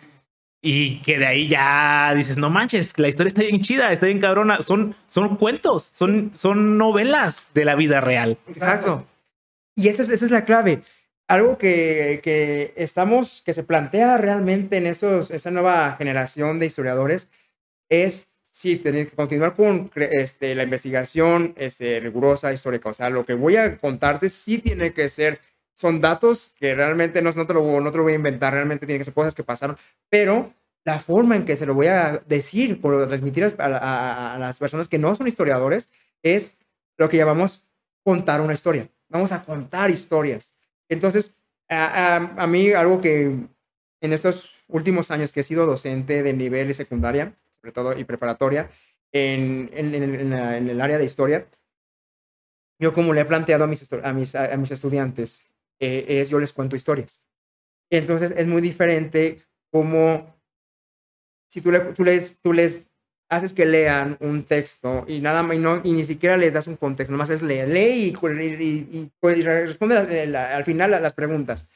y 0.63 1.01
que 1.03 1.19
de 1.19 1.27
ahí 1.27 1.49
ya 1.49 2.13
dices, 2.17 2.39
no 2.39 2.51
manches, 2.51 2.99
la 2.99 3.09
historia 3.09 3.29
está 3.29 3.43
bien 3.43 3.61
chida, 3.61 3.93
está 3.93 4.07
bien 4.07 4.21
cabrona. 4.21 4.63
Son, 4.63 4.95
son 5.07 5.37
cuentos, 5.37 5.85
son, 5.85 6.31
son 6.35 6.79
novelas 6.79 7.49
de 7.55 7.65
la 7.65 7.75
vida 7.75 8.01
real. 8.01 8.39
Exacto. 8.49 9.07
Y 9.77 9.89
esa 9.89 10.03
es, 10.03 10.09
esa 10.09 10.25
es 10.25 10.31
la 10.31 10.45
clave 10.45 10.83
algo 11.29 11.59
que, 11.59 12.21
que, 12.23 12.73
estamos, 12.77 13.43
que 13.45 13.53
se 13.53 13.65
plantea 13.65 14.17
realmente 14.17 14.77
en 14.77 14.87
esos, 14.87 15.31
esa 15.31 15.51
nueva 15.51 15.97
generación 15.97 16.59
de 16.59 16.67
historiadores 16.67 17.31
es 17.89 18.37
sí, 18.43 18.77
tener 18.79 19.09
que 19.09 19.17
continuar 19.17 19.55
con 19.55 19.91
este, 19.95 20.55
la 20.55 20.63
investigación 20.63 21.53
este, 21.57 22.01
rigurosa, 22.01 22.53
histórica. 22.53 22.89
O 22.89 22.95
sea, 22.95 23.11
lo 23.11 23.25
que 23.25 23.35
voy 23.35 23.57
a 23.57 23.77
contarte 23.79 24.29
sí 24.31 24.59
tiene 24.59 24.95
que 24.95 25.09
ser, 25.09 25.41
son 25.75 26.01
datos 26.01 26.55
que 26.59 26.75
realmente 26.75 27.21
no, 27.21 27.31
no, 27.33 27.47
te, 27.47 27.53
lo, 27.53 27.81
no 27.81 27.91
te 27.91 27.99
lo 27.99 28.05
voy 28.05 28.15
a 28.15 28.17
inventar, 28.17 28.55
realmente 28.55 28.87
tienen 28.87 29.01
que 29.01 29.05
ser 29.05 29.15
cosas 29.15 29.35
que 29.35 29.45
pasaron, 29.45 29.77
pero 30.09 30.55
la 30.85 31.01
forma 31.01 31.37
en 31.37 31.45
que 31.45 31.57
se 31.57 31.67
lo 31.67 31.75
voy 31.75 31.89
a 31.89 32.23
decir, 32.27 32.81
por 32.81 33.07
transmitir 33.09 33.45
a, 33.59 34.35
a 34.35 34.39
las 34.39 34.59
personas 34.59 34.89
que 34.89 34.99
no 34.99 35.15
son 35.15 35.29
historiadores, 35.29 35.91
es 36.23 36.57
lo 36.97 37.09
que 37.11 37.19
llamamos 37.19 37.69
contar 38.05 38.41
una 38.41 38.55
historia. 38.55 38.89
Vamos 39.09 39.33
a 39.33 39.43
contar 39.43 39.91
historias. 39.91 40.56
Entonces, 40.89 41.39
a, 41.69 42.47
mí 42.49 42.73
algo 42.73 43.01
que 43.01 43.49
en 44.01 44.13
estos 44.13 44.55
últimos 44.69 45.11
años 45.11 45.33
que 45.33 45.41
he 45.41 45.43
sido 45.43 45.67
docente 45.67 46.23
de 46.23 46.33
nivel 46.33 46.73
secundaria, 46.75 47.35
sobre 47.51 47.73
todo 47.73 47.99
y 47.99 48.05
preparatoria, 48.05 48.71
en, 49.13 49.71
el 49.73 50.81
área 50.81 50.99
de 50.99 51.05
historia, 51.05 51.49
yo 52.79 52.93
como 52.93 53.15
le 53.15 53.23
he 53.23 53.25
planteado 53.25 53.65
a 53.65 53.67
mis, 53.67 53.91
a 53.93 54.13
mis, 54.13 54.35
a 54.35 54.57
mis 54.57 54.71
estudiantes, 54.71 55.43
eh, 55.81 56.05
es 56.09 56.29
yo 56.29 56.39
les 56.39 56.53
cuento 56.53 56.77
historias. 56.77 57.25
Entonces 57.91 58.33
es 58.37 58.47
muy 58.47 58.61
diferente 58.61 59.43
como 59.71 60.35
si 61.49 61.61
tú, 61.61 61.71
le, 61.71 61.81
tú, 61.93 62.05
les, 62.05 62.41
tú 62.41 62.53
les 62.53 62.93
haces 63.29 63.53
que 63.53 63.67
lean 63.67 64.17
un 64.21 64.45
texto 64.45 65.05
y 65.09 65.21
nada 65.21 65.43
más, 65.43 65.57
y, 65.57 65.59
no, 65.59 65.81
y 65.83 65.93
ni 65.93 66.05
siquiera 66.05 66.37
les 66.37 66.55
das 66.55 66.67
un 66.67 66.77
contexto, 66.77 67.13
nomás 67.13 67.31
es 67.31 67.43
leer, 67.43 67.69
lee 67.69 68.15
y, 68.15 68.27
y, 68.27 69.11
y, 69.23 69.43
responde 69.43 69.97
al 69.97 70.65
final 70.65 70.95
a 70.95 71.01
las 71.01 71.15
preguntas. 71.15 71.69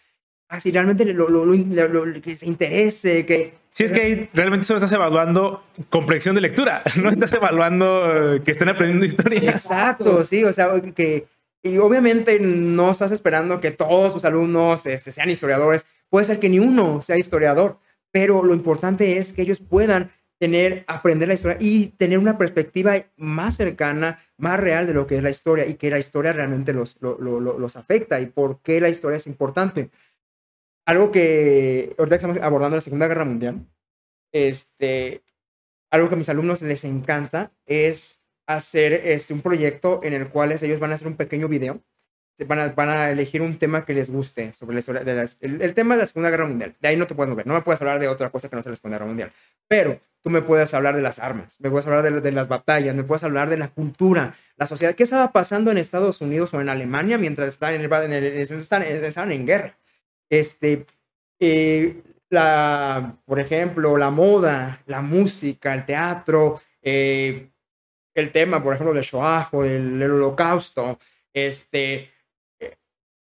Así 0.48 0.72
realmente 0.72 1.04
lo, 1.04 1.28
lo, 1.28 1.44
lo, 1.44 2.20
que 2.20 2.34
se 2.34 2.46
interese, 2.46 3.24
que... 3.24 3.54
Sí, 3.68 3.84
es 3.84 3.92
que 3.92 4.28
realmente 4.34 4.66
solo 4.66 4.78
estás 4.78 4.92
evaluando 4.92 5.62
comprensión 5.90 6.34
de 6.34 6.40
lectura, 6.40 6.82
no 7.02 7.08
estás 7.08 7.32
evaluando 7.32 8.34
eh, 8.34 8.42
que 8.42 8.50
estén 8.50 8.68
aprendiendo 8.68 9.04
historia. 9.04 9.50
Exacto, 9.50 10.24
sí, 10.24 10.42
o 10.44 10.52
sea, 10.52 10.68
que... 10.94 11.26
Y 11.62 11.76
obviamente 11.76 12.40
no 12.40 12.90
estás 12.90 13.12
esperando 13.12 13.60
que 13.60 13.70
todos 13.70 14.14
sus 14.14 14.24
alumnos 14.24 14.86
este, 14.86 15.12
sean 15.12 15.28
historiadores. 15.28 15.86
Puede 16.08 16.24
ser 16.24 16.40
que 16.40 16.48
ni 16.48 16.58
uno 16.58 17.02
sea 17.02 17.18
historiador, 17.18 17.78
pero 18.10 18.42
lo 18.42 18.54
importante 18.54 19.18
es 19.18 19.34
que 19.34 19.42
ellos 19.42 19.60
puedan 19.60 20.10
tener, 20.40 20.84
aprender 20.86 21.28
la 21.28 21.34
historia 21.34 21.58
y 21.60 21.88
tener 21.88 22.18
una 22.18 22.38
perspectiva 22.38 22.94
más 23.18 23.56
cercana, 23.58 24.24
más 24.38 24.58
real 24.58 24.86
de 24.86 24.94
lo 24.94 25.06
que 25.06 25.16
es 25.16 25.22
la 25.22 25.28
historia 25.28 25.66
y 25.66 25.74
que 25.74 25.90
la 25.90 25.98
historia 25.98 26.32
realmente 26.32 26.72
los, 26.72 26.96
los 27.02 27.76
afecta 27.76 28.20
y 28.20 28.26
por 28.26 28.62
qué 28.62 28.80
la 28.80 28.88
historia 28.88 29.18
es 29.18 29.26
importante. 29.26 29.90
Algo 30.86 31.12
que 31.12 31.94
ahorita 31.98 32.16
estamos 32.16 32.38
abordando 32.38 32.76
la 32.76 32.80
Segunda 32.80 33.06
Guerra 33.06 33.26
Mundial, 33.26 33.66
este, 34.32 35.22
algo 35.90 36.08
que 36.08 36.14
a 36.14 36.18
mis 36.18 36.30
alumnos 36.30 36.62
les 36.62 36.84
encanta 36.84 37.52
es 37.66 38.24
hacer 38.46 38.94
este, 38.94 39.34
un 39.34 39.42
proyecto 39.42 40.00
en 40.02 40.14
el 40.14 40.30
cual 40.30 40.52
ellos 40.52 40.80
van 40.80 40.92
a 40.92 40.94
hacer 40.94 41.06
un 41.06 41.16
pequeño 41.16 41.48
video 41.48 41.84
van 42.46 42.88
a, 42.88 43.10
elegir 43.10 43.42
un 43.42 43.58
tema 43.58 43.84
que 43.84 43.94
les 43.94 44.10
guste 44.10 44.52
sobre 44.54 44.76
la 44.76 45.26
el, 45.40 45.74
tema 45.74 45.94
de 45.94 46.00
la 46.00 46.06
Segunda 46.06 46.30
Guerra 46.30 46.46
Mundial. 46.46 46.74
De 46.80 46.88
ahí 46.88 46.96
no 46.96 47.06
te 47.06 47.14
puedes 47.14 47.30
mover. 47.30 47.46
No 47.46 47.54
me 47.54 47.62
puedes 47.62 47.80
hablar 47.80 47.98
de 47.98 48.08
otra 48.08 48.30
cosa 48.30 48.48
que 48.48 48.56
no 48.56 48.62
sea 48.62 48.70
la 48.70 48.76
Segunda 48.76 48.96
Guerra 48.96 49.06
Mundial. 49.06 49.32
Pero 49.68 50.00
tú 50.22 50.30
me 50.30 50.42
puedes 50.42 50.72
hablar 50.74 50.96
de 50.96 51.02
las 51.02 51.18
armas, 51.18 51.60
me 51.60 51.70
puedes 51.70 51.86
hablar 51.86 52.22
de, 52.22 52.32
las 52.32 52.48
batallas, 52.48 52.94
me 52.94 53.04
puedes 53.04 53.24
hablar 53.24 53.48
de 53.48 53.56
la 53.56 53.68
cultura, 53.68 54.34
la 54.56 54.66
sociedad. 54.66 54.94
¿Qué 54.94 55.02
estaba 55.02 55.32
pasando 55.32 55.70
en 55.70 55.78
Estados 55.78 56.20
Unidos 56.20 56.52
o 56.54 56.60
en 56.60 56.68
Alemania 56.68 57.18
mientras 57.18 57.48
estaban 57.48 57.76
en, 57.76 57.92
en, 57.92 58.12
el, 58.12 58.24
estaban 58.24 59.32
en 59.32 59.46
guerra? 59.46 59.78
Este, 60.28 60.86
eh, 61.38 62.02
la, 62.30 63.16
por 63.24 63.40
ejemplo, 63.40 63.96
la 63.96 64.10
moda, 64.10 64.82
la 64.86 65.02
música, 65.02 65.74
el 65.74 65.84
teatro, 65.84 66.60
eh, 66.82 67.50
el 68.14 68.32
tema, 68.32 68.62
por 68.62 68.74
ejemplo, 68.74 68.94
del 68.94 69.02
Shoah 69.02 69.48
o 69.52 69.62
del, 69.62 70.02
holocausto, 70.02 70.98
este, 71.32 72.10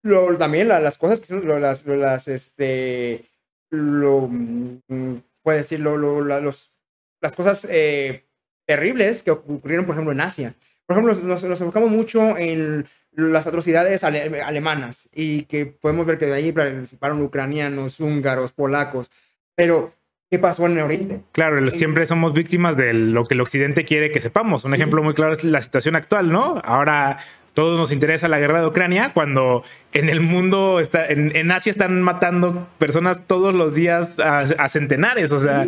lo, 0.07 0.37
también 0.37 0.69
las 0.69 0.99
cosas 0.99 1.21
que 1.21 1.27
son 1.27 1.47
las, 1.61 1.87
las, 1.87 2.29
este, 2.29 3.25
lo, 3.71 4.29
mm, 4.29 5.17
puede 5.43 5.59
decir, 5.59 5.81
lo, 5.81 5.97
los, 5.97 6.73
las 7.21 7.35
cosas 7.35 7.67
eh, 7.71 8.25
terribles 8.67 9.23
que 9.23 9.33
ocurrieron, 9.33 9.85
por 9.85 9.95
ejemplo, 9.95 10.13
en 10.13 10.21
Asia. 10.21 10.55
Por 10.87 10.97
ejemplo, 10.97 11.15
nos, 11.27 11.45
nos 11.45 11.61
enfocamos 11.61 11.91
mucho 11.91 12.37
en 12.39 12.87
las 13.13 13.47
atrocidades 13.47 14.05
alemanas 14.05 15.09
y 15.13 15.45
que 15.45 15.67
podemos 15.67 16.07
ver 16.07 16.19
que 16.19 16.27
de 16.27 16.35
ahí 16.35 16.53
participaron 16.53 17.23
ucranianos, 17.23 17.99
húngaros, 17.99 18.53
polacos, 18.53 19.11
pero 19.55 19.93
¿qué 20.31 20.39
pasó 20.39 20.67
en 20.67 20.73
el 20.73 20.85
Oriente? 20.85 21.21
Claro, 21.33 21.69
siempre 21.71 22.07
somos 22.07 22.35
víctimas 22.35 22.77
de 22.77 22.93
lo 22.93 23.25
que 23.25 23.35
el 23.35 23.41
Occidente 23.41 23.85
quiere 23.85 24.11
que 24.11 24.21
sepamos. 24.21 24.65
Un 24.65 24.75
ejemplo 24.75 25.03
muy 25.03 25.15
claro 25.15 25.33
es 25.33 25.45
la 25.45 25.63
situación 25.63 25.97
actual, 25.97 26.31
¿no? 26.31 26.61
Ahora 26.63 27.19
todos 27.57 27.79
nos 27.79 27.91
interesa 27.91 28.29
la 28.29 28.39
guerra 28.39 28.61
de 28.61 28.67
Ucrania, 28.67 29.13
cuando 29.15 29.65
en 29.95 30.11
el 30.11 30.21
mundo, 30.21 30.79
está, 30.79 31.07
en, 31.07 31.51
Asia 31.51 31.71
están 31.71 32.03
matando 32.03 32.69
personas 32.77 33.27
todos 33.27 33.55
los 33.55 33.75
días 33.75 34.21
a, 34.21 34.69
centenares, 34.69 35.33
o 35.33 35.39
sea, 35.39 35.67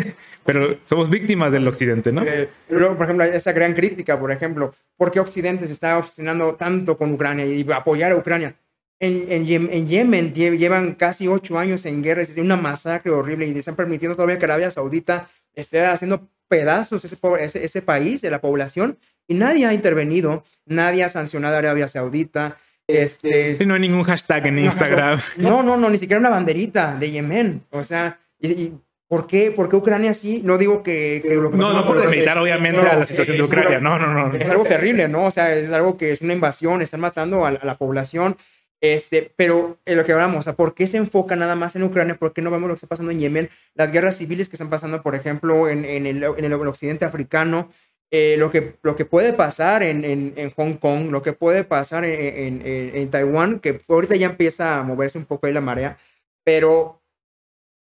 pero 0.44 0.76
somos 0.84 1.08
víctimas 1.08 1.50
del 1.50 1.66
Occidente, 1.66 2.12
¿no? 2.12 2.22
luego, 2.68 2.94
por 2.94 3.04
ejemplo, 3.04 3.24
esa 3.24 3.52
gran 3.52 3.72
crítica, 3.72 4.20
por 4.20 4.30
ejemplo, 4.30 4.74
¿por 4.98 5.10
qué 5.10 5.18
Occidente 5.18 5.66
se 5.66 5.72
está 5.72 5.96
obsesionando 5.96 6.56
tanto 6.56 6.98
con 6.98 7.14
Ucrania 7.14 7.46
y 7.46 7.66
apoyar 7.72 8.12
a 8.12 8.16
Ucrania? 8.16 8.54
En, 8.98 9.24
en, 9.30 9.88
Yemen 9.88 10.34
llevan 10.34 10.94
casi 10.94 11.26
ocho 11.26 11.58
años 11.58 11.86
en 11.86 12.02
guerra, 12.02 12.20
es 12.20 12.36
una 12.36 12.58
masacre 12.58 13.12
horrible 13.12 13.46
y 13.46 13.58
están 13.58 13.76
permitiendo 13.76 14.14
todavía 14.14 14.38
que 14.38 14.44
Arabia 14.44 14.70
Saudita 14.70 15.30
esté 15.54 15.86
haciendo 15.86 16.28
pedazos 16.48 17.02
ese, 17.06 17.16
ese, 17.38 17.64
ese 17.64 17.80
país 17.80 18.20
de 18.20 18.30
la 18.30 18.42
población 18.42 18.98
y 19.28 19.34
nadie 19.34 19.66
ha 19.66 19.72
intervenido, 19.72 20.44
nadie 20.66 21.04
ha 21.04 21.08
sancionado 21.08 21.56
a 21.56 21.58
Arabia 21.58 21.88
Saudita. 21.88 22.56
Este, 22.86 23.56
sí, 23.56 23.66
no 23.66 23.74
hay 23.74 23.80
ningún 23.80 24.02
hashtag 24.02 24.46
en 24.46 24.58
Instagram. 24.58 25.20
No, 25.36 25.62
no, 25.62 25.76
no, 25.76 25.88
ni 25.88 25.98
siquiera 25.98 26.18
una 26.18 26.30
banderita 26.30 26.96
de 26.96 27.10
Yemen. 27.10 27.62
O 27.70 27.84
sea, 27.84 28.18
y, 28.40 28.72
¿Por 29.10 29.26
qué? 29.26 29.50
¿Por 29.50 29.68
qué 29.68 29.74
Ucrania 29.74 30.14
sí? 30.14 30.40
No 30.44 30.56
digo 30.56 30.84
que... 30.84 31.20
que 31.26 31.34
lo 31.34 31.50
que 31.50 31.56
no, 31.56 31.72
no 31.72 31.84
por 31.84 32.08
limitar 32.08 32.38
obviamente 32.38 32.80
a 32.80 32.96
la 32.96 33.04
situación 33.04 33.38
de 33.38 33.42
Ucrania. 33.42 33.80
no, 33.80 33.98
no, 33.98 34.14
no. 34.14 34.32
Es 34.36 34.48
algo 34.48 34.62
terrible, 34.62 35.08
¿no? 35.08 35.24
O 35.24 35.32
sea, 35.32 35.52
es 35.52 35.72
algo 35.72 35.98
que 35.98 36.12
es 36.12 36.20
una 36.20 36.32
invasión, 36.32 36.80
están 36.80 37.00
matando 37.00 37.44
a, 37.44 37.50
la 37.50 37.74
población. 37.76 38.36
Este, 38.80 39.32
pero 39.34 39.78
en 39.84 39.96
lo 39.96 40.04
que 40.04 40.12
hablamos, 40.12 40.38
o 40.38 40.42
sea, 40.42 40.52
¿por 40.52 40.74
qué 40.74 40.86
se 40.86 40.96
enfoca 40.96 41.34
nada 41.34 41.56
más 41.56 41.74
en 41.74 41.82
Ucrania? 41.82 42.14
¿Por 42.14 42.32
qué 42.32 42.40
no 42.40 42.52
vemos 42.52 42.68
lo 42.68 42.74
que 42.74 42.76
está 42.76 42.86
pasando 42.86 43.10
en 43.10 43.18
Yemen? 43.18 43.50
Las 43.74 43.90
guerras 43.90 44.16
civiles 44.16 44.48
que 44.48 44.54
están 44.54 44.70
pasando, 44.70 45.02
por 45.02 45.16
ejemplo, 45.16 45.68
en, 45.68 45.84
en, 45.84 46.06
el, 46.06 46.22
en 46.22 46.44
el, 46.44 46.52
occidente 46.52 47.04
africano, 47.04 47.72
eh, 48.10 48.36
lo, 48.38 48.50
que, 48.50 48.76
lo 48.82 48.96
que 48.96 49.04
puede 49.04 49.32
pasar 49.32 49.82
en, 49.82 50.04
en, 50.04 50.50
Hong 50.56 50.74
Kong, 50.74 51.10
lo 51.10 51.22
que 51.22 51.32
puede 51.32 51.64
pasar 51.64 52.04
en, 52.04 52.62
en, 52.64 53.10
Taiwán, 53.10 53.60
que 53.60 53.80
ahorita 53.88 54.16
ya 54.16 54.26
empieza 54.26 54.78
a 54.78 54.82
moverse 54.82 55.18
un 55.18 55.26
poco 55.26 55.46
ahí 55.46 55.52
la 55.52 55.60
marea, 55.60 55.96
pero 56.44 57.00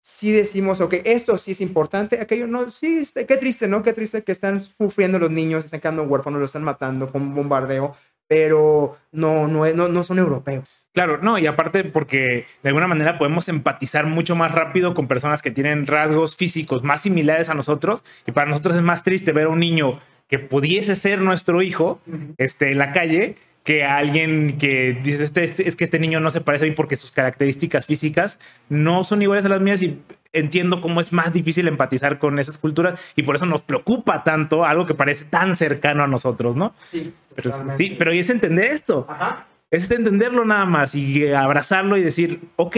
si 0.01 0.31
decimos, 0.31 0.81
ok, 0.81 0.95
esto 1.05 1.37
sí 1.37 1.51
es 1.51 1.61
importante, 1.61 2.21
aquello 2.21 2.47
no, 2.47 2.71
sí, 2.71 2.99
este, 2.99 3.27
qué 3.27 3.37
triste, 3.37 3.67
¿no? 3.67 3.83
Qué 3.83 3.93
triste 3.93 4.23
que 4.23 4.31
están 4.31 4.61
sufriendo 4.61 5.19
los 5.19 5.33
niños, 5.33 5.65
están 5.65 5.81
quedando 5.81 6.05
huérfanos, 6.05 6.41
los 6.41 6.51
están 6.51 6.63
matando 6.63 7.11
con 7.11 7.35
bombardeo, 7.35 7.97
pero 8.29 8.97
no, 9.13 9.49
no, 9.49 9.67
no, 9.73 9.89
no 9.89 10.03
son 10.05 10.19
europeos. 10.19 10.89
Claro, 10.93 11.19
no, 11.19 11.39
y 11.39 11.47
aparte 11.47 11.85
porque 11.85 12.47
de 12.63 12.69
alguna 12.69 12.87
manera 12.87 13.19
podemos 13.19 13.49
empatizar 13.49 14.07
mucho 14.07 14.35
más 14.35 14.53
rápido 14.53 14.95
con 14.95 15.09
personas 15.09 15.43
que 15.43 15.51
tienen 15.51 15.87
rasgos 15.87 16.37
físicos 16.37 16.83
más 16.83 17.03
similares 17.03 17.49
a 17.49 17.55
nosotros, 17.55 18.05
y 18.27 18.33
para 18.33 18.51
nosotros 18.51 18.77
es 18.77 18.83
más 18.83 19.03
triste 19.03 19.33
ver 19.33 19.47
a 19.47 19.51
un 19.51 19.61
niño 19.61 20.01
que 20.29 20.39
pudiese 20.39 20.97
ser 20.97 21.21
nuestro 21.21 21.63
hijo 21.63 22.01
este, 22.37 22.73
en 22.73 22.79
la 22.79 22.93
calle 22.93 23.37
que 23.67 23.85
alguien 23.85 24.59
que 24.59 24.97
dice, 25.03 25.25
este, 25.25 25.43
este, 25.43 25.69
es 25.69 25.75
que 25.75 25.83
este 25.83 25.99
niño 25.99 26.21
no 26.21 26.31
se 26.31 26.41
parece 26.41 26.65
a 26.65 26.69
mí 26.69 26.75
porque 26.75 26.95
sus 26.95 27.11
características 27.11 27.85
físicas 27.85 28.39
no 28.69 29.03
son 29.03 29.21
iguales 29.23 29.45
a 29.45 29.49
las 29.49 29.61
mías 29.61 29.83
y 29.83 29.99
entiendo 30.33 30.81
cómo 30.81 31.01
es 31.01 31.13
más 31.13 31.33
difícil 31.33 31.67
empatizar 31.67 32.21
con 32.21 32.39
esas 32.39 32.59
culturas 32.59 32.99
y 33.17 33.25
por 33.25 33.35
eso 33.35 33.45
nos 33.45 33.63
preocupa 33.63 34.23
tanto 34.23 34.65
algo 34.65 34.87
que 34.87 34.95
parece 34.95 35.25
tan 35.25 35.57
cercano 35.57 36.05
a 36.05 36.07
nosotros, 36.07 36.55
¿no? 36.55 36.75
Sí, 36.87 37.13
pero, 37.35 37.51
sí, 37.77 37.97
pero 37.99 38.13
es 38.13 38.31
entender 38.31 38.67
esto. 38.67 39.05
Ajá. 39.09 39.47
Es 39.77 39.91
entenderlo 39.91 40.45
nada 40.45 40.65
más 40.65 40.95
y 40.95 41.33
abrazarlo 41.33 41.97
y 41.97 42.03
decir, 42.03 42.41
ok, 42.57 42.77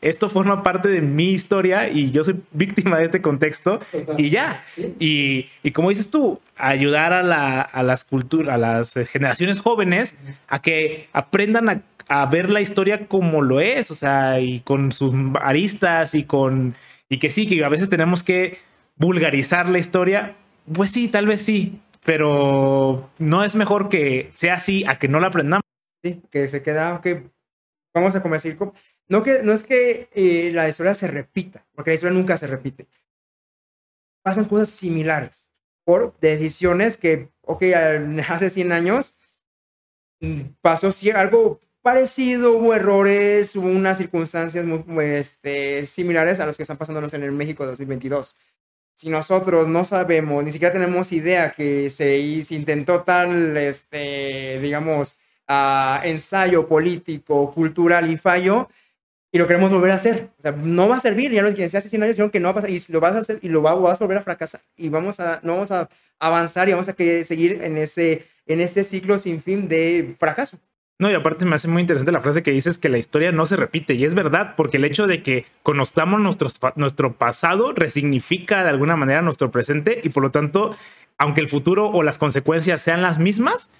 esto 0.00 0.28
forma 0.28 0.62
parte 0.62 0.88
de 0.88 1.02
mi 1.02 1.30
historia 1.30 1.90
y 1.90 2.10
yo 2.10 2.24
soy 2.24 2.36
víctima 2.52 2.98
de 2.98 3.04
este 3.04 3.20
contexto 3.20 3.80
y 4.16 4.30
ya. 4.30 4.64
Y, 4.98 5.46
y, 5.62 5.70
como 5.72 5.90
dices 5.90 6.10
tú, 6.10 6.40
ayudar 6.56 7.12
a, 7.12 7.22
la, 7.22 7.60
a 7.60 7.82
las 7.82 8.04
culturas, 8.04 8.54
a 8.54 8.58
las 8.58 8.94
generaciones 9.10 9.60
jóvenes 9.60 10.16
a 10.48 10.62
que 10.62 11.08
aprendan 11.12 11.68
a, 11.68 11.82
a, 12.08 12.26
ver 12.26 12.48
la 12.48 12.60
historia 12.60 13.08
como 13.08 13.42
lo 13.42 13.60
es, 13.60 13.90
o 13.90 13.94
sea, 13.94 14.40
y 14.40 14.60
con 14.60 14.92
sus 14.92 15.14
aristas 15.42 16.14
y 16.14 16.24
con, 16.24 16.74
y 17.08 17.18
que 17.18 17.30
sí, 17.30 17.46
que 17.46 17.62
a 17.62 17.68
veces 17.68 17.90
tenemos 17.90 18.22
que 18.22 18.58
vulgarizar 18.96 19.68
la 19.68 19.78
historia. 19.78 20.36
Pues 20.72 20.92
sí, 20.92 21.08
tal 21.08 21.26
vez 21.26 21.42
sí, 21.42 21.80
pero 22.06 23.10
no 23.18 23.44
es 23.44 23.54
mejor 23.54 23.88
que 23.88 24.30
sea 24.34 24.54
así 24.54 24.84
a 24.86 24.98
que 24.98 25.08
no 25.08 25.20
la 25.20 25.26
aprendamos. 25.26 25.67
Sí, 26.02 26.22
que 26.30 26.46
se 26.48 26.62
queda, 26.62 27.00
que 27.00 27.30
vamos 27.92 28.14
a 28.14 28.22
comer 28.22 28.40
circo 28.40 28.74
no, 29.08 29.22
que, 29.22 29.42
no 29.42 29.52
es 29.52 29.64
que 29.64 30.08
eh, 30.14 30.50
la 30.52 30.68
historia 30.68 30.94
se 30.94 31.06
repita, 31.08 31.66
porque 31.74 31.90
la 31.90 31.94
historia 31.94 32.14
nunca 32.14 32.36
se 32.36 32.46
repite. 32.46 32.86
Pasan 34.22 34.44
cosas 34.44 34.68
similares 34.68 35.50
por 35.84 36.18
decisiones 36.20 36.98
que, 36.98 37.30
ok, 37.42 37.62
hace 38.28 38.50
100 38.50 38.72
años 38.72 39.18
mm, 40.20 40.40
pasó 40.60 40.90
algo 41.14 41.60
parecido, 41.80 42.52
hubo 42.52 42.74
errores, 42.74 43.56
hubo 43.56 43.68
unas 43.68 43.96
circunstancias 43.96 44.66
muy, 44.66 45.04
este, 45.06 45.86
similares 45.86 46.40
a 46.40 46.46
las 46.46 46.56
que 46.56 46.64
están 46.64 46.76
pasándonos 46.76 47.14
en 47.14 47.22
el 47.22 47.32
México 47.32 47.64
2022. 47.64 48.36
Si 48.92 49.08
nosotros 49.08 49.68
no 49.68 49.84
sabemos, 49.84 50.44
ni 50.44 50.50
siquiera 50.50 50.72
tenemos 50.72 51.12
idea 51.12 51.52
que 51.52 51.88
se, 51.88 52.42
se 52.44 52.54
intentó 52.54 53.04
tal, 53.04 53.56
este, 53.56 54.58
digamos, 54.60 55.20
uh, 55.48 56.04
ensayo 56.04 56.68
político, 56.68 57.52
cultural 57.52 58.10
y 58.10 58.16
fallo, 58.16 58.68
y 59.30 59.38
lo 59.38 59.46
queremos 59.46 59.70
volver 59.70 59.90
a 59.90 59.94
hacer. 59.94 60.30
O 60.38 60.42
sea, 60.42 60.52
no 60.52 60.88
va 60.88 60.96
a 60.96 61.00
servir, 61.00 61.30
ya 61.30 61.42
lo 61.42 61.54
que 61.54 61.64
hace 61.64 61.80
100 61.80 62.02
años 62.02 62.16
dijeron 62.16 62.30
que 62.30 62.40
no 62.40 62.46
va 62.46 62.52
a 62.52 62.54
pasar, 62.54 62.70
y 62.70 62.80
lo 62.88 63.00
vas 63.00 63.14
a 63.14 63.18
hacer 63.18 63.38
y 63.42 63.48
lo 63.48 63.62
vas 63.62 64.00
a 64.00 64.04
volver 64.04 64.18
a 64.18 64.22
fracasar, 64.22 64.60
y 64.76 64.88
vamos 64.88 65.20
a, 65.20 65.40
no 65.42 65.52
vamos 65.52 65.70
a 65.70 65.88
avanzar 66.18 66.68
y 66.68 66.72
vamos 66.72 66.88
a 66.88 66.94
seguir 66.94 67.62
en 67.62 67.78
ese, 67.78 68.26
en 68.46 68.60
ese 68.60 68.84
ciclo 68.84 69.18
sin 69.18 69.40
fin 69.40 69.68
de 69.68 70.14
fracaso. 70.18 70.58
No, 71.00 71.08
y 71.08 71.14
aparte 71.14 71.44
me 71.44 71.54
hace 71.54 71.68
muy 71.68 71.82
interesante 71.82 72.10
la 72.10 72.20
frase 72.20 72.42
que 72.42 72.50
dices 72.50 72.76
que 72.76 72.88
la 72.88 72.98
historia 72.98 73.30
no 73.30 73.46
se 73.46 73.54
repite, 73.54 73.94
y 73.94 74.04
es 74.04 74.14
verdad, 74.14 74.54
porque 74.56 74.78
el 74.78 74.84
hecho 74.84 75.06
de 75.06 75.22
que 75.22 75.46
conozcamos 75.62 76.20
nuestro 76.74 77.12
pasado 77.12 77.72
resignifica 77.72 78.64
de 78.64 78.70
alguna 78.70 78.96
manera 78.96 79.22
nuestro 79.22 79.52
presente, 79.52 80.00
y 80.02 80.08
por 80.08 80.24
lo 80.24 80.30
tanto, 80.30 80.76
aunque 81.16 81.40
el 81.40 81.48
futuro 81.48 81.88
o 81.88 82.02
las 82.02 82.18
consecuencias 82.18 82.82
sean 82.82 83.00
las 83.00 83.20
mismas, 83.20 83.70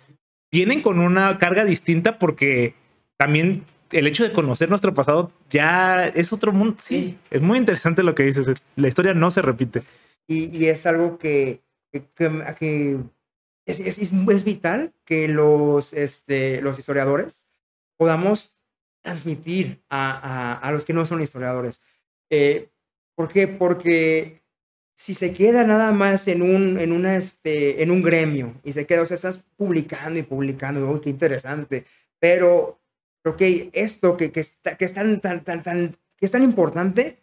vienen 0.50 0.82
con 0.82 0.98
una 0.98 1.38
carga 1.38 1.64
distinta 1.64 2.18
porque 2.18 2.74
también 3.16 3.64
el 3.90 4.06
hecho 4.06 4.24
de 4.24 4.32
conocer 4.32 4.68
nuestro 4.68 4.94
pasado 4.94 5.32
ya 5.50 6.06
es 6.06 6.32
otro 6.32 6.52
mundo. 6.52 6.76
Sí, 6.78 7.18
es 7.30 7.42
muy 7.42 7.58
interesante 7.58 8.02
lo 8.02 8.14
que 8.14 8.24
dices. 8.24 8.46
La 8.76 8.88
historia 8.88 9.14
no 9.14 9.30
se 9.30 9.42
repite. 9.42 9.82
Y, 10.26 10.66
es 10.66 10.84
algo 10.86 11.18
que, 11.18 11.62
que, 11.90 12.02
es, 13.64 13.80
es, 13.80 13.98
es, 13.98 14.44
vital 14.44 14.92
que 15.04 15.26
los, 15.26 15.94
este, 15.94 16.60
los 16.60 16.78
historiadores 16.78 17.50
podamos 17.96 18.58
transmitir 19.02 19.82
a, 19.88 20.58
a, 20.58 20.72
los 20.72 20.84
que 20.84 20.92
no 20.92 21.06
son 21.06 21.22
historiadores. 21.22 21.80
Eh, 22.28 22.68
¿Por 23.14 23.28
qué? 23.28 23.48
Porque 23.48 24.42
si 24.98 25.14
se 25.14 25.32
queda 25.32 25.62
nada 25.62 25.92
más 25.92 26.26
en 26.26 26.42
un, 26.42 26.76
en 26.80 26.90
una, 26.90 27.16
este, 27.16 27.84
en 27.84 27.92
un 27.92 28.02
gremio 28.02 28.56
y 28.64 28.72
se 28.72 28.84
queda, 28.84 29.02
o 29.02 29.06
sea, 29.06 29.14
estás 29.14 29.46
publicando 29.56 30.18
y 30.18 30.24
publicando, 30.24 31.00
qué 31.00 31.08
interesante, 31.08 31.86
pero 32.18 32.80
ok, 33.24 33.40
esto 33.74 34.16
que, 34.16 34.32
que, 34.32 34.40
está, 34.40 34.76
que 34.76 34.84
es 34.84 34.94
tan, 34.94 35.20
tan, 35.20 35.44
tan, 35.44 35.62
tan, 35.62 35.96
que 36.16 36.26
es 36.26 36.32
tan 36.32 36.42
importante, 36.42 37.22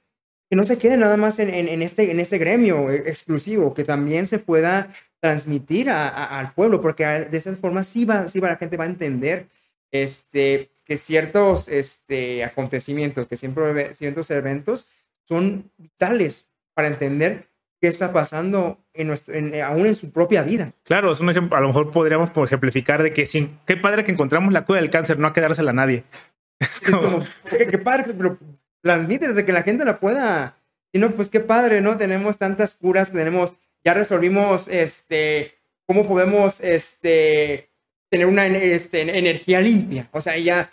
que 0.50 0.56
no 0.56 0.64
se 0.64 0.78
quede 0.78 0.96
nada 0.96 1.18
más 1.18 1.38
en, 1.40 1.50
en, 1.50 1.82
este, 1.82 2.12
en 2.12 2.22
este 2.22 2.38
gremio 2.38 2.90
exclusivo, 2.90 3.74
que 3.74 3.84
también 3.84 4.26
se 4.26 4.40
pueda 4.40 4.90
transmitir 5.20 5.90
a, 5.90 6.08
al 6.40 6.54
pueblo, 6.54 6.80
porque 6.80 7.04
de 7.04 7.38
esa 7.38 7.54
forma 7.58 7.84
sí 7.84 8.06
va, 8.06 8.30
sí 8.30 8.40
va, 8.40 8.52
la 8.52 8.58
gente 8.58 8.78
va 8.78 8.86
a 8.86 8.88
entender 8.88 9.50
este, 9.92 10.72
que 10.86 10.96
ciertos 10.96 11.68
este, 11.68 12.46
acontecimientos, 12.46 13.28
que 13.28 13.36
siempre 13.36 13.94
ciertos 13.94 14.32
eventos 14.32 14.88
son 15.26 15.70
vitales 15.78 16.54
para 16.74 16.88
entender 16.88 17.50
qué 17.82 17.88
está 17.88 18.12
pasando 18.12 18.80
en 18.94 19.08
nuestro, 19.08 19.34
eh, 19.34 19.62
aún 19.62 19.86
en 19.86 19.96
su 19.96 20.12
propia 20.12 20.44
vida. 20.44 20.74
Claro, 20.84 21.12
es 21.12 21.20
un 21.20 21.30
ejemplo, 21.30 21.58
a 21.58 21.62
lo 21.62 21.68
mejor 21.68 21.92
podríamos 21.92 22.32
ejemplificar 22.36 23.04
de 23.04 23.14
que 23.14 23.26
sin, 23.26 23.60
qué 23.66 23.78
padre 23.78 24.04
que 24.04 24.12
encontramos 24.12 24.54
la 24.54 24.66
cura 24.66 24.80
del 24.80 24.90
cáncer, 24.90 25.20
no 25.20 25.28
a 25.28 25.34
quedársela 25.34 25.72
a 25.72 25.74
nadie. 25.74 26.04
Es 26.60 26.80
como, 26.80 27.20
qué, 27.50 27.78
padre, 27.78 28.06
pero 28.18 28.38
transmite 28.82 29.28
desde 29.28 29.46
que 29.46 29.52
la 29.52 29.64
gente 29.64 29.84
la 29.84 30.00
pueda. 30.00 30.56
Y 30.94 31.00
no, 31.00 31.12
pues 31.12 31.28
qué 31.28 31.42
padre, 31.42 31.82
¿no? 31.82 31.98
Tenemos 31.98 32.38
tantas 32.38 32.76
curas 32.76 33.10
que 33.10 33.18
tenemos, 33.18 33.56
ya 33.84 33.94
resolvimos, 33.94 34.70
este, 34.70 35.56
cómo 35.86 36.08
podemos, 36.08 36.62
este, 36.62 37.70
tener 38.10 38.28
una 38.28 38.48
este, 38.48 39.02
energía 39.02 39.60
limpia. 39.60 40.08
O 40.14 40.22
sea, 40.22 40.38
ya, 40.38 40.72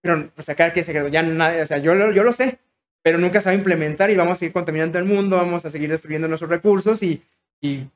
pero 0.00 0.30
pues 0.34 0.48
acá 0.48 0.72
qué 0.72 0.84
secreto, 0.84 1.08
ya 1.08 1.22
nadie, 1.22 1.62
o 1.62 1.66
sea, 1.66 1.78
yo, 1.78 1.94
yo 2.12 2.22
lo 2.22 2.32
sé, 2.32 2.58
pero 3.04 3.18
nunca 3.18 3.42
se 3.42 3.50
va 3.50 3.52
a 3.52 3.56
implementar 3.56 4.10
y 4.10 4.16
vamos 4.16 4.32
a 4.32 4.36
seguir 4.36 4.54
contaminando 4.54 4.98
el 4.98 5.04
mundo, 5.04 5.36
vamos 5.36 5.62
a 5.66 5.70
seguir 5.70 5.90
destruyendo 5.90 6.26
nuestros 6.26 6.50
recursos 6.50 7.02
y, 7.02 7.22
y, 7.60 7.86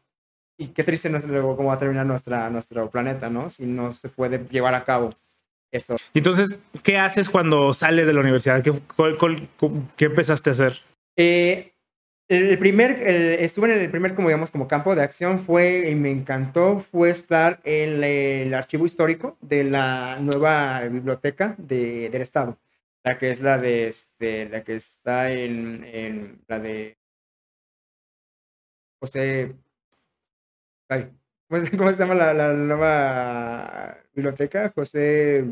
y 0.58 0.66
qué 0.68 0.84
triste 0.84 1.08
no 1.08 1.16
es 1.16 1.26
luego 1.26 1.56
cómo 1.56 1.70
va 1.70 1.76
a 1.76 1.78
terminar 1.78 2.04
nuestra, 2.04 2.50
nuestro 2.50 2.90
planeta, 2.90 3.30
¿no? 3.30 3.48
Si 3.48 3.64
no 3.64 3.94
se 3.94 4.10
puede 4.10 4.44
llevar 4.50 4.74
a 4.74 4.84
cabo 4.84 5.08
esto. 5.72 5.96
Entonces, 6.12 6.58
¿qué 6.82 6.98
haces 6.98 7.30
cuando 7.30 7.72
sales 7.72 8.06
de 8.06 8.12
la 8.12 8.20
universidad? 8.20 8.62
¿Qué, 8.62 8.70
qué 9.96 10.04
empezaste 10.04 10.50
a 10.50 10.52
hacer? 10.52 10.78
Eh, 11.16 11.72
el 12.28 12.58
primer, 12.58 13.02
estuve 13.08 13.72
en 13.72 13.80
el 13.80 13.90
primer, 13.90 14.14
como 14.14 14.28
digamos, 14.28 14.50
como 14.50 14.68
campo 14.68 14.94
de 14.94 15.00
acción 15.00 15.40
fue, 15.40 15.88
y 15.90 15.94
me 15.94 16.10
encantó, 16.10 16.80
fue 16.80 17.08
estar 17.08 17.60
en 17.64 18.04
el 18.04 18.52
archivo 18.52 18.84
histórico 18.84 19.38
de 19.40 19.64
la 19.64 20.18
nueva 20.20 20.82
biblioteca 20.82 21.54
de, 21.56 22.10
del 22.10 22.20
Estado 22.20 22.58
la 23.04 23.18
que 23.18 23.30
es 23.30 23.40
la 23.40 23.58
de 23.58 23.86
este, 23.86 24.48
la 24.48 24.64
que 24.64 24.76
está 24.76 25.30
en, 25.30 25.84
en 25.84 26.42
la 26.46 26.58
de 26.58 26.98
José. 29.00 29.54
¿cómo, 30.88 31.92
se 31.92 31.98
llama 31.98 32.14
la, 32.14 32.34
la, 32.34 32.52
nueva 32.52 33.98
biblioteca? 34.14 34.72
José. 34.74 35.44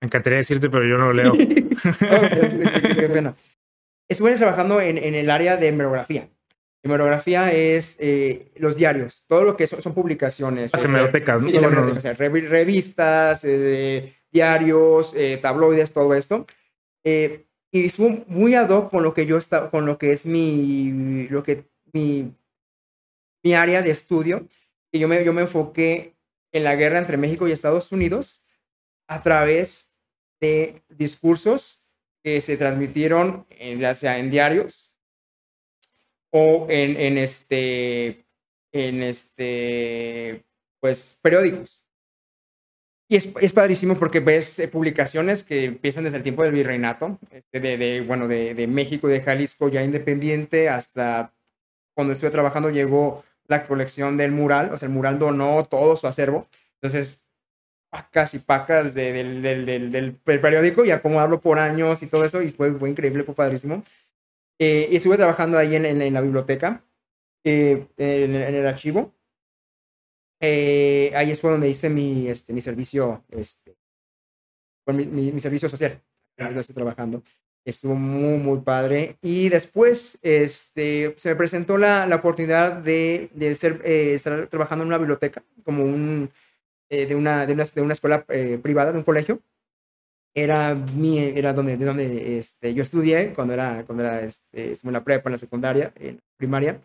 Me 0.00 0.06
encantaría 0.06 0.38
decirte, 0.38 0.70
pero 0.70 0.86
yo 0.86 0.96
no 0.96 1.06
lo 1.06 1.12
leo. 1.12 1.32
qué, 1.32 3.08
pena. 3.12 3.34
Estuve 4.08 4.36
trabajando 4.36 4.80
en, 4.80 4.96
en, 4.96 5.14
el 5.14 5.28
área 5.28 5.56
de 5.56 5.68
hemerografía. 5.68 6.28
Hemerografía 6.82 7.52
es 7.52 7.96
eh, 7.98 8.52
los 8.56 8.76
diarios, 8.76 9.24
todo 9.26 9.42
lo 9.42 9.56
que 9.56 9.66
son, 9.66 9.82
son 9.82 9.94
publicaciones. 9.94 10.72
Las 10.72 10.84
hemerotecas, 10.84 11.42
sí, 11.42 11.58
revistas, 11.58 13.44
eh, 13.44 14.14
diarios, 14.30 15.14
eh, 15.14 15.38
tabloides, 15.38 15.92
todo 15.92 16.14
esto. 16.14 16.46
Eh, 17.04 17.46
y 17.70 17.86
estuvo 17.86 18.24
muy 18.26 18.54
ad 18.54 18.70
hoc 18.70 18.90
con 18.90 19.02
lo 19.02 19.14
que 19.14 19.26
yo 19.26 19.36
estaba, 19.36 19.70
con 19.70 19.86
lo 19.86 19.98
que 19.98 20.12
es 20.12 20.26
mi, 20.26 21.28
lo 21.28 21.42
que, 21.42 21.64
mi, 21.92 22.34
mi 23.42 23.54
área 23.54 23.82
de 23.82 23.90
estudio. 23.90 24.46
Y 24.90 24.98
yo 24.98 25.08
me, 25.08 25.24
yo 25.24 25.32
me 25.32 25.42
enfoqué 25.42 26.16
en 26.52 26.64
la 26.64 26.76
guerra 26.76 26.98
entre 26.98 27.16
México 27.16 27.46
y 27.46 27.52
Estados 27.52 27.92
Unidos 27.92 28.44
a 29.06 29.22
través 29.22 29.96
de 30.40 30.82
discursos 30.88 31.86
que 32.22 32.40
se 32.40 32.56
transmitieron 32.56 33.46
en, 33.50 33.78
ya 33.78 33.94
sea 33.94 34.18
en 34.18 34.30
diarios 34.30 34.92
o 36.30 36.66
en, 36.68 36.96
en 36.96 37.18
este, 37.18 38.26
en 38.72 39.02
este, 39.02 40.44
pues 40.80 41.18
periódicos. 41.22 41.82
Y 43.10 43.16
es, 43.16 43.34
es, 43.40 43.52
padrísimo 43.54 43.94
porque 43.98 44.20
ves 44.20 44.58
eh, 44.58 44.68
publicaciones 44.68 45.42
que 45.42 45.64
empiezan 45.64 46.04
desde 46.04 46.18
el 46.18 46.22
tiempo 46.22 46.42
del 46.42 46.52
virreinato, 46.52 47.18
este, 47.30 47.58
de, 47.58 47.78
de, 47.78 48.00
bueno, 48.02 48.28
de, 48.28 48.54
de, 48.54 48.66
México, 48.66 49.08
de 49.08 49.22
Jalisco 49.22 49.70
ya 49.70 49.82
independiente, 49.82 50.68
hasta 50.68 51.32
cuando 51.94 52.12
estuve 52.12 52.30
trabajando 52.30 52.68
llegó 52.68 53.24
la 53.46 53.66
colección 53.66 54.18
del 54.18 54.32
mural, 54.32 54.72
o 54.74 54.76
sea, 54.76 54.88
el 54.88 54.94
mural 54.94 55.18
donó 55.18 55.64
todo 55.64 55.96
su 55.96 56.06
acervo. 56.06 56.46
Entonces, 56.74 57.30
pacas 57.90 58.34
y 58.34 58.40
pacas 58.40 58.92
de, 58.92 59.12
del, 59.14 59.42
del, 59.42 59.90
del, 59.90 60.14
periódico 60.14 60.84
y 60.84 60.90
acomodarlo 60.90 61.40
por 61.40 61.58
años 61.58 62.02
y 62.02 62.08
todo 62.08 62.26
eso, 62.26 62.42
y 62.42 62.50
fue, 62.50 62.72
fue 62.74 62.90
increíble, 62.90 63.24
fue 63.24 63.34
padrísimo. 63.34 63.82
Eh, 64.58 64.88
y 64.90 64.96
estuve 64.96 65.16
trabajando 65.16 65.56
ahí 65.56 65.76
en, 65.76 65.86
en, 65.86 66.12
la 66.12 66.20
biblioteca, 66.20 66.84
eh, 67.44 67.86
en 67.96 68.34
el 68.34 68.66
archivo 68.66 69.14
eh, 70.40 71.12
ahí 71.16 71.30
es 71.30 71.42
donde 71.42 71.68
hice 71.68 71.88
mi, 71.88 72.28
este, 72.28 72.52
mi 72.52 72.60
servicio, 72.60 73.24
este, 73.30 73.76
mi, 74.86 75.06
mi, 75.06 75.32
mi, 75.32 75.40
servicio 75.40 75.68
social. 75.68 76.00
Ahí 76.38 76.56
estoy 76.56 76.74
trabajando. 76.74 77.22
Estuvo 77.64 77.94
muy, 77.94 78.38
muy 78.38 78.60
padre. 78.60 79.16
Y 79.20 79.48
después 79.48 80.18
este, 80.22 81.14
se 81.18 81.30
me 81.30 81.36
presentó 81.36 81.76
la, 81.76 82.06
la 82.06 82.16
oportunidad 82.16 82.72
de, 82.72 83.30
de 83.34 83.54
ser, 83.56 83.82
eh, 83.84 84.14
estar 84.14 84.46
trabajando 84.46 84.84
en 84.84 84.88
una 84.88 84.98
biblioteca, 84.98 85.42
como 85.64 85.84
un, 85.84 86.30
eh, 86.88 87.06
de, 87.06 87.14
una, 87.14 87.46
de, 87.46 87.52
una, 87.52 87.64
de 87.64 87.82
una 87.82 87.92
escuela 87.92 88.24
eh, 88.28 88.58
privada, 88.62 88.92
de 88.92 88.98
un 88.98 89.04
colegio. 89.04 89.42
Era, 90.34 90.74
mi, 90.74 91.18
era 91.18 91.52
donde, 91.52 91.76
de 91.76 91.84
donde 91.84 92.38
este, 92.38 92.72
yo 92.72 92.82
estudié 92.82 93.32
cuando 93.34 93.54
era, 93.54 93.84
cuando 93.86 94.04
era 94.04 94.22
este, 94.22 94.72
en 94.82 94.92
la 94.92 95.02
prepa, 95.02 95.28
en 95.28 95.32
la 95.32 95.38
secundaria, 95.38 95.92
en 95.96 96.20
primaria. 96.36 96.80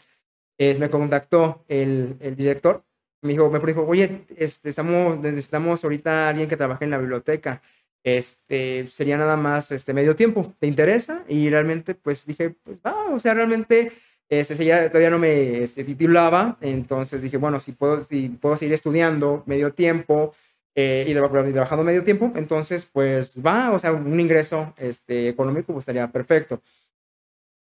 me 0.58 0.90
contactó 0.90 1.64
el, 1.68 2.18
el 2.20 2.36
director 2.36 2.84
me 3.24 3.34
dijo, 3.34 3.50
me 3.50 3.60
dijo, 3.60 3.86
oye, 3.88 4.22
este, 4.38 4.70
estamos, 4.70 5.20
necesitamos 5.20 5.84
ahorita 5.84 6.30
alguien 6.30 6.50
que 6.50 6.58
trabaje 6.58 6.84
en 6.84 6.92
la 6.92 6.98
biblioteca. 6.98 7.62
Este, 8.04 8.86
sería 8.88 9.18
nada 9.18 9.38
más 9.38 9.72
este 9.72 9.94
medio 9.94 10.16
tiempo, 10.16 10.54
¿te 10.60 10.68
interesa? 10.68 11.24
Y 11.30 11.50
realmente, 11.50 11.96
pues 11.96 12.26
dije, 12.26 12.50
pues 12.64 12.82
va, 12.86 13.10
o 13.14 13.20
sea, 13.20 13.34
realmente, 13.34 13.94
este, 14.28 14.66
ya, 14.66 14.90
todavía 14.90 15.10
no 15.10 15.20
me 15.20 15.64
este, 15.64 15.86
titulaba, 15.86 16.58
entonces 16.60 17.22
dije, 17.22 17.38
bueno, 17.38 17.62
si 17.62 17.72
puedo, 17.74 18.04
si 18.04 18.28
puedo 18.30 18.58
seguir 18.58 18.74
estudiando 18.74 19.44
medio 19.46 19.74
tiempo 19.74 20.34
eh, 20.76 21.06
y 21.08 21.14
trabajando 21.14 21.86
medio 21.86 22.04
tiempo, 22.04 22.32
entonces, 22.36 22.86
pues 22.86 23.36
va, 23.44 23.72
o 23.72 23.80
sea, 23.80 23.94
un 23.94 24.20
ingreso 24.20 24.74
este, 24.78 25.30
económico 25.30 25.72
pues, 25.74 25.84
estaría 25.84 26.12
perfecto. 26.12 26.62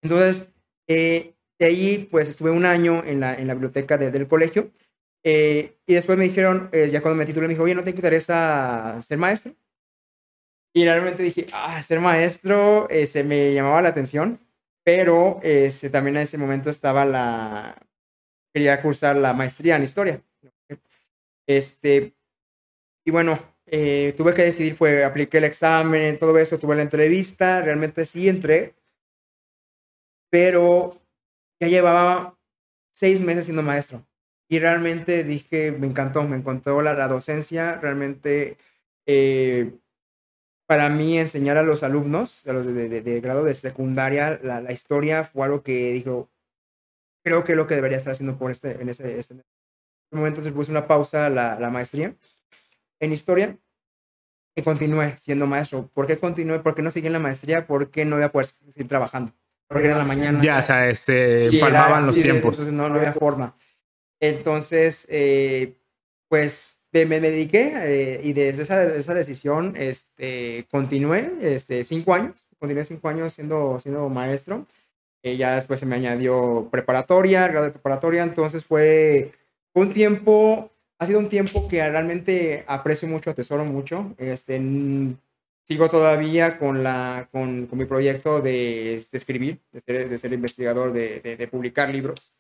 Entonces, 0.03 0.53
eh, 0.87 1.35
de 1.59 1.67
ahí, 1.67 2.09
pues 2.11 2.29
estuve 2.29 2.51
un 2.51 2.67
año 2.67 3.03
en 3.05 3.21
la, 3.21 3.35
en 3.35 3.47
la 3.49 3.55
biblioteca 3.55 3.97
de, 3.97 4.11
del 4.11 4.29
colegio 4.29 4.71
eh, 5.29 5.77
y 5.87 5.95
después 5.95 6.17
me 6.17 6.23
dijeron, 6.23 6.71
eh, 6.71 6.89
ya 6.89 7.03
cuando 7.03 7.19
me 7.19 7.27
titulé, 7.27 7.49
me 7.49 7.55
dijo, 7.55 7.65
oye, 7.65 7.75
¿no 7.75 7.83
te 7.83 7.91
interesa 7.91 9.03
ser 9.03 9.19
maestro? 9.19 9.53
Y 10.73 10.85
realmente 10.85 11.25
dije, 11.25 11.49
ah, 11.53 11.83
ser 11.83 11.99
maestro 11.99 12.89
eh, 12.91 13.07
se 13.07 13.25
me 13.25 13.53
llamaba 13.53 13.83
la 13.83 13.89
atención, 13.89 14.39
pero 14.85 15.41
este, 15.43 15.91
también 15.91 16.17
en 16.17 16.23
ese 16.23 16.39
momento 16.39 16.71
estaba 16.71 17.05
la, 17.05 17.75
quería 18.55 18.81
cursar 18.81 19.17
la 19.17 19.35
maestría 19.35 19.75
en 19.75 19.83
historia. 19.83 20.23
Este, 21.49 22.15
y 23.05 23.11
bueno, 23.11 23.41
eh, 23.67 24.15
tuve 24.17 24.33
que 24.33 24.45
decidir, 24.45 24.77
fue, 24.77 25.05
apliqué 25.05 25.39
el 25.39 25.45
examen, 25.45 26.19
todo 26.19 26.39
eso, 26.39 26.61
tuve 26.61 26.77
la 26.77 26.83
entrevista, 26.83 27.63
realmente 27.63 28.05
sí 28.05 28.29
entré, 28.29 28.77
pero 30.31 31.03
ya 31.61 31.67
llevaba 31.67 32.39
seis 32.93 33.21
meses 33.21 33.47
siendo 33.47 33.65
maestro 33.65 34.07
y 34.49 34.59
realmente 34.59 35.25
dije, 35.25 35.73
me 35.73 35.87
encantó, 35.87 36.23
me 36.23 36.37
encantó 36.37 36.81
la, 36.83 36.95
la 36.95 37.09
docencia, 37.09 37.79
realmente 37.81 38.57
eh, 39.07 39.75
para 40.67 40.89
mí 40.89 41.19
enseñar 41.19 41.57
a 41.57 41.63
los 41.63 41.83
alumnos, 41.83 42.47
a 42.47 42.53
los 42.53 42.67
de, 42.67 42.89
de, 42.89 43.03
de 43.03 43.21
grado 43.21 43.45
de 43.45 43.55
secundaria, 43.55 44.41
la, 44.43 44.61
la, 44.61 44.73
historia 44.73 45.25
fue 45.25 45.45
algo 45.47 45.63
que 45.63 45.93
dijo, 45.93 46.31
creo 47.25 47.45
que 47.45 47.53
es 47.53 47.57
lo 47.57 47.67
que 47.67 47.75
debería 47.75 47.99
estar 47.99 48.13
haciendo 48.13 48.39
por 48.39 48.51
este, 48.51 48.81
en 48.81 48.89
ese, 48.89 49.19
este 49.19 49.35
momento, 50.11 50.41
entonces 50.41 50.53
puse 50.53 50.71
una 50.71 50.87
pausa 50.87 51.29
la, 51.29 51.59
la 51.59 51.71
maestría 51.71 52.15
en 53.01 53.13
historia 53.13 53.59
y 54.55 54.63
continué 54.63 55.17
siendo 55.19 55.47
maestro. 55.47 55.89
¿Por 55.93 56.07
qué 56.07 56.19
continué? 56.19 56.61
¿Por 56.61 56.75
qué 56.75 56.83
no 56.83 56.91
seguí 56.91 57.09
en 57.09 57.13
la 57.13 57.19
maestría? 57.19 57.67
Porque 57.67 58.05
no 58.05 58.17
voy 58.17 58.25
a 58.25 58.33
poder 58.33 58.47
seguir 58.47 58.89
trabajando. 58.89 59.33
Porque 59.69 59.87
era 59.87 59.99
la 59.99 60.05
mañana. 60.05 60.41
Ya, 60.41 60.59
o 60.59 60.63
sea, 60.63 60.95
se 60.95 61.51
sí, 61.51 61.59
palmaban 61.59 61.99
era, 61.99 62.07
los 62.07 62.15
sí, 62.15 62.23
tiempos. 62.23 62.59
Entonces 62.59 62.73
no, 62.73 62.89
no 62.89 62.95
había 62.95 63.13
forma. 63.13 63.55
Entonces, 64.21 65.07
eh, 65.11 65.75
pues 66.29 66.85
me, 66.93 67.07
me 67.07 67.21
dediqué 67.21 67.73
eh, 67.75 68.21
y 68.25 68.33
desde 68.33 68.63
esa, 68.63 68.85
esa 68.85 69.15
decisión 69.15 69.75
este, 69.77 70.67
continué 70.71 71.33
este, 71.43 71.85
cinco 71.85 72.15
años, 72.15 72.47
continué 72.59 72.85
cinco 72.85 73.09
años 73.09 73.35
siendo, 73.35 73.79
siendo 73.79 74.09
maestro. 74.09 74.67
Eh, 75.23 75.37
ya 75.37 75.57
después 75.57 75.81
se 75.81 75.87
me 75.87 75.97
añadió 75.97 76.69
preparatoria, 76.71 77.49
grado 77.49 77.67
de 77.67 77.73
preparatoria, 77.73 78.23
entonces 78.23 78.65
fue 78.65 79.33
un 79.73 79.93
tiempo, 79.93 80.71
ha 80.99 81.07
sido 81.07 81.19
un 81.19 81.29
tiempo 81.29 81.67
que 81.69 81.87
realmente 81.89 82.65
aprecio 82.69 83.09
mucho, 83.09 83.31
atesoro 83.31 83.65
mucho. 83.65 84.15
Este, 84.19 84.61
sigo 85.65 85.89
todavía 85.91 86.59
con, 86.59 86.85
la, 86.85 87.29
con, 87.33 87.67
con 87.67 87.79
mi 87.79 87.87
proyecto 87.87 88.41
de, 88.41 88.95
escribir, 88.95 89.61
de 89.73 89.81
ser, 89.81 90.09
de 90.09 90.19
ser 90.19 90.33
investigador, 90.33 90.93
de, 90.93 91.21
de 91.21 91.49
publicar 91.49 91.91
libros. 91.91 92.33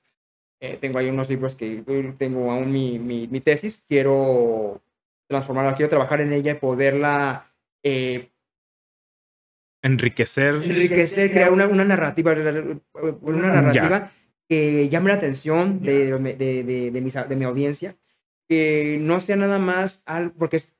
Eh, 0.60 0.78
tengo 0.80 0.98
ahí 0.98 1.08
unos 1.08 1.28
libros 1.28 1.54
que 1.54 1.82
tengo 2.18 2.50
aún 2.50 2.72
mi, 2.72 2.98
mi, 2.98 3.28
mi, 3.28 3.40
tesis, 3.40 3.84
quiero 3.86 4.82
transformarla, 5.28 5.74
quiero 5.74 5.90
trabajar 5.90 6.20
en 6.20 6.32
ella 6.32 6.52
y 6.52 6.54
poderla... 6.54 7.52
Eh, 7.82 8.30
enriquecer. 9.82 10.54
Enriquecer, 10.54 11.30
crear 11.30 11.52
una, 11.52 11.66
una 11.66 11.84
narrativa, 11.84 12.34
una 13.20 13.48
narrativa 13.52 13.88
ya. 13.88 14.12
que 14.48 14.88
llame 14.88 15.10
la 15.10 15.16
atención 15.16 15.82
de, 15.82 16.18
de, 16.18 16.64
de, 16.64 16.90
de, 16.90 17.00
mi, 17.00 17.10
de 17.10 17.36
mi 17.36 17.44
audiencia, 17.44 17.94
que 18.48 18.98
no 19.00 19.20
sea 19.20 19.36
nada 19.36 19.58
más, 19.58 20.02
algo, 20.06 20.34
porque 20.38 20.56
es 20.56 20.72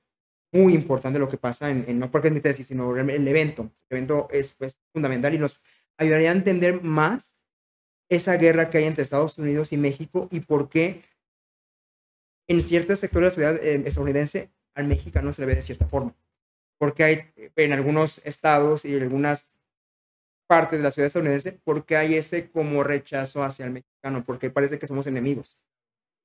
muy 0.52 0.72
importante 0.72 1.18
lo 1.18 1.28
que 1.28 1.36
pasa, 1.36 1.70
en, 1.70 1.84
en, 1.86 1.98
no 1.98 2.10
porque 2.10 2.28
es 2.28 2.34
mi 2.34 2.40
tesis, 2.40 2.66
sino 2.66 2.96
el, 2.96 3.10
el 3.10 3.28
evento. 3.28 3.70
El 3.90 3.98
evento 3.98 4.28
es 4.30 4.54
pues, 4.54 4.78
fundamental 4.92 5.34
y 5.34 5.38
nos 5.38 5.60
ayudaría 5.98 6.30
a 6.30 6.34
entender 6.34 6.82
más 6.82 7.38
esa 8.08 8.36
guerra 8.36 8.70
que 8.70 8.78
hay 8.78 8.84
entre 8.84 9.02
Estados 9.02 9.38
Unidos 9.38 9.72
y 9.72 9.76
México 9.76 10.28
y 10.30 10.40
por 10.40 10.68
qué 10.68 11.02
en 12.48 12.62
ciertos 12.62 13.00
sectores 13.00 13.36
de 13.36 13.42
la 13.42 13.50
ciudad 13.50 13.64
eh, 13.64 13.82
estadounidense 13.86 14.50
al 14.74 14.86
mexicano 14.86 15.32
se 15.32 15.42
le 15.42 15.46
ve 15.46 15.54
de 15.56 15.62
cierta 15.62 15.86
forma. 15.86 16.14
Porque 16.78 17.04
hay 17.04 17.32
en 17.56 17.72
algunos 17.72 18.24
estados 18.24 18.84
y 18.84 18.94
en 18.94 19.02
algunas 19.02 19.52
partes 20.46 20.78
de 20.78 20.84
la 20.84 20.90
ciudad 20.90 21.06
estadounidense, 21.06 21.60
porque 21.64 21.96
hay 21.96 22.14
ese 22.14 22.50
como 22.50 22.84
rechazo 22.84 23.42
hacia 23.42 23.66
el 23.66 23.72
mexicano, 23.72 24.24
porque 24.24 24.50
parece 24.50 24.78
que 24.78 24.86
somos 24.86 25.06
enemigos. 25.06 25.58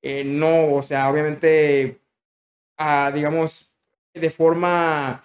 Eh, 0.01 0.23
no, 0.23 0.73
o 0.73 0.81
sea, 0.81 1.09
obviamente, 1.09 2.01
digamos, 3.13 3.73
de 4.13 4.29
forma, 4.29 5.21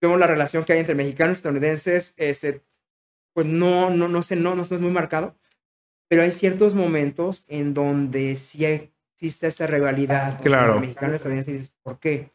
vemos 0.00 0.18
la 0.18 0.26
relación 0.26 0.64
que 0.64 0.72
hay 0.72 0.80
entre 0.80 0.94
mexicanos 0.94 1.36
y 1.36 1.38
estadounidenses, 1.38 2.14
este, 2.16 2.62
pues 3.32 3.46
no, 3.46 3.90
no, 3.90 4.08
no 4.08 4.22
sé, 4.22 4.36
no, 4.36 4.50
no, 4.50 4.56
no 4.56 4.62
es 4.62 4.80
muy 4.80 4.90
marcado, 4.90 5.36
pero 6.08 6.22
hay 6.22 6.30
ciertos 6.30 6.74
momentos 6.74 7.44
en 7.48 7.74
donde 7.74 8.36
sí 8.36 8.64
existe 8.64 9.46
esa 9.46 9.66
rivalidad 9.66 10.40
claro. 10.42 10.78
mexicanos 10.80 11.14
y 11.14 11.16
estadounidenses. 11.16 11.74
¿Por 11.82 11.98
qué? 11.98 12.32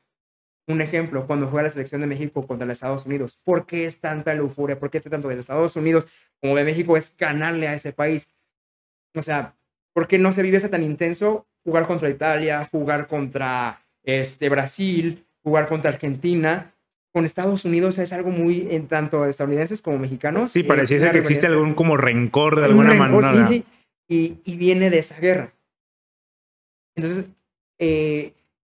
Un 0.68 0.82
ejemplo, 0.82 1.26
cuando 1.26 1.48
juega 1.48 1.64
la 1.64 1.70
selección 1.70 2.02
de 2.02 2.08
México 2.08 2.46
contra 2.46 2.68
los 2.68 2.78
Estados 2.78 3.06
Unidos, 3.06 3.40
¿por 3.44 3.66
qué 3.66 3.86
es 3.86 4.02
tanta 4.02 4.34
la 4.34 4.41
euforia? 4.41 4.80
¿Por 4.80 4.91
qué 4.91 5.00
tanto 5.02 5.28
de 5.28 5.36
los 5.36 5.44
Estados 5.44 5.76
Unidos 5.76 6.08
como 6.40 6.56
de 6.56 6.64
México 6.64 6.96
es 6.96 7.18
ganarle 7.18 7.68
a 7.68 7.74
ese 7.74 7.91
país? 7.91 8.36
O 9.16 9.24
sea, 9.24 9.56
¿por 9.94 10.08
qué 10.08 10.20
no 10.20 10.32
se 10.32 10.44
vive 10.44 10.58
ese 10.58 10.70
tan 10.70 10.84
intenso 10.84 11.48
jugar 11.64 11.88
contra 11.88 12.10
Italia, 12.10 12.68
jugar 12.70 13.08
contra 13.08 13.84
este, 14.04 14.50
Brasil, 14.50 15.26
jugar 15.41 15.68
contra 15.68 15.91
Argentina? 15.91 16.76
Con 17.11 17.26
Estados 17.26 17.65
Unidos 17.65 17.98
es 17.98 18.14
algo 18.14 18.31
muy, 18.31 18.68
en 18.69 18.88
tanto 18.88 19.26
estadounidenses 19.26 19.81
como 19.81 19.98
mexicanos. 19.98 20.52
Sí, 20.52 20.64
pareciese 20.64 21.07
eh, 21.07 21.11
que 21.11 21.19
existe 21.19 21.48
algún 21.48 21.73
como 21.73 21.98
rencor 21.98 22.60
de 22.60 22.65
alguna 22.65 22.91
rencor, 22.91 23.23
manera. 23.23 23.48
Sí, 23.48 23.65
sí, 24.07 24.41
y, 24.45 24.52
y, 24.52 24.57
viene 24.57 24.90
de 24.90 24.99
esa 24.99 25.19
guerra. 25.19 25.53
Entonces, 26.95 27.31
eh, 27.80 28.34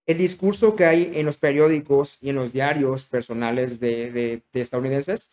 el 0.06 0.18
discurso 0.18 0.74
que 0.76 0.86
hay 0.86 1.12
en 1.14 1.26
los 1.26 1.36
periódicos 1.36 2.18
y 2.22 2.30
en 2.30 2.36
los 2.36 2.52
diarios 2.52 3.04
personales 3.04 3.80
de, 3.80 4.10
de, 4.10 4.42
de 4.52 4.60
estadounidenses 4.60 5.32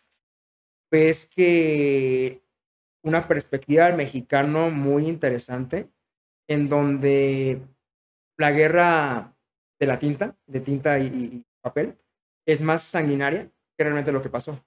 ves 0.90 1.26
que 1.26 2.42
una 3.02 3.28
perspectiva 3.28 3.86
del 3.86 3.96
mexicano 3.96 4.70
muy 4.70 5.06
interesante, 5.06 5.88
en 6.48 6.68
donde 6.68 7.62
la 8.36 8.50
guerra 8.50 9.36
de 9.78 9.86
la 9.86 9.98
tinta, 9.98 10.36
de 10.46 10.60
tinta 10.60 10.98
y, 10.98 11.06
y 11.06 11.44
papel, 11.62 11.96
es 12.46 12.60
más 12.60 12.82
sanguinaria 12.82 13.50
que 13.76 13.84
realmente 13.84 14.12
lo 14.12 14.22
que 14.22 14.28
pasó. 14.30 14.64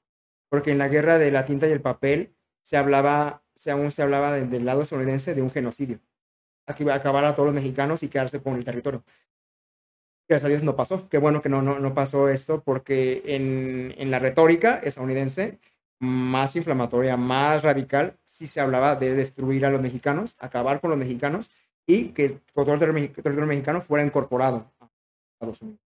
Porque 0.49 0.71
en 0.71 0.77
la 0.77 0.87
guerra 0.87 1.17
de 1.17 1.31
la 1.31 1.45
tinta 1.45 1.67
y 1.67 1.71
el 1.71 1.81
papel 1.81 2.35
se 2.61 2.77
hablaba, 2.77 3.43
se 3.55 3.71
aún 3.71 3.91
se 3.91 4.03
hablaba 4.03 4.31
de- 4.33 4.45
del 4.45 4.65
lado 4.65 4.81
estadounidense 4.81 5.33
de 5.35 5.41
un 5.41 5.51
genocidio. 5.51 5.99
Aquí 6.67 6.83
va 6.83 6.93
a 6.93 6.97
acabar 6.97 7.25
a 7.25 7.33
todos 7.35 7.47
los 7.47 7.55
mexicanos 7.55 8.03
y 8.03 8.09
quedarse 8.09 8.41
con 8.41 8.55
el 8.55 8.63
territorio. 8.63 9.03
Gracias 10.29 10.45
a 10.45 10.49
Dios 10.49 10.63
no 10.63 10.75
pasó. 10.75 11.09
Qué 11.09 11.17
bueno 11.17 11.41
que 11.41 11.49
no, 11.49 11.61
no, 11.61 11.79
no 11.79 11.93
pasó 11.93 12.29
esto 12.29 12.63
porque 12.63 13.21
en, 13.25 13.93
en 13.97 14.09
la 14.11 14.19
retórica 14.19 14.75
estadounidense 14.83 15.59
más 15.99 16.55
inflamatoria, 16.55 17.17
más 17.17 17.63
radical, 17.63 18.17
sí 18.23 18.47
se 18.47 18.59
hablaba 18.61 18.95
de 18.95 19.15
destruir 19.15 19.65
a 19.65 19.69
los 19.69 19.81
mexicanos, 19.81 20.35
acabar 20.39 20.81
con 20.81 20.89
los 20.89 20.99
mexicanos 20.99 21.51
y 21.85 22.09
que 22.09 22.25
el 22.25 22.39
territorio 22.41 23.45
mexicano 23.45 23.81
fuera 23.81 24.05
incorporado 24.05 24.71
a 24.79 24.89
Estados 25.33 25.61
Unidos. 25.61 25.79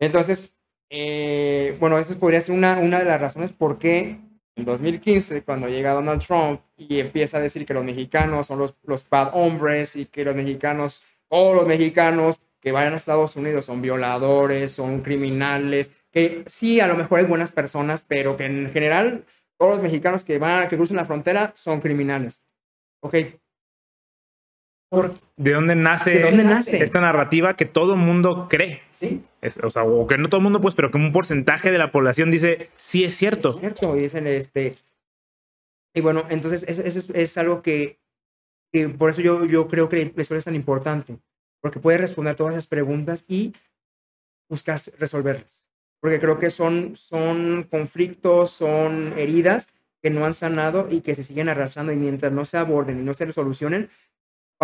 Entonces, 0.00 0.56
eh, 0.96 1.76
bueno, 1.80 1.98
eso 1.98 2.16
podría 2.20 2.40
ser 2.40 2.54
una, 2.54 2.78
una 2.78 3.00
de 3.00 3.04
las 3.04 3.20
razones 3.20 3.50
por 3.50 3.80
qué 3.80 4.20
en 4.54 4.64
2015, 4.64 5.42
cuando 5.42 5.68
llega 5.68 5.92
Donald 5.92 6.22
Trump 6.24 6.60
y 6.76 7.00
empieza 7.00 7.38
a 7.38 7.40
decir 7.40 7.66
que 7.66 7.74
los 7.74 7.82
mexicanos 7.82 8.46
son 8.46 8.60
los, 8.60 8.76
los 8.84 9.08
bad 9.08 9.30
hombres 9.34 9.96
y 9.96 10.06
que 10.06 10.24
los 10.24 10.36
mexicanos, 10.36 11.02
todos 11.28 11.56
los 11.56 11.66
mexicanos 11.66 12.42
que 12.60 12.70
vayan 12.70 12.92
a 12.92 12.96
Estados 12.96 13.34
Unidos 13.34 13.64
son 13.64 13.82
violadores, 13.82 14.70
son 14.70 15.00
criminales, 15.00 15.90
que 16.12 16.44
sí, 16.46 16.78
a 16.78 16.86
lo 16.86 16.94
mejor 16.94 17.18
hay 17.18 17.24
buenas 17.24 17.50
personas, 17.50 18.02
pero 18.06 18.36
que 18.36 18.44
en 18.44 18.70
general 18.72 19.24
todos 19.58 19.74
los 19.74 19.82
mexicanos 19.82 20.22
que 20.22 20.38
van, 20.38 20.68
que 20.68 20.76
cruzan 20.76 20.98
la 20.98 21.06
frontera 21.06 21.52
son 21.56 21.80
criminales. 21.80 22.44
Ok. 23.00 23.16
¿De 25.36 25.52
dónde 25.52 25.74
nace, 25.74 26.10
¿De 26.12 26.20
dónde 26.20 26.44
nace? 26.44 26.82
esta 26.82 27.00
narrativa 27.00 27.54
que 27.56 27.64
todo 27.66 27.96
mundo 27.96 28.46
cree? 28.48 28.82
sí, 28.92 29.22
Es- 29.42 29.58
o 29.58 29.68
sea, 29.70 29.84
o 29.84 30.06
que 30.06 30.16
no 30.18 30.28
todo 30.28 30.38
el 30.38 30.44
mundo, 30.44 30.60
pues, 30.60 30.74
pero 30.74 30.90
que 30.90 30.96
un 30.98 31.12
porcentaje 31.12 31.70
de 31.70 31.78
la 31.78 31.90
población 31.92 32.30
dice, 32.30 32.70
sí 32.76 33.04
es 33.04 33.14
cierto. 33.16 33.50
Es 33.50 33.60
cierto, 33.60 33.96
y 33.96 34.00
dicen 34.00 34.26
este. 34.26 34.74
Y 35.94 36.00
bueno, 36.00 36.24
entonces 36.28 36.64
eso, 36.68 36.82
es, 36.82 37.10
es 37.10 37.38
algo 37.38 37.62
que, 37.62 37.98
que 38.72 38.88
por 38.88 39.10
eso 39.10 39.20
yo, 39.20 39.44
yo 39.44 39.68
creo 39.68 39.88
que 39.88 39.96
la 40.14 40.22
historia 40.22 40.38
es 40.38 40.44
tan 40.44 40.54
importante, 40.56 41.18
porque 41.60 41.78
puede 41.80 41.98
responder 41.98 42.34
todas 42.36 42.54
esas 42.54 42.66
preguntas 42.66 43.24
y 43.28 43.54
buscar 44.48 44.80
resolverlas. 44.98 45.64
Porque 46.00 46.20
creo 46.20 46.38
que 46.38 46.50
son, 46.50 46.96
son 46.96 47.62
conflictos, 47.70 48.50
son 48.50 49.14
heridas 49.18 49.68
que 50.02 50.10
no 50.10 50.26
han 50.26 50.34
sanado 50.34 50.86
y 50.90 51.00
que 51.00 51.14
se 51.14 51.22
siguen 51.22 51.48
arrastrando 51.48 51.92
y 51.92 51.96
mientras 51.96 52.30
no 52.32 52.44
se 52.44 52.58
aborden 52.58 53.00
y 53.00 53.02
no 53.04 53.14
se 53.14 53.30
solucionen, 53.32 53.88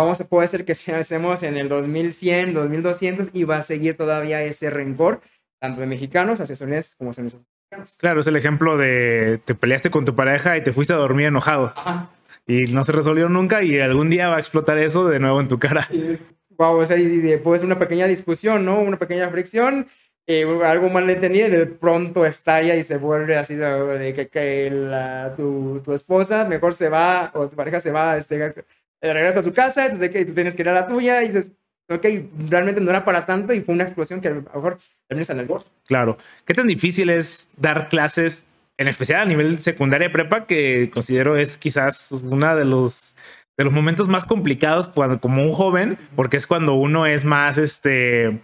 vamos 0.01 0.21
a 0.21 0.25
puede 0.27 0.47
ser 0.47 0.65
que 0.65 0.75
si 0.75 0.91
hacemos 0.91 1.43
en 1.43 1.57
el 1.57 1.69
2100, 1.69 2.53
2200 2.53 3.29
y 3.33 3.43
va 3.43 3.57
a 3.57 3.61
seguir 3.63 3.95
todavía 3.97 4.41
ese 4.43 4.69
rencor, 4.69 5.21
tanto 5.59 5.81
de 5.81 5.87
mexicanos, 5.87 6.39
asesores 6.39 6.95
como 6.95 7.11
estadounidenses. 7.11 7.97
Claro, 7.97 8.19
es 8.19 8.27
el 8.27 8.35
ejemplo 8.35 8.77
de 8.77 9.39
te 9.45 9.55
peleaste 9.55 9.89
con 9.91 10.03
tu 10.03 10.13
pareja 10.15 10.57
y 10.57 10.61
te 10.63 10.73
fuiste 10.73 10.93
a 10.93 10.97
dormir 10.97 11.27
enojado 11.27 11.73
Ajá. 11.75 12.09
y 12.45 12.63
no 12.73 12.83
se 12.83 12.91
resolvió 12.91 13.29
nunca 13.29 13.63
y 13.63 13.79
algún 13.79 14.09
día 14.09 14.27
va 14.27 14.35
a 14.37 14.39
explotar 14.39 14.77
eso 14.77 15.07
de 15.07 15.19
nuevo 15.19 15.39
en 15.39 15.47
tu 15.47 15.57
cara. 15.57 15.87
Y 15.91 16.17
wow, 16.57 16.79
o 16.79 16.85
sea, 16.85 16.97
y 16.97 17.05
después 17.17 17.63
una 17.63 17.79
pequeña 17.79 18.07
discusión, 18.07 18.65
¿no? 18.65 18.79
Una 18.81 18.99
pequeña 18.99 19.29
fricción, 19.29 19.87
eh, 20.27 20.45
algo 20.65 20.89
mal 20.89 21.09
entendido 21.09 21.47
y 21.47 21.51
de 21.51 21.65
pronto 21.65 22.25
estalla 22.25 22.75
y 22.75 22.83
se 22.83 22.97
vuelve 22.97 23.37
así 23.37 23.55
de, 23.55 23.97
de 23.97 24.13
que, 24.13 24.27
que 24.27 24.69
la- 24.69 25.33
tu, 25.35 25.79
tu 25.83 25.93
esposa 25.93 26.47
mejor 26.49 26.73
se 26.73 26.89
va 26.89 27.31
o 27.33 27.47
tu 27.47 27.55
pareja 27.55 27.79
se 27.79 27.91
va, 27.91 28.17
este, 28.17 28.53
de 29.01 29.13
regreso 29.13 29.39
a 29.39 29.43
su 29.43 29.53
casa, 29.53 29.91
tú, 29.91 29.99
que 29.99 30.25
tú 30.25 30.33
tienes 30.33 30.55
que 30.55 30.61
ir 30.61 30.69
a 30.69 30.73
la 30.73 30.87
tuya 30.87 31.23
y 31.23 31.27
dices, 31.27 31.55
ok, 31.89 32.05
realmente 32.49 32.81
no 32.81 32.89
era 32.89 33.03
para 33.03 33.25
tanto 33.25 33.53
y 33.53 33.61
fue 33.61 33.73
una 33.73 33.83
explosión 33.83 34.21
que 34.21 34.27
a 34.27 34.31
lo 34.31 34.41
mejor 34.41 34.79
terminas 35.07 35.29
en 35.29 35.39
el 35.39 35.47
divorcio. 35.47 35.71
Claro. 35.85 36.17
¿Qué 36.45 36.53
tan 36.53 36.67
difícil 36.67 37.09
es 37.09 37.49
dar 37.57 37.89
clases, 37.89 38.45
en 38.77 38.87
especial 38.87 39.21
a 39.21 39.25
nivel 39.25 39.59
secundaria 39.59 40.07
y 40.07 40.11
prepa, 40.11 40.45
que 40.45 40.89
considero 40.93 41.37
es 41.37 41.57
quizás 41.57 42.11
uno 42.11 42.55
de 42.55 42.65
los, 42.65 43.15
de 43.57 43.65
los 43.65 43.73
momentos 43.73 44.07
más 44.07 44.25
complicados 44.25 44.89
cuando, 44.89 45.19
como 45.19 45.43
un 45.43 45.51
joven, 45.51 45.97
porque 46.15 46.37
es 46.37 46.47
cuando 46.47 46.73
uno 46.73 47.05
es 47.05 47.25
más 47.25 47.57
este, 47.57 48.39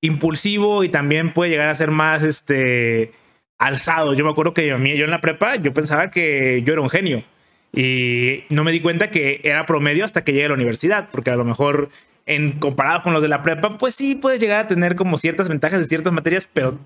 impulsivo 0.00 0.84
y 0.84 0.88
también 0.88 1.32
puede 1.32 1.50
llegar 1.50 1.68
a 1.68 1.74
ser 1.74 1.90
más 1.90 2.22
este, 2.22 3.12
alzado. 3.58 4.14
Yo 4.14 4.24
me 4.24 4.30
acuerdo 4.30 4.54
que 4.54 4.74
mí, 4.76 4.96
yo 4.96 5.04
en 5.04 5.10
la 5.10 5.20
prepa, 5.20 5.56
yo 5.56 5.72
pensaba 5.72 6.10
que 6.10 6.62
yo 6.64 6.72
era 6.72 6.82
un 6.82 6.90
genio. 6.90 7.22
Y 7.72 8.44
no 8.50 8.64
me 8.64 8.72
di 8.72 8.80
cuenta 8.80 9.10
que 9.10 9.40
era 9.44 9.64
promedio 9.66 10.04
hasta 10.04 10.24
que 10.24 10.32
llegué 10.32 10.46
a 10.46 10.48
la 10.48 10.54
universidad, 10.54 11.08
porque 11.10 11.30
a 11.30 11.36
lo 11.36 11.44
mejor 11.44 11.88
en 12.26 12.52
comparado 12.58 13.02
con 13.02 13.12
los 13.12 13.22
de 13.22 13.28
la 13.28 13.42
prepa, 13.42 13.78
pues 13.78 13.94
sí 13.94 14.14
puedes 14.16 14.40
llegar 14.40 14.60
a 14.64 14.66
tener 14.66 14.94
como 14.96 15.18
ciertas 15.18 15.48
ventajas 15.48 15.80
de 15.80 15.86
ciertas 15.86 16.12
materias, 16.12 16.48
pero 16.52 16.78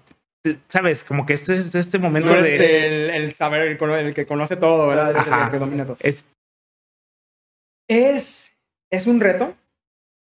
sabes, 0.69 1.05
como 1.05 1.25
que 1.27 1.33
este 1.33 1.55
es 1.55 1.75
este 1.75 1.99
momento 1.99 2.31
No 2.31 2.37
es 2.37 2.43
de 2.45 2.87
el, 2.87 3.11
el 3.11 3.33
saber, 3.33 3.63
el, 3.81 4.15
que 4.15 4.27
conoce 4.27 4.57
todo, 4.57 4.89
¿verdad? 4.89 5.11
Es 5.13 5.17
Ajá. 5.27 5.47
el 5.47 5.51
que 5.53 5.59
domina 5.59 5.85
todo. 5.87 5.97
es- 6.01 6.25
Es, 7.89 8.55
es 8.91 9.07
un 9.07 9.21
reto. 9.21 9.55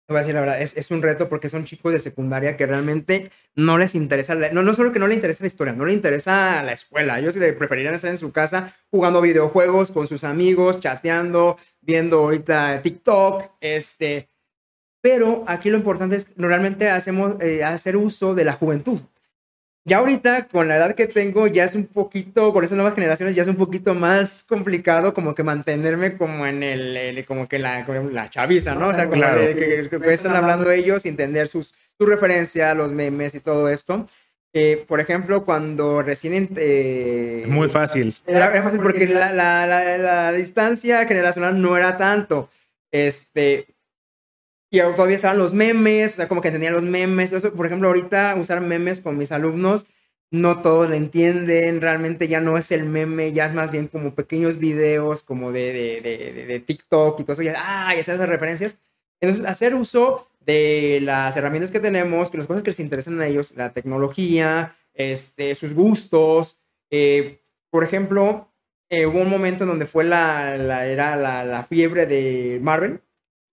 A 0.08 0.14
la 0.14 0.22
verdad, 0.22 0.62
es, 0.62 0.78
es 0.78 0.92
un 0.92 1.02
reto 1.02 1.28
porque 1.30 1.50
son 1.50 1.66
chicos 1.66 1.92
de 1.92 2.00
secundaria 2.00 2.56
que 2.58 2.68
realmente 2.68 3.32
no 3.56 3.80
les 3.80 3.96
interesa, 3.96 4.36
no, 4.36 4.62
no 4.62 4.74
solo 4.76 4.92
que 4.92 5.00
no 5.00 5.08
les 5.08 5.16
interesa 5.16 5.44
la 5.44 5.48
historia, 5.48 5.74
no 5.74 5.84
les 5.84 5.96
interesa 5.96 6.62
la 6.62 6.74
escuela. 6.74 7.18
Ellos 7.18 7.36
preferirían 7.58 7.96
estar 7.96 8.12
en 8.12 8.20
su 8.20 8.32
casa 8.32 8.76
jugando 8.92 9.20
videojuegos 9.20 9.90
con 9.90 10.06
sus 10.06 10.24
amigos, 10.24 10.80
chateando, 10.80 11.58
viendo 11.82 12.20
ahorita 12.20 12.84
TikTok, 12.84 13.54
este. 13.62 14.30
Pero 15.02 15.44
aquí 15.48 15.72
lo 15.72 15.78
importante 15.78 16.18
es 16.18 16.32
realmente 16.38 16.90
hacemos 16.90 17.42
eh, 17.42 17.64
hacer 17.64 17.98
uso 17.98 18.36
de 18.36 18.46
la 18.46 18.54
juventud. 18.54 19.00
Ya 19.88 20.00
ahorita, 20.00 20.48
con 20.48 20.68
la 20.68 20.78
edad 20.78 20.96
que 20.96 21.06
tengo, 21.06 21.46
ya 21.46 21.64
es 21.64 21.76
un 21.76 21.86
poquito, 21.86 22.52
con 22.52 22.64
esas 22.64 22.76
nuevas 22.76 22.96
generaciones, 22.96 23.36
ya 23.36 23.44
es 23.44 23.48
un 23.48 23.56
poquito 23.56 23.94
más 23.94 24.44
complicado 24.44 25.14
como 25.14 25.36
que 25.36 25.44
mantenerme 25.44 26.18
como 26.18 26.48
en 26.48 26.64
el, 26.64 26.98
el- 26.98 27.24
como 27.26 27.48
que 27.48 27.60
la, 27.60 27.86
como 27.86 28.10
la 28.10 28.28
chaviza, 28.32 28.74
¿no? 28.74 28.88
O 28.88 28.94
sea, 28.96 29.04
como 29.06 29.18
Claro. 29.22 29.42
que, 29.42 29.88
que- 29.88 30.00
que 30.00 30.14
están 30.14 30.36
hablando 30.36 30.72
ellos 30.72 31.06
y 31.06 31.10
entender 31.10 31.48
sus, 31.48 31.76
su 32.00 32.06
referencia, 32.08 32.74
los 32.74 32.94
memes 32.94 33.36
y 33.36 33.40
todo 33.42 33.70
esto. 33.70 34.08
Eh, 34.54 34.84
por 34.88 35.00
ejemplo, 35.02 35.46
cuando 35.46 36.02
recién... 36.02 36.50
eh, 36.56 37.46
muy 37.48 37.70
fácil. 37.70 38.12
era, 38.26 38.52
era 38.54 38.64
fácil 38.64 38.80
porque 38.80 39.06
la, 39.06 39.32
la, 39.34 39.68
la, 39.68 39.98
la 40.00 40.32
distancia 40.32 41.06
generacional 41.06 41.62
no 41.62 41.78
era 41.78 41.96
tanto. 41.98 42.50
Este, 42.92 43.68
y 44.78 44.96
todavía 44.96 45.16
estaban 45.16 45.38
los 45.38 45.54
memes, 45.54 46.14
o 46.14 46.16
sea, 46.18 46.28
como 46.28 46.42
que 46.42 46.50
entendían 46.50 46.74
los 46.74 46.84
memes. 46.86 47.32
Eso, 47.34 47.54
por 47.54 47.66
ejemplo, 47.66 47.88
ahorita 47.88 48.36
usar 48.36 48.62
memes 48.62 49.02
con 49.02 49.18
mis 49.18 49.32
alumnos, 49.32 49.88
no 50.32 50.62
todos 50.62 50.90
lo 50.90 50.96
entienden. 50.96 51.82
Realmente 51.82 52.28
ya 52.28 52.42
no 52.42 52.58
es 52.58 52.72
el 52.72 52.86
meme, 52.90 53.32
ya 53.34 53.46
es 53.46 53.54
más 53.54 53.72
bien 53.72 53.88
como 53.88 54.14
pequeños 54.16 54.58
videos, 54.60 55.24
como 55.24 55.52
de, 55.52 55.74
de, 55.74 56.02
de, 56.02 56.46
de- 56.46 56.60
TikTok 56.60 57.20
y 57.20 57.24
todo 57.24 57.34
eso. 57.34 57.42
Ya, 57.44 57.56
ah, 57.58 57.94
ya 57.94 58.00
esas 58.02 58.20
referencias. 58.28 58.76
Entonces, 59.22 59.46
hacer 59.46 59.76
uso 59.76 60.28
de 60.46 61.00
las 61.02 61.36
herramientas 61.38 61.72
que 61.72 61.80
tenemos, 61.80 62.30
que 62.32 62.38
las 62.38 62.48
cosas 62.48 62.64
que 62.64 62.72
les 62.72 62.80
interesan 62.80 63.20
a 63.22 63.28
ellos, 63.28 63.56
la 63.56 63.74
tecnología, 63.74 64.76
este, 64.94 65.56
sus 65.56 65.74
gustos. 65.74 66.60
eh, 66.92 67.40
por 67.72 67.84
ejemplo, 67.84 68.48
eh, 68.90 69.06
hubo 69.06 69.20
un 69.22 69.30
momento 69.30 69.64
en 69.64 69.70
donde 69.70 69.86
fue 69.86 70.04
la, 70.06 70.58
la, 70.58 70.86
era 70.86 71.16
la, 71.16 71.44
la 71.44 71.64
fiebre 71.64 72.06
de 72.06 72.60
Marvel 72.62 73.02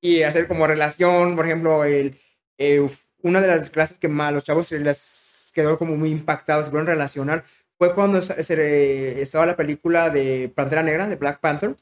y 0.03 0.25
hacer 0.25 0.49
como 0.49 0.67
relación, 0.67 1.37
por 1.37 1.47
ejemplo, 1.47 1.85
el, 1.85 2.19
eh, 2.59 2.87
una 3.23 3.41
de 3.41 3.47
las 3.49 3.71
clases 3.71 3.99
que 3.99 4.09
más 4.09 4.33
los 4.35 4.45
chavos 4.45 4.67
se 4.69 4.81
les 4.81 5.53
quedó 5.55 5.79
como 5.79 5.97
muy 5.97 6.11
impactados, 6.11 6.67
se 6.67 6.71
fueron 6.71 6.87
relacionar, 6.89 7.45
fue 7.79 7.95
cuando 7.95 8.21
se, 8.23 8.43
se- 8.45 9.23
estaba 9.23 9.47
la 9.47 9.57
película 9.57 10.11
de 10.11 10.51
Pantera 10.55 10.83
Negra, 10.83 11.09
de 11.09 11.17
Black 11.17 11.41
Panther, 11.41 11.77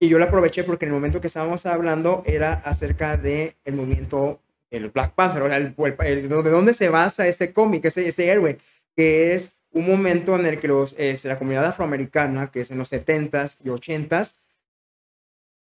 y 0.00 0.08
yo 0.08 0.18
la 0.18 0.26
aproveché 0.26 0.64
porque 0.64 0.84
en 0.84 0.90
el 0.90 0.94
momento 0.94 1.20
que 1.20 1.28
estábamos 1.28 1.64
hablando 1.66 2.22
era 2.26 2.54
acerca 2.54 3.16
del 3.16 3.54
el 3.64 3.74
movimiento 3.74 4.40
el 4.70 4.90
Black 4.90 5.14
Panther, 5.14 5.42
o 5.42 5.48
sea, 5.48 5.58
el, 5.58 5.74
el- 6.00 6.28
de 6.28 6.50
dónde 6.50 6.74
se 6.74 6.88
basa 6.88 7.26
este 7.28 7.52
cómic, 7.52 7.84
ese, 7.84 8.08
ese 8.08 8.28
héroe, 8.28 8.58
que 8.96 9.34
es 9.34 9.58
un 9.70 9.86
momento 9.86 10.34
en 10.36 10.46
el 10.46 10.58
que 10.60 10.68
los, 10.68 10.94
este, 10.98 11.28
la 11.28 11.38
comunidad 11.38 11.66
afroamericana, 11.66 12.50
que 12.50 12.62
es 12.62 12.70
en 12.70 12.78
los 12.78 12.90
70s 12.92 13.58
y 13.64 13.68
80s, 13.70 14.36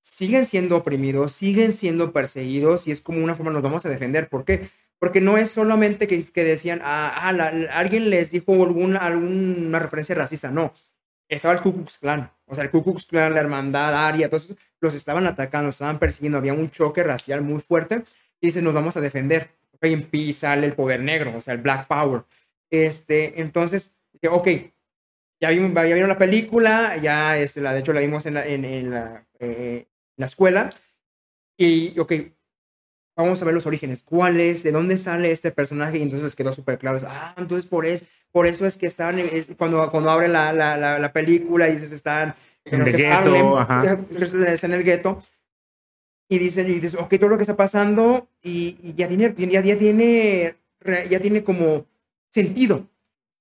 siguen 0.07 0.45
siendo 0.45 0.77
oprimidos, 0.77 1.33
siguen 1.33 1.73
siendo 1.73 2.13
perseguidos 2.13 2.87
y 2.87 2.91
es 2.91 3.01
como 3.01 3.21
una 3.23 3.35
forma 3.35 3.51
nos 3.51 3.61
vamos 3.61 3.85
a 3.85 3.89
defender. 3.89 4.29
¿Por 4.29 4.45
qué? 4.45 4.69
Porque 4.99 5.19
no 5.21 5.37
es 5.37 5.51
solamente 5.51 6.07
que, 6.07 6.23
que 6.33 6.43
decían, 6.43 6.79
ah, 6.83 7.13
ah, 7.13 7.29
alguien 7.73 8.09
les 8.09 8.31
dijo 8.31 8.53
alguna, 8.53 8.99
alguna 8.99 9.79
referencia 9.79 10.15
racista, 10.15 10.49
no. 10.49 10.73
Estaba 11.27 11.53
el 11.53 11.61
Ku 11.61 11.73
Klux 11.73 11.97
Klan, 11.97 12.31
o 12.45 12.55
sea, 12.55 12.63
el 12.63 12.69
Ku 12.69 12.83
Klux 12.83 13.05
Klan, 13.05 13.33
la 13.33 13.41
hermandad, 13.41 14.07
Aria, 14.07 14.29
todos 14.29 14.55
los 14.79 14.95
estaban 14.95 15.27
atacando, 15.27 15.69
estaban 15.69 15.99
persiguiendo, 15.99 16.37
había 16.37 16.53
un 16.53 16.71
choque 16.71 17.03
racial 17.03 17.41
muy 17.41 17.59
fuerte 17.59 18.03
y 18.39 18.47
dicen, 18.47 18.63
nos 18.63 18.73
vamos 18.73 18.95
a 18.95 19.01
defender. 19.01 19.49
Ok, 19.73 19.83
empieza 19.83 20.51
sale 20.51 20.67
el 20.67 20.73
poder 20.73 21.01
negro, 21.01 21.35
o 21.35 21.41
sea, 21.41 21.53
el 21.53 21.61
Black 21.61 21.85
Power. 21.85 22.23
Este, 22.69 23.41
entonces, 23.41 23.97
ok, 24.29 24.47
ya, 25.41 25.49
vimos, 25.49 25.73
ya 25.73 25.83
vieron 25.83 26.07
la 26.07 26.17
película, 26.17 26.95
ya 26.97 27.37
este, 27.37 27.61
la, 27.61 27.73
de 27.73 27.81
hecho 27.81 27.93
la 27.93 27.99
vimos 27.99 28.25
en 28.25 28.33
la, 28.35 28.47
eh, 29.39 29.87
la 30.17 30.25
escuela. 30.25 30.71
Y, 31.57 31.97
ok, 31.97 32.13
vamos 33.15 33.41
a 33.41 33.45
ver 33.45 33.53
los 33.53 33.65
orígenes. 33.65 34.03
¿Cuál 34.03 34.39
es? 34.39 34.63
¿De 34.63 34.71
dónde 34.71 34.97
sale 34.97 35.31
este 35.31 35.51
personaje? 35.51 35.97
Y 35.97 36.01
entonces 36.01 36.35
quedó 36.35 36.53
súper 36.53 36.77
claro. 36.77 36.99
Ah, 37.07 37.33
entonces 37.37 37.69
por, 37.69 37.85
es, 37.85 38.05
por 38.31 38.45
eso 38.45 38.65
es 38.65 38.77
que 38.77 38.85
están, 38.85 39.19
es, 39.19 39.47
cuando, 39.57 39.89
cuando 39.89 40.11
abren 40.11 40.33
la, 40.33 40.53
la, 40.53 40.77
la, 40.77 40.99
la 40.99 41.13
película 41.13 41.69
y 41.69 41.73
dices, 41.73 41.91
están 41.91 42.35
en 42.65 42.81
el 42.81 42.93
gueto, 42.93 43.57
ajá. 43.57 43.83
en 43.83 44.73
el 44.73 44.83
gueto. 44.83 45.23
Y 46.29 46.39
dicen, 46.39 46.69
y 46.69 46.73
dices, 46.73 46.95
ok, 46.95 47.17
todo 47.17 47.29
lo 47.29 47.37
que 47.37 47.43
está 47.43 47.55
pasando 47.55 48.27
y, 48.43 48.77
y 48.83 48.93
ya, 48.95 49.07
tiene, 49.07 49.33
ya, 49.37 49.61
ya, 49.61 49.79
tiene, 49.79 50.55
ya 51.09 51.19
tiene 51.21 51.43
como 51.43 51.85
sentido. 52.29 52.85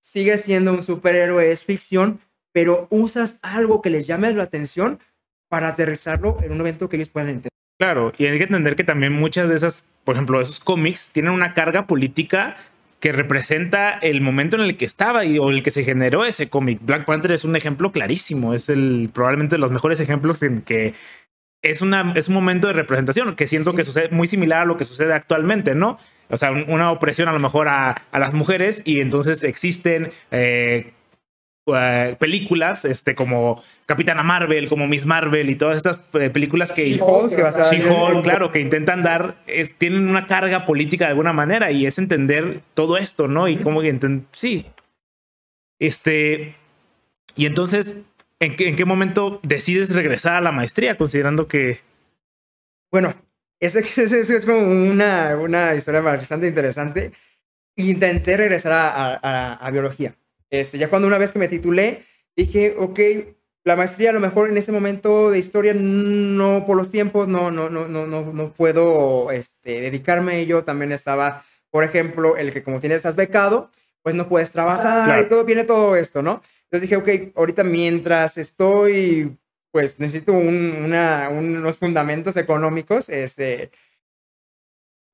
Sigue 0.01 0.39
siendo 0.39 0.73
un 0.73 0.85
superhéroe, 0.85 1.51
es 1.51 1.65
ficción, 1.65 2.21
pero 2.53 2.87
usas 2.91 3.41
algo 3.43 3.83
que 3.83 3.91
les 3.91 4.07
llame 4.07 4.33
la 4.33 4.45
atención 4.45 5.01
para 5.49 5.69
aterrizarlo 5.69 6.39
en 6.43 6.53
un 6.53 6.61
evento 6.61 6.89
que 6.89 6.97
ellos 6.97 7.09
puedan 7.09 7.29
entender. 7.29 7.51
Claro, 7.79 8.13
y 8.17 8.25
hay 8.27 8.39
que 8.39 8.45
entender 8.45 8.75
que 8.75 8.85
también 8.85 9.13
muchas 9.13 9.49
de 9.51 9.57
esas, 9.57 9.91
por 10.05 10.15
ejemplo, 10.15 10.41
esos 10.41 10.61
cómics 10.61 11.11
tienen 11.13 11.33
una 11.33 11.53
carga 11.55 11.87
política 11.87 12.57
que 13.01 13.13
representa 13.13 13.91
el 13.91 14.23
momento 14.23 14.57
en 14.57 14.63
el 14.63 14.77
que 14.79 14.87
estaba 14.87 15.27
y 15.27 15.39
o 15.39 15.51
el 15.51 15.63
que 15.63 15.71
se 15.71 15.85
generó 15.85 16.25
ese 16.25 16.49
cómic. 16.49 16.79
Black 16.83 17.05
Panther 17.05 17.33
es 17.33 17.45
un 17.45 17.55
ejemplo 17.55 17.93
clarísimo, 17.93 18.55
es 18.55 18.71
el 18.71 19.11
probablemente 19.13 19.57
de 19.57 19.61
los 19.61 19.71
mejores 19.71 20.01
ejemplos 20.01 20.43
en 20.43 20.63
que 20.63 20.95
es, 21.63 21.83
una, 21.83 22.13
es 22.17 22.29
un 22.29 22.35
momento 22.35 22.69
de 22.69 22.73
representación 22.73 23.37
que 23.37 23.47
siento 23.47 23.73
Sí. 23.73 23.77
que 23.77 23.85
sucede 23.85 24.09
muy 24.09 24.27
similar 24.29 24.63
a 24.63 24.65
lo 24.65 24.79
que 24.79 24.87
sucede 24.87 25.13
actualmente, 25.13 25.75
¿no? 25.75 25.99
O 26.31 26.37
sea, 26.39 26.51
un- 26.53 26.65
una 26.69 26.91
opresión 26.91 27.29
a 27.29 27.33
lo 27.33 27.39
mejor 27.39 27.69
a, 27.69 27.91
a 28.11 28.19
las 28.19 28.33
mujeres 28.33 28.81
y 28.87 29.01
entonces 29.01 29.45
existen 29.45 30.11
eh, 30.31 30.93
eh, 31.67 32.17
películas 32.19 32.85
este, 32.85 33.15
como 33.15 33.63
Capitana 33.87 34.23
Marvel, 34.23 34.69
como 34.69 34.87
Miss 34.87 35.05
Marvel 35.07 35.51
y 35.51 35.57
todas 35.57 35.77
estas 35.77 36.01
eh, 36.15 36.31
películas 36.31 36.73
que... 36.73 36.85
She-Hulk, 37.71 38.23
claro, 38.23 38.51
que 38.51 38.61
intentan 38.61 39.03
dar, 39.03 39.35
es, 39.47 39.75
tienen 39.77 40.09
una 40.09 40.27
carga 40.27 40.65
política 40.65 41.07
de 41.07 41.11
alguna 41.11 41.33
manera 41.33 41.71
y 41.73 41.87
es 41.87 41.99
entender 41.99 42.61
todo 42.75 42.97
esto, 42.99 43.27
¿no? 43.29 43.49
Y 43.49 43.57
cómo, 43.57 43.83
enten- 43.83 44.27
sí. 44.33 44.67
Este, 45.81 46.55
y 47.35 47.47
entonces, 47.47 47.97
¿en 48.41 48.57
qué, 48.57 48.69
¿en 48.69 48.77
qué 48.77 48.85
momento 48.85 49.41
decides 49.43 49.95
regresar 49.95 50.35
a 50.37 50.41
la 50.41 50.53
maestría 50.53 50.97
considerando 50.97 51.47
que... 51.49 51.81
Bueno, 52.93 53.15
eso, 53.61 53.79
eso, 53.97 54.03
eso 54.03 54.35
es 54.35 54.45
como 54.45 54.59
una, 54.61 55.37
una 55.37 55.75
historia 55.75 56.01
bastante 56.01 56.47
interesante. 56.47 57.13
Intenté 57.77 58.37
regresar 58.37 58.73
a, 58.73 58.89
a- 59.15 59.21
a- 59.23 59.55
a 59.55 59.71
biología. 59.71 60.15
Este, 60.51 60.79
ya 60.79 60.89
cuando 60.89 61.09
una 61.09 61.19
vez 61.19 61.33
que 61.33 61.39
me 61.39 61.49
titulé, 61.49 62.05
dije, 62.37 62.75
ok, 62.79 63.01
la 63.65 63.77
maestría 63.77 64.11
a 64.11 64.13
lo 64.13 64.21
mejor 64.21 64.49
en 64.49 64.57
ese 64.57 64.71
momento 64.73 65.31
de 65.31 65.39
historia 65.39 65.75
no 65.75 66.65
por 66.67 66.77
los 66.77 66.91
tiempos, 66.93 67.27
no, 67.27 67.51
no, 67.51 67.69
no, 67.69 67.89
no, 67.89 68.07
no, 68.07 68.33
no 68.33 68.53
puedo 68.53 69.31
este, 69.33 69.81
dedicarme 69.81 70.33
a 70.33 70.37
ello. 70.37 70.63
También 70.65 70.93
estaba, 70.93 71.45
por 71.71 71.83
ejemplo, 71.83 72.37
el 72.37 72.53
que 72.53 72.63
como 72.63 72.79
tienes, 72.81 72.99
estás 72.99 73.17
becado, 73.17 73.71
pues 74.03 74.15
no 74.15 74.29
puedes 74.29 74.53
trabajar 74.53 75.07
Claro. 75.07 75.23
y 75.23 75.29
todo, 75.29 75.45
viene 75.45 75.65
todo 75.65 75.97
esto, 75.97 76.23
¿no? 76.23 76.43
Entonces 76.71 76.89
dije, 76.89 76.97
ok, 76.97 77.33
ahorita 77.37 77.65
mientras 77.65 78.39
estoy 78.39 79.37
pues 79.73 79.99
necesito 80.01 80.33
un- 80.33 80.85
una- 80.87 81.29
unos 81.29 81.77
fundamentos 81.77 82.37
económicos, 82.39 83.09
este, 83.11 83.71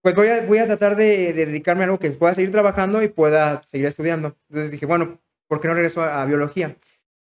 pues 0.02 0.14
voy 0.14 0.28
a, 0.28 0.44
voy 0.46 0.58
a 0.58 0.66
tratar 0.66 0.96
de, 0.96 1.32
de 1.32 1.46
dedicarme 1.46 1.82
a 1.82 1.86
algo 1.86 1.98
que 1.98 2.10
pueda 2.10 2.34
seguir 2.34 2.50
trabajando 2.52 3.02
y 3.02 3.08
pueda 3.08 3.62
seguir 3.64 3.86
estudiando. 3.86 4.36
Entonces 4.48 4.70
dije, 4.70 4.86
bueno, 4.86 5.20
¿por 5.52 5.60
qué 5.60 5.68
no 5.68 5.74
regreso 5.74 6.02
a, 6.02 6.22
a 6.22 6.24
biología? 6.24 6.78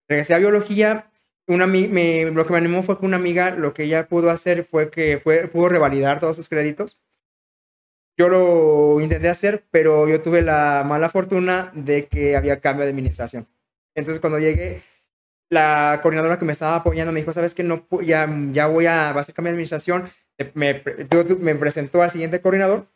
Regresé 0.09 0.33
a 0.33 0.39
biología, 0.39 1.11
una, 1.47 1.67
me, 1.67 2.31
lo 2.31 2.47
que 2.47 2.53
me 2.53 2.59
animó 2.59 2.83
fue 2.83 2.99
que 2.99 3.05
una 3.05 3.19
amiga, 3.19 3.51
lo 3.51 3.75
que 3.75 3.83
ella 3.83 4.09
pudo 4.09 4.31
hacer 4.31 4.65
fue 4.65 4.91
que 4.91 5.19
fue, 5.19 5.47
pudo 5.47 5.69
revalidar 5.69 6.21
todos 6.21 6.35
sus 6.35 6.49
créditos. 6.49 6.99
Yo 8.17 8.31
lo 8.31 8.99
intenté 9.03 9.29
hacer, 9.29 9.67
pero 9.71 10.09
yo 10.09 10.23
tuve 10.23 10.41
la 10.41 10.85
mala 10.89 11.11
fortuna 11.11 11.71
de 11.75 12.07
que 12.07 12.35
había 12.35 12.61
cambio 12.61 12.87
de 12.87 12.93
administración. 12.93 13.47
Entonces 13.95 14.23
cuando 14.23 14.39
llegué, 14.39 14.81
la 15.51 16.01
coordinadora 16.03 16.39
que 16.39 16.47
me 16.47 16.53
estaba 16.53 16.77
apoyando 16.77 17.13
me 17.13 17.21
dijo, 17.21 17.35
sabes 17.35 17.53
que 17.53 17.63
no, 17.63 17.87
ya, 18.01 18.27
ya 18.53 18.69
voy 18.69 18.87
a, 18.87 19.13
va 19.13 19.19
a 19.19 19.21
hacer 19.21 19.35
cambio 19.35 19.51
de 19.51 19.57
administración. 19.57 20.09
Me, 20.55 20.83
me 21.41 21.55
presentó 21.57 22.03
al 22.03 22.11
siguiente 22.11 22.41
coordinador. 22.41 22.87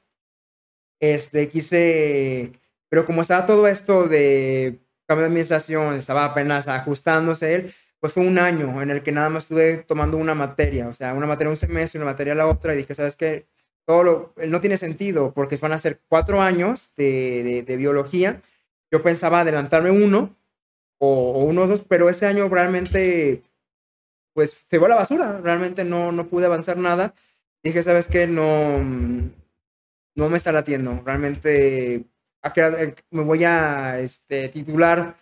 Este, 1.01 1.51
quise, 1.51 2.53
pero 2.89 3.05
como 3.05 3.21
estaba 3.21 3.45
todo 3.45 3.69
esto 3.69 4.09
de 4.09 4.79
cambio 5.09 5.23
de 5.23 5.29
administración, 5.29 5.95
estaba 5.95 6.27
apenas 6.27 6.69
ajustándose 6.69 7.55
él, 7.55 7.75
pues 7.99 8.13
fue 8.13 8.25
un 8.25 8.39
año 8.39 8.81
en 8.83 8.91
el 8.91 9.03
que 9.03 9.11
nada 9.11 9.31
más 9.31 9.45
estuve 9.45 9.79
tomando 9.79 10.19
una 10.19 10.35
materia, 10.35 10.87
o 10.87 10.93
sea, 10.93 11.15
una 11.15 11.27
materia 11.27 11.51
un 11.51 11.57
semestre, 11.57 11.99
una 11.99 12.11
materia 12.11 12.35
la 12.35 12.47
otra, 12.47 12.75
y 12.75 12.77
dije, 12.77 12.95
¿sabes 12.95 13.17
qué? 13.17 13.47
Todo 13.87 14.03
lo, 14.05 14.35
no 14.47 14.61
tiene 14.61 14.77
sentido, 14.77 15.33
porque 15.33 15.57
van 15.57 15.73
a 15.73 15.79
ser 15.79 16.01
cuatro 16.09 16.43
años 16.43 16.93
de, 16.97 17.43
de, 17.43 17.63
de 17.63 17.77
biología. 17.77 18.43
Yo 18.93 19.03
pensaba 19.03 19.41
adelantarme 19.41 19.91
uno, 19.91 20.37
o, 20.99 21.49
o 21.49 21.67
dos, 21.67 21.83
pero 21.83 22.11
ese 22.11 22.27
año 22.27 22.49
realmente, 22.49 23.43
pues 24.35 24.51
se 24.51 24.79
fue 24.79 24.89
a 24.89 24.91
la 24.91 24.97
basura, 24.97 25.41
realmente 25.43 25.85
no, 25.85 26.13
no 26.13 26.29
pude 26.29 26.47
avanzar 26.47 26.77
nada. 26.77 27.15
Dije, 27.63 27.83
¿sabes 27.83 28.09
qué? 28.09 28.27
No, 28.27 28.79
no 30.15 30.29
me 30.29 30.37
está 30.37 30.53
latiendo, 30.53 31.03
realmente 31.05 32.05
¿a 32.57 32.69
eh, 32.83 32.95
me 33.11 33.23
voy 33.23 33.45
a 33.45 33.99
este, 34.01 34.49
titular 34.49 35.17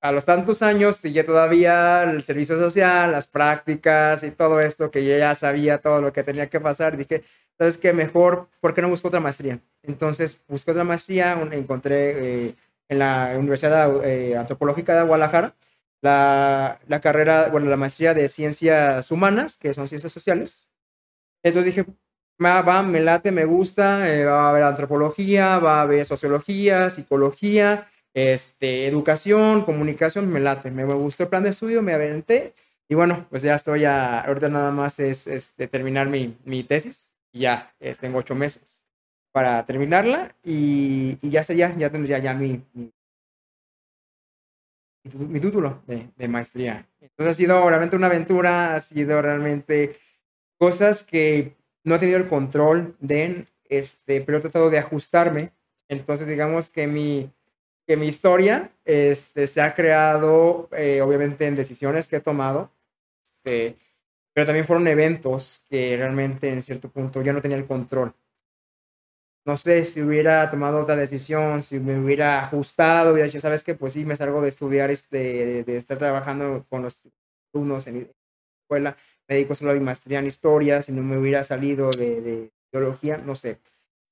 a 0.00 0.12
los 0.12 0.24
tantos 0.24 0.62
años 0.62 1.04
y 1.04 1.12
ya 1.12 1.24
todavía 1.24 2.04
el 2.04 2.22
servicio 2.22 2.58
social, 2.58 3.12
las 3.12 3.26
prácticas 3.26 4.22
y 4.24 4.30
todo 4.30 4.60
esto, 4.60 4.90
que 4.90 5.04
yo 5.06 5.16
ya 5.18 5.34
sabía 5.34 5.78
todo 5.80 6.00
lo 6.00 6.12
que 6.12 6.22
tenía 6.24 6.48
que 6.48 6.60
pasar, 6.60 6.96
dije, 6.96 7.24
¿sabes 7.58 7.78
qué? 7.78 7.92
Mejor, 7.92 8.48
¿por 8.60 8.74
qué 8.74 8.82
no 8.82 8.88
busco 8.90 9.08
otra 9.08 9.20
maestría? 9.20 9.60
Entonces 9.82 10.42
busqué 10.48 10.70
otra 10.72 10.84
maestría, 10.84 11.36
un- 11.36 11.52
encontré 11.52 12.46
eh, 12.48 12.56
en 12.88 12.98
la 13.00 13.34
Universidad 13.38 14.04
eh, 14.04 14.36
Antropológica 14.36 14.96
de 14.96 15.02
Guadalajara 15.04 15.56
la, 16.00 16.78
la 16.86 17.00
carrera, 17.00 17.48
bueno, 17.48 17.68
la 17.68 17.76
maestría 17.76 18.14
de 18.14 18.28
Ciencias 18.28 19.10
Humanas, 19.10 19.56
que 19.56 19.74
son 19.74 19.88
Ciencias 19.88 20.12
Sociales. 20.12 20.68
Entonces 21.42 21.74
dije, 21.74 21.86
va, 22.42 22.62
va, 22.62 22.82
me 22.82 23.00
late, 23.00 23.32
me 23.32 23.44
gusta, 23.44 24.08
eh, 24.12 24.24
va 24.24 24.46
a 24.46 24.50
haber 24.50 24.62
antropología, 24.62 25.58
va 25.58 25.80
a 25.80 25.82
haber 25.82 26.04
sociología, 26.04 26.90
psicología, 26.90 27.88
este, 28.14 28.86
educación, 28.86 29.64
comunicación, 29.64 30.30
me 30.30 30.40
late, 30.40 30.70
me, 30.70 30.84
me 30.84 30.94
gustó 30.94 31.24
el 31.24 31.28
plan 31.28 31.42
de 31.42 31.50
estudio, 31.50 31.82
me 31.82 31.94
aventé 31.94 32.54
y 32.88 32.94
bueno, 32.94 33.26
pues 33.30 33.42
ya 33.42 33.54
estoy, 33.54 33.84
a, 33.84 34.20
ahorita 34.20 34.48
nada 34.48 34.70
más 34.70 34.98
es 34.98 35.26
este, 35.26 35.68
terminar 35.68 36.08
mi, 36.08 36.36
mi 36.44 36.64
tesis, 36.64 37.16
y 37.32 37.40
ya 37.40 37.74
tengo 38.00 38.18
ocho 38.18 38.34
meses 38.34 38.84
para 39.32 39.64
terminarla 39.66 40.34
y, 40.42 41.18
y 41.20 41.30
ya 41.30 41.42
sería, 41.42 41.76
ya 41.76 41.90
tendría 41.90 42.18
ya 42.18 42.32
mi, 42.34 42.62
mi, 42.72 42.90
mi 45.14 45.38
título 45.38 45.82
de, 45.86 46.08
de 46.16 46.28
maestría. 46.28 46.88
Entonces 47.00 47.32
ha 47.32 47.34
sido 47.34 47.68
realmente 47.68 47.96
una 47.96 48.06
aventura, 48.06 48.74
ha 48.74 48.80
sido 48.80 49.20
realmente 49.20 49.98
cosas 50.58 51.04
que 51.04 51.57
no 51.88 51.94
he 51.94 51.98
tenido 51.98 52.18
el 52.18 52.28
control 52.28 52.94
de, 53.00 53.46
este, 53.64 54.20
pero 54.20 54.38
he 54.38 54.40
tratado 54.40 54.70
de 54.70 54.78
ajustarme. 54.78 55.50
Entonces 55.88 56.28
digamos 56.28 56.68
que 56.70 56.86
mi, 56.86 57.32
que 57.86 57.96
mi 57.96 58.06
historia 58.06 58.70
este, 58.84 59.46
se 59.46 59.62
ha 59.62 59.74
creado 59.74 60.68
eh, 60.72 61.00
obviamente 61.00 61.46
en 61.46 61.54
decisiones 61.54 62.06
que 62.06 62.16
he 62.16 62.20
tomado, 62.20 62.70
este, 63.24 63.78
pero 64.34 64.46
también 64.46 64.66
fueron 64.66 64.86
eventos 64.86 65.66
que 65.70 65.96
realmente 65.96 66.48
en 66.50 66.62
cierto 66.62 66.90
punto 66.90 67.22
yo 67.22 67.32
no 67.32 67.40
tenía 67.40 67.56
el 67.56 67.66
control. 67.66 68.14
No 69.46 69.56
sé 69.56 69.86
si 69.86 70.02
hubiera 70.02 70.50
tomado 70.50 70.80
otra 70.80 70.94
decisión, 70.94 71.62
si 71.62 71.80
me 71.80 71.98
hubiera 71.98 72.40
ajustado, 72.44 73.12
hubiera 73.12 73.28
dicho, 73.28 73.40
¿sabes 73.40 73.64
qué? 73.64 73.74
Pues 73.74 73.94
sí, 73.94 74.04
me 74.04 74.14
salgo 74.14 74.42
de 74.42 74.50
estudiar, 74.50 74.90
este, 74.90 75.46
de, 75.46 75.64
de 75.64 75.76
estar 75.78 75.96
trabajando 75.96 76.66
con 76.68 76.82
los 76.82 77.02
alumnos 77.54 77.86
en 77.86 78.00
la 78.00 78.06
escuela, 78.62 78.96
me 79.28 79.34
dedico 79.34 79.54
solo 79.54 79.72
a 79.72 79.74
mi 79.74 79.80
maestría 79.80 80.18
en 80.18 80.26
historia, 80.26 80.82
si 80.82 80.92
no 80.92 81.02
me 81.02 81.18
hubiera 81.18 81.44
salido 81.44 81.90
de, 81.90 82.20
de 82.20 82.50
biología, 82.72 83.18
no 83.18 83.34
sé. 83.34 83.58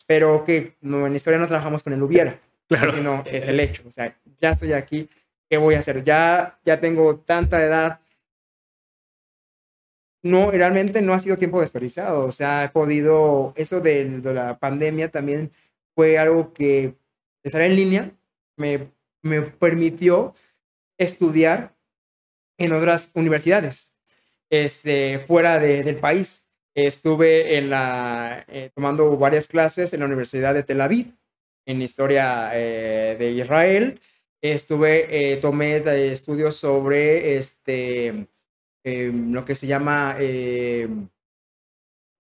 Pero 0.06 0.44
que 0.44 0.76
no, 0.80 1.06
en 1.06 1.16
historia 1.16 1.38
no 1.38 1.47
trabajamos 1.47 1.82
con 1.82 1.93
el 1.93 2.02
hubiera 2.02 2.38
Claro. 2.68 2.93
sino 2.93 3.22
es 3.26 3.47
el 3.47 3.60
hecho. 3.60 3.82
O 3.86 3.93
sea, 3.93 4.16
ya 4.40 4.51
estoy 4.51 4.72
aquí, 4.72 5.09
¿qué 5.48 5.56
voy 5.56 5.76
a 5.76 5.78
hacer? 5.78 6.02
Ya, 6.02 6.59
ya 6.64 6.80
tengo 6.80 7.16
tanta 7.18 7.62
edad. 7.62 8.01
No, 10.22 10.51
realmente 10.51 11.01
no 11.01 11.14
ha 11.14 11.20
sido 11.20 11.36
tiempo 11.36 11.60
desperdiciado. 11.60 12.26
O 12.26 12.32
sea, 12.32 12.64
he 12.64 12.68
podido, 12.68 13.52
eso 13.56 13.80
de, 13.80 14.05
de 14.20 14.34
la 14.34 14.59
pandemia 14.59 15.10
también 15.10 15.52
fue 15.94 16.18
algo 16.18 16.52
que 16.52 16.94
estar 17.44 17.62
en 17.62 17.76
línea 17.76 18.10
me, 18.56 18.90
me 19.22 19.43
permitió 19.43 20.34
estudiar 20.98 21.76
en 22.59 22.72
otras 22.72 23.12
universidades, 23.14 23.94
este, 24.51 25.20
fuera 25.27 25.59
de- 25.59 25.82
del 25.82 25.97
país. 25.97 26.47
Estuve 26.77 27.56
en 27.56 27.70
la, 27.70 28.44
eh, 28.48 28.70
tomando 28.74 29.16
varias 29.16 29.48
clases 29.48 29.94
en 29.94 30.01
la 30.01 30.06
Universidad 30.06 30.52
de 30.52 30.62
Tel 30.62 30.82
Aviv, 30.82 31.16
en 31.66 31.81
historia 31.81 32.51
eh, 32.52 33.16
de 33.18 33.31
Israel. 33.31 33.98
Estuve, 34.43 35.32
eh, 35.32 35.36
tomé 35.39 35.78
estudios 36.12 36.56
sobre 36.56 37.36
este, 37.39 38.28
em, 38.85 39.32
lo 39.32 39.47
que 39.47 39.55
se 39.55 39.66
llama 39.66 40.16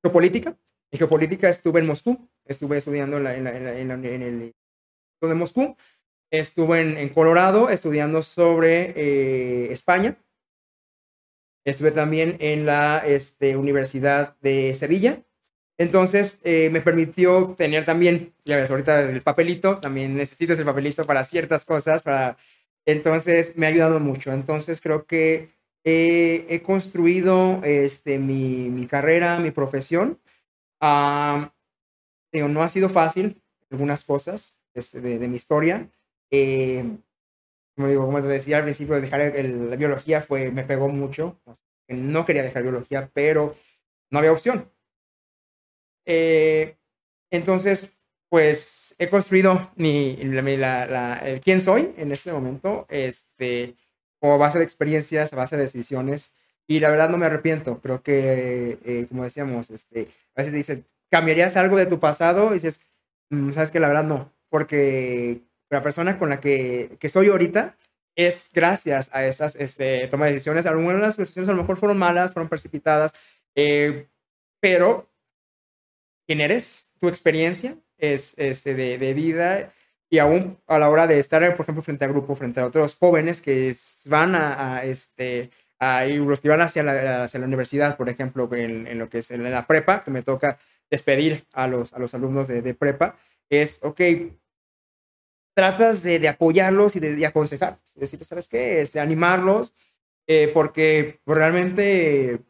geopolítica. 0.02 0.56
En 0.90 0.98
geopolítica 0.98 1.50
estuve 1.50 1.80
en 1.80 1.86
Moscú, 1.86 2.26
estuve 2.46 2.78
estudiando 2.78 3.18
en, 3.18 3.46
el 3.46 4.54
de 5.20 5.34
Moscú, 5.34 5.76
estuve 6.32 6.80
en, 6.80 7.08
Colorado 7.10 7.68
estudiando 7.68 8.22
sobre 8.22 9.70
España, 9.70 10.16
estuve 11.70 11.90
también 11.90 12.36
en 12.40 12.64
la 12.66 12.98
este, 12.98 13.56
Universidad 13.56 14.36
de 14.40 14.72
Sevilla, 14.74 15.22
entonces 15.78 16.40
eh, 16.44 16.70
me 16.70 16.80
permitió 16.80 17.54
tener 17.56 17.84
también, 17.84 18.32
ya 18.44 18.56
ves, 18.56 18.70
ahorita 18.70 19.02
el 19.10 19.22
papelito, 19.22 19.76
también 19.76 20.16
necesitas 20.16 20.58
el 20.58 20.64
papelito 20.64 21.04
para 21.04 21.24
ciertas 21.24 21.64
cosas, 21.64 22.02
para... 22.02 22.36
entonces 22.86 23.56
me 23.56 23.66
ha 23.66 23.68
ayudado 23.68 24.00
mucho. 24.00 24.32
Entonces 24.32 24.80
creo 24.80 25.06
que 25.06 25.50
he 25.84 26.62
construido 26.64 27.60
este, 27.62 28.18
mi, 28.18 28.70
mi, 28.70 28.86
carrera, 28.86 29.38
mi 29.38 29.50
profesión. 29.52 30.18
digo, 32.32 32.48
no 32.48 32.62
ha 32.62 32.68
sido 32.68 32.88
fácil 32.88 33.42
algunas 33.70 34.04
cosas 34.04 34.62
este, 34.74 35.00
de, 35.00 35.18
de, 35.18 35.28
mi 35.28 35.36
historia. 35.36 35.90
Eh, 36.30 36.84
como, 37.76 37.88
digo, 37.88 38.06
como 38.06 38.20
te 38.20 38.28
decía 38.28 38.58
al 38.58 38.64
principio, 38.64 39.00
dejar 39.00 39.20
la 39.20 39.76
biología 39.76 40.22
fue, 40.22 40.50
me 40.50 40.64
pegó 40.64 40.88
mucho. 40.88 41.40
No 41.88 42.26
quería 42.26 42.42
dejar 42.42 42.62
biología, 42.64 43.10
pero 43.14 43.54
no 44.10 44.18
había 44.18 44.32
opción 44.32 44.70
eh, 46.06 46.76
entonces, 47.30 47.98
pues 48.28 48.94
he 48.98 49.10
construido 49.10 49.70
mi, 49.76 50.16
la, 50.16 50.86
la, 50.86 51.18
el 51.18 51.40
quién 51.40 51.60
soy 51.60 51.94
en 51.96 52.12
este 52.12 52.32
momento, 52.32 52.86
este, 52.88 53.74
como 54.20 54.38
base 54.38 54.58
de 54.58 54.64
experiencias, 54.64 55.32
base 55.32 55.56
de 55.56 55.62
decisiones, 55.62 56.34
y 56.68 56.80
la 56.80 56.90
verdad 56.90 57.10
no 57.10 57.18
me 57.18 57.26
arrepiento. 57.26 57.80
Creo 57.80 58.02
que, 58.02 58.78
eh, 58.84 59.06
como 59.08 59.24
decíamos, 59.24 59.70
este, 59.70 60.08
a 60.34 60.40
veces 60.40 60.52
dices, 60.54 60.82
¿cambiarías 61.10 61.56
algo 61.56 61.76
de 61.76 61.86
tu 61.86 62.00
pasado? 62.00 62.50
Y 62.50 62.54
dices, 62.54 62.80
mm, 63.30 63.52
sabes 63.52 63.70
que 63.70 63.80
la 63.80 63.88
verdad 63.88 64.04
no, 64.04 64.32
porque 64.48 65.42
la 65.70 65.82
persona 65.82 66.18
con 66.18 66.30
la 66.30 66.40
que, 66.40 66.96
que 67.00 67.08
soy 67.08 67.28
ahorita 67.28 67.76
es 68.16 68.50
gracias 68.52 69.10
a 69.12 69.24
esas 69.26 69.56
este, 69.56 70.08
toma 70.08 70.26
de 70.26 70.32
decisiones. 70.32 70.66
Algunas 70.66 70.96
de 70.96 71.02
las 71.02 71.16
decisiones 71.16 71.48
a 71.48 71.52
lo 71.52 71.60
mejor 71.60 71.76
fueron 71.76 71.98
malas, 71.98 72.32
fueron 72.32 72.48
precipitadas, 72.48 73.12
eh, 73.54 74.08
pero 74.60 75.10
quién 76.26 76.40
eres, 76.40 76.92
tu 76.98 77.08
experiencia 77.08 77.76
es, 77.98 78.34
este, 78.38 78.74
de, 78.74 78.98
de, 78.98 79.14
vida 79.14 79.72
y 80.10 80.18
aún 80.18 80.58
a 80.66 80.78
la 80.78 80.88
hora 80.88 81.06
de 81.06 81.18
estar, 81.18 81.42
por 81.54 81.64
ejemplo, 81.64 81.82
frente 81.82 82.04
al 82.04 82.12
grupo, 82.12 82.34
frente 82.34 82.60
a 82.60 82.66
otros 82.66 82.96
jóvenes 82.96 83.42
que 83.42 83.74
van 84.06 84.34
a, 84.34 84.82
este, 84.84 85.50
a, 85.78 86.04
los 86.06 86.40
que 86.40 86.48
van 86.48 86.62
hacia 86.62 86.82
la, 86.82 87.24
hacia 87.24 87.40
la 87.40 87.46
universidad, 87.46 87.96
por 87.96 88.08
ejemplo, 88.08 88.48
en, 88.54 88.86
en, 88.86 88.98
lo 88.98 89.08
que 89.08 89.18
es 89.18 89.30
en 89.30 89.50
la 89.50 89.66
prepa, 89.66 90.04
que 90.04 90.10
me 90.10 90.22
toca 90.22 90.58
despedir 90.90 91.44
a 91.52 91.66
los, 91.66 91.92
a 91.92 91.98
los 91.98 92.14
alumnos 92.14 92.48
de, 92.48 92.62
de 92.62 92.74
prepa, 92.74 93.18
es, 93.50 93.80
ok, 93.82 94.00
tratas 95.56 96.02
de, 96.02 96.18
de 96.18 96.28
apoyarlos 96.28 96.96
y 96.96 97.00
de, 97.00 97.16
de 97.16 97.26
aconsejarlos, 97.26 97.94
decir, 97.94 98.22
¿sabes 98.26 98.46
qué? 98.46 98.82
Es 98.82 98.92
de 98.92 99.00
animarlos, 99.00 99.72
eh, 100.26 100.50
porque 100.52 101.20
realmente 101.24 102.40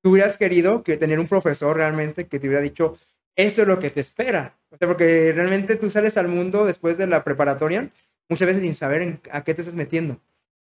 tú 0.00 0.12
hubieras 0.12 0.38
querido 0.38 0.84
que 0.84 0.96
tener 0.96 1.18
un 1.18 1.26
profesor 1.26 1.76
realmente 1.76 2.28
que 2.28 2.38
te 2.38 2.46
hubiera 2.46 2.62
dicho, 2.62 2.96
eso 3.34 3.62
es 3.62 3.68
lo 3.68 3.80
que 3.80 3.90
te 3.90 3.98
espera. 3.98 4.56
O 4.70 4.76
sea, 4.76 4.86
porque 4.86 5.32
realmente 5.32 5.74
tú 5.74 5.90
sales 5.90 6.16
al 6.16 6.28
mundo 6.28 6.64
después 6.64 6.98
de 6.98 7.08
la 7.08 7.24
preparatoria 7.24 7.90
muchas 8.28 8.46
veces 8.46 8.62
sin 8.62 8.74
saber 8.74 9.18
a 9.32 9.42
qué 9.42 9.52
te 9.52 9.62
estás 9.62 9.74
metiendo. 9.74 10.20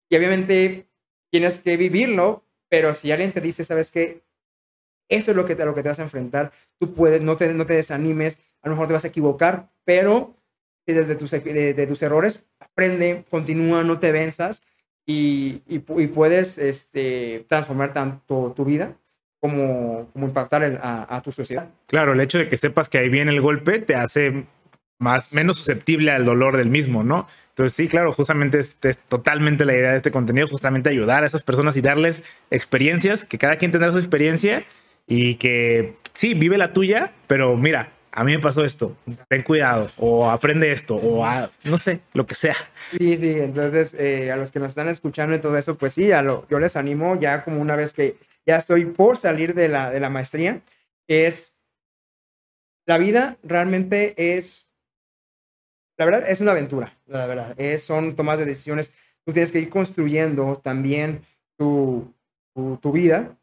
Y 0.10 0.18
obviamente 0.18 0.88
tienes 1.32 1.60
que 1.60 1.78
vivirlo, 1.78 2.44
pero 2.68 2.94
si 2.94 3.14
alguien 3.14 3.32
te 3.32 3.40
dice, 3.40 3.64
sabes 3.64 3.92
que 3.92 4.24
eso 5.08 5.32
es 5.32 5.38
lo 5.38 5.46
que, 5.46 5.54
a 5.54 5.66
lo 5.66 5.74
que 5.74 5.84
te 5.84 5.90
vas 5.90 6.00
a 6.00 6.04
enfrentar, 6.04 6.52
tú 6.80 6.94
puedes, 6.94 7.22
no 7.22 7.38
te, 7.38 7.54
no 7.54 7.66
te 7.66 7.74
desanimes, 7.74 8.42
a 8.62 8.68
lo 8.68 8.76
mejor 8.76 8.88
te 8.88 8.94
vas 8.94 9.06
a 9.06 9.10
equivocar, 9.10 9.70
pero 9.86 10.36
desde 10.94 11.16
tus, 11.16 11.32
de, 11.32 11.88
tus 11.88 12.02
errores 12.04 12.46
aprende, 12.60 13.26
continúa, 13.30 13.84
no 13.84 14.00
te 14.00 14.12
venzas 14.12 14.64
y, 15.06 15.62
y, 15.68 15.80
puedes 15.80 16.58
este, 16.58 17.46
transformar 17.48 17.94
tanto 17.94 18.54
tu 18.56 18.66
vida 18.66 18.96
como, 19.40 20.10
impactar 20.16 20.80
a, 20.82 21.22
tu 21.22 21.32
sociedad. 21.32 21.70
Claro, 21.88 22.14
el 22.14 22.22
hecho 22.22 22.40
de 22.40 22.50
que 22.50 22.58
sepas 22.58 22.90
que 22.90 22.98
ahí 22.98 23.10
viene 23.10 23.32
el 23.32 23.42
golpe 23.42 23.80
te 23.80 23.96
hace 23.96 24.46
más, 24.98 25.34
menos 25.34 25.58
susceptible 25.58 26.12
al 26.12 26.26
dolor 26.26 26.58
del 26.58 26.70
mismo, 26.70 27.04
¿no? 27.04 27.28
Entonces 27.50 27.76
sí, 27.76 27.88
claro, 27.88 28.12
justamente 28.12 28.60
es, 28.60 28.78
totalmente 29.08 29.66
la 29.66 29.74
idea 29.74 29.92
de 29.92 29.98
este 29.98 30.12
contenido, 30.12 30.48
justamente 30.48 30.90
ayudar 30.90 31.24
a 31.24 31.28
esas 31.28 31.44
personas 31.44 31.76
y 31.76 31.82
darles 31.82 32.24
experiencias, 32.50 33.26
que 33.26 33.38
cada 33.38 33.56
quien 33.56 33.72
tendrá 33.72 33.92
su 33.92 34.00
experiencia 34.00 34.66
y 35.08 35.36
que 35.36 35.96
sí, 36.14 36.34
vive 36.34 36.58
la 36.58 36.74
tuya, 36.74 37.14
pero 37.28 37.56
mira, 37.56 37.92
a 38.16 38.24
mí 38.24 38.32
me 38.32 38.40
pasó 38.40 38.64
esto, 38.64 38.96
ten 39.28 39.44
cuidado, 39.44 39.92
o 39.98 40.30
aprende 40.30 40.72
esto, 40.72 40.96
o 40.96 41.26
no 41.66 41.78
sé, 41.78 42.00
lo 42.14 42.26
que 42.26 42.34
sea. 42.34 42.56
Sí, 42.92 43.18
sí, 43.18 43.32
entonces 43.40 43.94
eh, 43.94 44.32
a 44.32 44.38
los 44.38 44.52
que 44.52 44.60
nos 44.60 44.70
están 44.70 44.88
escuchando 44.88 45.36
y 45.36 45.40
todo 45.40 45.58
eso, 45.58 45.78
pues 45.78 45.94
sí, 45.94 46.12
a 46.12 46.22
lo, 46.22 46.48
yo 46.48 46.60
les 46.60 46.78
animo 46.78 47.20
ya 47.20 47.44
como 47.44 47.60
una 47.60 47.76
vez 47.76 47.94
que 47.94 48.18
ya 48.46 48.56
estoy 48.56 48.86
por 48.86 49.18
salir 49.18 49.54
de 49.54 49.68
la, 49.68 49.92
de 49.92 50.00
la 50.00 50.10
maestría, 50.10 50.62
es, 51.08 51.58
la 52.88 52.98
vida 52.98 53.38
realmente 53.44 54.14
es, 54.38 54.72
la 55.98 56.06
verdad, 56.06 56.30
es 56.30 56.40
una 56.40 56.52
aventura, 56.52 56.98
la 57.06 57.28
verdad, 57.28 57.54
es, 57.60 57.84
son 57.84 58.16
tomas 58.16 58.40
de 58.40 58.46
decisiones, 58.46 58.94
tú 59.26 59.34
tienes 59.34 59.52
que 59.52 59.60
ir 59.60 59.70
construyendo 59.70 60.58
también 60.64 61.26
tu, 61.58 62.14
tu, 62.54 62.92
vida. 62.92 63.38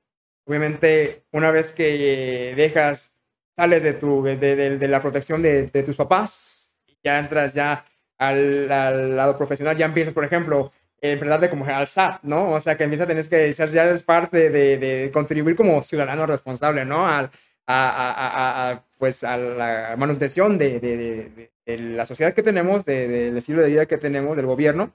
Obviamente, 0.47 1.25
una 1.33 1.51
vez 1.51 1.73
que 1.73 2.55
dejas, 2.57 3.21
sales 3.55 3.83
de, 3.83 3.95
tu, 3.95 4.23
de, 4.23 4.37
de, 4.37 4.89
la 4.89 5.01
protección 5.01 5.43
de, 5.43 5.67
de, 5.67 5.83
tus 5.83 5.97
papás, 5.97 6.75
ya 7.03 7.19
entras 7.19 7.55
ya 7.55 7.85
al, 8.19 8.69
lado 8.69 9.37
profesional, 9.37 9.77
ya 9.77 9.87
empiezas, 9.87 10.15
por 10.15 10.25
ejemplo, 10.25 10.73
enfrentarte 11.01 11.51
como 11.51 11.67
al 11.67 11.89
SAT, 11.89 12.23
¿no? 12.23 12.53
O 12.53 12.61
sea, 12.61 12.77
que 12.77 12.85
empieza 12.85 13.07
tienes 13.07 13.29
que 13.29 13.53
ser 13.53 13.71
ya 13.71 13.85
es 13.85 14.03
parte 14.03 14.51
de, 14.51 14.79
de, 14.79 15.11
contribuir 15.13 15.57
como 15.57 15.83
ciudadano 15.83 16.27
responsable, 16.27 16.85
¿no? 16.85 17.07
Al, 17.07 17.31
a, 17.67 17.89
a, 17.89 18.71
a, 18.71 18.85
pues 18.99 19.25
a 19.25 19.37
la 19.37 19.97
manutención 19.99 20.59
de, 20.59 20.81
de, 20.81 21.51
la 21.79 22.07
sociedad 22.07 22.35
que 22.35 22.43
tenemos, 22.43 22.85
del 22.85 23.37
estilo 23.37 23.63
de 23.63 23.69
vida 23.69 23.87
que 23.87 23.99
tenemos, 23.99 24.37
del 24.37 24.47
gobierno, 24.47 24.93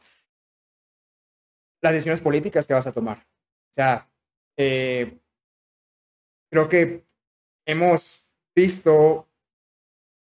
las 1.81 1.93
decisiones 1.93 2.21
políticas 2.21 2.67
que 2.67 2.73
vas 2.73 2.87
a 2.87 2.91
tomar. 2.91 3.17
O 3.17 3.73
sea, 3.73 4.09
eh, 4.57 5.17
creo 6.49 6.67
que 6.69 7.05
hemos 7.65 8.26
visto 8.57 9.27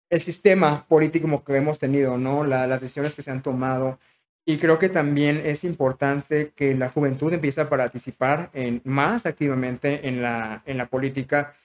el 0.09 0.19
sistema 0.19 0.85
político 0.89 1.43
que 1.45 1.55
hemos 1.55 1.79
tenido, 1.79 2.17
¿no? 2.17 2.43
las 2.43 2.81
decisiones 2.81 3.15
que 3.15 3.21
se 3.21 3.31
han 3.31 3.41
tomado, 3.41 3.97
y 4.45 4.57
creo 4.57 4.77
que 4.77 4.89
también 4.89 5.41
es 5.43 5.63
importante 5.63 6.51
que 6.53 6.75
la 6.75 6.89
juventud 6.89 7.33
empiece 7.33 7.61
a 7.61 7.69
participar 7.69 8.51
en, 8.53 8.81
más 8.83 9.25
activamente 9.25 10.07
en 10.07 10.21
la, 10.21 10.61
en 10.65 10.77
la 10.77 10.87
política. 10.87 11.55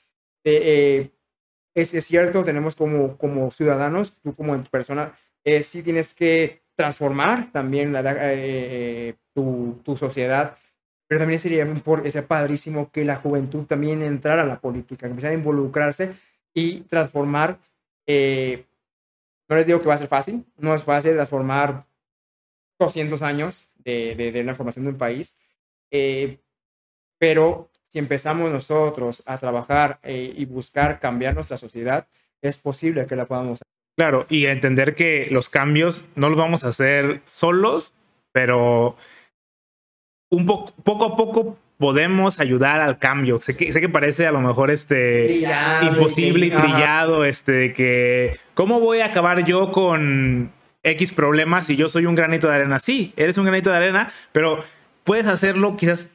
Eh, 0.45 0.61
eh, 0.65 1.11
es, 1.75 1.93
es, 1.93 2.07
cierto, 2.07 2.45
tenemos 2.45 2.77
como, 2.77 3.19
como 3.19 3.51
ciudadanos, 3.51 4.19
tú 4.23 4.35
como 4.35 4.63
persona, 4.65 5.13
eh, 5.45 5.63
sí 5.63 5.83
tienes 5.83 6.15
que 6.15 6.63
transformar 6.77 7.51
también 7.53 7.93
la, 7.93 8.03
eh, 8.07 9.17
tu, 9.35 9.81
tu, 9.85 9.97
sociedad, 9.97 10.57
pero 11.07 11.19
también 11.19 11.41
sería, 11.41 11.67
sería 12.05 12.29
padrísimo 12.29 12.91
que 12.91 13.05
la 13.05 13.17
juventud 13.17 13.67
también 13.67 14.03
entrara 14.03 14.43
a 14.43 14.47
la 14.47 14.61
política, 14.61 15.07
que 15.07 15.11
empezara 15.11 15.33
a 15.33 15.37
involucrarse 15.37 16.15
y 16.55 16.81
transformar. 16.83 17.59
no 18.07 19.57
les 19.57 19.67
digo 19.67 19.81
que 19.81 19.89
va 19.89 19.95
a 19.95 19.99
ser 19.99 20.09
fácil, 20.09 20.45
no 20.57 20.75
es 20.75 20.83
fácil 20.83 21.15
transformar 21.15 21.85
200 22.81 23.23
años 23.23 23.71
de, 23.77 24.15
de, 24.17 24.45
la 24.45 24.55
formación 24.55 24.85
de 24.85 24.91
un 24.93 24.99
país, 24.99 25.39
eh, 25.91 26.39
pero 27.19 27.71
si 27.87 27.99
empezamos 27.99 28.51
nosotros 28.51 29.23
a 29.27 29.37
trabajar 29.37 29.99
eh, 30.03 30.33
y 30.37 30.45
buscar 30.47 30.99
cambiar 30.99 31.35
nuestra 31.35 31.57
sociedad, 31.57 32.09
es 32.41 32.59
posible 32.59 33.07
que 33.07 33.17
la 33.17 33.27
podamos 33.27 33.61
hacer. 33.61 33.67
Claro, 33.97 34.27
y 34.31 34.47
entender 34.47 34.95
que 34.95 35.29
los 35.31 35.49
cambios 35.49 36.09
no 36.15 36.31
los 36.31 36.39
vamos 36.39 36.65
a 36.65 36.69
hacer 36.69 37.21
solos, 37.27 37.95
pero 38.33 38.97
un 40.31 40.47
poco, 40.47 40.73
poco 40.83 41.05
a 41.05 41.17
poco 41.17 41.59
podemos 41.81 42.41
ayudar 42.41 42.83
al 42.83 42.99
cambio. 42.99 43.41
Sé 43.41 43.57
que, 43.57 43.73
sé 43.73 43.81
que 43.81 43.89
parece 43.89 44.27
a 44.27 44.33
lo 44.33 44.43
mejor 44.43 44.71
este 44.71 45.43
imposible 45.83 46.47
y 46.47 46.51
trillado, 46.51 47.25
este 47.25 47.73
que 47.73 48.39
cómo 48.53 48.81
voy 48.81 49.01
a 49.01 49.07
acabar 49.07 49.47
yo 49.47 49.73
con 49.73 50.53
X 50.83 51.13
problemas 51.13 51.71
y 51.71 51.77
yo 51.77 51.89
soy 51.89 52.05
un 52.05 52.15
granito 52.15 52.49
de 52.49 52.57
arena. 52.57 52.79
Sí, 52.79 53.15
eres 53.17 53.39
un 53.39 53.47
granito 53.47 53.71
de 53.71 53.77
arena, 53.77 54.13
pero 54.31 54.63
puedes 55.05 55.27
hacerlo 55.27 55.79
quizás 55.79 56.11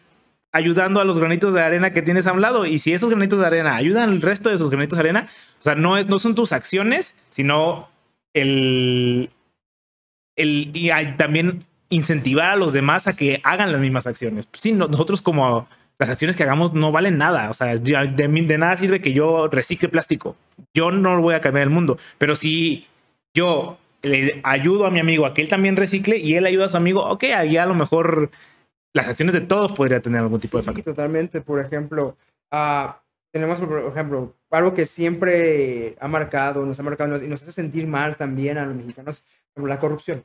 ayudando 0.51 1.01
a 1.01 1.03
los 1.03 1.17
granitos 1.17 1.55
de 1.55 1.63
arena 1.63 1.93
que 1.93 2.03
tienes 2.03 2.27
a 2.27 2.33
un 2.33 2.41
lado. 2.41 2.67
Y 2.67 2.77
si 2.77 2.93
esos 2.93 3.09
granitos 3.09 3.39
de 3.39 3.47
arena 3.47 3.75
ayudan 3.75 4.09
al 4.09 4.21
resto 4.21 4.49
de 4.49 4.55
esos 4.55 4.69
granitos 4.69 4.97
de 4.97 5.01
arena, 5.01 5.27
o 5.59 5.63
sea, 5.63 5.73
no, 5.73 6.01
no 6.03 6.19
son 6.19 6.35
tus 6.35 6.51
acciones, 6.51 7.15
sino 7.29 7.89
el, 8.35 9.31
el, 10.35 10.69
y 10.75 10.91
también 11.17 11.63
incentivar 11.89 12.49
a 12.49 12.55
los 12.55 12.73
demás 12.73 13.07
a 13.07 13.15
que 13.15 13.41
hagan 13.43 13.71
las 13.71 13.81
mismas 13.81 14.07
acciones. 14.07 14.47
Sí, 14.53 14.73
nosotros 14.73 15.21
como 15.21 15.67
las 15.97 16.09
acciones 16.09 16.35
que 16.35 16.43
hagamos 16.43 16.73
no 16.73 16.91
valen 16.91 17.17
nada. 17.17 17.49
O 17.49 17.53
sea, 17.53 17.75
de, 17.75 18.07
de, 18.13 18.57
nada 18.57 18.77
sirve 18.77 19.01
que 19.01 19.13
yo 19.13 19.47
recicle 19.47 19.89
plástico. 19.89 20.35
Yo 20.73 20.91
no 20.91 21.21
voy 21.21 21.35
a 21.35 21.41
cambiar 21.41 21.63
el 21.63 21.69
mundo. 21.69 21.97
Pero 22.17 22.35
si 22.35 22.87
yo 23.33 23.77
le 24.01 24.39
ayudo 24.43 24.85
a 24.85 24.91
mi 24.91 24.99
amigo 24.99 25.25
a 25.25 25.33
que 25.33 25.41
él 25.41 25.49
también 25.49 25.75
recicle 25.75 26.17
y 26.17 26.35
él 26.35 26.45
ayuda 26.45 26.65
a 26.65 26.69
su 26.69 26.77
amigo, 26.77 27.03
ok, 27.03 27.25
ahí 27.35 27.57
a 27.57 27.65
lo 27.65 27.75
mejor 27.75 28.29
las 28.93 29.07
acciones 29.07 29.33
de 29.33 29.41
todos 29.41 29.73
podría 29.73 30.01
tener 30.01 30.21
algún 30.21 30.39
tipo 30.39 30.57
de 30.57 30.63
factor. 30.63 30.83
Totalmente. 30.83 31.41
Por 31.41 31.59
ejemplo, 31.59 32.17
uh, 32.51 32.91
tenemos, 33.31 33.59
por 33.59 33.87
ejemplo, 33.87 34.35
algo 34.51 34.73
que 34.73 34.85
siempre 34.85 35.95
ha 35.99 36.07
marcado, 36.07 36.65
nos 36.65 36.79
ha 36.79 36.83
marcado 36.83 37.23
y 37.23 37.27
nos 37.27 37.41
hace 37.41 37.51
sentir 37.51 37.87
mal 37.87 38.15
también 38.15 38.57
a 38.57 38.65
los 38.65 38.75
mexicanos, 38.75 39.25
como 39.53 39.67
la 39.67 39.79
corrupción. 39.79 40.23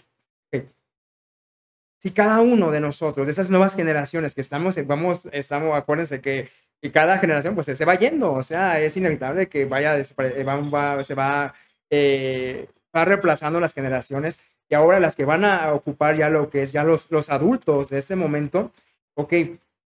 Si 2.01 2.13
cada 2.13 2.41
uno 2.41 2.71
de 2.71 2.81
nosotros, 2.81 3.27
de 3.27 3.33
esas 3.33 3.51
nuevas 3.51 3.75
generaciones 3.77 4.35
que 4.35 4.41
estamos, 4.41 4.77
vamos, 4.87 5.29
estamos, 5.33 5.77
acuérdense 5.77 6.23
que, 6.23 6.49
que 6.81 6.91
cada 6.91 7.19
generación 7.19 7.55
pues 7.55 7.67
se 7.67 7.85
va 7.85 7.95
yendo, 7.95 8.33
o 8.33 8.43
sea, 8.43 8.81
es 8.81 8.97
inevitable 8.97 9.49
que 9.49 9.67
vaya, 9.67 9.95
va, 9.95 11.05
se 11.05 11.15
va, 11.15 11.55
eh, 11.91 12.69
va 12.97 13.05
reemplazando 13.05 13.61
las 13.61 13.75
generaciones 13.75 14.41
y 14.69 14.75
ahora 14.75 14.99
las 14.99 15.15
que 15.15 15.27
van 15.27 15.45
a 15.45 15.75
ocupar 15.75 16.17
ya 16.17 16.31
lo 16.31 16.49
que 16.49 16.63
es 16.63 16.73
ya 16.73 16.85
los, 16.85 17.11
los 17.11 17.29
adultos 17.29 17.91
de 17.91 17.99
este 17.99 18.17
momento, 18.17 18.73
ok, 19.15 19.35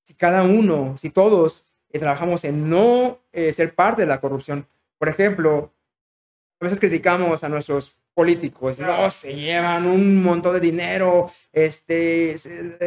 si 0.03 0.13
cada 0.13 0.43
uno, 0.43 0.95
si 0.97 1.09
todos 1.09 1.65
eh, 1.91 1.97
trabajamos 1.97 2.43
en 2.43 2.69
no 2.69 3.17
eh, 3.33 3.51
ser 3.51 3.73
parte 3.73 4.03
de 4.03 4.07
la 4.07 4.19
corrupción, 4.19 4.67
por 4.99 5.09
ejemplo, 5.09 5.71
a 6.59 6.65
veces 6.65 6.79
criticamos 6.79 7.43
a 7.43 7.49
nuestros 7.49 7.97
políticos, 8.15 8.79
no, 8.79 9.11
se 9.11 9.35
llevan 9.35 9.85
un 9.85 10.23
montón 10.23 10.53
de 10.53 10.59
dinero, 10.61 11.31
este, 11.53 12.35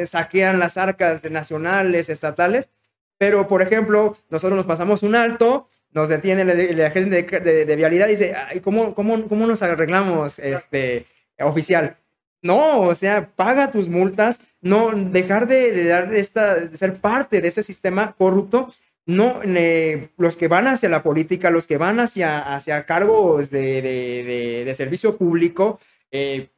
saquean 0.07 0.59
las 0.59 0.77
arcas 0.77 1.23
nacionales, 1.31 2.09
estatales, 2.09 2.71
pero 3.19 3.47
por 3.47 3.63
ejemplo, 3.63 4.17
nosotros 4.31 4.57
nos 4.57 4.67
pasamos 4.67 5.03
un 5.03 5.15
alto, 5.15 5.69
nos 5.93 6.09
detiene 6.09 6.45
la, 6.45 6.87
agente 6.87 7.23
de, 7.23 7.65
de, 7.67 7.77
vialidad 7.77 8.09
y 8.09 8.13
dice, 8.13 8.35
¿cómo, 8.63 8.95
cómo, 8.95 9.29
cómo 9.29 9.47
nos 9.47 9.63
arreglamos, 9.63 10.39
este, 10.39 11.07
oficial? 11.39 11.99
No, 12.41 12.81
o 12.81 12.95
sea, 12.95 13.31
paga 13.35 13.71
tus 13.71 13.89
multas, 13.89 14.43
no 14.61 14.93
dejar 14.93 15.47
de, 15.47 15.85
dar 15.85 16.15
esta, 16.15 16.55
de 16.55 16.77
ser 16.77 16.95
parte 16.95 17.41
de 17.41 17.49
ese 17.49 17.63
sistema 17.63 18.15
corrupto 18.17 18.73
no 19.09 19.41
los 20.19 20.37
que 20.37 20.49
van 20.49 20.67
hacia 20.67 20.91
la 20.91 21.03
política, 21.03 21.51
los 21.51 21.67
que 21.67 21.79
van 21.79 21.99
hacia, 21.99 22.55
hacia 22.55 22.85
cargos 22.85 23.49
de, 23.49 23.81
de, 23.81 24.65
de, 24.67 24.75
servicio 24.75 25.17
público, 25.17 25.81
eh, 26.11 26.51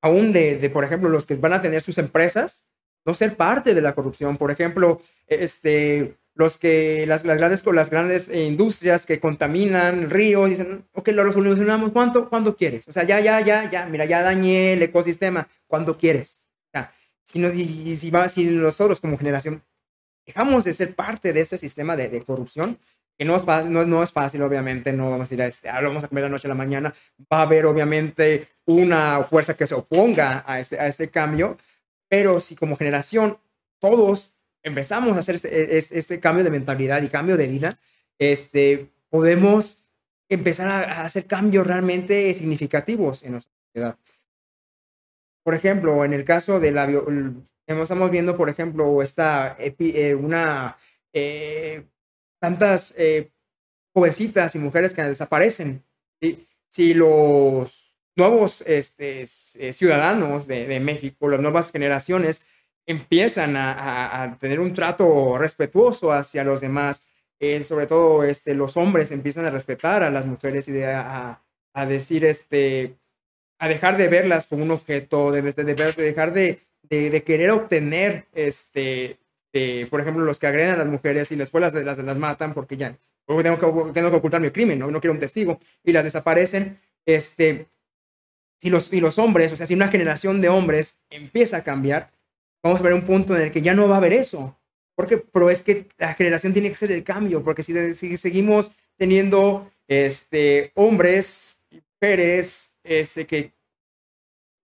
aún 0.00 0.32
de, 0.32 0.70
por 0.72 0.84
ejemplo, 0.84 1.10
los 1.10 1.26
que 1.26 1.34
van 1.34 1.52
a 1.52 1.60
tener 1.60 1.82
sus 1.82 1.98
empresas, 1.98 2.70
no 3.04 3.12
ser 3.12 3.36
parte 3.36 3.74
de 3.74 3.82
la 3.82 3.94
corrupción. 3.94 4.38
Por 4.38 4.50
ejemplo, 4.50 5.02
este, 5.26 6.16
los 6.34 6.56
que, 6.56 7.04
las, 7.06 7.26
las 7.26 7.36
grandes, 7.36 7.62
las 7.66 7.90
grandes 7.90 8.34
industrias 8.34 9.04
que 9.04 9.20
contaminan 9.20 10.08
ríos, 10.08 10.48
dicen, 10.48 10.86
ok, 10.94 11.08
lo 11.08 11.30
solucionamos, 11.34 11.92
¿cuánto, 11.92 12.30
¿cuánto 12.30 12.56
quieres? 12.56 12.88
O 12.88 12.94
sea, 12.94 13.04
ya, 13.04 13.20
ya, 13.20 13.42
ya, 13.42 13.70
ya, 13.70 13.84
mira, 13.84 14.06
ya 14.06 14.22
dañé 14.22 14.72
el 14.72 14.82
ecosistema, 14.84 15.46
¿cuánto 15.66 15.98
quieres? 15.98 16.46
O 16.68 16.70
sea, 16.72 16.94
si, 17.24 17.38
nos, 17.40 17.52
si, 17.52 17.94
si, 17.94 18.10
si 18.30 18.44
nosotros 18.46 19.02
como 19.02 19.18
generación 19.18 19.62
dejamos 20.28 20.64
de 20.64 20.74
ser 20.74 20.94
parte 20.94 21.32
de 21.32 21.40
este 21.40 21.56
sistema 21.56 21.96
de, 21.96 22.22
corrupción, 22.22 22.78
que 23.16 23.24
no 23.24 23.34
es, 23.34 23.44
fácil, 23.44 23.72
no, 23.72 24.02
es 24.02 24.12
fácil, 24.12 24.42
obviamente, 24.42 24.92
no 24.92 25.10
vamos 25.10 25.30
a 25.30 25.34
ir 25.34 25.42
a 25.42 25.46
este, 25.46 25.70
ah, 25.70 25.80
vamos 25.80 26.04
a 26.04 26.08
comer 26.08 26.24
la 26.24 26.30
noche 26.30 26.46
a 26.46 26.50
la 26.50 26.54
mañana, 26.54 26.94
va 27.32 27.38
a 27.38 27.42
haber 27.42 27.64
obviamente 27.64 28.46
una 28.66 29.24
fuerza 29.24 29.54
que 29.54 29.66
se 29.66 29.74
oponga 29.74 30.44
a 30.46 30.60
este, 30.60 30.78
a 30.78 30.86
este 30.86 31.08
cambio, 31.08 31.56
pero 32.08 32.40
si 32.40 32.56
como 32.56 32.76
generación 32.76 33.38
todos 33.80 34.38
empezamos 34.62 35.16
a 35.16 35.20
hacer 35.20 35.36
ese, 35.36 35.78
ese, 35.78 36.20
cambio 36.20 36.44
de 36.44 36.50
mentalidad 36.50 37.00
y 37.00 37.08
cambio 37.08 37.38
de 37.38 37.48
vida, 37.48 37.70
este, 38.18 38.92
podemos 39.08 39.86
empezar 40.28 40.68
a, 40.68 41.04
hacer 41.04 41.26
cambios 41.26 41.66
realmente 41.66 42.34
significativos 42.34 43.22
en 43.22 43.32
nuestra 43.32 43.52
sociedad. 43.66 43.98
Por 45.42 45.54
ejemplo, 45.54 46.04
en 46.04 46.12
el 46.12 46.26
caso 46.26 46.60
de 46.60 46.70
la, 46.70 46.86
Estamos 47.68 48.10
viendo, 48.10 48.34
por 48.34 48.48
ejemplo, 48.48 49.02
esta, 49.02 49.54
eh, 49.58 50.14
una, 50.14 50.78
eh, 51.12 51.84
tantas 52.40 52.94
eh, 52.96 53.30
jovencitas 53.92 54.54
y 54.54 54.58
mujeres 54.58 54.94
que 54.94 55.02
desaparecen. 55.02 55.84
Si 56.70 56.94
los 56.94 57.98
nuevos 58.16 58.62
este, 58.62 59.26
ciudadanos 59.26 60.46
de, 60.46 60.80
México, 60.80 61.28
las 61.28 61.40
nuevas 61.40 61.70
generaciones, 61.70 62.46
empiezan 62.86 63.54
a, 63.58 64.38
tener 64.40 64.60
un 64.60 64.72
trato 64.72 65.36
respetuoso 65.36 66.10
hacia 66.10 66.44
los 66.44 66.62
demás, 66.62 67.06
sobre 67.62 67.86
todo 67.86 68.24
este, 68.24 68.54
los 68.54 68.78
hombres 68.78 69.10
empiezan 69.10 69.44
a 69.44 69.50
respetar 69.50 70.02
a 70.02 70.10
las 70.10 70.24
mujeres 70.24 70.68
y 70.68 70.82
a, 70.82 71.42
decir, 71.86 72.24
este, 72.24 72.96
a 73.58 73.68
dejar 73.68 73.98
de 73.98 74.08
verlas 74.08 74.46
como 74.46 74.64
un 74.64 74.70
objeto, 74.70 75.32
de, 75.32 75.42
de, 75.42 75.74
de 75.74 75.92
dejar 75.92 76.32
de, 76.32 76.58
de, 76.82 77.22
querer 77.22 77.50
obtener, 77.50 78.26
este, 78.34 79.18
por 79.90 80.00
ejemplo, 80.00 80.24
los 80.24 80.38
que 80.38 80.46
agreden 80.46 80.70
a 80.70 80.76
las 80.76 80.88
mujeres 80.88 81.30
y 81.32 81.36
después 81.36 81.60
las, 81.60 81.74
las, 81.74 82.16
matan 82.16 82.52
porque 82.52 82.76
ya 82.76 82.96
tengo 83.26 83.58
que, 83.58 83.92
tengo 83.92 84.10
que 84.10 84.16
ocultar 84.16 84.40
mi 84.40 84.50
crimen, 84.50 84.78
¿no? 84.78 84.90
no 84.90 85.00
quiero 85.00 85.12
un 85.12 85.20
testigo, 85.20 85.60
y 85.84 85.92
las 85.92 86.04
desaparecen, 86.04 86.78
este, 87.04 87.66
si 88.58 88.70
los, 88.70 88.86
si 88.86 89.00
los 89.00 89.18
hombres, 89.18 89.52
o 89.52 89.56
sea, 89.56 89.66
si 89.66 89.74
una 89.74 89.88
generación 89.88 90.40
de 90.40 90.48
hombres 90.48 91.00
empieza 91.10 91.58
a 91.58 91.64
cambiar, 91.64 92.10
vamos 92.62 92.80
a 92.80 92.82
ver 92.82 92.94
un 92.94 93.02
punto 93.02 93.36
en 93.36 93.42
el 93.42 93.52
que 93.52 93.62
ya 93.62 93.74
no 93.74 93.88
va 93.88 93.96
a 93.96 93.98
haber 93.98 94.12
eso. 94.12 94.56
Porque, 94.96 95.16
pero 95.18 95.48
es 95.48 95.62
que 95.62 95.86
la 95.96 96.14
generación 96.14 96.52
tiene 96.52 96.68
que 96.68 96.74
ser 96.74 96.90
el 96.90 97.04
cambio, 97.04 97.44
porque 97.44 97.62
si, 97.62 97.94
si 97.94 98.16
seguimos 98.16 98.72
teniendo 98.96 99.70
este, 99.86 100.72
hombres 100.74 101.62
y 101.70 101.80
mujeres 101.94 102.78
este, 102.82 103.26
que, 103.26 103.52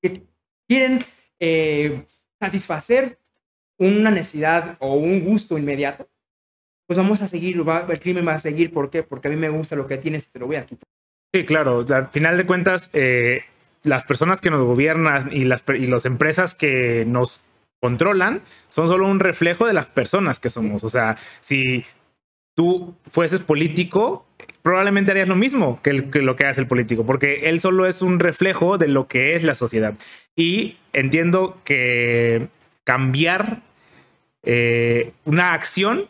que 0.02 0.22
quieren 0.66 1.04
eh, 1.46 2.06
satisfacer 2.40 3.18
una 3.76 4.10
necesidad 4.10 4.76
o 4.80 4.94
un 4.94 5.22
gusto 5.22 5.58
inmediato, 5.58 6.08
pues 6.86 6.96
vamos 6.96 7.20
a 7.20 7.28
seguir, 7.28 7.62
el 7.88 8.00
crimen 8.00 8.26
va 8.26 8.32
a 8.32 8.40
seguir. 8.40 8.72
¿Por 8.72 8.88
qué? 8.88 9.02
Porque 9.02 9.28
a 9.28 9.30
mí 9.30 9.36
me 9.36 9.50
gusta 9.50 9.76
lo 9.76 9.86
que 9.86 9.98
tienes 9.98 10.26
y 10.26 10.30
te 10.30 10.38
lo 10.38 10.46
voy 10.46 10.56
a 10.56 10.64
quitar. 10.64 10.88
Sí, 11.34 11.44
claro. 11.44 11.84
Al 11.86 12.08
final 12.08 12.38
de 12.38 12.46
cuentas, 12.46 12.88
eh, 12.94 13.42
las 13.82 14.04
personas 14.04 14.40
que 14.40 14.50
nos 14.50 14.64
gobiernan 14.64 15.30
y 15.32 15.44
las, 15.44 15.64
y 15.68 15.86
las 15.86 16.06
empresas 16.06 16.54
que 16.54 17.04
nos 17.06 17.42
controlan 17.78 18.40
son 18.66 18.88
solo 18.88 19.06
un 19.06 19.20
reflejo 19.20 19.66
de 19.66 19.74
las 19.74 19.90
personas 19.90 20.40
que 20.40 20.48
somos. 20.48 20.82
O 20.82 20.88
sea, 20.88 21.18
si 21.40 21.84
tú 22.54 22.94
fueses 23.06 23.40
político, 23.40 24.26
probablemente 24.62 25.10
harías 25.10 25.28
lo 25.28 25.36
mismo 25.36 25.80
que, 25.82 25.92
lo 25.92 26.36
que 26.36 26.46
hace 26.46 26.60
el 26.60 26.66
político, 26.66 27.04
porque 27.04 27.48
él 27.50 27.60
solo 27.60 27.86
es 27.86 28.02
un 28.02 28.20
reflejo 28.20 28.78
de 28.78 28.88
lo 28.88 29.08
que 29.08 29.34
es 29.34 29.42
la 29.42 29.54
sociedad. 29.54 29.94
Y 30.36 30.76
entiendo 30.92 31.58
que 31.64 32.48
cambiar 32.84 33.60
eh, 34.42 35.12
una 35.24 35.52
acción 35.52 36.06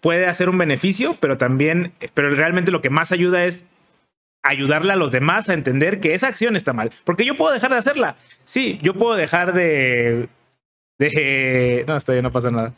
puede 0.00 0.26
hacer 0.26 0.48
un 0.48 0.58
beneficio, 0.58 1.16
pero 1.20 1.38
también, 1.38 1.92
pero 2.12 2.30
realmente 2.30 2.70
lo 2.70 2.82
que 2.82 2.90
más 2.90 3.12
ayuda 3.12 3.44
es 3.44 3.66
ayudarle 4.42 4.92
a 4.92 4.96
los 4.96 5.12
demás 5.12 5.48
a 5.48 5.54
entender 5.54 6.00
que 6.00 6.12
esa 6.12 6.28
acción 6.28 6.56
está 6.56 6.72
mal. 6.72 6.90
Porque 7.04 7.24
yo 7.24 7.36
puedo 7.36 7.52
dejar 7.52 7.70
de 7.70 7.78
hacerla. 7.78 8.16
Sí, 8.44 8.78
yo 8.82 8.94
puedo 8.94 9.14
dejar 9.14 9.54
de... 9.54 10.28
de 10.98 11.84
no, 11.88 11.96
estoy, 11.96 12.20
no 12.20 12.30
pasa 12.30 12.50
nada 12.50 12.74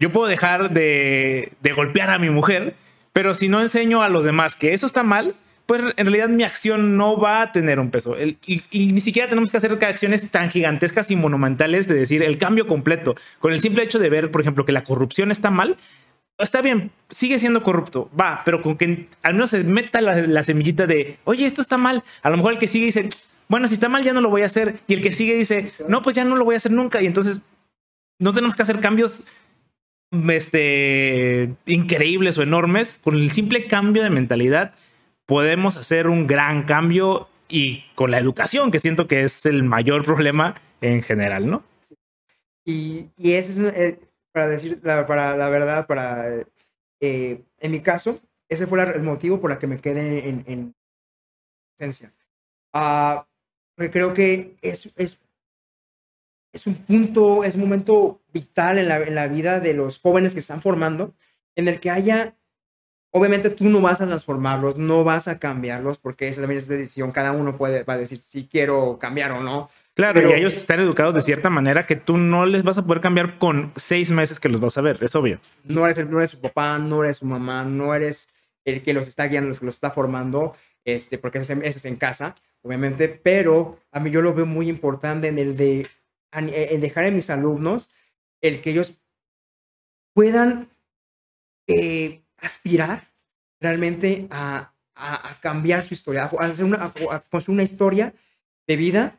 yo 0.00 0.10
puedo 0.10 0.26
dejar 0.26 0.72
de, 0.72 1.52
golpear 1.76 2.10
a 2.10 2.18
mi 2.18 2.30
mujer, 2.30 2.74
pero 3.12 3.34
si 3.34 3.48
no 3.48 3.60
enseño 3.60 4.02
a 4.02 4.08
los 4.08 4.24
demás 4.24 4.56
que 4.56 4.72
eso 4.72 4.86
está 4.86 5.02
mal, 5.02 5.36
pues 5.66 5.82
en 5.82 6.06
realidad 6.06 6.28
mi 6.28 6.42
acción 6.42 6.96
no 6.96 7.16
va 7.16 7.42
a 7.42 7.52
tener 7.52 7.78
un 7.78 7.90
peso. 7.90 8.16
y, 8.18 8.62
ni 8.92 9.00
siquiera 9.00 9.28
tenemos 9.28 9.52
que 9.52 9.58
hacer 9.58 9.78
acciones 9.84 10.28
tan 10.30 10.50
gigantescas 10.50 11.10
y 11.12 11.16
monumentales 11.16 11.86
de 11.86 11.94
decir 11.94 12.22
el 12.22 12.38
cambio 12.38 12.66
completo. 12.66 13.14
Con 13.38 13.52
el 13.52 13.60
simple 13.60 13.84
hecho 13.84 14.00
de 14.00 14.08
ver, 14.08 14.32
por 14.32 14.40
ejemplo, 14.40 14.64
que 14.64 14.72
la 14.72 14.82
corrupción 14.82 15.30
está 15.30 15.50
mal, 15.50 15.76
está 16.42 16.62
bien, 16.62 16.90
sigue 17.10 17.38
siendo 17.38 17.62
corrupto, 17.62 18.10
va, 18.18 18.42
pero 18.44 18.62
con 18.62 18.76
que 18.76 19.06
al 19.22 19.34
menos 19.34 19.50
se 19.50 19.62
meta 19.64 20.00
la, 20.00 20.42
semillita 20.42 20.86
de, 20.86 21.18
oye, 21.24 21.46
esto 21.46 21.60
está 21.60 21.76
mal. 21.76 22.02
A 22.22 22.30
lo 22.30 22.36
mejor 22.36 22.54
el 22.54 22.58
que 22.58 22.68
sigue 22.68 22.86
dice, 22.86 23.08
bueno, 23.48 23.68
si 23.68 23.74
está 23.74 23.88
mal 23.88 24.02
ya 24.02 24.12
no 24.12 24.20
lo 24.20 24.30
voy 24.30 24.42
a 24.42 24.46
hacer. 24.46 24.76
Y 24.86 24.94
el 24.94 25.02
que 25.02 25.12
sigue 25.12 25.34
dice, 25.34 25.72
no, 25.88 26.02
pues 26.02 26.16
ya 26.16 26.24
no 26.24 26.36
lo 26.36 26.44
voy 26.44 26.54
a 26.54 26.56
hacer 26.56 26.72
nunca. 26.72 27.02
Y 27.02 27.06
entonces 27.06 27.40
no 28.18 28.32
tenemos 28.32 28.54
que 28.54 28.62
hacer 28.62 28.80
cambios 28.80 29.22
este, 30.10 31.54
increíbles 31.66 32.38
o 32.38 32.42
enormes, 32.42 32.98
con 32.98 33.14
el 33.14 33.30
simple 33.30 33.66
cambio 33.66 34.02
de 34.02 34.10
mentalidad 34.10 34.74
podemos 35.26 35.76
hacer 35.76 36.08
un 36.08 36.26
gran 36.26 36.64
cambio 36.64 37.28
y 37.48 37.84
con 37.94 38.10
la 38.10 38.18
educación, 38.18 38.70
que 38.70 38.80
siento 38.80 39.06
que 39.06 39.22
es 39.22 39.46
el 39.46 39.62
mayor 39.62 40.04
problema 40.04 40.60
en 40.80 41.02
general, 41.02 41.48
¿no? 41.48 41.62
Y, 42.64 43.10
y 43.16 43.32
ese 43.32 43.52
es, 43.52 43.58
eh, 43.58 44.00
para 44.32 44.48
decir, 44.48 44.80
la, 44.82 45.06
para 45.06 45.36
la 45.36 45.48
verdad, 45.48 45.86
para, 45.86 46.26
eh, 47.00 47.42
en 47.60 47.70
mi 47.70 47.80
caso, 47.80 48.20
ese 48.48 48.66
fue 48.66 48.82
el 48.82 49.02
motivo 49.02 49.40
por 49.40 49.52
el 49.52 49.58
que 49.58 49.66
me 49.68 49.80
quedé 49.80 50.28
en, 50.28 50.44
en 50.46 50.74
esencia. 51.78 52.12
Ah, 52.72 53.26
creo 53.76 54.14
que 54.14 54.56
es, 54.62 54.92
es, 54.96 55.22
es 56.52 56.66
un 56.66 56.74
punto, 56.74 57.44
es 57.44 57.54
un 57.54 57.62
momento 57.62 58.20
vital 58.32 58.78
en 58.78 58.88
la, 58.88 58.98
en 58.98 59.14
la 59.14 59.28
vida 59.28 59.60
de 59.60 59.74
los 59.74 59.98
jóvenes 59.98 60.34
que 60.34 60.40
están 60.40 60.60
formando, 60.60 61.14
en 61.56 61.68
el 61.68 61.80
que 61.80 61.90
haya 61.90 62.36
Obviamente 63.12 63.50
tú 63.50 63.68
no 63.68 63.80
vas 63.80 64.00
a 64.00 64.06
transformarlos, 64.06 64.76
no 64.76 65.02
vas 65.02 65.26
a 65.26 65.40
cambiarlos, 65.40 65.98
porque 65.98 66.28
esa 66.28 66.40
también 66.42 66.58
es 66.58 66.68
decisión. 66.68 67.10
Cada 67.10 67.32
uno 67.32 67.56
puede 67.56 67.82
va 67.82 67.94
a 67.94 67.98
decir 67.98 68.18
si 68.18 68.46
quiero 68.46 68.98
cambiar 69.00 69.32
o 69.32 69.40
no. 69.40 69.68
Claro, 69.94 70.30
y 70.30 70.32
ellos 70.32 70.56
están 70.56 70.78
educados 70.78 71.14
de 71.14 71.20
cierta 71.20 71.50
manera 71.50 71.82
que 71.82 71.96
tú 71.96 72.16
no 72.16 72.46
les 72.46 72.62
vas 72.62 72.78
a 72.78 72.86
poder 72.86 73.00
cambiar 73.00 73.38
con 73.38 73.72
seis 73.74 74.12
meses 74.12 74.38
que 74.38 74.48
los 74.48 74.60
vas 74.60 74.78
a 74.78 74.80
ver, 74.80 74.98
es 75.00 75.14
obvio. 75.16 75.40
No 75.64 75.86
eres, 75.86 76.08
no 76.08 76.18
eres 76.18 76.30
su 76.30 76.40
papá, 76.40 76.78
no 76.78 77.02
eres 77.02 77.18
su 77.18 77.26
mamá, 77.26 77.64
no 77.64 77.94
eres 77.94 78.32
el 78.64 78.82
que 78.82 78.92
los 78.92 79.08
está 79.08 79.26
guiando, 79.26 79.50
el 79.50 79.58
que 79.58 79.66
los 79.66 79.74
está 79.74 79.90
formando, 79.90 80.54
este, 80.84 81.18
porque 81.18 81.38
eso 81.38 81.52
es, 81.52 81.58
eso 81.62 81.78
es 81.78 81.84
en 81.84 81.96
casa, 81.96 82.34
obviamente, 82.62 83.08
pero 83.08 83.78
a 83.90 83.98
mí 83.98 84.10
yo 84.10 84.22
lo 84.22 84.32
veo 84.32 84.46
muy 84.46 84.68
importante 84.68 85.26
en 85.26 85.38
el 85.38 85.56
de 85.56 85.86
el 86.32 86.80
dejar 86.80 87.06
a 87.06 87.10
mis 87.10 87.30
alumnos 87.30 87.90
el 88.40 88.62
que 88.62 88.70
ellos 88.70 89.00
puedan 90.14 90.68
eh, 91.66 92.22
aspirar 92.38 93.08
realmente 93.60 94.26
a, 94.30 94.72
a, 94.94 95.36
cambiar 95.40 95.84
su 95.84 95.94
historia, 95.94 96.24
a, 96.24 96.44
hacer 96.44 96.64
una, 96.64 96.92
a 97.10 97.20
construir 97.30 97.56
una 97.56 97.62
historia 97.62 98.14
de 98.66 98.76
vida 98.76 99.18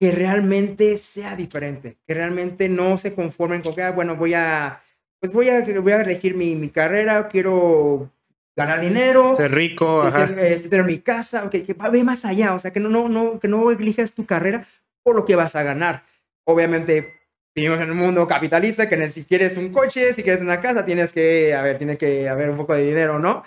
que 0.00 0.12
realmente 0.12 0.96
sea 0.96 1.36
diferente, 1.36 1.98
que 2.06 2.14
realmente 2.14 2.68
no 2.68 2.96
se 2.96 3.14
conformen 3.14 3.62
con 3.62 3.74
que, 3.74 3.82
ah, 3.82 3.90
bueno, 3.90 4.16
voy 4.16 4.34
a, 4.34 4.80
pues 5.20 5.32
voy 5.32 5.50
a, 5.50 5.64
voy 5.80 5.92
a 5.92 6.00
elegir 6.00 6.34
mi, 6.34 6.56
mi 6.56 6.70
carrera, 6.70 7.28
quiero 7.28 8.10
ganar 8.56 8.80
dinero, 8.80 9.34
ser 9.36 9.52
rico, 9.52 10.06
este, 10.06 10.68
tener 10.68 10.86
mi 10.86 10.98
casa, 10.98 11.48
que, 11.50 11.64
que 11.64 11.74
ve 11.74 12.02
más 12.02 12.24
allá, 12.24 12.54
o 12.54 12.58
sea, 12.58 12.72
que 12.72 12.80
no, 12.80 12.88
no, 12.88 13.08
no, 13.08 13.38
que 13.38 13.48
no 13.48 13.70
elijas 13.70 14.14
tu 14.14 14.24
carrera 14.24 14.66
por 15.10 15.16
lo 15.16 15.24
que 15.24 15.34
vas 15.34 15.56
a 15.56 15.64
ganar. 15.64 16.04
Obviamente, 16.44 17.14
vivimos 17.52 17.80
en 17.80 17.90
un 17.90 17.96
mundo 17.96 18.28
capitalista 18.28 18.88
que 18.88 19.08
si 19.08 19.24
quieres 19.24 19.56
un 19.56 19.72
coche, 19.72 20.12
si 20.12 20.22
quieres 20.22 20.40
una 20.40 20.60
casa, 20.60 20.84
tienes 20.84 21.12
que, 21.12 21.52
a 21.52 21.62
ver, 21.62 21.78
tiene 21.78 21.98
que 21.98 22.28
haber 22.28 22.48
un 22.48 22.56
poco 22.56 22.74
de 22.74 22.84
dinero, 22.84 23.18
¿no? 23.18 23.42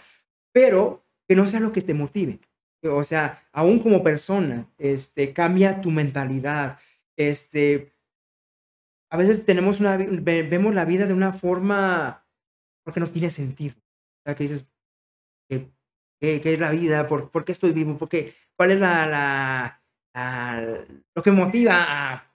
Pero 0.52 1.06
que 1.26 1.38
no 1.38 1.48
sea 1.48 1.62
lo 1.62 1.72
que 1.72 1.82
te 1.82 1.94
motive. 1.94 2.40
O 2.84 3.06
sea, 3.06 3.48
aún 3.54 3.80
como 3.80 4.04
persona, 4.04 4.68
este, 4.78 5.32
cambia 5.32 5.80
tu 5.80 5.90
mentalidad. 5.90 6.80
Este, 7.16 7.94
a 9.10 9.16
veces 9.16 9.46
tenemos 9.46 9.80
una, 9.80 9.96
vemos 9.96 10.76
la 10.76 10.84
vida 10.84 11.06
de 11.06 11.14
una 11.14 11.32
forma 11.32 12.28
porque 12.84 13.00
no 13.00 13.08
tiene 13.08 13.30
sentido. 13.30 13.76
O 13.78 14.22
sea, 14.26 14.36
que 14.36 14.44
dices, 14.44 14.70
¿qué, 15.48 15.70
qué, 16.20 16.42
es 16.44 16.60
la 16.60 16.72
vida? 16.72 17.08
¿Por, 17.08 17.32
¿Por, 17.32 17.46
qué 17.46 17.54
estoy 17.54 17.72
vivo? 17.72 17.98
¿Por 17.98 18.10
qué? 18.10 18.36
¿Cuál 18.58 18.72
es 18.72 18.82
la, 18.82 19.08
la, 19.08 19.83
lo 20.14 21.24
que 21.24 21.32
motiva 21.32 21.86
a 21.88 22.34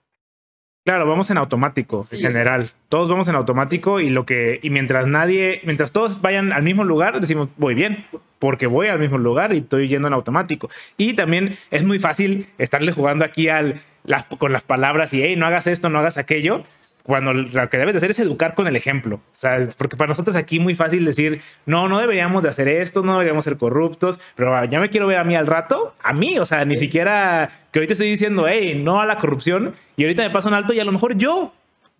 Claro, 0.85 1.07
vamos 1.07 1.29
en 1.29 1.37
automático 1.37 2.03
en 2.11 2.19
general. 2.19 2.71
Todos 2.87 3.09
vamos 3.09 3.27
en 3.27 3.35
automático 3.35 3.99
y 3.99 4.09
lo 4.09 4.25
que 4.25 4.59
y 4.63 4.71
mientras 4.71 5.07
nadie, 5.07 5.61
mientras 5.63 5.91
todos 5.91 6.21
vayan 6.21 6.51
al 6.51 6.63
mismo 6.63 6.83
lugar, 6.83 7.19
decimos 7.19 7.49
voy 7.57 7.75
bien, 7.75 8.07
porque 8.39 8.65
voy 8.65 8.87
al 8.87 8.97
mismo 8.97 9.19
lugar 9.19 9.53
y 9.53 9.57
estoy 9.57 9.87
yendo 9.87 10.07
en 10.07 10.15
automático. 10.15 10.69
Y 10.97 11.13
también 11.13 11.59
es 11.69 11.83
muy 11.83 11.99
fácil 11.99 12.47
estarle 12.57 12.91
jugando 12.91 13.23
aquí 13.23 13.49
al 13.49 13.75
las, 14.03 14.25
con 14.25 14.51
las 14.51 14.63
palabras 14.63 15.13
y 15.13 15.21
hey, 15.21 15.35
no 15.35 15.45
hagas 15.45 15.67
esto, 15.67 15.89
no 15.89 15.99
hagas 15.99 16.17
aquello, 16.17 16.63
cuando 17.09 17.33
lo 17.33 17.69
que 17.71 17.77
debes 17.79 17.93
de 17.93 17.97
hacer 17.97 18.11
es 18.11 18.19
educar 18.19 18.53
con 18.53 18.67
el 18.67 18.75
ejemplo. 18.75 19.15
O 19.15 19.21
sea, 19.31 19.57
porque 19.79 19.97
para 19.97 20.09
nosotros 20.09 20.35
aquí 20.35 20.59
muy 20.59 20.75
fácil 20.75 21.05
decir, 21.05 21.41
no, 21.65 21.89
no 21.89 21.99
deberíamos 21.99 22.43
de 22.43 22.49
hacer 22.49 22.67
esto, 22.67 23.01
no 23.01 23.13
deberíamos 23.13 23.43
ser 23.45 23.57
corruptos, 23.57 24.19
pero 24.35 24.63
ya 24.65 24.79
me 24.79 24.91
quiero 24.91 25.07
ver 25.07 25.17
a 25.17 25.23
mí 25.23 25.35
al 25.35 25.47
rato, 25.47 25.95
a 26.03 26.13
mí, 26.13 26.37
o 26.37 26.45
sea, 26.45 26.65
ni 26.65 26.77
siquiera 26.77 27.49
que 27.71 27.79
ahorita 27.79 27.93
estoy 27.93 28.11
diciendo, 28.11 28.45
hey, 28.47 28.79
no 28.85 29.01
a 29.01 29.07
la 29.07 29.17
corrupción, 29.17 29.73
y 29.97 30.03
ahorita 30.03 30.21
me 30.21 30.29
paso 30.29 30.49
un 30.49 30.53
alto 30.53 30.71
y 30.71 30.79
a 30.79 30.85
lo 30.85 30.91
mejor 30.91 31.15
yo 31.15 31.51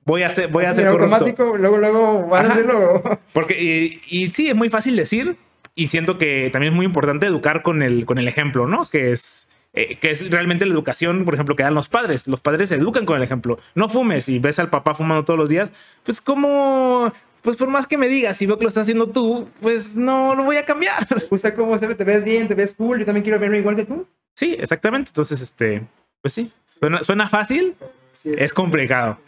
voy 0.06 0.22
a 0.22 0.30
ser, 0.30 0.50
voy 0.50 0.66
a 0.66 0.76
ser 0.76 0.86
automático, 0.86 1.58
luego, 1.58 1.80
luego 1.80 2.28
van 2.28 2.46
a 2.46 2.54
hacerlo. 2.54 3.02
Porque, 3.34 3.60
y, 3.60 4.02
y, 4.06 4.30
sí, 4.30 4.50
es 4.50 4.56
muy 4.56 4.70
fácil 4.70 4.96
decir, 4.96 5.38
y 5.74 5.88
siento 5.88 6.20
que 6.20 6.52
también 6.54 6.74
es 6.74 6.78
muy 6.78 6.86
importante 6.86 7.26
educar 7.26 7.64
con 7.64 7.82
el, 7.82 8.06
con 8.06 8.20
el 8.20 8.28
ejemplo, 8.28 8.68
¿no? 8.68 8.86
Que 8.86 9.12
es 9.12 9.49
eh, 9.74 9.98
que 10.00 10.12
es 10.12 10.30
realmente 10.32 10.66
la 10.66 10.74
educación, 10.74 11.26
por 11.26 11.36
ejemplo, 11.36 11.56
que 11.56 11.64
dan 11.64 11.76
los 11.76 11.90
padres. 11.90 12.28
Los 12.28 12.42
padres 12.42 12.70
se 12.70 12.76
educan 12.76 13.06
con 13.06 13.18
el 13.18 13.24
ejemplo. 13.24 13.60
No 13.76 13.88
fumes 13.88 14.28
y 14.28 14.40
ves 14.40 14.60
al 14.60 14.70
papá 14.70 14.96
fumando 14.96 15.26
todos 15.26 15.40
los 15.40 15.50
días, 15.50 15.70
pues 16.04 16.22
como 16.22 17.12
pues 17.42 17.56
por 17.56 17.70
más 17.70 17.88
que 17.88 17.98
me 17.98 18.08
digas, 18.08 18.38
si 18.38 18.46
veo 18.46 18.58
que 18.58 18.64
lo 18.64 18.68
estás 18.68 18.84
haciendo 18.84 19.10
tú, 19.10 19.48
pues 19.62 19.96
no 19.96 20.36
lo 20.36 20.44
voy 20.44 20.58
a 20.58 20.66
cambiar. 20.66 21.08
Gusta 21.30 21.56
cómo 21.56 21.78
se 21.78 21.94
te 21.96 22.04
ves 22.04 22.24
bien, 22.24 22.48
te 22.48 22.56
ves 22.56 22.74
cool, 22.74 23.00
yo 23.00 23.06
también 23.06 23.24
quiero 23.24 23.40
verme 23.40 23.60
igual 23.60 23.76
que 23.76 23.86
tú. 23.86 24.08
Sí, 24.36 24.56
exactamente. 24.60 25.10
Entonces, 25.10 25.42
este, 25.42 25.82
pues 26.22 26.34
sí, 26.34 26.52
suena, 26.66 27.04
suena 27.04 27.30
fácil, 27.30 27.76
es, 28.24 28.54
complicado. 28.54 29.20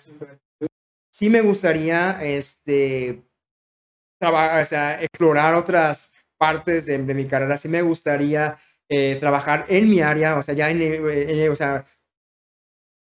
Sí 1.12 1.30
me 1.30 1.42
gustaría, 1.42 2.22
este, 2.22 3.22
trabajar, 4.20 4.62
o 4.62 4.66
sea, 4.66 5.02
explorar 5.02 5.56
otras 5.56 6.14
partes 6.38 6.86
de, 6.86 6.98
de 6.98 7.14
mi 7.14 7.28
carrera. 7.28 7.58
Sí 7.58 7.70
me 7.70 7.82
gustaría 7.82 8.58
eh, 8.94 9.16
trabajar 9.22 9.66
en 9.70 9.90
mi 9.90 10.02
área, 10.02 10.36
o 10.38 10.42
sea, 10.44 10.54
ya 10.54 10.70
en, 10.70 10.82
eh, 10.82 11.50
o 11.50 11.56
sea, 11.56 11.86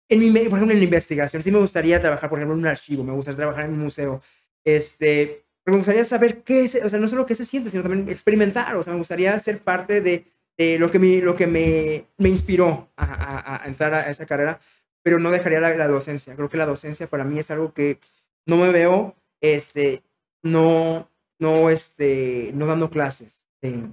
en 0.08 0.20
mi, 0.20 0.30
por 0.32 0.60
ejemplo, 0.60 0.72
en 0.72 0.78
la 0.78 0.84
investigación, 0.84 1.42
sí 1.42 1.52
me 1.52 1.58
gustaría 1.58 2.00
trabajar, 2.00 2.30
por 2.30 2.38
ejemplo, 2.38 2.54
en 2.54 2.60
un 2.60 2.68
archivo, 2.68 3.04
me 3.04 3.12
gustaría 3.12 3.38
trabajar 3.38 3.66
en 3.66 3.74
un 3.74 3.80
museo, 3.80 4.22
este, 4.64 5.46
pero 5.64 5.74
me 5.74 5.80
gustaría 5.80 6.06
saber 6.06 6.44
qué 6.44 6.64
es, 6.66 6.76
o 6.76 6.90
sea, 6.90 7.00
no 7.00 7.08
solo 7.08 7.26
qué 7.26 7.34
se 7.34 7.44
siente, 7.44 7.72
sino 7.72 7.82
también 7.82 8.08
experimentar, 8.08 8.76
o 8.76 8.84
sea, 8.84 8.94
me 8.94 9.00
gustaría 9.00 9.38
ser 9.40 9.64
parte 9.64 10.02
de, 10.02 10.28
de 10.60 10.78
lo 10.78 10.92
que, 10.92 11.00
me, 11.00 11.22
lo 11.22 11.36
que 11.36 11.48
me, 11.48 12.06
me 12.20 12.30
inspiró 12.30 12.92
a, 12.96 13.64
a, 13.64 13.68
entrar 13.68 13.96
a 13.96 14.12
esa 14.12 14.28
carrera, 14.28 14.60
pero 15.02 15.18
no 15.18 15.32
dejaría 15.32 15.60
la, 15.60 15.76
la, 15.76 15.88
docencia. 15.88 16.36
Creo 16.36 16.50
que 16.50 16.58
la 16.58 16.68
docencia 16.68 17.08
para 17.08 17.24
mí 17.24 17.40
es 17.40 17.50
algo 17.50 17.74
que 17.74 17.98
no 18.46 18.58
me 18.58 18.72
veo, 18.72 19.16
este, 19.42 20.04
no, 20.44 21.10
no, 21.40 21.72
este, 21.72 22.52
no 22.54 22.68
dando 22.68 22.92
clases 22.92 23.44
de 23.62 23.90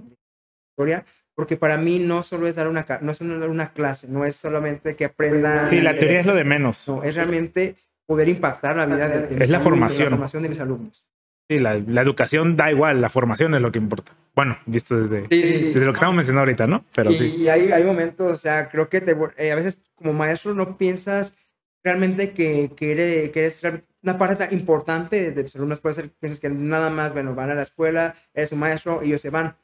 historia, 0.69 1.05
porque 1.35 1.57
para 1.57 1.77
mí 1.77 1.99
no 1.99 2.23
solo 2.23 2.47
es 2.47 2.55
dar 2.55 2.67
una, 2.67 2.85
no 3.01 3.11
es 3.11 3.19
dar 3.19 3.49
una 3.49 3.71
clase, 3.73 4.07
no 4.09 4.25
es 4.25 4.35
solamente 4.35 4.95
que 4.95 5.05
aprendan. 5.05 5.67
Sí, 5.67 5.81
la 5.81 5.95
teoría 5.95 6.19
es 6.19 6.25
lo 6.25 6.35
de 6.35 6.43
menos. 6.43 6.87
No, 6.87 7.03
es 7.03 7.15
realmente 7.15 7.75
poder 8.05 8.27
impactar 8.29 8.75
la 8.75 8.85
vida 8.85 9.07
de, 9.07 9.43
es 9.43 9.49
la 9.49 9.59
formación. 9.59 10.09
la 10.09 10.17
formación 10.17 10.43
de 10.43 10.49
mis 10.49 10.59
alumnos. 10.59 11.05
Sí, 11.49 11.59
la, 11.59 11.75
la, 11.75 12.01
educación 12.01 12.55
da 12.55 12.71
igual, 12.71 13.01
la 13.01 13.09
formación 13.09 13.55
es 13.55 13.61
lo 13.61 13.71
que 13.71 13.79
importa. 13.79 14.13
Bueno, 14.35 14.57
visto 14.65 14.97
desde, 14.97 15.27
desde 15.27 15.85
lo 15.85 15.91
que 15.91 15.97
estamos 15.97 16.15
mencionando 16.15 16.41
ahorita, 16.41 16.67
¿no? 16.67 16.85
Pero 16.95 17.11
y, 17.11 17.17
sí. 17.17 17.35
Y 17.39 17.49
hay, 17.49 17.71
hay 17.71 17.83
momentos, 17.83 18.31
o 18.31 18.35
sea, 18.37 18.69
creo 18.69 18.89
que 18.89 19.01
te, 19.01 19.15
eh, 19.37 19.51
a 19.51 19.55
veces 19.55 19.81
como 19.95 20.13
maestro 20.13 20.53
no 20.53 20.77
piensas 20.77 21.37
realmente 21.83 22.31
que, 22.31 22.71
que, 22.75 22.91
eres, 22.91 23.31
que 23.31 23.39
eres 23.39 23.61
una 24.01 24.17
parte 24.17 24.35
tan 24.35 24.53
importante 24.53 25.31
de 25.31 25.43
tus 25.43 25.55
alumnos. 25.55 25.79
Puede 25.79 25.95
ser, 25.95 26.09
piensas 26.09 26.39
que 26.39 26.49
nada 26.49 26.89
más, 26.89 27.13
bueno, 27.13 27.35
van 27.35 27.51
a 27.51 27.55
la 27.55 27.63
escuela, 27.63 28.15
eres 28.33 28.51
un 28.51 28.59
maestro 28.59 29.01
y 29.03 29.07
ellos 29.07 29.21
se 29.21 29.29
van 29.29 29.55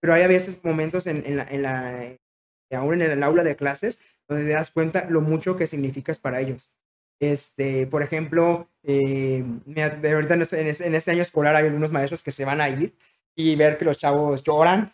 pero 0.00 0.14
hay 0.14 0.22
a 0.22 0.28
veces 0.28 0.64
momentos 0.64 1.06
en, 1.06 1.36
la, 1.36 1.42
en 1.44 1.64
eh, 1.64 2.18
en 2.70 3.02
el 3.02 3.22
aula 3.22 3.44
de 3.44 3.56
clases 3.56 4.00
donde 4.28 4.44
te 4.44 4.52
das 4.52 4.70
cuenta 4.70 5.06
lo 5.08 5.20
mucho 5.20 5.56
que 5.56 5.66
significas 5.66 6.18
para 6.18 6.40
ellos. 6.40 6.72
Este, 7.20 7.86
por 7.86 8.02
ejemplo, 8.02 8.68
eh, 8.82 9.44
ahorita 10.04 10.34
en 10.34 10.68
este, 10.68 11.10
año 11.10 11.22
escolar 11.22 11.56
hay 11.56 11.66
algunos 11.66 11.92
maestros 11.92 12.22
que 12.22 12.32
se 12.32 12.44
van 12.44 12.60
a 12.60 12.68
ir 12.68 12.96
y 13.34 13.56
ver 13.56 13.78
que 13.78 13.84
los 13.84 13.98
chavos 13.98 14.42
lloran, 14.42 14.90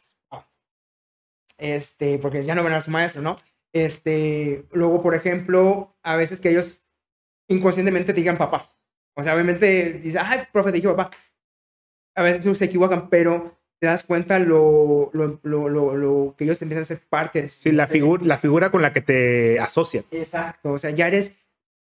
este, 1.59 2.19
porque 2.19 2.43
ya 2.43 2.55
no 2.55 2.63
ven 2.63 2.75
a 2.75 2.81
su 2.81 2.91
maestro, 2.91 3.23
¿no? 3.23 3.39
Este, 3.73 4.67
luego, 4.73 5.03
por 5.03 5.15
ejemplo, 5.15 5.97
a 6.03 6.17
veces 6.17 6.41
que 6.41 6.51
ellos 6.51 6.87
inconscientemente 7.49 8.13
digan 8.13 8.39
papá. 8.39 8.71
O 9.15 9.23
sea, 9.23 9.35
obviamente 9.35 9.95
dice, 9.95 10.19
ay, 10.19 10.41
profe, 10.53 10.71
te 10.71 10.77
dije 10.77 10.89
papá. 10.89 11.11
A 12.15 12.23
veces 12.23 12.59
se 12.59 12.65
equivocan, 12.65 13.09
pero 13.09 13.59
te 13.83 13.89
das 13.89 14.05
cuenta 14.05 14.39
lo, 14.39 15.11
lo, 15.13 15.41
lo, 15.43 15.69
lo, 15.69 16.37
que 16.39 16.45
ellos 16.45 16.63
empiezan 16.63 16.83
a 16.83 16.87
ser 16.87 17.01
parte 17.11 17.43
de 17.43 17.49
su 17.49 17.63
Sí, 17.63 17.73
la, 17.73 17.89
figura 17.89 18.25
la 18.25 18.39
figura 18.39 18.71
con 18.71 18.81
la 18.81 18.93
que 18.93 19.01
te 19.01 19.59
asocian. 19.59 20.05
Exacto, 20.13 20.71
o 20.71 20.79
sea, 20.79 20.91
ya 20.91 21.09
eres, 21.09 21.39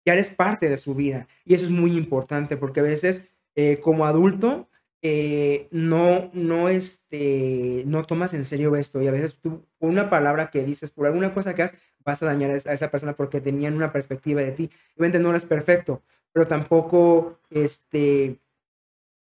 ya 0.07 0.13
eres 0.13 0.31
parte 0.31 0.69
de 0.69 0.77
su 0.77 0.95
vida. 0.95 1.27
Y 1.45 1.55
eso 1.55 1.65
es 1.65 1.73
muy 1.73 1.97
importante 1.97 2.57
porque 2.57 2.79
a 2.79 2.85
veces 2.85 3.33
eh, 3.57 3.81
como 3.83 4.07
adulto 4.07 4.69
eh, 5.03 5.67
no, 5.73 6.31
no, 6.35 6.69
este, 6.69 7.83
no 7.85 8.05
tomas 8.05 8.33
en 8.33 8.45
serio 8.45 8.77
esto 8.77 9.03
y 9.03 9.09
a 9.09 9.11
veces 9.11 9.41
tú, 9.41 9.67
por 9.81 9.91
una 9.91 10.09
palabra 10.09 10.51
que 10.51 10.63
dices, 10.63 10.93
por 10.93 11.07
alguna 11.07 11.35
cosa 11.35 11.57
que 11.57 11.65
haces, 11.65 11.81
vas 12.05 12.23
a 12.23 12.27
dañar 12.27 12.53
a 12.53 12.75
esa 12.75 12.93
persona 12.93 13.17
porque 13.17 13.41
tenían 13.41 13.75
una 13.75 13.91
perspectiva 13.91 14.41
de 14.41 14.53
ti. 14.53 14.71
Obviamente 14.97 15.19
no 15.19 15.31
eres 15.31 15.47
perfecto, 15.47 16.05
pero 16.31 16.47
tampoco 16.47 17.41
este, 17.51 18.39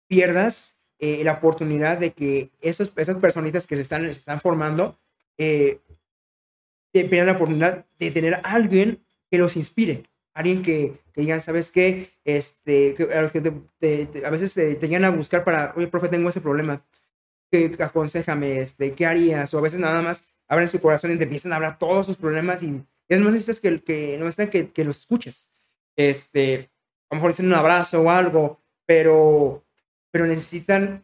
pierdas 0.08 0.83
eh, 1.06 1.22
la 1.22 1.34
oportunidad 1.34 1.98
de 1.98 2.12
que 2.12 2.50
esos, 2.62 2.94
esas 2.96 3.18
personitas 3.18 3.68
que 3.68 3.76
se 3.76 3.82
están, 3.82 4.04
se 4.04 4.12
están 4.12 4.40
formando 4.40 4.98
eh, 5.38 5.82
tengan 6.94 7.26
la 7.26 7.34
oportunidad 7.34 7.86
de 8.00 8.10
tener 8.12 8.36
a 8.36 8.38
alguien 8.38 9.04
que 9.30 9.38
los 9.38 9.58
inspire, 9.58 10.04
alguien 10.34 10.62
que, 10.62 11.02
que 11.12 11.20
digan, 11.20 11.42
¿sabes 11.42 11.74
qué? 11.74 12.10
Este, 12.24 12.96
a 13.14 13.22
los 13.22 13.34
que 13.34 13.42
te, 13.42 14.26
a 14.26 14.30
veces 14.30 14.54
te, 14.54 14.76
te, 14.78 14.96
a 14.96 15.10
buscar 15.10 15.44
para, 15.44 15.74
oye, 15.76 15.88
profe, 15.88 16.08
tengo 16.08 16.30
ese 16.30 16.40
problema, 16.40 16.86
que 17.52 17.76
aconsejame, 17.80 18.60
este, 18.60 18.94
¿qué 18.94 19.06
harías? 19.06 19.54
O 19.54 19.58
a 19.58 19.62
veces 19.62 19.82
nada 19.82 20.02
más 20.02 20.30
abren 20.48 20.70
su 20.70 20.80
corazón 20.80 21.12
y 21.12 21.18
te 21.18 21.26
empiezan 21.26 21.52
a 21.52 21.58
hablar 21.58 21.80
todos 21.80 22.06
sus 22.06 22.16
problemas 22.16 22.64
y 22.64 22.82
es 23.10 23.20
más 23.20 23.34
necesitas 23.34 23.60
que, 23.60 23.84
que 23.84 24.18
no 24.18 24.24
necesitan 24.24 24.52
que, 24.52 24.70
que 24.70 24.86
los 24.86 25.00
escuches. 25.00 25.52
Este, 25.98 26.72
a 27.10 27.16
lo 27.16 27.18
mejor 27.18 27.32
dicen 27.32 27.48
un 27.48 27.56
abrazo 27.56 28.02
o 28.02 28.10
algo, 28.10 28.62
pero, 28.86 29.63
pero 30.14 30.28
necesitan, 30.28 31.04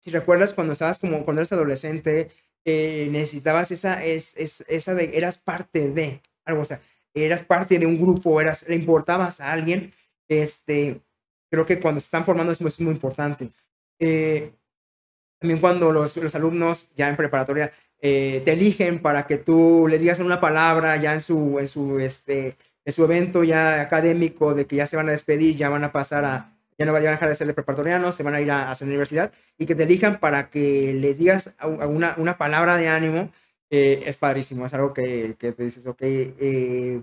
si 0.00 0.12
recuerdas 0.12 0.54
cuando 0.54 0.74
estabas 0.74 1.00
como, 1.00 1.24
cuando 1.24 1.42
eras 1.42 1.50
adolescente, 1.50 2.30
eh, 2.64 3.08
necesitabas 3.10 3.72
esa, 3.72 4.04
es, 4.04 4.36
es, 4.36 4.64
esa 4.68 4.94
de, 4.94 5.18
eras 5.18 5.38
parte 5.38 5.90
de 5.90 6.22
algo, 6.44 6.62
o 6.62 6.64
sea, 6.64 6.80
eras 7.12 7.42
parte 7.42 7.80
de 7.80 7.86
un 7.86 8.00
grupo, 8.00 8.40
eras, 8.40 8.68
le 8.68 8.76
importabas 8.76 9.40
a 9.40 9.50
alguien, 9.50 9.92
este, 10.28 11.00
creo 11.50 11.66
que 11.66 11.80
cuando 11.80 12.00
se 12.00 12.04
están 12.04 12.24
formando 12.24 12.52
eso 12.52 12.68
es 12.68 12.80
muy 12.80 12.92
importante. 12.92 13.48
Eh, 13.98 14.52
también 15.40 15.60
cuando 15.60 15.90
los, 15.90 16.16
los, 16.16 16.34
alumnos 16.36 16.94
ya 16.94 17.08
en 17.08 17.16
preparatoria 17.16 17.72
eh, 18.00 18.40
te 18.44 18.52
eligen 18.52 19.02
para 19.02 19.26
que 19.26 19.38
tú 19.38 19.88
les 19.90 20.00
digas 20.00 20.20
una 20.20 20.40
palabra 20.40 20.96
ya 20.98 21.12
en 21.12 21.20
su, 21.20 21.58
en 21.58 21.66
su, 21.66 21.98
este, 21.98 22.56
en 22.84 22.92
su 22.92 23.02
evento 23.02 23.42
ya 23.42 23.80
académico 23.80 24.54
de 24.54 24.68
que 24.68 24.76
ya 24.76 24.86
se 24.86 24.96
van 24.96 25.08
a 25.08 25.12
despedir, 25.12 25.56
ya 25.56 25.68
van 25.68 25.82
a 25.82 25.90
pasar 25.90 26.24
a, 26.24 26.57
ya 26.78 26.86
no 26.86 26.92
van 26.92 27.06
a 27.06 27.10
dejar 27.10 27.28
de 27.28 27.34
ser 27.34 27.46
de 27.48 27.54
preparatorianos, 27.54 28.14
se 28.14 28.22
van 28.22 28.34
a 28.34 28.40
ir 28.40 28.50
a, 28.50 28.70
a 28.70 28.74
su 28.74 28.84
universidad 28.84 29.32
y 29.58 29.66
que 29.66 29.74
te 29.74 29.82
elijan 29.82 30.20
para 30.20 30.48
que 30.50 30.94
les 30.94 31.18
digas 31.18 31.56
una, 31.88 32.14
una 32.18 32.38
palabra 32.38 32.76
de 32.76 32.88
ánimo, 32.88 33.32
eh, 33.70 34.04
es 34.06 34.16
padrísimo, 34.16 34.64
es 34.64 34.74
algo 34.74 34.94
que, 34.94 35.36
que 35.38 35.52
te 35.52 35.64
dices, 35.64 35.86
ok, 35.86 35.98
eh, 36.00 37.02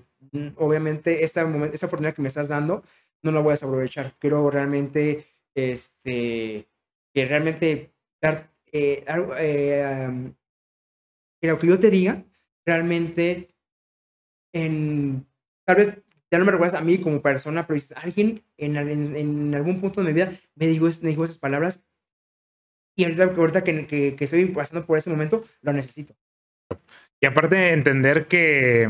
obviamente 0.56 1.24
esta, 1.24 1.42
esta 1.72 1.86
oportunidad 1.88 2.16
que 2.16 2.22
me 2.22 2.30
estás 2.30 2.48
dando 2.48 2.84
no 3.22 3.32
la 3.32 3.40
voy 3.42 3.50
a 3.50 3.54
desaprovechar, 3.54 4.14
quiero 4.20 4.50
realmente, 4.50 5.26
este, 5.56 6.68
que 7.14 7.26
realmente 7.26 7.92
dar, 8.22 8.50
eh, 8.72 9.04
que 11.42 11.48
lo 11.48 11.60
que 11.60 11.68
yo 11.68 11.80
te 11.80 11.90
diga, 11.90 12.24
realmente 12.66 13.50
en, 14.54 15.28
tal 15.66 15.76
vez 15.78 16.02
ya 16.32 16.40
no 16.40 16.46
me 16.46 16.52
recuerdas 16.52 16.80
a 16.80 16.84
mí 16.84 17.00
como 17.00 17.22
persona, 17.22 17.66
pero 17.66 17.76
dices, 17.76 17.96
alguien 17.98 18.44
en, 18.58 19.56
algún 19.56 19.80
punto 19.80 20.02
de 20.02 20.08
mi 20.08 20.14
vida 20.14 20.38
me 20.56 20.68
dijo, 20.68 20.86
me 21.02 21.10
dijo 21.10 21.24
esas 21.24 21.38
palabras 21.38 21.88
y 22.96 23.04
ahorita, 23.04 23.24
ahorita 23.24 23.64
que, 23.64 23.88
que, 23.88 24.16
que, 24.16 24.24
estoy 24.24 24.46
pasando 24.46 24.86
por 24.86 24.98
ese 24.98 25.10
momento, 25.10 25.46
lo 25.62 25.74
necesito. 25.74 26.16
Y 27.20 27.28
aparte 27.28 27.74
entender 27.74 28.28
que 28.28 28.90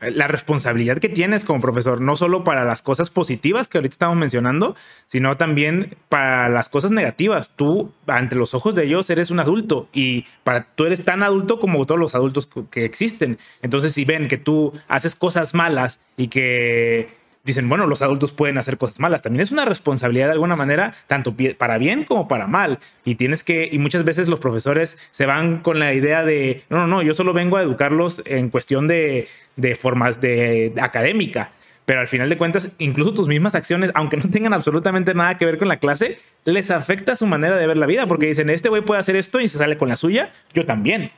la 0.00 0.28
responsabilidad 0.28 0.98
que 0.98 1.08
tienes 1.08 1.44
como 1.44 1.60
profesor, 1.60 2.00
no 2.00 2.16
solo 2.16 2.44
para 2.44 2.64
las 2.64 2.82
cosas 2.82 3.10
positivas 3.10 3.68
que 3.68 3.78
ahorita 3.78 3.94
estamos 3.94 4.16
mencionando, 4.16 4.76
sino 5.06 5.36
también 5.36 5.96
para 6.08 6.48
las 6.48 6.68
cosas 6.68 6.90
negativas. 6.90 7.52
Tú, 7.56 7.92
ante 8.06 8.36
los 8.36 8.54
ojos 8.54 8.74
de 8.74 8.84
ellos, 8.84 9.10
eres 9.10 9.30
un 9.30 9.40
adulto 9.40 9.88
y 9.92 10.26
para 10.44 10.64
tú 10.64 10.84
eres 10.84 11.04
tan 11.04 11.22
adulto 11.22 11.58
como 11.58 11.84
todos 11.86 12.00
los 12.00 12.14
adultos 12.14 12.48
que 12.70 12.84
existen. 12.84 13.38
Entonces, 13.62 13.92
si 13.92 14.04
ven 14.04 14.28
que 14.28 14.38
tú 14.38 14.72
haces 14.88 15.14
cosas 15.14 15.54
malas 15.54 16.00
y 16.16 16.28
que 16.28 17.18
dicen, 17.48 17.68
bueno, 17.68 17.86
los 17.86 18.02
adultos 18.02 18.32
pueden 18.32 18.58
hacer 18.58 18.78
cosas 18.78 19.00
malas. 19.00 19.22
También 19.22 19.42
es 19.42 19.50
una 19.50 19.64
responsabilidad 19.64 20.26
de 20.26 20.32
alguna 20.32 20.56
manera, 20.56 20.94
tanto 21.06 21.34
para 21.56 21.78
bien 21.78 22.04
como 22.04 22.28
para 22.28 22.46
mal. 22.46 22.78
Y 23.04 23.16
tienes 23.16 23.42
que, 23.42 23.68
y 23.70 23.78
muchas 23.78 24.04
veces 24.04 24.28
los 24.28 24.40
profesores 24.40 24.98
se 25.10 25.26
van 25.26 25.58
con 25.58 25.78
la 25.78 25.92
idea 25.94 26.24
de, 26.24 26.62
no, 26.70 26.78
no, 26.78 26.86
no, 26.86 27.02
yo 27.02 27.14
solo 27.14 27.32
vengo 27.32 27.56
a 27.56 27.62
educarlos 27.62 28.22
en 28.24 28.50
cuestión 28.50 28.86
de, 28.88 29.28
de 29.56 29.74
formas 29.74 30.20
de, 30.20 30.72
de 30.74 30.80
académica. 30.80 31.50
Pero 31.84 32.00
al 32.00 32.08
final 32.08 32.28
de 32.28 32.36
cuentas, 32.36 32.70
incluso 32.78 33.14
tus 33.14 33.28
mismas 33.28 33.54
acciones, 33.54 33.90
aunque 33.94 34.18
no 34.18 34.28
tengan 34.30 34.52
absolutamente 34.52 35.14
nada 35.14 35.38
que 35.38 35.46
ver 35.46 35.56
con 35.56 35.68
la 35.68 35.78
clase, 35.78 36.18
les 36.44 36.70
afecta 36.70 37.16
su 37.16 37.26
manera 37.26 37.56
de 37.56 37.66
ver 37.66 37.78
la 37.78 37.86
vida, 37.86 38.06
porque 38.06 38.26
dicen, 38.26 38.50
este 38.50 38.68
güey 38.68 38.82
puede 38.82 39.00
hacer 39.00 39.16
esto 39.16 39.40
y 39.40 39.48
se 39.48 39.58
sale 39.58 39.78
con 39.78 39.88
la 39.88 39.96
suya, 39.96 40.30
yo 40.52 40.66
también 40.66 41.10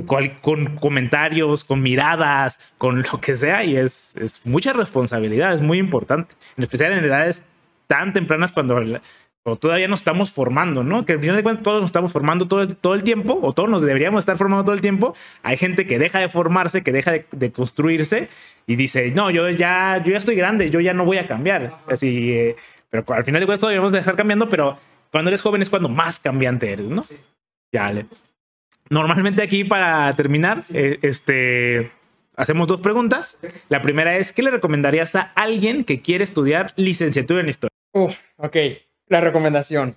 con 0.00 0.76
comentarios, 0.76 1.64
con 1.64 1.82
miradas, 1.82 2.58
con 2.78 3.02
lo 3.02 3.20
que 3.20 3.34
sea, 3.34 3.64
y 3.64 3.76
es, 3.76 4.16
es, 4.16 4.44
mucha 4.44 4.72
responsabilidad, 4.72 5.54
es 5.54 5.62
muy 5.62 5.78
importante, 5.78 6.34
en 6.56 6.62
especial 6.62 6.92
en 6.92 7.04
edades 7.04 7.44
tan 7.86 8.12
tempranas 8.12 8.52
cuando, 8.52 8.80
todavía 9.60 9.88
nos 9.88 10.00
estamos 10.00 10.32
formando, 10.32 10.82
¿no? 10.82 11.04
Que 11.04 11.14
al 11.14 11.18
final 11.18 11.36
de 11.36 11.42
cuentas 11.42 11.62
todos 11.62 11.80
nos 11.80 11.88
estamos 11.88 12.12
formando 12.12 12.48
todo 12.48 12.62
el, 12.62 12.76
todo 12.76 12.94
el 12.94 13.02
tiempo, 13.02 13.38
o 13.42 13.52
todos 13.52 13.68
nos 13.68 13.82
deberíamos 13.82 14.20
estar 14.20 14.36
formando 14.36 14.64
todo 14.64 14.74
el 14.74 14.80
tiempo. 14.80 15.14
Hay 15.42 15.56
gente 15.56 15.86
que 15.86 15.98
deja 15.98 16.20
de 16.20 16.28
formarse, 16.28 16.82
que 16.82 16.92
deja 16.92 17.10
de, 17.10 17.26
de 17.30 17.52
construirse 17.52 18.28
y 18.66 18.76
dice, 18.76 19.10
no, 19.10 19.30
yo 19.30 19.48
ya, 19.50 20.02
yo 20.04 20.12
ya 20.12 20.18
estoy 20.18 20.36
grande, 20.36 20.70
yo 20.70 20.80
ya 20.80 20.94
no 20.94 21.04
voy 21.04 21.18
a 21.18 21.26
cambiar. 21.26 21.72
Así, 21.88 22.32
eh, 22.32 22.56
pero 22.90 23.04
al 23.14 23.24
final 23.24 23.40
de 23.40 23.46
cuentas 23.46 23.60
todos 23.60 23.72
debemos 23.72 23.92
de 23.92 23.98
estar 23.98 24.16
cambiando, 24.16 24.48
pero 24.48 24.78
cuando 25.10 25.30
eres 25.30 25.42
joven 25.42 25.62
es 25.62 25.68
cuando 25.68 25.88
más 25.88 26.18
cambiante 26.18 26.72
eres, 26.72 26.90
¿no? 26.90 27.02
Sí. 27.02 27.16
Ya, 27.72 27.92
le. 27.92 28.06
Normalmente 28.92 29.42
aquí 29.42 29.64
para 29.64 30.14
terminar, 30.14 30.64
eh, 30.74 30.98
este, 31.00 31.90
hacemos 32.36 32.68
dos 32.68 32.82
preguntas. 32.82 33.38
La 33.70 33.80
primera 33.80 34.18
es, 34.18 34.34
¿qué 34.34 34.42
le 34.42 34.50
recomendarías 34.50 35.14
a 35.16 35.32
alguien 35.34 35.84
que 35.84 36.02
quiere 36.02 36.24
estudiar 36.24 36.74
licenciatura 36.76 37.40
en 37.40 37.48
historia? 37.48 37.74
Oh, 37.92 38.12
ok, 38.36 38.56
la 39.06 39.22
recomendación. 39.22 39.96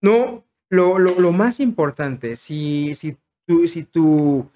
No, 0.00 0.44
lo, 0.68 1.00
lo, 1.00 1.18
lo 1.18 1.32
más 1.32 1.58
importante, 1.58 2.36
si, 2.36 2.94
si 2.94 3.16
tú, 3.44 3.66
si 3.66 3.82
tú, 3.82 4.48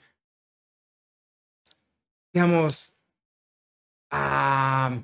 digamos, 2.33 3.01
uh, 4.13 5.03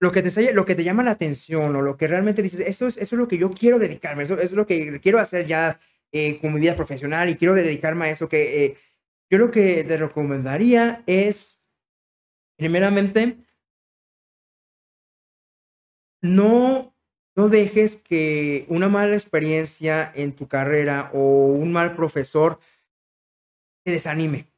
lo 0.00 0.12
que, 0.12 0.22
te, 0.22 0.54
lo 0.54 0.64
que 0.64 0.74
te 0.74 0.82
llama 0.82 1.02
la 1.02 1.10
atención 1.10 1.76
o 1.76 1.82
lo 1.82 1.98
que 1.98 2.08
realmente 2.08 2.40
dices, 2.40 2.60
eso 2.60 2.86
es, 2.86 2.96
eso 2.96 3.16
es 3.16 3.20
lo 3.20 3.28
que 3.28 3.36
yo 3.36 3.50
quiero 3.50 3.78
dedicarme, 3.78 4.22
eso, 4.22 4.32
eso 4.36 4.44
es 4.44 4.52
lo 4.52 4.66
que 4.66 4.98
quiero 5.00 5.20
hacer 5.20 5.46
ya 5.46 5.78
con 6.40 6.54
mi 6.54 6.60
vida 6.60 6.76
profesional 6.76 7.28
y 7.28 7.36
quiero 7.36 7.54
dedicarme 7.54 8.06
a 8.06 8.10
eso, 8.10 8.28
que 8.28 8.64
eh, 8.64 8.78
yo 9.30 9.38
lo 9.38 9.50
que 9.50 9.84
te 9.84 9.96
recomendaría 9.96 11.02
es, 11.06 11.64
primeramente, 12.56 13.38
no, 16.22 16.94
no 17.34 17.48
dejes 17.48 17.96
que 17.96 18.66
una 18.68 18.88
mala 18.88 19.14
experiencia 19.14 20.12
en 20.14 20.34
tu 20.34 20.48
carrera 20.48 21.10
o 21.12 21.46
un 21.46 21.72
mal 21.72 21.94
profesor 21.96 22.60
te 23.84 23.92
desanime, 23.92 24.48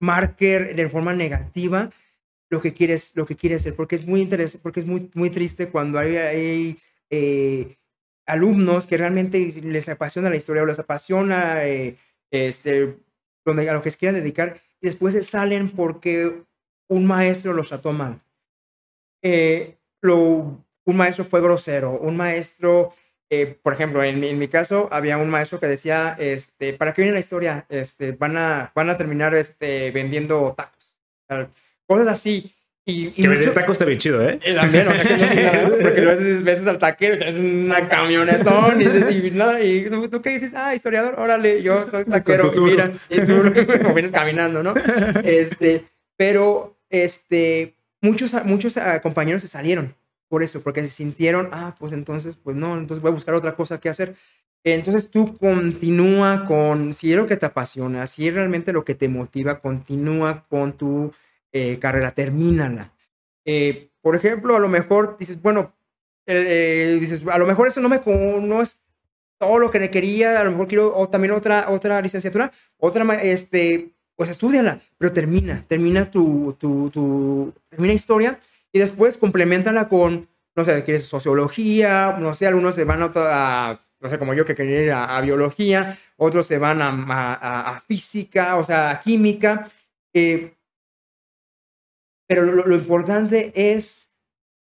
marque 0.00 0.58
de 0.60 0.88
forma 0.88 1.14
negativa 1.14 1.90
lo 2.50 2.60
que 2.60 2.72
quieres, 2.72 3.14
lo 3.16 3.26
que 3.26 3.36
quieres 3.36 3.62
hacer, 3.62 3.76
porque 3.76 3.96
es 3.96 4.06
muy 4.06 4.20
interesante, 4.20 4.62
porque 4.62 4.80
es 4.80 4.86
muy, 4.86 5.10
muy 5.14 5.30
triste 5.30 5.68
cuando 5.68 5.98
hay, 5.98 6.16
hay 6.16 6.78
eh, 7.10 7.76
alumnos 8.28 8.86
que 8.86 8.96
realmente 8.96 9.38
les 9.62 9.88
apasiona 9.88 10.30
la 10.30 10.36
historia 10.36 10.62
o 10.62 10.66
les 10.66 10.78
apasiona 10.78 11.64
eh, 11.64 11.96
este, 12.30 12.96
a 13.44 13.72
lo 13.72 13.82
que 13.82 13.90
se 13.90 13.98
quieran 13.98 14.20
dedicar 14.20 14.60
y 14.80 14.86
después 14.86 15.14
se 15.14 15.22
salen 15.22 15.70
porque 15.70 16.42
un 16.88 17.06
maestro 17.06 17.52
los 17.52 17.68
trató 17.68 17.92
mal. 17.92 18.18
Eh, 19.22 19.76
un 20.02 20.96
maestro 20.96 21.24
fue 21.24 21.40
grosero, 21.40 21.92
un 21.98 22.16
maestro, 22.16 22.94
eh, 23.30 23.58
por 23.62 23.72
ejemplo, 23.72 24.04
en, 24.04 24.22
en, 24.22 24.38
mi 24.38 24.48
caso 24.48 24.88
había 24.92 25.18
un 25.18 25.28
maestro 25.28 25.58
que 25.58 25.66
decía, 25.66 26.14
este, 26.18 26.74
¿para 26.74 26.92
qué 26.92 27.02
viene 27.02 27.14
la 27.14 27.20
historia? 27.20 27.66
Este, 27.68 28.12
van, 28.12 28.36
a, 28.36 28.72
van 28.74 28.90
a 28.90 28.96
terminar 28.96 29.34
este, 29.34 29.90
vendiendo 29.90 30.54
tacos. 30.56 30.98
Cosas 31.86 32.06
así. 32.06 32.54
Y, 32.88 33.08
y 33.08 33.10
que 33.10 33.28
mucho, 33.28 33.52
tacos 33.52 33.72
está 33.72 33.84
bien 33.84 33.98
chido, 33.98 34.26
¿eh? 34.26 34.40
También, 34.54 34.88
o 34.88 34.94
sea, 34.94 35.04
que 35.04 35.14
no 35.18 35.42
nada, 35.42 35.68
porque 35.82 36.00
luego 36.00 36.18
veces, 36.18 36.42
veces 36.42 36.66
al 36.66 36.78
taquero 36.78 37.16
y 37.16 37.18
traes 37.18 37.36
una 37.36 37.86
camionetón 37.86 38.80
y, 38.80 38.84
y, 39.26 39.30
nada, 39.32 39.62
y 39.62 39.90
tú, 39.90 40.08
tú, 40.08 40.22
qué 40.22 40.30
dices, 40.30 40.54
ah, 40.54 40.74
historiador, 40.74 41.20
órale, 41.20 41.62
yo 41.62 41.88
soy 41.90 42.06
taquero, 42.06 42.48
y 42.50 42.60
mira, 42.60 42.90
y 43.10 43.26
sur, 43.26 43.52
como 43.82 43.92
vienes 43.92 44.10
caminando, 44.10 44.62
¿no? 44.62 44.72
Este, 45.22 45.84
pero, 46.16 46.78
este, 46.88 47.74
muchos, 48.00 48.32
muchos 48.46 48.78
uh, 48.78 49.02
compañeros 49.02 49.42
se 49.42 49.48
salieron 49.48 49.94
por 50.30 50.42
eso, 50.42 50.62
porque 50.62 50.80
se 50.80 50.88
sintieron, 50.88 51.50
ah, 51.52 51.74
pues 51.78 51.92
entonces, 51.92 52.36
pues 52.36 52.56
no, 52.56 52.78
entonces 52.78 53.02
voy 53.02 53.10
a 53.10 53.14
buscar 53.14 53.34
otra 53.34 53.54
cosa 53.54 53.78
que 53.78 53.90
hacer. 53.90 54.14
Entonces 54.64 55.10
tú 55.10 55.36
continúa 55.36 56.46
con, 56.46 56.94
si 56.94 57.12
es 57.12 57.18
lo 57.18 57.26
que 57.26 57.36
te 57.36 57.44
apasiona, 57.44 58.06
si 58.06 58.28
es 58.28 58.34
realmente 58.34 58.72
lo 58.72 58.82
que 58.82 58.94
te 58.94 59.10
motiva, 59.10 59.60
continúa 59.60 60.44
con 60.48 60.72
tu 60.72 61.12
eh, 61.52 61.78
carrera, 61.78 62.12
termínala. 62.12 62.92
Eh, 63.44 63.90
por 64.00 64.16
ejemplo, 64.16 64.56
a 64.56 64.58
lo 64.58 64.68
mejor 64.68 65.16
dices, 65.18 65.40
bueno, 65.42 65.74
eh, 66.26 66.98
dices, 67.00 67.26
a 67.26 67.38
lo 67.38 67.46
mejor 67.46 67.68
eso 67.68 67.80
no 67.80 67.88
me 67.88 68.00
no 68.06 68.62
es 68.62 68.86
todo 69.38 69.58
lo 69.58 69.70
que 69.70 69.90
quería, 69.90 70.40
a 70.40 70.44
lo 70.44 70.50
mejor 70.50 70.68
quiero 70.68 70.96
o 70.96 71.08
también 71.08 71.32
otra, 71.32 71.66
otra 71.70 72.00
licenciatura, 72.02 72.52
otra, 72.76 73.04
este, 73.14 73.90
pues 74.16 74.30
estudiala, 74.30 74.80
pero 74.98 75.12
termina, 75.12 75.64
termina 75.68 76.10
tu, 76.10 76.56
tu, 76.58 76.90
tu, 76.90 77.54
termina 77.68 77.92
historia 77.92 78.40
y 78.72 78.80
después 78.80 79.16
complementala 79.16 79.88
con, 79.88 80.28
no 80.56 80.64
sé, 80.64 80.84
quieres 80.84 81.06
sociología, 81.06 82.16
no 82.18 82.34
sé, 82.34 82.46
algunos 82.46 82.74
se 82.74 82.84
van 82.84 83.02
a, 83.02 83.10
a 83.14 83.80
no 84.00 84.08
sé, 84.08 84.18
como 84.18 84.34
yo 84.34 84.44
que 84.44 84.54
quería 84.54 84.82
ir 84.82 84.92
a, 84.92 85.16
a 85.16 85.20
biología, 85.20 85.98
otros 86.16 86.46
se 86.46 86.58
van 86.58 86.82
a, 86.82 86.88
a, 86.88 87.76
a, 87.76 87.80
física, 87.80 88.56
o 88.56 88.64
sea, 88.64 88.90
a 88.90 89.00
química. 89.00 89.70
Eh, 90.12 90.54
pero 92.28 92.42
lo, 92.42 92.64
lo, 92.64 92.74
importante 92.76 93.52
es 93.54 94.14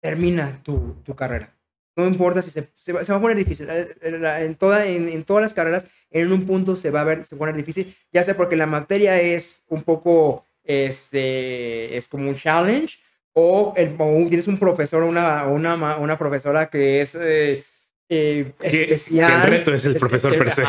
termina 0.02 0.62
tu, 0.62 0.98
tu 1.04 1.16
carrera. 1.16 1.56
no 1.96 2.06
importa 2.06 2.44
si 2.44 2.52
se, 2.52 2.70
se, 2.78 2.94
va, 2.94 3.02
a 3.02 3.22
poner 3.22 3.38
difícil. 3.38 3.68
Eh, 3.70 3.88
en, 4.04 4.56
toda, 4.56 4.86
en, 4.86 5.10
en, 5.10 5.24
todas 5.24 5.42
las 5.42 5.54
carreras, 5.56 5.88
en 6.12 6.32
un 6.32 6.46
punto 6.46 6.76
se 6.76 6.92
va 6.92 7.02
a 7.02 7.06
ver, 7.06 7.26
se 7.26 7.36
va 7.36 7.38
a 7.38 7.40
poner 7.40 7.56
difícil, 7.56 7.96
ya 8.12 8.22
sea 8.22 8.36
porque 8.36 8.56
la 8.56 8.68
materia 8.68 9.20
es 9.20 9.66
un 9.70 9.82
poco, 9.82 10.46
este, 10.64 11.98
es 11.98 12.08
como 12.08 12.30
un 12.30 12.36
challenge, 12.36 13.00
o, 13.34 13.74
el, 13.76 13.96
tienes 14.30 14.48
un 14.48 14.60
profesor 14.60 15.04
o 15.04 15.08
una, 15.08 15.48
una, 15.48 15.98
una 15.98 16.18
profesora 16.18 16.70
que 16.70 17.02
es 17.02 17.16
eh, 17.16 17.64
eh, 18.10 18.54
especial. 18.62 19.44
el 19.44 19.50
reto 19.50 19.74
es 19.74 19.86
el 19.86 19.96
profesor 19.96 20.38
per 20.38 20.52
se. 20.52 20.64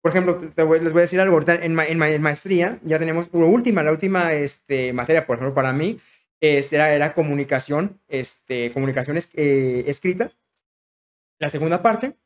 Por 0.00 0.12
ejemplo, 0.12 0.40
les 0.40 0.92
voy 0.92 1.00
a 1.00 1.02
decir 1.02 1.20
algo. 1.20 1.38
En, 1.46 1.78
en, 1.78 2.22
maestría 2.22 2.78
ya 2.82 2.98
tenemos 2.98 3.28
una 3.32 3.46
última, 3.46 3.82
la 3.82 3.92
última 3.92 4.32
este, 4.32 4.94
materia, 4.94 5.26
por 5.26 5.36
ejemplo, 5.36 5.54
para 5.54 5.74
mí, 5.74 6.00
este, 6.40 6.76
era, 6.76 6.94
era 6.94 7.14
comunicación, 7.14 8.00
este, 8.08 8.72
comunicación 8.72 9.18
eh, 9.34 9.84
escrita, 9.86 10.30
la 11.38 11.50
segunda 11.50 11.82
parte, 11.82 12.16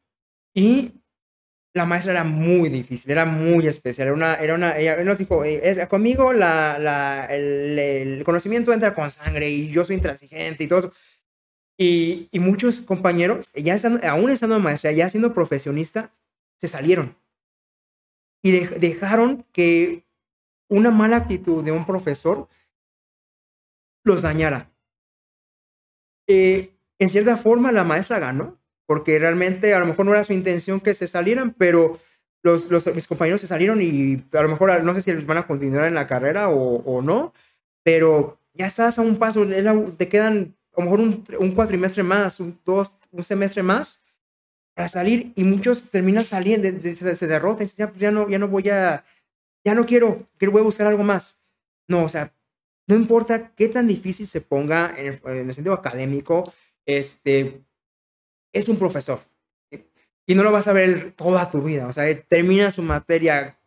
y 0.55 0.93
la 1.75 1.85
maestra 1.87 2.13
era 2.13 2.25
muy 2.25 2.69
difícil, 2.69 3.11
era 3.11 3.25
muy 3.25 3.67
especial, 3.67 4.09
era 4.09 4.15
una, 4.15 4.35
era 4.35 4.55
una, 4.55 4.79
ella 4.79 5.03
nos 5.03 5.19
dijo, 5.19 5.45
eh, 5.45 5.87
conmigo 5.89 6.33
la, 6.33 6.79
la, 6.79 7.27
el, 7.27 8.23
conocimiento 8.25 8.73
entra 8.73 8.95
con 8.95 9.11
sangre 9.11 9.51
y 9.51 9.71
yo 9.71 9.85
soy 9.85 9.97
intransigente 9.97 10.65
y 10.65 10.69
todo 10.69 10.79
eso. 10.81 10.93
Y, 11.77 12.29
y 12.31 12.39
muchos 12.39 12.81
compañeros, 12.81 13.51
ya 13.55 13.75
estando, 13.75 14.07
aún 14.07 14.31
estando 14.31 14.61
maestra, 14.61 14.93
ya 14.93 15.09
siendo 15.09 15.33
profesionista, 15.33 16.13
se 16.57 16.69
salieron 16.69 17.17
y 18.45 18.53
dejaron 18.53 19.47
que 19.53 20.05
una 20.69 20.91
mala 20.91 21.17
actitud 21.17 21.65
de 21.65 21.73
un 21.73 21.87
profesor 21.87 22.47
los 24.05 24.23
dañara. 24.23 24.71
Eh, 26.27 26.71
en 26.99 27.11
cierta 27.11 27.37
forma, 27.37 27.73
la 27.73 27.85
maestra 27.85 28.19
ganó, 28.19 28.59
porque 28.87 29.19
realmente 29.19 29.75
a 29.75 29.81
lo 29.81 29.87
mejor 29.87 30.07
no 30.07 30.13
era 30.13 30.25
su 30.25 30.33
intención 30.33 30.81
que 30.81 30.95
se 30.95 31.09
salieran, 31.09 31.55
pero 31.55 31.99
los, 32.43 32.71
mis 32.95 33.07
compañeros 33.07 33.41
se 33.41 33.47
salieron 33.47 33.81
y 33.81 34.23
a 34.33 34.43
lo 34.43 34.49
mejor 34.49 34.83
no 34.85 34.95
sé 34.95 35.03
si 35.03 35.13
les 35.13 35.27
van 35.27 35.39
a 35.39 35.47
continuar 35.47 35.87
en 35.87 35.95
la 35.95 36.07
carrera 36.07 36.51
o, 36.51 37.03
no, 37.03 37.33
pero 37.83 38.39
ya 38.53 38.67
estás 38.67 38.99
a 38.99 39.03
un 39.03 39.17
paso, 39.17 39.47
te 39.97 40.09
quedan 40.09 40.55
a 40.77 40.81
lo 40.81 40.85
mejor 40.85 41.01
un, 41.39 41.53
cuatrimestre 41.53 42.03
más, 42.03 42.41
un, 42.41 42.59
dos, 42.65 42.99
un 43.11 43.25
semestre 43.25 43.63
más 43.63 44.05
para 44.75 44.89
salir 44.89 45.33
y 45.37 45.45
muchos 45.45 45.91
terminan 45.91 46.25
saliendo, 46.25 46.71
de, 46.71 46.95
se, 46.95 47.17
se 47.17 47.27
derrotan, 47.27 47.67
ya, 47.77 47.93
ya, 47.97 48.11
no, 48.11 48.29
ya 48.29 48.39
no 48.39 48.49
voy 48.49 48.69
a, 48.69 49.05
ya 49.65 49.75
no 49.75 49.87
quiero, 49.87 50.27
que 50.39 50.49
voy 50.49 50.61
a 50.61 50.65
buscar 50.65 50.87
algo 50.87 51.03
más. 51.03 51.45
No, 51.89 52.05
o 52.05 52.09
sea, 52.09 52.33
no 52.87 52.95
importa 52.97 53.53
qué 53.55 53.69
tan 53.69 53.87
difícil 53.87 54.27
se 54.27 54.41
ponga 54.41 54.95
en 54.97 55.21
el, 55.25 55.55
sentido 55.55 55.75
académico, 55.75 56.51
este, 56.87 57.63
es 58.53 58.69
un 58.69 58.79
profesor. 58.79 59.21
Y 60.27 60.35
no 60.35 60.43
lo 60.43 60.53
vas 60.53 60.69
a 60.69 60.73
ver 60.73 61.13
toda 61.13 61.51
tu 61.51 61.63
vida. 61.63 61.87
O 61.87 61.93
sea, 61.93 62.05
termina 62.23 62.71
su 62.71 62.83
materia, 62.83 63.59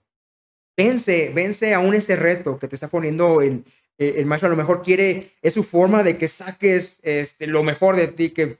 vence, 0.76 1.32
vence 1.34 1.74
aún 1.74 1.94
ese 1.94 2.16
reto 2.16 2.58
que 2.58 2.68
te 2.68 2.76
está 2.76 2.88
poniendo 2.88 3.42
el, 3.42 3.64
el 3.98 4.26
maestro. 4.26 4.48
A 4.48 4.52
lo 4.52 4.58
mejor 4.58 4.82
quiere, 4.82 5.32
es 5.42 5.54
su 5.54 5.64
forma 5.64 6.04
de 6.04 6.18
que 6.18 6.28
saques 6.28 7.00
este, 7.04 7.48
lo 7.48 7.64
mejor 7.64 7.96
de 7.96 8.08
ti, 8.08 8.32
que 8.32 8.58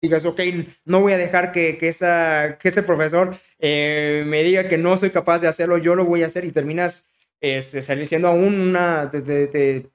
digas, 0.00 0.24
ok, 0.24 0.40
no 0.84 1.00
voy 1.00 1.12
a 1.12 1.18
dejar 1.18 1.52
que, 1.52 1.78
que 1.78 1.88
ese 1.88 2.82
profesor 2.84 3.36
eh, 3.58 4.24
me 4.26 4.42
diga 4.42 4.68
que 4.68 4.78
no 4.78 4.96
soy 4.96 5.10
capaz 5.10 5.40
de 5.40 5.48
hacerlo, 5.48 5.78
yo 5.78 5.94
lo 5.94 6.04
voy 6.04 6.22
a 6.22 6.26
hacer 6.26 6.44
y 6.44 6.52
terminas 6.52 7.08
este, 7.40 7.82
siendo 8.06 8.28
aún 8.28 8.60
una, 8.60 9.10
te, 9.10 9.90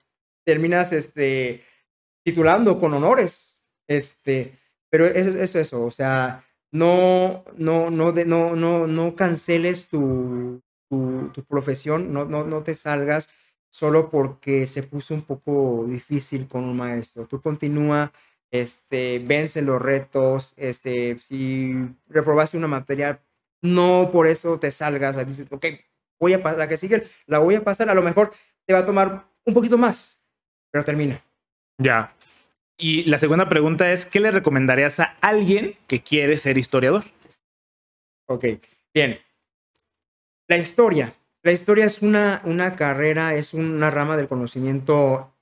terminas 0.46 0.94
este, 0.94 1.64
titulando 2.24 2.78
con 2.78 2.94
honores, 2.94 3.62
este, 3.88 4.60
pero 4.90 5.06
es, 5.06 5.28
es 5.28 5.56
eso, 5.56 5.84
o 5.86 5.92
sea, 5.92 6.46
no, 6.72 7.44
no, 7.56 7.90
no, 7.90 8.12
de, 8.12 8.26
no, 8.26 8.56
no, 8.56 8.88
no 8.88 9.16
canceles 9.16 9.88
tu, 9.90 10.62
tu, 10.90 11.30
tu 11.34 11.44
profesión, 11.46 12.14
no, 12.14 12.26
no, 12.26 12.44
no 12.46 12.64
te 12.64 12.76
salgas 12.76 13.30
solo 13.70 14.10
porque 14.10 14.66
se 14.66 14.84
puso 14.84 15.14
un 15.16 15.24
poco 15.24 15.86
difícil 15.88 16.48
con 16.48 16.64
un 16.64 16.78
maestro. 16.78 17.26
Tú 17.26 17.42
continúa 17.42 18.14
este, 18.52 19.18
vence 19.18 19.64
los 19.64 19.82
retos, 19.82 20.54
este, 20.58 21.18
si 21.20 21.74
reprobaste 22.08 22.56
una 22.58 22.68
materia, 22.68 23.24
no 23.64 24.10
por 24.12 24.28
eso 24.28 24.60
te 24.60 24.70
salgas, 24.70 25.26
dices, 25.28 25.48
ok, 25.52 25.66
voy 26.20 26.34
a 26.34 26.42
pasar, 26.42 26.60
la 26.60 26.68
que 26.68 26.78
sigue, 26.78 27.08
la 27.26 27.40
voy 27.40 27.56
a 27.56 27.64
pasar, 27.64 27.90
a 27.90 27.94
lo 27.94 28.02
mejor 28.02 28.34
te 28.66 28.74
va 28.74 28.80
a 28.80 28.86
tomar 28.86 29.26
un 29.46 29.54
poquito 29.54 29.78
más, 29.78 30.24
pero 30.72 30.84
termina. 30.84 31.24
Ya. 31.78 32.14
Y 32.78 33.04
la 33.04 33.18
segunda 33.18 33.50
pregunta 33.50 33.92
es, 33.92 34.06
¿qué 34.06 34.20
le 34.20 34.32
recomendarías 34.32 35.00
a 35.00 35.16
alguien 35.22 35.76
que 35.88 36.02
quiere 36.02 36.38
ser 36.38 36.58
historiador? 36.58 37.04
Ok, 38.28 38.46
bien. 38.94 39.20
La 40.48 40.58
historia. 40.58 41.14
La 41.44 41.52
historia 41.52 41.86
es 41.86 42.02
una, 42.02 42.42
una 42.46 42.76
carrera, 42.76 43.36
es 43.36 43.54
una 43.54 43.92
rama 43.92 44.18
del 44.18 44.28
conocimiento 44.28 45.34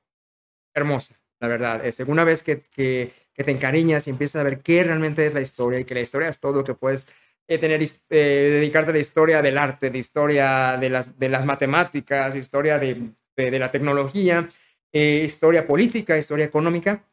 hermosa 0.74 1.22
la 1.42 1.48
verdad. 1.48 1.86
Es 1.86 2.00
una 2.00 2.24
vez 2.24 2.44
que, 2.44 2.62
que, 2.62 3.12
te 3.36 3.52
encariñas 3.52 4.06
y 4.06 4.12
empiezas 4.12 4.40
a 4.40 4.44
ver 4.44 4.60
qué 4.60 4.84
realmente 4.84 5.26
es 5.26 5.34
la 5.34 5.42
historia 5.42 5.80
y 5.80 5.84
que 5.84 5.96
la 5.96 6.02
historia 6.02 6.30
es 6.30 6.40
todo, 6.40 6.64
que 6.64 6.76
puedes 6.76 7.10
eh, 7.52 7.58
tener, 7.58 7.82
eh, 7.82 7.88
dedicarte 8.10 8.92
a 8.92 8.94
la 8.94 9.00
historia 9.00 9.42
del 9.42 9.58
arte, 9.58 9.90
de 9.90 9.98
historia 9.98 10.78
de 10.80 10.90
las, 10.90 11.20
de 11.20 11.28
las 11.28 11.46
matemáticas, 11.46 12.34
historia 12.34 12.80
de, 12.80 13.10
de, 13.36 13.60
la 13.60 13.70
tecnología, 13.70 14.48
eh, 14.94 15.24
historia 15.26 15.68
política, 15.68 16.18
historia 16.18 16.46
económica, 16.46 17.04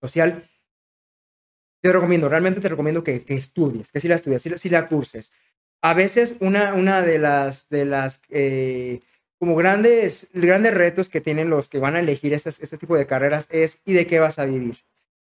social. 0.00 0.48
Te 1.82 1.92
recomiendo, 1.92 2.28
realmente 2.28 2.60
te 2.60 2.68
recomiendo 2.68 3.02
que, 3.02 3.24
que 3.24 3.34
estudies, 3.34 3.90
que 3.90 3.98
si 3.98 4.06
la 4.06 4.14
estudies, 4.14 4.42
si, 4.42 4.56
si, 4.56 4.68
la 4.68 4.86
curses. 4.86 5.32
A 5.80 5.92
veces 5.92 6.36
una, 6.38 6.74
una 6.74 7.02
de 7.02 7.18
las, 7.18 7.68
de 7.68 7.84
las 7.84 8.22
como 9.40 9.56
grandes, 9.56 10.30
grandes 10.34 10.72
retos 10.72 11.08
que 11.08 11.20
tienen 11.20 11.50
los 11.50 11.68
que 11.68 11.80
van 11.80 11.96
a 11.96 11.98
elegir 11.98 12.32
este, 12.32 12.50
este 12.50 12.78
tipo 12.78 12.96
de 12.96 13.08
carreras 13.08 13.48
es 13.50 13.82
¿y 13.84 13.94
de 13.94 14.06
qué 14.06 14.20
vas 14.20 14.38
a 14.38 14.44
vivir? 14.44 14.76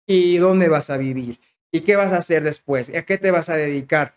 ¿Y 0.05 0.37
dónde 0.37 0.69
vas 0.69 0.91
a 0.91 0.97
vivir? 0.97 1.39
¿Y 1.75 1.81
qué 1.81 1.95
vas 1.95 2.13
a 2.13 2.17
hacer 2.17 2.43
después? 2.43 2.89
¿A 2.95 3.01
qué 3.03 3.17
te 3.17 3.31
vas 3.31 3.49
a 3.49 3.57
dedicar? 3.57 4.13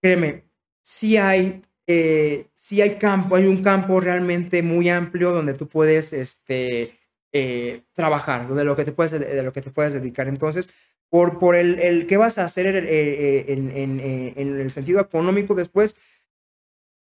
Créeme, 0.00 0.44
si 0.80 1.16
hay, 1.16 1.62
eh, 1.86 2.46
hay 2.80 2.96
campo, 2.98 3.34
hay 3.36 3.46
un 3.46 3.62
campo 3.62 4.00
realmente 4.00 4.62
muy 4.62 4.88
amplio 4.88 5.32
donde 5.32 5.54
tú 5.54 5.68
puedes 5.68 6.12
este, 6.12 6.98
eh, 7.32 7.82
trabajar, 7.94 8.46
donde 8.46 8.64
lo 8.64 8.76
que 8.76 8.84
te 8.84 8.92
puedes, 8.92 9.12
de 9.12 9.42
lo 9.42 9.52
que 9.52 9.62
te 9.62 9.70
puedes 9.70 9.94
dedicar. 9.94 10.28
Entonces, 10.28 10.70
por, 11.08 11.38
por 11.38 11.56
el, 11.56 11.80
el 11.80 12.06
qué 12.06 12.16
vas 12.16 12.38
a 12.38 12.44
hacer 12.44 12.66
eh, 12.76 13.52
en, 13.52 13.70
en, 13.72 14.00
en 14.00 14.60
el 14.60 14.70
sentido 14.70 15.00
económico 15.00 15.54
después, 15.56 15.96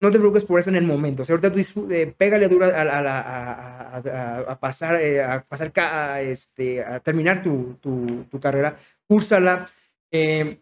no 0.01 0.09
te 0.09 0.17
preocupes 0.17 0.43
por 0.43 0.59
eso 0.59 0.69
en 0.71 0.75
el 0.75 0.85
momento. 0.85 1.21
O 1.21 1.25
sea, 1.25 1.35
ahorita 1.35 1.53
tú 1.53 1.87
pégale 2.17 2.47
duro 2.47 2.65
a, 2.65 4.57
pasar, 4.59 4.95
eh, 4.99 5.21
a 5.21 6.99
terminar 7.01 7.43
tu, 7.43 7.77
carrera, 8.41 8.79
úrsala. 9.07 9.69
Eh, 10.11 10.59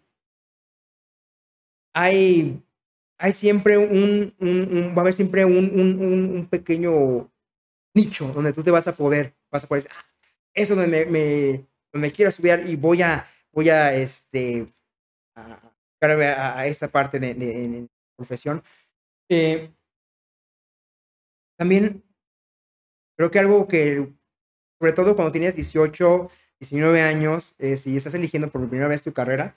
hay, 1.94 2.62
hay 3.18 3.32
siempre 3.32 3.78
un, 3.78 4.36
va 4.94 4.98
a 4.98 5.02
haber 5.02 5.14
siempre 5.14 5.46
un, 5.46 6.46
pequeño 6.50 7.32
nicho 7.96 8.28
donde 8.34 8.52
tú 8.52 8.62
te 8.62 8.72
vas 8.72 8.88
a 8.90 8.96
poder, 8.96 9.34
vas 9.50 9.64
a 9.64 9.68
poder 9.68 9.84
decir, 9.84 9.98
ah, 9.98 10.06
eso 10.54 10.76
donde 10.76 11.66
me, 11.94 12.12
quiero 12.12 12.30
estudiar 12.30 12.70
y 12.70 12.76
voy 12.76 13.02
a, 13.04 13.26
voy 13.54 13.70
a, 13.70 13.96
este, 13.96 14.74
a, 15.36 15.62
a, 16.02 16.68
esta 16.68 16.90
parte 16.90 17.20
de, 17.20 17.34
de, 17.34 17.68
de 17.68 17.88
profesión 18.18 18.62
eh, 19.30 19.72
también 21.58 22.04
creo 23.16 23.32
que 23.32 23.40
algo 23.40 23.68
que, 23.68 24.08
sobre 24.80 24.94
todo 24.94 25.16
cuando 25.16 25.32
tienes 25.32 25.56
18, 25.56 26.30
19 26.60 27.02
años, 27.02 27.56
eh, 27.60 27.78
si 27.78 27.98
estás 27.98 28.14
eligiendo 28.14 28.50
por 28.50 28.68
primera 28.68 28.88
vez 28.88 29.04
tu 29.04 29.14
carrera, 29.14 29.56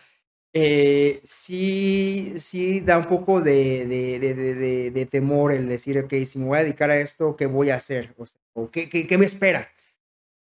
eh, 0.52 1.20
sí, 1.24 2.34
sí 2.38 2.80
da 2.80 2.98
un 2.98 3.06
poco 3.06 3.40
de, 3.40 3.86
de, 3.86 4.18
de, 4.18 4.90
de, 4.90 5.06
temor 5.06 5.52
el 5.52 5.68
decir, 5.68 5.98
ok, 5.98 6.12
si 6.26 6.38
me 6.38 6.46
voy 6.46 6.58
a 6.58 6.64
dedicar 6.64 6.90
a 6.90 6.98
esto, 6.98 7.36
¿qué 7.36 7.46
voy 7.46 7.70
a 7.70 7.76
hacer? 7.76 8.14
O, 8.52 8.70
¿qué, 8.70 8.90
qué, 8.90 9.06
qué, 9.06 9.16
me 9.16 9.26
espera? 9.26 9.70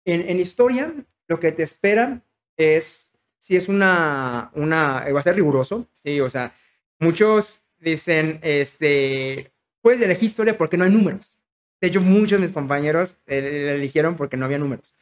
En, 0.05 0.29
en, 0.29 0.39
historia, 0.39 0.93
lo 1.27 1.39
que 1.39 1.51
te 1.51 1.63
espera 1.63 2.23
es, 2.55 3.11
si 3.39 3.57
es 3.57 3.67
una, 3.67 4.51
una, 4.55 5.11
va 5.11 5.19
a 5.19 5.23
ser 5.23 5.35
riguroso, 5.35 5.87
sí, 5.93 6.21
o 6.21 6.29
sea, 6.29 6.55
muchos 6.99 7.66
dicen, 7.79 8.39
este, 8.43 9.51
puedes 9.81 10.01
elegir 10.01 10.25
historia 10.25 10.57
porque 10.57 10.77
no 10.77 10.83
hay 10.83 10.91
números. 10.91 11.37
De 11.79 11.87
hecho, 11.87 12.01
muchos 12.01 12.39
de 12.39 12.45
mis 12.45 12.51
compañeros 12.51 13.19
eh, 13.27 13.73
eligieron 13.75 14.15
porque 14.15 14.37
no 14.37 14.45
había 14.45 14.57
números. 14.57 14.93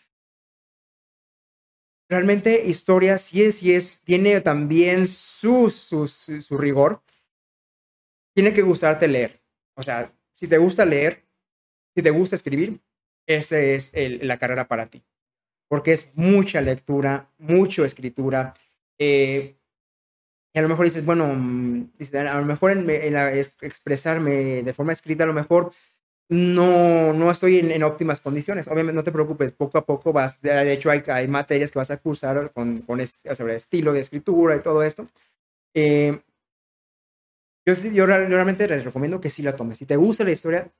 Realmente 2.07 2.63
historia 2.65 3.17
sí 3.17 3.43
es, 3.43 3.57
sí 3.57 3.73
es, 3.73 4.01
tiene 4.01 4.39
también 4.41 5.07
su, 5.07 5.69
su, 5.69 6.57
rigor. 6.57 7.01
Tiene 8.35 8.53
que 8.53 8.61
gustarte 8.61 9.07
leer. 9.07 9.41
O 9.75 9.81
sea, 9.81 10.13
si 10.33 10.47
te 10.47 10.57
gusta 10.57 10.85
leer, 10.85 11.23
si 11.95 12.03
te 12.03 12.11
gusta 12.11 12.35
escribir, 12.35 12.79
esa 13.25 13.57
es 13.59 13.91
la 13.95 14.37
carrera 14.37 14.67
para 14.67 14.85
ti. 14.87 15.03
porque 15.67 15.93
es 15.93 16.15
mucha 16.15 16.61
lectura, 16.61 17.31
mucha 17.39 17.85
escritura. 17.85 18.53
Eh, 18.99 19.57
y 20.55 20.59
a 20.59 20.61
lo 20.61 20.69
mejor 20.69 20.85
dices, 20.85 21.05
bueno, 21.05 21.27
mm, 21.35 21.89
a 22.13 22.39
lo 22.39 22.45
mejor 22.45 22.71
en, 22.71 22.89
expresarme 22.89 24.63
de 24.63 24.73
forma 24.73 24.93
escrita, 24.93 25.25
a 25.25 25.27
lo 25.27 25.33
mejor 25.33 25.73
no, 26.29 27.11
no 27.11 27.29
estoy 27.29 27.59
en, 27.59 27.83
óptimas 27.83 28.21
condiciones. 28.21 28.67
Obviamente, 28.69 28.93
no 28.95 29.03
te 29.03 29.11
preocupes, 29.11 29.51
poco 29.51 29.77
a 29.77 29.85
poco 29.85 30.13
vas, 30.13 30.41
de 30.41 30.71
hecho 30.71 30.89
hay, 30.89 31.03
hay 31.07 31.27
materias 31.27 31.73
que 31.73 31.79
vas 31.79 31.91
a 31.91 31.97
cursar 31.97 32.53
con, 32.53 32.77
con 32.83 33.05
sobre 33.05 33.55
estilo 33.55 33.91
de 33.91 33.99
escritura 33.99 34.55
y 34.55 34.61
todo 34.61 34.81
esto. 34.81 35.05
Eh, 35.73 36.21
yo, 37.65 37.73
yo, 37.73 38.05
realmente 38.05 38.65
les 38.65 38.85
recomiendo 38.85 39.19
que 39.19 39.29
sí 39.29 39.43
la 39.43 39.57
tomes. 39.57 39.77
Si 39.77 39.85
te 39.85 39.97
gusta 39.97 40.23
la 40.23 40.31
historia, 40.31 40.71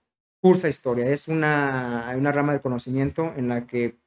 cursa 0.42 0.70
historia. 0.70 1.10
Es 1.10 1.28
una, 1.28 2.14
una 2.16 2.32
rama 2.32 2.54
del 2.54 2.62
conocimiento 2.62 3.34
en 3.36 3.50
la 3.50 3.68
que, 3.68 3.98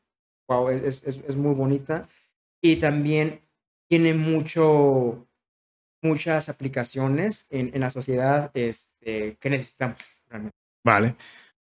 wow, 0.48 0.70
es, 0.70 0.82
es, 0.82 1.04
es 1.04 1.36
muy 1.36 1.54
bonita 1.54 2.08
y 2.62 2.76
también 2.76 3.42
tiene 3.86 4.14
mucho, 4.14 5.27
muchas 6.02 6.48
aplicaciones 6.48 7.46
en, 7.50 7.70
en 7.74 7.80
la 7.80 7.90
sociedad 7.90 8.50
este, 8.54 9.36
que 9.40 9.50
necesitamos 9.50 9.98
realmente. 10.28 10.56
Vale. 10.84 11.16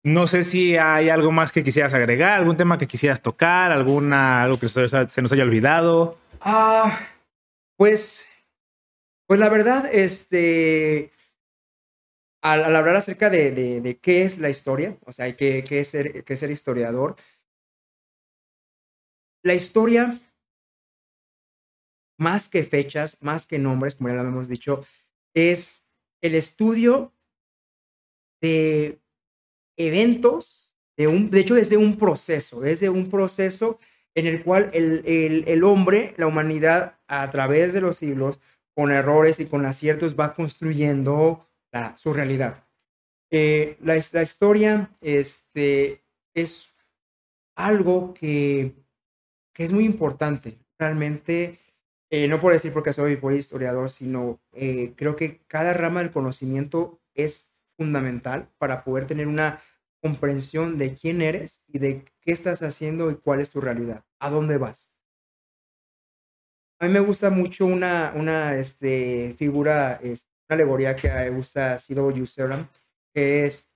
No 0.02 0.26
sé 0.26 0.44
si 0.44 0.78
hay 0.78 1.10
algo 1.10 1.30
más 1.30 1.52
que 1.52 1.62
quisieras 1.62 1.92
agregar, 1.92 2.38
algún 2.38 2.56
tema 2.56 2.78
que 2.78 2.88
quisieras 2.88 3.20
tocar, 3.20 3.70
alguna, 3.70 4.42
algo 4.42 4.58
que 4.58 4.68
se, 4.68 4.82
nos 5.20 5.32
haya 5.32 5.42
olvidado. 5.42 6.18
Ah, 6.40 6.98
pues, 7.76 8.26
pues 9.26 9.38
la 9.38 9.50
verdad, 9.50 9.90
este, 9.92 11.12
al, 12.40 12.74
hablar 12.74 12.96
acerca 12.96 13.28
de, 13.28 13.50
de, 13.52 13.98
qué 13.98 14.22
es 14.22 14.38
la 14.38 14.48
historia, 14.48 14.96
o 15.04 15.12
sea, 15.12 15.30
qué, 15.36 15.62
qué, 15.68 15.80
es 15.80 15.88
ser, 15.88 16.24
qué 16.24 16.32
es 16.32 16.40
ser 16.40 16.50
historiador, 16.50 17.16
la 19.42 19.52
historia, 19.52 20.18
más 22.20 22.48
que 22.48 22.64
fechas, 22.64 23.16
más 23.22 23.46
que 23.46 23.58
nombres, 23.58 23.94
como 23.94 24.10
ya 24.10 24.22
lo 24.22 24.28
hemos 24.28 24.48
dicho, 24.48 24.84
es 25.34 25.88
el 26.20 26.34
estudio 26.34 27.14
de 28.42 29.00
eventos, 29.78 30.74
de, 30.98 31.06
un, 31.06 31.30
de 31.30 31.40
hecho 31.40 31.54
desde 31.54 31.78
un 31.78 31.96
proceso, 31.96 32.60
desde 32.60 32.90
un 32.90 33.08
proceso 33.08 33.80
en 34.14 34.26
el 34.26 34.42
cual 34.44 34.68
el, 34.74 35.02
el, 35.06 35.44
el, 35.48 35.64
hombre, 35.64 36.14
la 36.18 36.26
humanidad, 36.26 36.98
a 37.06 37.30
través 37.30 37.72
de 37.72 37.80
los 37.80 37.96
siglos, 37.96 38.38
con 38.74 38.92
errores 38.92 39.40
y 39.40 39.46
con 39.46 39.64
aciertos, 39.64 40.18
va 40.18 40.34
construyendo 40.34 41.46
la, 41.72 41.96
su 41.96 42.12
realidad. 42.12 42.64
Eh, 43.30 43.78
la, 43.80 43.94
la, 44.12 44.22
historia 44.22 44.90
este, 45.00 46.02
es 46.34 46.74
algo 47.54 48.12
que, 48.12 48.74
que, 49.54 49.64
es 49.64 49.72
muy 49.72 49.84
importante. 49.84 50.58
Realmente, 50.78 51.58
eh, 52.10 52.26
no 52.26 52.40
por 52.40 52.52
decir 52.52 52.72
porque 52.72 52.92
soy 52.92 53.18
historiador, 53.36 53.90
sino 53.90 54.40
eh, 54.52 54.94
creo 54.96 55.14
que 55.14 55.42
cada 55.46 55.72
rama 55.72 56.00
del 56.00 56.10
conocimiento 56.10 57.00
es 57.14 57.54
fundamental 57.76 58.50
para 58.58 58.82
poder 58.82 59.06
tener 59.06 59.28
una 59.28 59.62
comprensión 60.02 60.76
de 60.76 60.94
quién 60.94 61.22
eres 61.22 61.62
y 61.68 61.78
de 61.78 62.04
qué 62.20 62.32
estás 62.32 62.62
haciendo 62.62 63.10
y 63.10 63.16
cuál 63.16 63.40
es 63.40 63.50
tu 63.50 63.60
realidad, 63.60 64.04
a 64.18 64.30
dónde 64.30 64.58
vas. 64.58 64.92
A 66.80 66.86
mí 66.86 66.92
me 66.92 67.00
gusta 67.00 67.30
mucho 67.30 67.66
una, 67.66 68.56
este, 68.56 69.34
figura, 69.38 70.00
una 70.02 70.14
alegoría 70.48 70.96
que 70.96 71.30
usa 71.30 71.78
Sido 71.78 72.10
Yuseram, 72.10 72.66
que 73.14 73.44
es, 73.44 73.74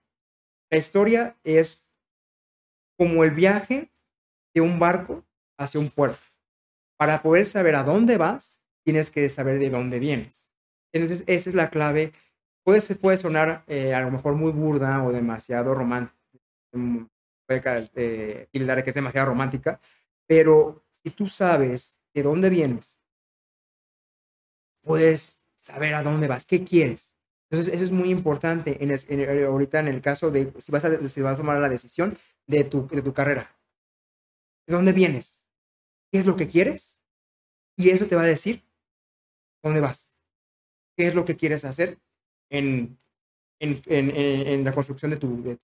la 0.71 0.79
historia 0.79 1.37
es 1.45 1.89
como 2.99 3.23
el 3.23 3.33
viaje 3.33 3.93
de 4.55 4.61
un 4.61 4.79
barco 4.79 5.25
hacia 5.59 5.81
un 5.81 5.91
puerto. 5.91 6.34
Para 7.05 7.21
poder 7.21 7.45
saber 7.45 7.77
a 7.77 7.83
dónde 7.83 8.17
vas, 8.17 8.63
tienes 8.83 9.11
que 9.11 9.29
saber 9.29 9.59
de 9.59 9.69
dónde 9.69 9.99
vienes. 9.99 10.49
Entonces, 10.91 11.23
esa 11.27 11.51
es 11.51 11.55
la 11.55 11.69
clave 11.69 12.15
puede, 12.63 12.81
puede 12.95 13.19
sonar 13.19 13.63
eh, 13.67 13.93
a 13.93 14.01
lo 14.01 14.11
mejor 14.11 14.37
muy 14.37 14.53
burda 14.53 15.05
o 15.05 15.13
demasiado 15.13 15.75
romántica, 15.75 16.17
mm, 16.73 17.05
puede 17.47 17.91
eh, 17.95 18.49
que 18.51 18.89
es 18.91 18.95
demasiado 18.95 19.27
romántica, 19.27 19.79
pero 20.27 20.83
si 20.93 21.11
tú 21.11 21.27
sabes 21.27 22.01
de 22.15 22.23
dónde 22.23 22.49
vienes, 22.49 22.99
puedes 24.81 25.45
saber 25.57 25.93
a 25.93 26.03
dónde 26.03 26.27
vas, 26.27 26.47
qué 26.47 26.65
quieres. 26.65 27.15
Entonces, 27.51 27.75
eso 27.75 27.85
es 27.85 27.91
muy 27.93 28.09
importante 28.09 28.83
en, 28.83 28.91
eh, 28.93 29.45
ahorita 29.45 29.79
en 29.81 29.89
el 29.89 30.01
caso 30.01 30.31
de 30.31 30.55
si 30.57 30.73
vas, 30.73 30.87
a, 30.87 31.07
si 31.07 31.21
vas 31.21 31.35
a 31.35 31.43
tomar 31.43 31.59
la 31.59 31.69
decisión 31.69 32.17
de 32.47 32.65
tu, 32.65 32.89
de 32.89 33.03
tu 33.03 33.13
carrera. 33.13 33.55
¿De 34.67 34.75
dónde 34.75 34.95
vienes? 34.95 35.51
¿Qué 36.11 36.21
es 36.21 36.27
lo 36.27 36.37
que 36.37 36.49
quieres? 36.49 36.94
Y 37.77 37.91
eso 37.91 38.07
te 38.07 38.17
va 38.17 38.23
a 38.23 38.27
decir 38.27 38.63
dónde 39.63 39.81
vas. 39.81 40.13
¿Qué 40.97 41.07
es 41.07 41.15
lo 41.15 41.25
que 41.25 41.37
quieres 41.37 41.65
hacer? 41.65 41.99
en, 42.55 42.99
en, 43.61 43.83
en, 43.87 44.11
en 44.17 44.65
la 44.65 44.73
construcción 44.73 45.11
de 45.11 45.17
tu, 45.17 45.59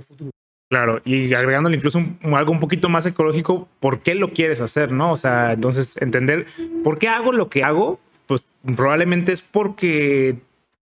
futuro. 0.00 0.30
Claro, 0.70 1.00
y 1.04 1.32
agregándole 1.32 1.76
incluso 1.76 2.02
algo 2.22 2.52
un 2.52 2.60
poquito 2.60 2.88
más 2.88 3.06
ecológico, 3.06 3.68
¿por 3.80 4.00
qué 4.00 4.14
lo 4.14 4.32
quieres 4.32 4.60
hacer? 4.60 4.92
¿No? 4.92 5.12
O 5.12 5.16
sea, 5.16 5.52
entonces 5.52 5.96
entender 5.96 6.46
por 6.84 6.98
qué 6.98 7.08
hago 7.08 7.32
lo 7.32 7.48
que 7.48 7.64
hago, 7.64 7.98
pues 8.26 8.44
probablemente 8.76 9.32
es 9.32 9.40
porque 9.40 10.36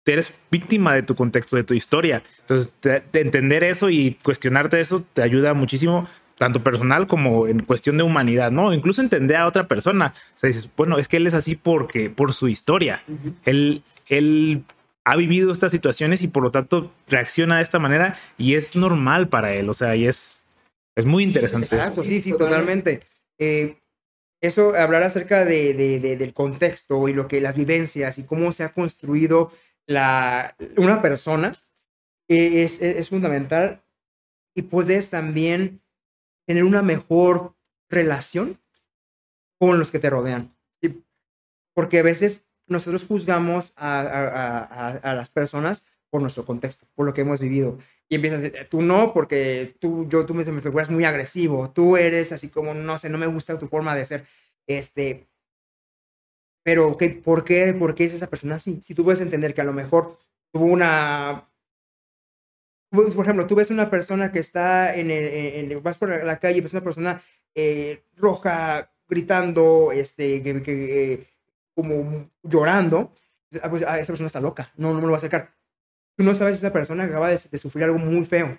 eres 0.04 0.34
víctima 0.50 0.94
de 0.94 1.02
tu 1.02 1.14
contexto, 1.14 1.56
de 1.56 1.64
tu 1.64 1.72
historia. 1.72 2.22
Entonces, 2.40 2.74
entender 3.14 3.64
eso 3.64 3.88
y 3.88 4.18
cuestionarte 4.22 4.78
eso 4.78 5.02
te 5.14 5.22
ayuda 5.22 5.54
muchísimo, 5.54 6.06
tanto 6.42 6.64
personal 6.64 7.06
como 7.06 7.46
en 7.46 7.62
cuestión 7.62 7.96
de 7.96 8.02
humanidad, 8.02 8.50
¿no? 8.50 8.74
Incluso 8.74 9.00
entender 9.00 9.36
a 9.36 9.46
otra 9.46 9.68
persona. 9.68 10.12
O 10.16 10.36
sea, 10.36 10.48
dices, 10.48 10.68
bueno, 10.76 10.98
es 10.98 11.06
que 11.06 11.18
él 11.18 11.28
es 11.28 11.34
así 11.34 11.54
porque, 11.54 12.10
por 12.10 12.32
su 12.32 12.48
historia. 12.48 13.04
Él, 13.44 13.84
él 14.08 14.64
ha 15.04 15.14
vivido 15.14 15.52
estas 15.52 15.70
situaciones 15.70 16.20
y 16.20 16.26
por 16.26 16.42
lo 16.42 16.50
tanto 16.50 16.92
reacciona 17.06 17.58
de 17.58 17.62
esta 17.62 17.78
manera 17.78 18.18
y 18.38 18.54
es 18.54 18.74
normal 18.74 19.28
para 19.28 19.54
él, 19.54 19.68
o 19.68 19.72
sea, 19.72 19.94
y 19.94 20.04
es, 20.04 20.42
es 20.96 21.04
muy 21.04 21.22
interesante. 21.22 21.66
Exacto, 21.66 22.02
sí, 22.02 22.20
sí, 22.20 22.32
totalmente. 22.32 23.02
Eh, 23.38 23.76
eso, 24.40 24.74
hablar 24.74 25.04
acerca 25.04 25.44
de, 25.44 25.74
de, 25.74 26.16
del 26.16 26.34
contexto 26.34 27.06
y 27.06 27.12
lo 27.12 27.28
que 27.28 27.40
las 27.40 27.56
vivencias 27.56 28.18
y 28.18 28.26
cómo 28.26 28.50
se 28.50 28.64
ha 28.64 28.70
construido 28.70 29.52
la, 29.86 30.56
una 30.76 31.02
persona 31.02 31.52
eh, 32.26 32.64
es, 32.64 32.82
es, 32.82 33.10
fundamental 33.10 33.84
y 34.56 34.62
puedes 34.62 35.10
también 35.10 35.81
tener 36.46 36.64
una 36.64 36.82
mejor 36.82 37.54
relación 37.88 38.58
con 39.58 39.78
los 39.78 39.90
que 39.90 39.98
te 39.98 40.10
rodean. 40.10 40.56
Porque 41.74 42.00
a 42.00 42.02
veces 42.02 42.50
nosotros 42.66 43.04
juzgamos 43.04 43.74
a, 43.76 45.00
las 45.02 45.30
personas 45.30 45.86
por 46.10 46.20
nuestro 46.20 46.44
contexto, 46.44 46.86
por 46.94 47.06
lo 47.06 47.14
que 47.14 47.22
hemos 47.22 47.40
vivido. 47.40 47.78
Y 48.08 48.16
empiezas 48.16 48.42
tú 48.68 48.82
no, 48.82 49.14
porque 49.14 49.74
tú, 49.80 50.06
yo, 50.08 50.26
tú 50.26 50.34
me, 50.34 50.44
me 50.44 50.60
figuras 50.60 50.90
muy 50.90 51.04
agresivo, 51.04 51.70
tú 51.70 51.96
eres 51.96 52.32
así 52.32 52.50
como, 52.50 52.74
no 52.74 52.98
sé, 52.98 53.08
no 53.08 53.16
me 53.16 53.26
gusta 53.26 53.58
tu 53.58 53.68
forma 53.68 53.94
de 53.94 54.04
ser. 54.04 54.26
Este, 54.66 55.28
pero, 56.62 56.96
¿qué, 56.96 57.08
por, 57.08 57.44
qué, 57.44 57.72
¿por 57.72 57.94
qué 57.94 58.04
es 58.04 58.14
esa 58.14 58.28
persona 58.28 58.56
así? 58.56 58.80
Si 58.82 58.94
tú 58.94 59.04
puedes 59.04 59.20
entender 59.20 59.54
que 59.54 59.60
a 59.60 59.64
lo 59.64 59.72
mejor 59.72 60.18
tuvo 60.52 60.66
una... 60.66 61.48
Por 62.92 63.24
ejemplo, 63.24 63.46
tú 63.46 63.54
ves 63.54 63.70
una 63.70 63.88
persona 63.88 64.30
que 64.30 64.38
está 64.38 64.94
en, 64.94 65.10
el, 65.10 65.74
vas 65.78 65.96
por 65.96 66.24
la 66.24 66.38
calle, 66.38 66.60
ves 66.60 66.74
una 66.74 66.82
persona 66.82 67.22
eh, 67.54 68.04
roja 68.16 68.92
gritando, 69.08 69.92
este, 69.92 70.42
que, 70.42 70.62
que 70.62 71.26
como 71.74 72.30
llorando, 72.42 73.14
ah, 73.62 73.70
pues 73.70 73.82
ah, 73.82 73.98
esa 73.98 74.12
persona 74.12 74.26
está 74.26 74.40
loca, 74.40 74.72
no, 74.76 74.88
no 74.88 74.96
me 74.96 75.02
lo 75.02 75.08
va 75.08 75.14
a 75.14 75.18
acercar. 75.18 75.50
Tú 76.16 76.24
no 76.24 76.34
sabes 76.34 76.56
si 76.56 76.66
esa 76.66 76.72
persona 76.72 77.04
acaba 77.04 77.30
de, 77.30 77.38
sufrir 77.38 77.84
algo 77.84 77.98
muy 77.98 78.24
feo 78.24 78.58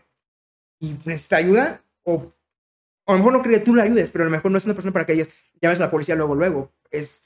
y 0.79 0.97
necesita 1.05 1.37
ayuda 1.37 1.83
o, 2.03 2.31
a 3.05 3.11
lo 3.11 3.17
mejor 3.19 3.33
no 3.33 3.41
cree 3.41 3.59
que 3.59 3.65
tú 3.65 3.75
la 3.75 3.83
ayudes, 3.83 4.09
pero 4.09 4.23
a 4.23 4.25
lo 4.25 4.31
mejor 4.31 4.51
no 4.51 4.57
es 4.57 4.65
una 4.65 4.73
persona 4.73 4.93
para 4.93 5.05
que 5.05 5.13
ellas 5.13 5.29
llames 5.61 5.79
a 5.79 5.83
la 5.83 5.91
policía 5.91 6.15
luego, 6.15 6.35
luego. 6.35 6.71
Es, 6.89 7.25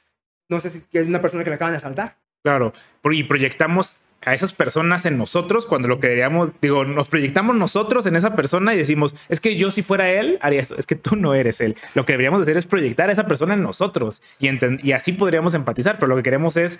no 0.49 0.59
sé 0.59 0.69
si 0.69 0.85
es 0.91 1.07
una 1.07 1.21
persona 1.21 1.43
que 1.43 1.49
le 1.49 1.55
acaban 1.55 1.73
de 1.73 1.77
asaltar. 1.77 2.17
Claro, 2.43 2.73
y 3.03 3.23
proyectamos 3.23 3.97
a 4.21 4.33
esas 4.33 4.53
personas 4.53 5.05
en 5.05 5.17
nosotros 5.17 5.65
cuando 5.65 5.87
lo 5.87 5.99
que 5.99 6.09
queríamos, 6.09 6.51
digo, 6.61 6.85
nos 6.85 7.07
proyectamos 7.07 7.55
nosotros 7.55 8.05
en 8.05 8.15
esa 8.15 8.35
persona 8.35 8.73
y 8.73 8.77
decimos, 8.77 9.15
es 9.29 9.39
que 9.39 9.55
yo 9.55 9.71
si 9.71 9.83
fuera 9.83 10.09
él 10.09 10.37
haría 10.41 10.61
esto, 10.61 10.75
es 10.77 10.85
que 10.85 10.95
tú 10.95 11.15
no 11.15 11.33
eres 11.33 11.61
él. 11.61 11.75
Lo 11.93 12.05
que 12.05 12.13
deberíamos 12.13 12.41
hacer 12.41 12.57
es 12.57 12.67
proyectar 12.67 13.09
a 13.09 13.13
esa 13.13 13.27
persona 13.27 13.53
en 13.53 13.61
nosotros 13.61 14.21
y, 14.39 14.49
y 14.83 14.91
así 14.91 15.13
podríamos 15.13 15.53
empatizar, 15.53 15.97
pero 15.99 16.07
lo 16.07 16.15
que 16.15 16.23
queremos 16.23 16.57
es 16.57 16.79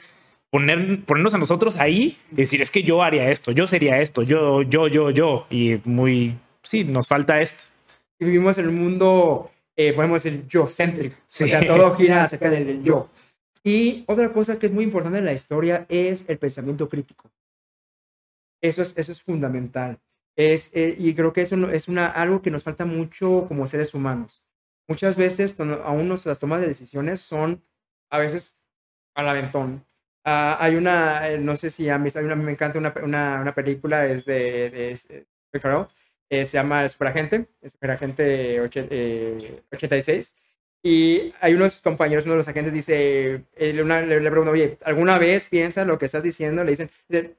poner, 0.50 1.04
ponernos 1.06 1.34
a 1.34 1.38
nosotros 1.38 1.78
ahí 1.78 2.18
y 2.32 2.36
decir, 2.36 2.62
es 2.62 2.72
que 2.72 2.84
yo 2.84 3.04
haría 3.04 3.30
esto, 3.32 3.52
yo 3.52 3.68
sería 3.68 4.00
esto, 4.00 4.24
yo, 4.24 4.62
yo, 4.64 4.88
yo, 4.88 5.10
yo. 5.12 5.48
Y 5.50 5.80
muy, 5.86 6.38
sí, 6.64 6.84
nos 6.84 7.08
falta 7.08 7.42
esto. 7.42 7.66
vivimos 8.20 8.58
en 8.58 8.70
un 8.70 8.76
mundo, 8.76 9.52
eh, 9.76 9.94
podemos 9.94 10.24
decir, 10.24 10.46
yo-céntrico. 10.48 11.16
O 11.18 11.22
sea, 11.28 11.66
todo 11.66 11.96
gira 11.96 12.24
acerca 12.24 12.50
del 12.50 12.84
yo. 12.84 13.10
Y 13.68 14.06
otra 14.08 14.32
cosa 14.32 14.58
que 14.58 14.68
es 14.68 14.72
muy 14.72 14.86
importante 14.86 15.18
en 15.18 15.26
la 15.26 15.34
historia 15.34 15.86
es 15.90 16.30
el 16.30 16.38
pensamiento 16.38 16.88
crítico. 16.88 17.30
Eso 18.62 18.82
es, 18.82 18.98
eso 18.98 19.12
es 19.12 19.22
fundamental. 19.22 20.00
Es, 20.38 20.74
eh, 20.74 20.96
y 20.98 21.14
creo 21.14 21.34
que 21.34 21.42
eso 21.42 21.70
es 21.70 21.90
una, 21.90 22.08
algo 22.08 22.42
que 22.42 22.50
nos 22.50 22.64
falta 22.64 22.86
mucho 22.86 23.46
como 23.50 23.68
seres 23.68 23.94
humanos. 23.94 24.42
muchas 24.88 25.18
veces 25.18 25.54
cuando 25.54 25.84
a 25.84 25.92
uno 25.92 26.16
las 26.24 26.40
tomas 26.40 26.62
de 26.62 26.68
decisiones 26.68 27.20
son 27.20 27.62
a 28.10 28.20
veces 28.20 28.62
al 29.16 29.28
aventón. 29.28 29.86
Ah, 30.24 30.58
hay 30.62 30.76
una, 30.78 31.30
eh, 31.30 31.38
no 31.38 31.58
sé 31.58 31.70
si 31.70 31.90
a 31.90 31.98
mí, 31.98 32.08
hay 32.16 32.24
una, 32.24 32.36
me 32.38 32.54
encanta 32.54 32.80
una, 32.80 32.94
una, 33.04 33.42
una 33.42 33.54
película, 33.54 34.06
es 34.06 34.24
de, 34.24 34.70
de, 34.70 35.26
de 35.52 35.60
Carell, 35.60 35.88
eh, 36.30 36.46
se 36.46 36.58
llama 36.58 36.88
Superagente, 36.88 37.50
Superagente 37.66 38.62
86. 38.62 40.38
Eh, 40.88 40.90
y 40.90 41.34
hay 41.42 41.54
unos 41.54 41.82
compañeros, 41.82 42.26
uno 42.26 42.34
de 42.34 42.38
los 42.38 42.48
agentes 42.48 42.74
dice, 42.74 43.44
eh, 43.56 43.74
le, 43.74 43.84
le, 43.84 44.32
pregunta, 44.32 44.52
oye, 44.52 44.78
¿alguna 44.86 45.20
vez 45.20 45.48
piensas 45.48 45.86
lo 45.86 45.98
que 45.98 46.06
estás 46.06 46.24
diciendo? 46.24 46.64
Le 46.64 46.72
dicen, 46.72 46.90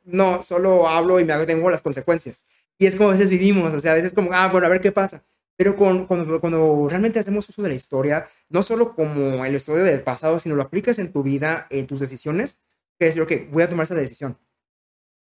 no, 0.05 0.43
solo 0.43 0.89
hablo 0.89 1.19
y 1.19 1.25
me 1.25 1.47
tengo 1.47 1.71
las 1.71 1.83
consecuencias. 1.83 2.47
Y 2.79 2.87
es 2.87 2.95
como 2.95 3.11
a 3.11 3.13
veces 3.13 3.31
vivimos, 3.31 3.75
o 3.75 3.81
sea, 3.81 3.93
a 3.93 3.95
veces 3.95 4.13
como, 4.13 4.33
ah, 4.33 4.49
bueno, 4.49 4.67
a 4.67 4.71
ver 4.71 4.81
qué 4.81 4.93
pasa. 4.93 5.25
Pero 5.57 5.75
con, 5.77 6.07
cuando, 6.07 6.41
cuando, 6.41 6.87
realmente 6.89 7.19
hacemos 7.19 7.49
uso 7.49 7.63
de 7.63 7.71
la 7.71 7.75
historia, 7.75 8.29
no 8.49 8.63
solo 8.63 8.95
como 8.95 9.45
el 9.45 9.55
estudio 9.55 9.83
del 9.83 10.03
pasado, 10.03 10.39
sino 10.39 10.55
lo 10.55 10.63
aplicas 10.63 10.99
en 10.99 11.13
tu 11.13 11.23
vida, 11.23 11.67
en 11.71 11.87
tus 11.87 12.01
decisiones, 12.01 12.63
que 12.99 13.07
decir, 13.07 13.23
ok, 13.23 13.33
voy 13.51 13.63
a 13.65 13.69
tomar 13.69 13.85
esa 13.85 13.95
decisión. 13.95 14.39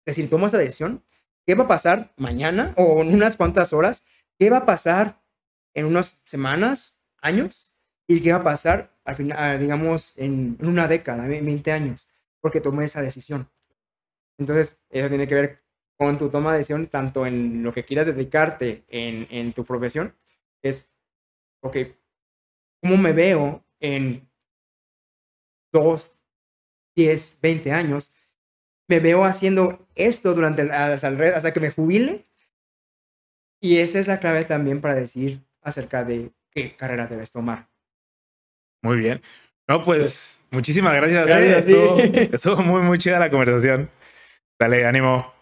Es 0.05 0.17
decir, 0.17 0.29
tomo 0.31 0.47
esa 0.47 0.59
decisión, 0.59 1.05
¿qué 1.47 1.55
va 1.55 1.65
a 1.65 1.69
pasar 1.69 2.13
mañana 2.17 2.75
o 2.77 3.03
en 3.03 3.15
unas 3.15 3.37
cuantas 3.37 3.73
horas? 3.73 4.05
¿Qué 4.39 4.51
va 4.51 4.59
a 4.59 4.67
pasar 4.67 5.23
en 5.75 5.87
unas 5.87 6.23
semanas, 6.25 7.03
años? 7.23 7.76
¿Y 8.09 8.23
qué 8.23 8.33
va 8.33 8.39
a 8.39 8.45
pasar 8.45 8.93
al 9.05 9.17
final, 9.17 9.39
ah, 9.41 9.59
digamos, 9.59 10.17
en, 10.17 10.57
una 10.61 10.89
década, 10.89 11.27
20 11.27 11.73
años? 11.73 12.09
Porque 12.41 12.61
tomé 12.61 12.85
esa 12.85 13.03
decisión. 13.03 13.49
Entonces, 14.39 14.85
eso 14.91 15.09
tiene 15.09 15.27
que 15.27 15.35
ver 15.35 15.59
con 15.97 16.17
tu 16.19 16.29
toma 16.29 16.53
de 16.53 16.59
decisión, 16.59 16.87
tanto 16.89 17.27
en 17.27 17.63
lo 17.63 17.73
que 17.73 17.85
quieras 17.85 18.07
dedicarte 18.07 18.85
en, 18.89 19.27
en 19.31 19.53
tu 19.55 19.65
profesión, 19.65 20.15
es, 20.63 20.91
ok, 21.63 21.77
¿cómo 22.83 22.97
me 22.97 23.13
veo 23.13 23.65
en 23.81 24.29
2, 25.73 26.13
10, 26.95 27.39
20 27.41 27.73
años? 27.73 28.13
¿Me 28.89 29.01
veo 29.01 29.25
haciendo 29.25 29.87
esto 29.95 30.35
durante 30.35 30.63
hasta 30.71 31.53
que 31.53 31.61
me 31.61 31.71
jubile? 31.71 32.25
Y 33.61 33.79
esa 33.79 33.99
es 33.99 34.07
la 34.07 34.21
clave 34.21 34.45
también 34.45 34.81
para 34.81 34.95
decir 34.95 35.41
acerca 35.63 36.05
de 36.05 36.31
qué 36.51 36.77
carrera 36.77 37.07
debes 37.07 37.33
tomar. 37.33 37.69
Muy 38.87 38.99
bien. 38.99 39.21
No, 39.69 39.83
pues 39.83 40.39
muchísimas 40.53 40.95
gracias. 40.95 41.29
¿eh? 41.29 41.59
Estuvo, 41.59 41.99
estuvo 42.33 42.57
muy, 42.59 42.83
muy 42.83 42.99
chida 42.99 43.19
la 43.19 43.31
conversación. 43.31 43.91
Dale, 44.61 44.87
ánimo. 44.87 45.36